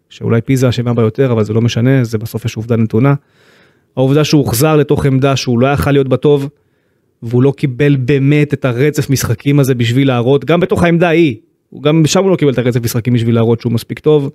שאולי 0.09 0.41
פיזה 0.41 0.69
אשמה 0.69 0.93
בה 0.93 1.01
יותר, 1.01 1.31
אבל 1.31 1.43
זה 1.43 1.53
לא 1.53 1.61
משנה, 1.61 2.03
זה 2.03 2.17
בסוף 2.17 2.45
יש 2.45 2.55
עובדה 2.55 2.75
נתונה. 2.75 3.13
העובדה 3.95 4.23
שהוא 4.23 4.39
הוחזר 4.39 4.75
לתוך 4.75 5.05
עמדה 5.05 5.35
שהוא 5.35 5.59
לא 5.59 5.67
יכל 5.67 5.91
להיות 5.91 6.07
בטוב, 6.07 6.49
והוא 7.23 7.43
לא 7.43 7.53
קיבל 7.57 7.95
באמת 7.95 8.53
את 8.53 8.65
הרצף 8.65 9.09
משחקים 9.09 9.59
הזה 9.59 9.75
בשביל 9.75 10.07
להראות, 10.07 10.45
גם 10.45 10.59
בתוך 10.59 10.83
העמדה 10.83 11.07
ההיא, 11.07 11.35
הוא 11.69 11.83
גם 11.83 12.03
שם 12.05 12.23
הוא 12.23 12.31
לא 12.31 12.35
קיבל 12.35 12.51
את 12.51 12.57
הרצף 12.57 12.83
משחקים 12.83 13.13
בשביל 13.13 13.35
להראות 13.35 13.61
שהוא 13.61 13.71
מספיק 13.73 13.99
טוב. 13.99 14.29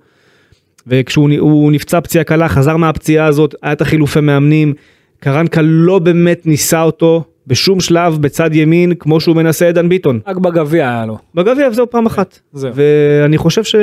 וכשהוא 0.87 1.71
נפצע 1.71 2.01
פציעה 2.01 2.23
קלה, 2.23 2.49
חזר 2.49 2.77
מהפציעה 2.77 3.25
הזאת, 3.25 3.55
היה 3.61 3.73
את 3.73 3.81
החילופי 3.81 4.19
מאמנים, 4.19 4.73
קרנקה 5.19 5.61
לא 5.63 5.99
באמת 5.99 6.45
ניסה 6.45 6.81
אותו 6.81 7.23
בשום 7.47 7.79
שלב 7.79 8.17
בצד 8.21 8.55
ימין 8.55 8.93
כמו 8.95 9.19
שהוא 9.19 9.35
מנסה 9.35 9.69
את 9.69 9.75
דן 9.75 9.89
ביטון. 9.89 10.19
רק 10.27 10.37
בגביע 10.37 10.89
היה 10.89 11.05
לו. 11.05 11.17
בגביע 11.35 11.71
זהו 11.71 11.89
פעם 11.89 12.05
אחת. 12.05 12.39
זהו. 12.53 12.71
ואני 12.75 13.37
חושב 13.37 13.63
ש... 13.63 13.75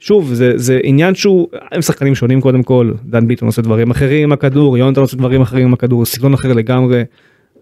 שוב, 0.00 0.34
זה, 0.34 0.52
זה 0.56 0.80
עניין 0.82 1.14
שהוא, 1.14 1.48
הם 1.72 1.82
שחקנים 1.82 2.14
שונים 2.14 2.40
קודם 2.40 2.62
כל, 2.62 2.92
דן 3.04 3.28
ביטון 3.28 3.48
עושה 3.48 3.62
דברים 3.62 3.90
אחרים 3.90 4.22
עם 4.22 4.32
הכדור, 4.32 4.78
יונתן 4.78 5.00
עושה 5.00 5.16
דברים 5.16 5.42
אחרים 5.42 5.66
עם 5.66 5.72
הכדור, 5.72 6.04
סגנון 6.04 6.34
אחר 6.34 6.52
לגמרי. 6.52 7.02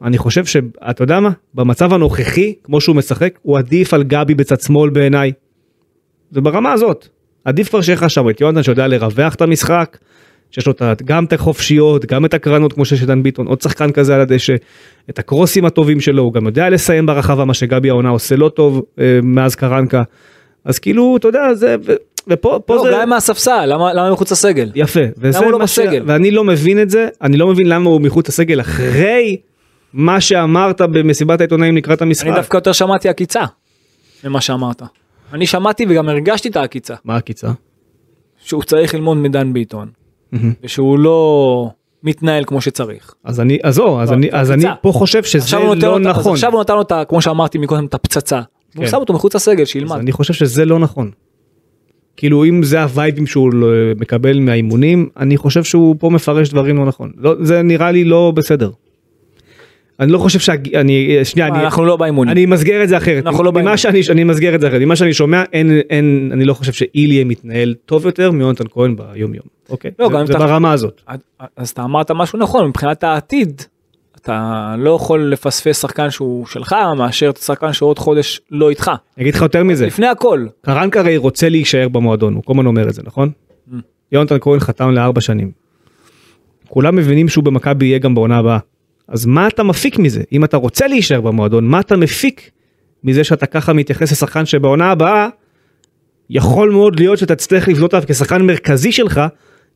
אני 0.04 0.18
חושב 0.18 0.44
שאתה 0.44 1.02
יודע 1.02 1.20
מה, 1.20 1.30
במצב 1.54 1.92
הנוכחי, 1.92 2.54
כמו 2.64 2.80
שהוא 2.80 2.96
משחק, 2.96 3.38
הוא 3.42 3.58
עדיף 3.58 3.94
על 3.94 4.02
גבי 4.02 4.34
בצד 4.34 4.60
שמאל 4.60 4.90
בעיניי. 4.90 5.32
זה 6.30 6.40
ברמה 6.40 6.72
הזאת. 6.72 7.08
עדיף 7.44 7.68
כבר 7.68 7.80
שיהיה 7.80 7.96
לך 7.96 8.10
שם 8.10 8.30
את 8.30 8.40
יונתן 8.40 8.62
שיודע 8.62 8.86
לרווח 8.86 9.34
את 9.34 9.40
המשחק, 9.42 9.98
שיש 10.50 10.66
לו 10.66 10.72
גם 11.04 11.24
את 11.24 11.32
החופשיות, 11.32 12.06
גם 12.06 12.24
את 12.24 12.34
הקרנות 12.34 12.72
כמו 12.72 12.84
שיש 12.84 13.02
לדן 13.02 13.22
ביטון, 13.22 13.46
עוד 13.46 13.60
שחקן 13.60 13.92
כזה 13.92 14.14
על 14.14 14.20
הדשא, 14.20 14.54
את 15.10 15.18
הקרוסים 15.18 15.64
הטובים 15.64 16.00
שלו, 16.00 16.22
הוא 16.22 16.32
גם 16.32 16.46
יודע 16.46 16.70
לסיים 16.70 17.06
ברחבה, 17.06 17.44
מה 17.44 17.54
שגבי 17.54 17.90
העונה 17.90 18.08
עושה 18.08 18.36
לא 18.36 18.48
טוב 18.48 18.82
אה, 18.98 19.18
מאז 19.22 19.54
קרנקה. 19.54 20.02
אז 20.64 20.78
כאילו, 20.78 21.16
אתה 21.16 21.28
יודע, 21.28 21.54
זה, 21.54 21.76
ופה 22.28 22.60
פה 22.66 22.74
לא, 22.74 22.82
זה... 22.82 22.90
גם 22.92 23.10
מהספסל, 23.10 23.66
למה 23.66 23.92
למה 23.92 24.12
מחוץ 24.12 24.32
לסגל? 24.32 24.70
יפה, 24.74 25.00
וזה 25.18 25.38
למה 25.38 25.46
הוא 25.46 25.52
לא 25.52 25.58
מה 25.58 25.66
ש... 25.66 25.78
בסגל? 25.78 26.02
ואני 26.06 26.30
לא 26.30 26.44
מבין 26.44 26.82
את 26.82 26.90
זה, 26.90 27.08
אני 27.22 27.36
לא 27.36 27.46
מבין 27.46 27.68
למה 27.68 27.90
הוא 27.90 28.00
מחוץ 28.00 28.28
לסגל 28.28 28.60
אחרי 28.60 29.36
מה 29.94 30.20
שאמרת 30.20 30.80
במסיבת 30.80 31.40
העיתונאים 31.40 31.76
לקראת 31.76 32.02
המשחק. 32.02 32.26
אני 32.26 32.36
דווקא 32.36 32.56
יותר 32.56 32.72
שמעתי 32.72 33.08
עקיצה 33.08 33.44
ממה 34.24 34.40
שאמרת. 34.40 34.82
אני 35.32 35.46
שמעתי 35.46 35.86
וגם 35.88 36.08
הרגשתי 36.08 36.48
את 36.48 36.56
העקיצה, 36.56 36.94
מה 37.04 37.16
הקיצה? 37.16 37.48
שהוא 38.38 38.62
צריך 38.62 38.94
ללמוד 38.94 39.16
מדן 39.16 39.52
ביטון. 39.52 39.88
ושהוא 40.62 40.98
לא 40.98 41.70
מתנהל 42.02 42.44
כמו 42.44 42.60
שצריך. 42.60 43.14
אז 43.24 43.40
אני, 43.40 43.58
אז 43.62 43.74
זהו, 43.74 44.00
אז 44.00 44.10
לא, 44.10 44.14
אני, 44.14 44.28
אז 44.32 44.50
אני. 44.50 44.64
פה 44.82 44.92
חושב 44.92 45.24
שזה 45.24 45.56
הוא 45.56 45.74
לא 45.74 45.98
נכון. 45.98 46.32
עכשיו 46.32 46.52
הוא 46.52 46.60
נתן 46.60 46.74
לו, 46.74 46.84
כמו 47.08 47.22
שאמרתי 47.22 47.58
מקודם, 47.58 47.86
את 47.86 47.94
הפצצה. 47.94 48.40
הוא 48.76 48.84
כן. 48.84 48.90
שם 48.90 48.96
אותו 48.96 49.12
מחוץ 49.12 49.34
לסגל, 49.34 49.64
שילמד. 49.64 49.98
אני 49.98 50.12
חושב 50.12 50.34
שזה 50.34 50.64
לא 50.64 50.78
נכון. 50.78 51.10
כאילו 52.16 52.44
אם 52.44 52.62
זה 52.62 52.82
הווייבים 52.82 53.26
שהוא 53.26 53.54
לא- 53.54 53.68
מקבל 54.00 54.40
מהאימונים, 54.40 55.08
אני 55.16 55.36
חושב 55.36 55.64
שהוא 55.64 55.96
פה 55.98 56.10
מפרש 56.10 56.48
דברים 56.48 56.76
לא 56.76 56.84
נכון. 56.84 57.12
לא, 57.16 57.34
זה 57.40 57.62
נראה 57.62 57.90
לי 57.90 58.04
לא 58.04 58.32
בסדר. 58.36 58.70
אני 60.00 60.12
לא 60.12 60.18
חושב 60.18 60.38
שאני, 60.38 60.70
אני, 60.74 61.24
שנייה, 61.24 61.48
אני, 61.48 61.58
אנחנו 61.64 61.84
לא 61.84 61.96
באימונים. 61.96 62.32
אני 62.32 62.44
אמסגר 62.44 62.82
את 62.84 62.88
זה 62.88 62.96
אחרת. 62.96 63.26
אנחנו 63.26 63.44
לא 63.44 63.50
באימון. 63.50 63.76
שאני, 63.76 64.00
אני 64.10 64.22
אמסגר 64.22 64.54
את 64.54 64.60
זה 64.60 64.68
אחרת. 64.68 64.80
ממה 64.82 64.96
שאני 64.96 65.14
שומע, 65.14 65.42
אין, 65.52 65.80
אין, 65.90 66.30
אני 66.32 66.44
לא 66.44 66.54
חושב 66.54 66.72
שאיליה 66.72 67.24
מתנהל 67.24 67.74
טוב 67.86 68.06
יותר 68.06 68.30
מיונתן 68.30 68.64
כהן 68.70 68.96
ביום 68.96 69.34
יום. 69.34 69.44
אוקיי? 69.70 69.90
לא, 69.98 70.08
זה, 70.08 70.14
גם 70.14 70.26
זה 70.26 70.32
אתה- 70.32 70.46
ברמה 70.46 70.72
הזאת. 70.72 71.02
אז 71.56 71.70
אתה 71.70 71.82
אמרת 71.84 72.10
משהו 72.10 72.38
נכון, 72.38 72.66
מבחינת 72.68 73.04
העתיד, 73.04 73.62
אתה 74.22 74.74
לא 74.78 74.90
יכול 74.90 75.32
לפספס 75.32 75.80
שחקן 75.80 76.10
שהוא 76.10 76.46
שלך, 76.46 76.76
מאשר 76.98 77.30
את 77.30 77.38
השחקן 77.38 77.72
שעוד 77.72 77.98
חודש 77.98 78.40
לא 78.50 78.70
איתך. 78.70 78.88
אני 79.16 79.22
אגיד 79.24 79.34
לך 79.34 79.42
יותר 79.42 79.64
מזה. 79.64 79.86
לפני 79.86 80.06
הכל. 80.06 80.46
קרנקה 80.62 81.00
הרי 81.00 81.16
רוצה 81.16 81.48
להישאר 81.48 81.88
במועדון, 81.88 82.34
הוא 82.34 82.42
כל 82.44 82.52
הזמן 82.52 82.66
אומר 82.66 82.88
את 82.88 82.94
זה, 82.94 83.02
נכון? 83.04 83.30
Mm. 83.70 83.74
יונתן 84.12 84.36
כהן 84.40 84.60
חתם 84.60 84.90
לארבע 84.90 85.20
שנים. 85.20 85.50
כולם 86.68 86.96
מבינים 86.96 87.28
שהוא 87.28 87.44
במכבי 87.44 87.86
יהיה 87.86 87.98
גם 87.98 88.14
בעונה 88.14 88.36
הבאה. 88.38 88.58
אז 89.12 89.26
מה 89.26 89.48
אתה 89.48 89.62
מפיק 89.62 89.98
מזה? 89.98 90.22
אם 90.32 90.44
אתה 90.44 90.56
רוצה 90.56 90.86
להישאר 90.86 91.20
במועדון, 91.20 91.64
מה 91.66 91.80
אתה 91.80 91.96
מפיק 91.96 92.50
מזה 93.04 93.24
שאתה 93.24 93.46
ככה 93.46 93.72
מתייחס 93.72 94.12
לשחקן 94.12 94.44
שבעונה 94.46 94.90
הבאה, 94.90 95.28
יכול 96.30 96.70
מאוד 96.70 97.00
להיות 97.00 97.18
שאתה 97.18 97.34
תצטרך 97.34 97.68
לבנות 97.68 97.94
עליו 97.94 98.06
כשחקן 98.08 98.42
מרכזי 98.42 98.92
שלך, 98.92 99.20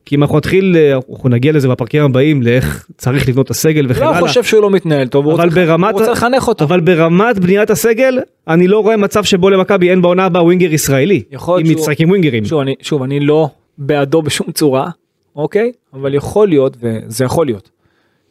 כי 0.05 0.15
אם 0.15 0.23
אנחנו 0.23 0.37
נתחיל, 0.37 0.75
אה, 0.77 0.99
אנחנו 1.11 1.29
נגיע 1.29 1.51
לזה 1.51 1.67
בפרקים 1.67 2.03
הבאים, 2.03 2.41
לאיך 2.41 2.87
צריך 2.97 3.29
לבנות 3.29 3.45
את 3.45 3.51
הסגל 3.51 3.85
וכן 3.89 4.01
לא 4.01 4.09
הלאה. 4.09 4.21
חושב 4.21 4.43
שהוא 4.43 4.61
לא 4.61 4.69
מתנהל 4.69 5.07
טוב, 5.07 5.25
הוא 5.25 5.33
רוצה- 5.33 6.11
לחנך 6.11 6.47
אותו. 6.47 6.65
אבל 6.65 6.79
ברמת 6.79 7.39
בניית 7.39 7.69
הסגל, 7.69 8.19
אני 8.47 8.67
לא 8.67 8.79
רואה 8.79 8.97
מצב 8.97 9.23
שבו 9.23 9.49
למכבי 9.49 9.89
אין 9.89 10.01
בעונה 10.01 10.25
הבאה 10.25 10.43
ווינגר 10.43 10.73
ישראלי. 10.73 11.23
יכול 11.31 11.59
אם 11.59 11.65
להיות 11.65 11.77
שהוא- 11.77 11.89
משחק 11.91 12.01
עם 12.01 12.09
ווינגרים. 12.09 12.45
שוב 12.45 12.59
אני, 12.59 12.75
שוב, 12.81 13.03
אני 13.03 13.19
לא 13.19 13.49
בעדו 13.77 14.21
בשום 14.21 14.51
צורה, 14.51 14.89
אוקיי? 15.35 15.71
אבל 15.93 16.13
יכול 16.13 16.47
להיות, 16.47 16.77
וזה 16.81 17.25
יכול 17.25 17.45
להיות, 17.45 17.69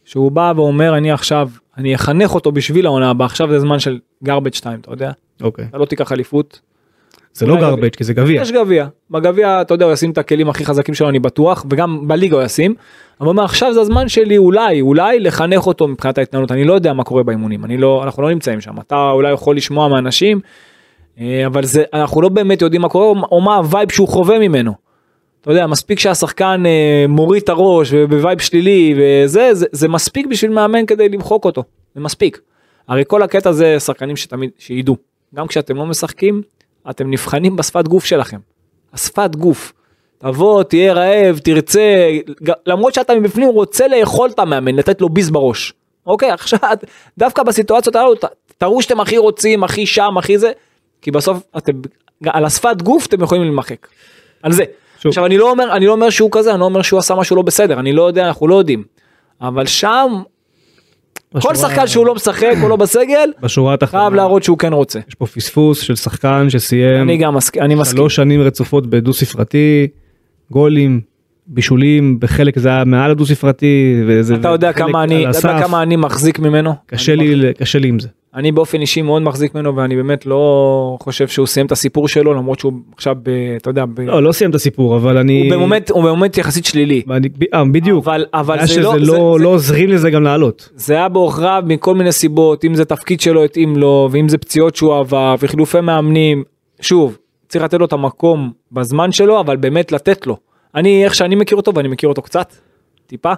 שהוא 0.07 0.33
בא 0.33 0.53
ואומר, 0.57 0.97
אני 0.97 1.13
עכשיו, 1.13 1.49
אני 1.79 1.95
אחנך 1.95 2.35
אותו 2.35 2.53
בשביל 2.53 2.87
העונה 2.87 3.11
הבאה, 3.11 3.27
עכשיו 3.27 3.51
זה 3.51 3.61
זמן 3.61 3.79
של 3.79 3.99
garbage 4.25 4.57
2, 4.57 4.81
אתה 4.81 4.93
יודע? 4.93 5.11
אוקיי. 5.43 5.65
אתה 5.71 5.79
לא 5.79 5.85
תיקח 5.85 6.13
אליפות, 6.13 6.61
זה 7.33 7.47
לא 7.47 7.57
גרבג' 7.57 7.97
כי 7.97 8.05
זה 8.05 8.15
גביע. 8.15 8.43
יש 8.43 8.53
גביע. 8.53 8.87
בגביע, 9.11 9.61
אתה 9.61 9.75
יודע, 9.75 9.85
הוא 9.85 9.93
ישים 9.93 10.11
את 10.11 10.19
הכלים 10.19 10.49
הכי 10.49 10.65
חזקים 10.65 10.95
שלו, 10.95 11.09
אני 11.09 11.19
בטוח, 11.19 11.67
וגם 11.71 12.09
בליגה 12.09 12.37
הוא 12.37 12.45
ישים. 12.45 12.75
אבל 13.21 13.29
אומר, 13.29 13.45
עכשיו 13.45 13.75
זה 13.75 13.81
הזמן 13.81 14.09
שלי 14.09 14.39
אולי, 14.39 14.81
אולי 14.81 15.21
לחנך 15.21 15.67
אותו 15.67 15.89
מבחינת 15.89 16.19
ההתנהלות. 16.19 16.53
אני 16.53 16.65
לא 16.65 16.73
יודע 16.73 16.93
מה 16.93 17.05
קורה 17.05 17.23
באימונים, 17.23 17.65
אני 17.65 17.77
לא, 17.77 18.05
אנחנו 18.05 18.23
לא 18.23 18.31
נמצאים 18.31 18.61
שם. 18.61 18.81
אתה 18.81 19.11
אולי 19.11 19.33
יכול 19.33 19.57
לשמוע 19.57 19.89
מאנשים, 19.89 20.41
אה, 21.21 21.47
אבל 21.47 21.65
זה, 21.65 21.85
אנחנו 21.93 22.23
לא 22.23 22.29
באמת 22.29 22.63
יודעים 22.63 22.83
מה 22.83 22.89
קורה, 22.89 23.23
או 23.33 23.41
מה 23.41 23.57
ה 23.57 23.64
vibe 23.64 23.93
שהוא 23.93 24.09
חווה 24.09 24.39
ממנו. 24.39 24.86
אתה 25.47 25.55
יודע, 25.55 25.67
מספיק 25.67 25.99
שהשחקן 25.99 26.63
אה, 26.67 27.05
מוריד 27.09 27.43
את 27.43 27.49
הראש 27.49 27.89
וב 27.93 28.08
vibe 28.08 28.39
שלילי 28.39 28.95
וזה, 28.99 29.55
זה, 29.55 29.67
זה 29.73 29.89
מספיק 29.89 30.27
בשביל 30.27 30.51
מאמן 30.51 30.87
כדי 30.87 31.09
למחוק 31.09 31.45
אותו. 31.45 31.65
זה 31.95 32.01
מספיק. 32.01 32.41
הרי 32.89 33.03
כל 33.07 33.23
הקטע 33.23 33.53
זה 33.53 33.81
שחקנים 33.81 34.17
שתמיד, 34.17 34.51
שידעו. 34.59 34.97
גם 35.35 35.47
כשאתם 35.47 35.77
לא 35.77 35.87
משחקים, 35.87 36.43
אתם 36.91 37.11
נבחנים 37.11 37.57
בשפת 37.57 37.89
גוף 37.89 38.05
שלכם. 38.05 38.37
השפת 38.93 39.37
גוף. 39.37 39.73
תבוא, 40.19 40.63
תהיה 40.63 40.93
רעב, 40.93 41.39
תרצה, 41.39 42.09
למרות 42.67 42.95
שאתה 42.95 43.15
מבפנים 43.15 43.49
רוצה 43.49 43.89
לאכול 43.89 44.31
את 44.31 44.39
המאמן, 44.39 44.75
לתת 44.75 45.01
לו 45.01 45.09
ביס 45.09 45.31
בראש. 45.31 45.73
אוקיי, 46.07 46.31
עכשיו, 46.31 46.77
דווקא 47.19 47.43
בסיטואציות 47.43 47.97
הללו, 47.97 48.15
תראו 48.59 48.83
שאתם 48.83 49.01
הכי 49.01 49.19
רוצים, 49.19 49.65
הכי 49.65 49.87
שם, 49.87 50.19
הכי 50.19 50.39
זה, 50.39 50.53
כי 51.03 51.11
בסוף 51.11 51.39
אתם, 51.57 51.73
על 52.27 52.45
השפת 52.45 52.83
גוף 52.83 53.07
אתם 53.07 53.23
יכולים 53.23 53.43
להימחק. 53.43 53.87
על 54.43 54.53
זה. 54.53 54.65
שוב. 55.07 55.11
עכשיו 55.11 55.27
אני 55.27 55.39
לא 55.39 55.51
אומר, 55.51 55.73
אני 55.77 55.87
לא 55.87 55.93
אומר 55.93 56.11
שהוא 56.11 56.29
כזה, 56.33 56.51
אני 56.53 56.61
לא 56.61 56.65
אומר 56.65 56.83
שהוא 56.83 56.99
עשה 56.99 57.15
משהו 57.15 57.37
לא 57.37 57.43
בסדר, 57.43 57.81
אני 57.81 57.93
לא 57.93 58.03
יודע, 58.07 58.27
אנחנו 58.29 58.49
לא 58.49 58.55
יודעים. 58.55 58.83
אבל 59.41 59.67
שם, 59.67 60.09
כל 61.33 61.39
בשורה- 61.39 61.55
שחקן 61.57 61.87
שהוא 61.87 62.07
לא 62.07 62.15
משחק 62.15 62.55
או 62.63 62.69
לא 62.69 62.77
בסגל, 62.77 63.31
בשורה 63.43 63.75
התחתונה, 63.75 64.03
חייב 64.03 64.15
להראות 64.15 64.43
שהוא 64.43 64.59
כן 64.59 64.73
רוצה. 64.73 64.99
יש 65.09 65.15
פה 65.15 65.27
פספוס 65.27 65.81
של 65.81 65.97
שחקן 65.97 66.51
שסיים 66.51 67.03
אני 67.03 67.17
גם 67.17 67.35
מסכים, 67.35 67.63
אני 67.63 67.75
מסכים. 67.75 67.97
שלוש 67.97 68.17
שנים 68.17 68.41
רצופות 68.41 68.87
בדו 68.87 69.13
ספרתי, 69.13 69.87
גולים, 70.51 71.01
בישולים, 71.47 72.21
בחלק 72.21 72.59
זה 72.59 72.69
היה 72.69 72.85
מעל 72.85 73.11
הדו 73.11 73.27
ספרתי, 73.27 74.03
וזה 74.07 74.35
אתה 74.35 74.49
יודע 74.49 74.73
כמה 74.73 75.03
אני, 75.03 75.31
אתה 75.31 75.39
יודע. 75.39 75.63
כמה 75.63 75.83
אני 75.83 75.97
מחזיק 75.97 76.39
ממנו? 76.39 76.75
קשה 76.87 77.15
לי, 77.15 77.53
קשה 77.59 77.79
לי 77.79 77.89
עם 77.89 77.99
זה. 77.99 78.09
אני 78.37 78.53
באופן 78.53 78.81
אישי 78.81 79.03
מאוד 79.03 79.23
מחזיק 79.23 79.55
ממנו 79.55 79.77
ואני 79.77 79.97
באמת 79.97 80.27
לא 80.27 80.97
חושב 81.01 81.29
שהוא 81.29 81.47
סיים 81.47 81.67
את 81.67 81.73
הסיפור 81.73 82.09
שלו 82.09 82.35
למרות 82.35 82.59
שהוא 82.59 82.73
עכשיו 82.97 83.17
ב, 83.23 83.29
אתה 83.57 83.71
יודע 83.71 83.85
ב, 83.95 84.01
לא, 84.01 84.23
לא 84.23 84.33
סיים 84.33 84.51
את 84.51 84.55
הסיפור, 84.55 84.97
אבל 84.97 85.17
אני... 85.19 85.43
הוא 85.49 85.57
במומנט 85.57 85.91
הוא 85.91 86.03
במומנט 86.05 86.39
יחסית 86.39 86.65
שלילי. 86.65 87.03
אני- 87.11 87.29
ב- 87.29 87.55
אה, 87.55 87.65
בדיוק. 87.73 88.05
אבל 88.05 88.25
אבל 88.35 88.67
זה 88.67 88.81
לא 88.81 88.95
לא, 88.95 88.99
זה- 89.05 89.07
לא 89.07 89.39
זה- 89.39 89.45
עוזרים 89.45 89.89
לזה 89.89 90.11
גם 90.11 90.23
לעלות. 90.23 90.69
זה 90.75 90.95
היה 90.95 91.09
בעוכריו 91.09 91.63
מכל 91.67 91.95
מיני 91.95 92.13
סיבות 92.13 92.65
אם 92.65 92.75
זה 92.75 92.85
תפקיד 92.85 93.21
שלא 93.21 93.45
התאים 93.45 93.77
לו 93.77 94.09
ואם 94.13 94.29
זה 94.29 94.39
פציעות 94.39 94.77
שהוא 94.77 94.95
עבר 94.95 95.35
וחילופי 95.41 95.81
מאמנים 95.81 96.45
שוב 96.81 97.19
צריך 97.49 97.65
לתת 97.65 97.79
לו 97.79 97.85
את 97.87 97.93
המקום 97.93 98.53
בזמן 98.73 99.13
שלו 99.13 99.41
אבל 99.41 99.57
באמת 99.57 99.93
לתת 99.93 100.27
לו. 100.27 100.37
אני 100.75 101.05
איך 101.05 101.15
שאני 101.15 101.35
מכיר 101.35 101.57
אותו 101.57 101.73
ואני 101.75 101.89
מכיר 101.89 102.09
אותו 102.09 102.23
קצת 102.23 102.53
טיפה. 103.07 103.33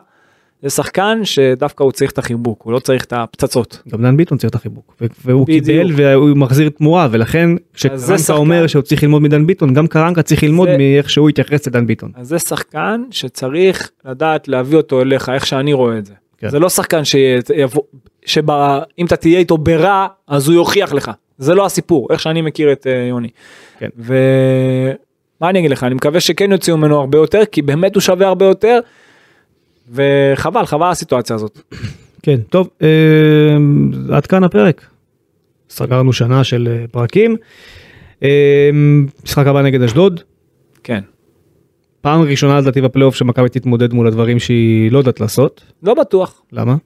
זה 0.63 0.71
שחקן 0.71 1.21
שדווקא 1.25 1.83
הוא 1.83 1.93
צריך 1.93 2.11
את 2.11 2.19
החיבוק 2.19 2.63
הוא 2.63 2.73
לא 2.73 2.79
צריך 2.79 3.05
את 3.05 3.13
הפצצות. 3.17 3.83
גם 3.89 4.03
דן 4.03 4.17
ביטון 4.17 4.39
צריך 4.39 4.51
את 4.51 4.55
החיבוק. 4.55 4.95
והוא 5.25 5.47
בדיוק. 5.47 5.65
קיבל 5.67 5.91
והוא 5.97 6.37
מחזיר 6.37 6.69
תמורה, 6.69 7.09
ולכן 7.11 7.51
כשקרנקה. 7.75 8.33
אומר 8.33 8.67
שהוא 8.67 8.83
צריך 8.83 9.03
ללמוד 9.03 9.23
מדן 9.23 9.47
ביטון, 9.47 9.75
גם 9.75 9.87
קרנקה 9.87 10.23
צריך 10.23 10.43
ללמוד 10.43 10.69
זה- 10.69 10.77
מאיך 10.79 11.11
שהוא 11.11 11.29
התייחס 11.29 11.67
לדן 11.67 11.87
ביטון. 11.87 12.13
אז 12.17 12.29
זה 12.29 12.39
שחקן 12.39 13.03
שצריך 13.11 13.91
לדעת 14.05 14.49
להביא 14.49 14.77
אותו 14.77 15.01
אליך 15.03 15.29
איך 15.29 15.47
שאני 15.47 15.73
רואה 15.73 15.99
את 15.99 16.07
זה. 16.07 16.13
כן. 16.39 16.49
זה 16.49 16.59
לא 16.59 16.69
שחקן 16.69 17.05
שיבוא, 17.05 17.83
שאם 18.27 19.07
אתה 19.07 19.17
תהיה 19.17 19.39
איתו 19.39 19.59
ברע 19.59 20.07
אז 20.29 20.49
הוא 20.49 20.55
יוכיח 20.55 20.93
לך. 20.93 21.11
זה 21.39 21.55
לא 21.55 21.67
הסיפור 21.67 22.09
איך 22.11 22.21
שאני 22.21 22.43
מכיר 22.43 22.73
את 22.73 22.87
אה, 22.87 23.07
יוני. 23.09 23.29
כן. 23.79 23.89
ומה 23.99 25.51
אני 25.51 25.59
אגיד 25.59 25.71
לך 25.71 25.85
אני 25.85 25.95
מקווה 25.95 26.21
שכן 26.21 26.53
יוציאו 26.53 26.77
ממנו 26.77 27.01
הרבה 27.01 27.19
יותר 27.19 27.43
כי 27.53 27.63
באמת 27.63 27.95
הוא 27.95 28.01
שווה 28.01 28.27
הרבה 28.29 28.45
יותר. 28.47 28.81
וחבל 29.91 30.67
חבל 30.67 30.91
הסיטואציה 30.91 31.37
הזאת. 31.37 31.61
כן, 32.23 32.41
טוב, 32.41 32.69
אה, 32.83 32.89
עד 34.17 34.27
כאן 34.27 34.45
הפרק. 34.45 34.87
סגרנו 35.71 36.13
שנה 36.13 36.45
של 36.45 36.69
אה, 36.71 36.85
פרקים. 36.91 37.37
אה, 38.23 38.71
משחק 39.25 39.47
הבא 39.47 39.63
נגד 39.63 39.83
אשדוד. 39.83 40.21
כן. 40.83 41.01
פעם 42.01 42.23
ראשונה 42.23 42.61
לדעתי 42.61 42.81
בפלייאוף 42.81 43.15
שמכבי 43.15 43.49
תתמודד 43.49 43.93
מול 43.93 44.07
הדברים 44.07 44.39
שהיא 44.39 44.93
לא 44.93 44.99
יודעת 44.99 45.21
לעשות. 45.21 45.65
לא 45.83 45.95
בטוח. 45.95 46.43
למה? 46.53 46.77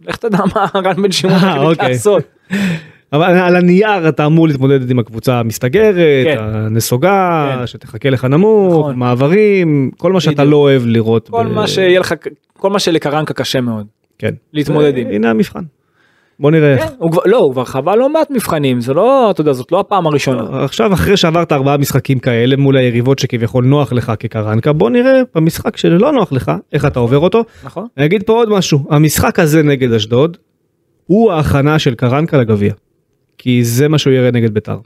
לך 0.00 0.16
תדע 0.16 0.38
מה 0.54 0.66
רן 0.74 1.02
בן 1.02 1.12
שמעון 1.12 1.36
החליט 1.36 1.64
אוקיי. 1.64 1.88
לעשות. 1.88 2.22
אבל 3.12 3.36
על 3.38 3.56
הנייר 3.56 4.08
אתה 4.08 4.26
אמור 4.26 4.48
להתמודד 4.48 4.90
עם 4.90 4.98
הקבוצה 4.98 5.40
המסתגרת, 5.40 5.94
כן. 6.24 6.36
הנסוגה, 6.40 7.56
כן. 7.60 7.66
שתחכה 7.66 8.10
לך 8.10 8.24
נמוך, 8.24 8.72
נכון. 8.80 8.96
מעברים, 8.96 9.90
כל 9.98 10.12
מה 10.12 10.20
שאתה 10.20 10.34
בדיוק. 10.34 10.50
לא 10.50 10.56
אוהב 10.56 10.82
לראות. 10.86 11.28
כל 11.28 11.46
ב- 11.46 11.52
מה 11.52 11.66
שיהיה 11.66 12.00
לך 12.00 12.14
כל 12.58 12.70
מה 12.70 12.78
שלקרנקה 12.78 13.34
קשה 13.34 13.60
מאוד. 13.60 13.86
כן. 14.18 14.34
להתמודד 14.52 14.96
עם. 14.96 15.06
הנה 15.10 15.30
המבחן. 15.30 15.62
בוא 16.40 16.50
נראה 16.50 16.72
איך. 16.72 16.80
כן, 16.84 16.94
הוא 16.98 17.12
כבר, 17.12 17.22
לא, 17.26 17.36
הוא 17.36 17.52
כבר 17.52 17.64
חווה 17.64 17.96
לא 17.96 18.08
מעט 18.12 18.30
מבחנים, 18.30 18.80
זה 18.80 18.94
לא, 18.94 19.30
אתה 19.30 19.40
יודע, 19.40 19.52
זאת 19.52 19.72
לא 19.72 19.80
הפעם 19.80 20.06
הראשונה. 20.06 20.64
עכשיו 20.64 20.92
אחרי 20.94 21.16
שעברת 21.16 21.52
ארבעה 21.52 21.76
משחקים 21.76 22.18
כאלה 22.18 22.56
מול 22.56 22.76
היריבות 22.76 23.18
שכביכול 23.18 23.64
נוח 23.64 23.92
לך 23.92 24.12
כקרנקה 24.18 24.72
בוא 24.72 24.90
נראה 24.90 25.20
במשחק 25.34 25.76
שלא 25.76 26.12
נוח 26.12 26.32
לך 26.32 26.52
איך 26.72 26.84
אתה 26.86 26.98
עובר 26.98 27.18
אותו. 27.18 27.44
נכון? 27.64 27.86
אני 27.96 28.06
אגיד 28.06 28.22
פה 28.22 28.32
עוד 28.32 28.48
משהו 28.48 28.86
המשחק 28.90 29.38
הזה 29.38 29.62
נגד 29.62 29.92
אשדוד 29.92 30.36
הוא 31.06 31.32
ההכנה 31.32 31.78
של 31.78 31.94
קרנקה 31.94 32.36
לגביע. 32.36 32.72
כי 33.42 33.64
זה 33.64 33.88
מה 33.88 33.98
שהוא 33.98 34.12
יראה 34.12 34.30
נגד 34.30 34.54
ביתר. 34.54 34.78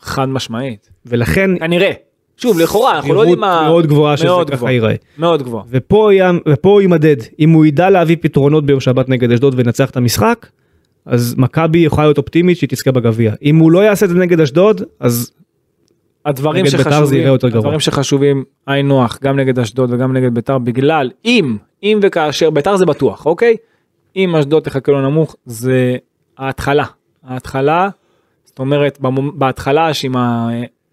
חד 0.00 0.28
משמעית. 0.28 0.90
ולכן 1.06 1.58
כנראה. 1.58 1.90
שוב, 2.36 2.58
לכאורה, 2.58 2.96
אנחנו 2.96 3.14
לא 3.14 3.20
יודעים 3.20 3.40
מה... 3.40 3.62
מאוד 3.68 3.86
גבוהה 3.86 4.16
שזה 4.16 4.26
מאוד 4.26 4.50
ככה 4.50 4.56
גבוהה. 4.56 4.72
ייראה. 4.72 4.94
מאוד 5.18 5.42
גבוה. 5.42 5.62
ופה, 5.70 6.10
ופה 6.48 6.68
הוא 6.68 6.80
יימדד, 6.80 7.16
אם 7.38 7.50
הוא 7.50 7.66
ידע 7.66 7.90
להביא 7.90 8.16
פתרונות 8.20 8.66
ביום 8.66 8.80
שבת 8.80 9.08
נגד 9.08 9.32
אשדוד 9.32 9.54
וינצח 9.56 9.90
את 9.90 9.96
המשחק, 9.96 10.46
אז 11.06 11.34
מכבי 11.38 11.78
יכולה 11.78 12.06
להיות 12.06 12.18
אופטימית 12.18 12.58
שהיא 12.58 12.68
תזכה 12.68 12.92
בגביע. 12.92 13.32
אם 13.42 13.56
הוא 13.56 13.70
לא 13.72 13.78
יעשה 13.78 14.06
את 14.06 14.10
זה 14.10 14.16
נגד 14.16 14.40
אשדוד, 14.40 14.82
אז 15.00 15.32
הדברים 16.26 16.66
שחשובים. 16.66 17.34
הדברים 17.42 17.80
שחשובים 17.80 18.44
היינו 18.66 19.04
הך 19.04 19.18
גם 19.22 19.38
נגד 19.38 19.58
אשדוד 19.58 19.92
וגם 19.92 20.16
נגד 20.16 20.34
ביתר 20.34 20.58
בגלל 20.58 21.10
אם 21.24 21.56
אם 21.82 21.98
וכאשר 22.02 22.50
ביתר 22.50 22.76
זה 22.76 22.86
בטוח 22.86 23.26
אוקיי 23.26 23.56
אם 24.16 24.36
אשדוד 24.36 24.62
תחכה 24.62 24.92
לו 24.92 25.00
נמוך 25.10 25.36
זה 25.46 25.96
ההתחלה 26.38 26.84
ההתחלה 27.30 27.88
זאת 28.44 28.58
אומרת 28.58 28.98
בהתחלה 29.34 29.94
שעם 29.94 30.14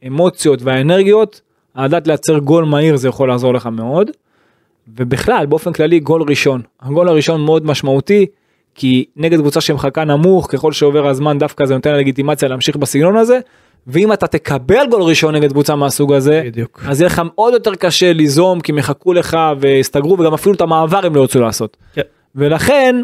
האמוציות 0.04 0.62
והאנרגיות 0.62 1.42
לדעת 1.76 2.08
לייצר 2.08 2.38
גול 2.38 2.66
מהיר 2.66 2.96
זה 2.96 3.08
יכול 3.08 3.28
לעזור 3.28 3.54
לך 3.54 3.66
מאוד. 3.66 4.12
ובכלל 4.98 5.46
באופן 5.46 5.74
כללי 5.74 6.00
גול 6.00 6.22
ראשון 6.30 6.62
הגול 6.82 7.08
הראשון 7.10 7.42
מאוד 7.42 7.66
משמעותי 7.66 8.26
כי 8.76 9.06
נגד 9.16 9.40
קבוצה 9.40 9.62
שמחכה 9.62 10.04
נמוך 10.04 10.48
ככל 10.52 10.72
שעובר 10.72 11.08
הזמן 11.08 11.40
דווקא 11.40 11.66
זה 11.66 11.74
נותן 11.74 11.96
לגיטימציה 11.96 12.50
להמשיך 12.50 12.76
בסגנון 12.76 13.18
הזה 13.18 13.40
ואם 13.88 14.14
אתה 14.14 14.28
תקבל 14.28 14.88
גול 14.90 15.02
ראשון 15.02 15.36
נגד 15.36 15.52
קבוצה 15.52 15.76
מהסוג 15.76 16.14
הזה 16.14 16.42
בדיוק. 16.46 16.84
אז 16.88 17.02
יהיה 17.02 17.08
לך 17.08 17.22
עוד 17.36 17.54
יותר 17.54 17.76
קשה 17.76 18.14
ליזום 18.14 18.62
כי 18.62 18.72
הם 18.72 18.78
יחכו 18.78 19.14
לך 19.14 19.38
והסתגרו 19.60 20.20
וגם 20.20 20.34
אפילו 20.34 20.56
את 20.56 20.62
המעבר 20.62 21.06
הם 21.06 21.16
לא 21.16 21.22
ירצו 21.22 21.42
לעשות. 21.42 21.78
כן. 21.94 22.02
ולכן 22.36 22.96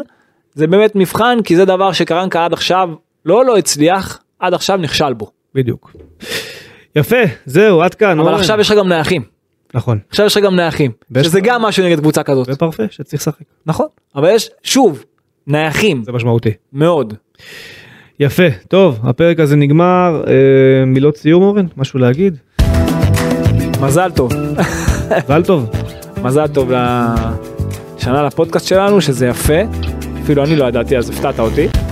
זה 0.54 0.66
באמת 0.66 0.96
מבחן 0.96 1.38
כי 1.44 1.56
זה 1.56 1.64
דבר 1.64 1.92
שקרנקה 1.92 2.44
עד 2.44 2.52
עכשיו 2.52 2.90
לא 3.24 3.44
לא 3.44 3.56
הצליח 3.56 4.20
עד 4.38 4.54
עכשיו 4.54 4.76
נכשל 4.76 5.12
בו. 5.12 5.30
בדיוק. 5.54 5.92
יפה, 6.96 7.16
זהו, 7.46 7.82
עד 7.82 7.94
כאן. 7.94 8.20
אבל. 8.20 8.34
עכשיו 8.34 8.60
יש 8.60 8.70
לך 8.70 8.78
גם 8.78 8.88
נייחים 8.88 9.22
נכון. 9.74 9.98
עכשיו 10.10 10.26
יש 10.26 10.36
לך 10.36 10.42
גם 10.42 10.56
נייחים 10.56 10.90
שזה 11.22 11.40
גם 11.40 11.62
משהו 11.62 11.84
נגד 11.84 11.98
קבוצה 11.98 12.22
כזאת 12.22 12.48
ופרפה 12.50 12.82
שצריך 12.90 13.22
לשחק. 13.22 13.42
נכון 13.66 13.86
אבל 14.16 14.28
יש 14.34 14.50
שוב 14.62 15.04
נייחים 15.46 16.04
זה 16.04 16.12
משמעותי. 16.12 16.50
מאוד 16.72 17.14
יפה, 18.20 18.42
טוב, 18.68 18.98
הפרק 19.02 19.40
הזה 19.40 19.56
נגמר. 19.56 20.24
אה, 20.26 20.84
מילות 20.86 21.16
סיום 21.16 21.42
אורן? 21.42 21.66
משהו 21.76 21.98
להגיד? 21.98 22.36
מזל 23.80 24.10
טוב 24.10 24.32
מזל 25.24 25.42
טוב. 25.44 25.70
מזל 26.22 26.46
טוב 26.46 26.70
לשנה 26.72 28.22
לפודקאסט 28.22 28.66
שלנו 28.68 29.00
שזה 29.00 29.26
יפה 29.26 29.62
אפילו 30.22 30.44
אני 30.44 30.56
לא 30.56 30.64
ידעתי 30.64 30.96
אז 30.98 31.10
הפתעת 31.10 31.40
אותי. 31.40 31.83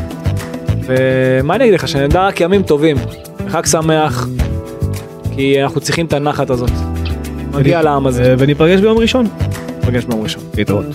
ומה 0.87 1.55
אני 1.55 1.65
אגיד 1.65 1.75
לך 1.75 1.89
שנדע 1.89 2.27
רק 2.27 2.41
ימים 2.41 2.63
טובים 2.63 2.97
חג 3.49 3.67
שמח 3.67 4.29
כי 5.35 5.63
אנחנו 5.63 5.81
צריכים 5.81 6.07
את 6.07 6.13
הנחת 6.13 6.51
הזאת. 6.51 6.71
מגיע 7.53 7.83
לעם 7.83 8.07
הזה. 8.07 8.23
אה, 8.23 8.35
וניפגש 8.39 8.81
ביום 8.81 8.99
ראשון. 8.99 9.27
נפגש 9.79 10.05
ביום 10.05 10.23
ראשון. 10.23 10.43
להתראות. 10.57 10.87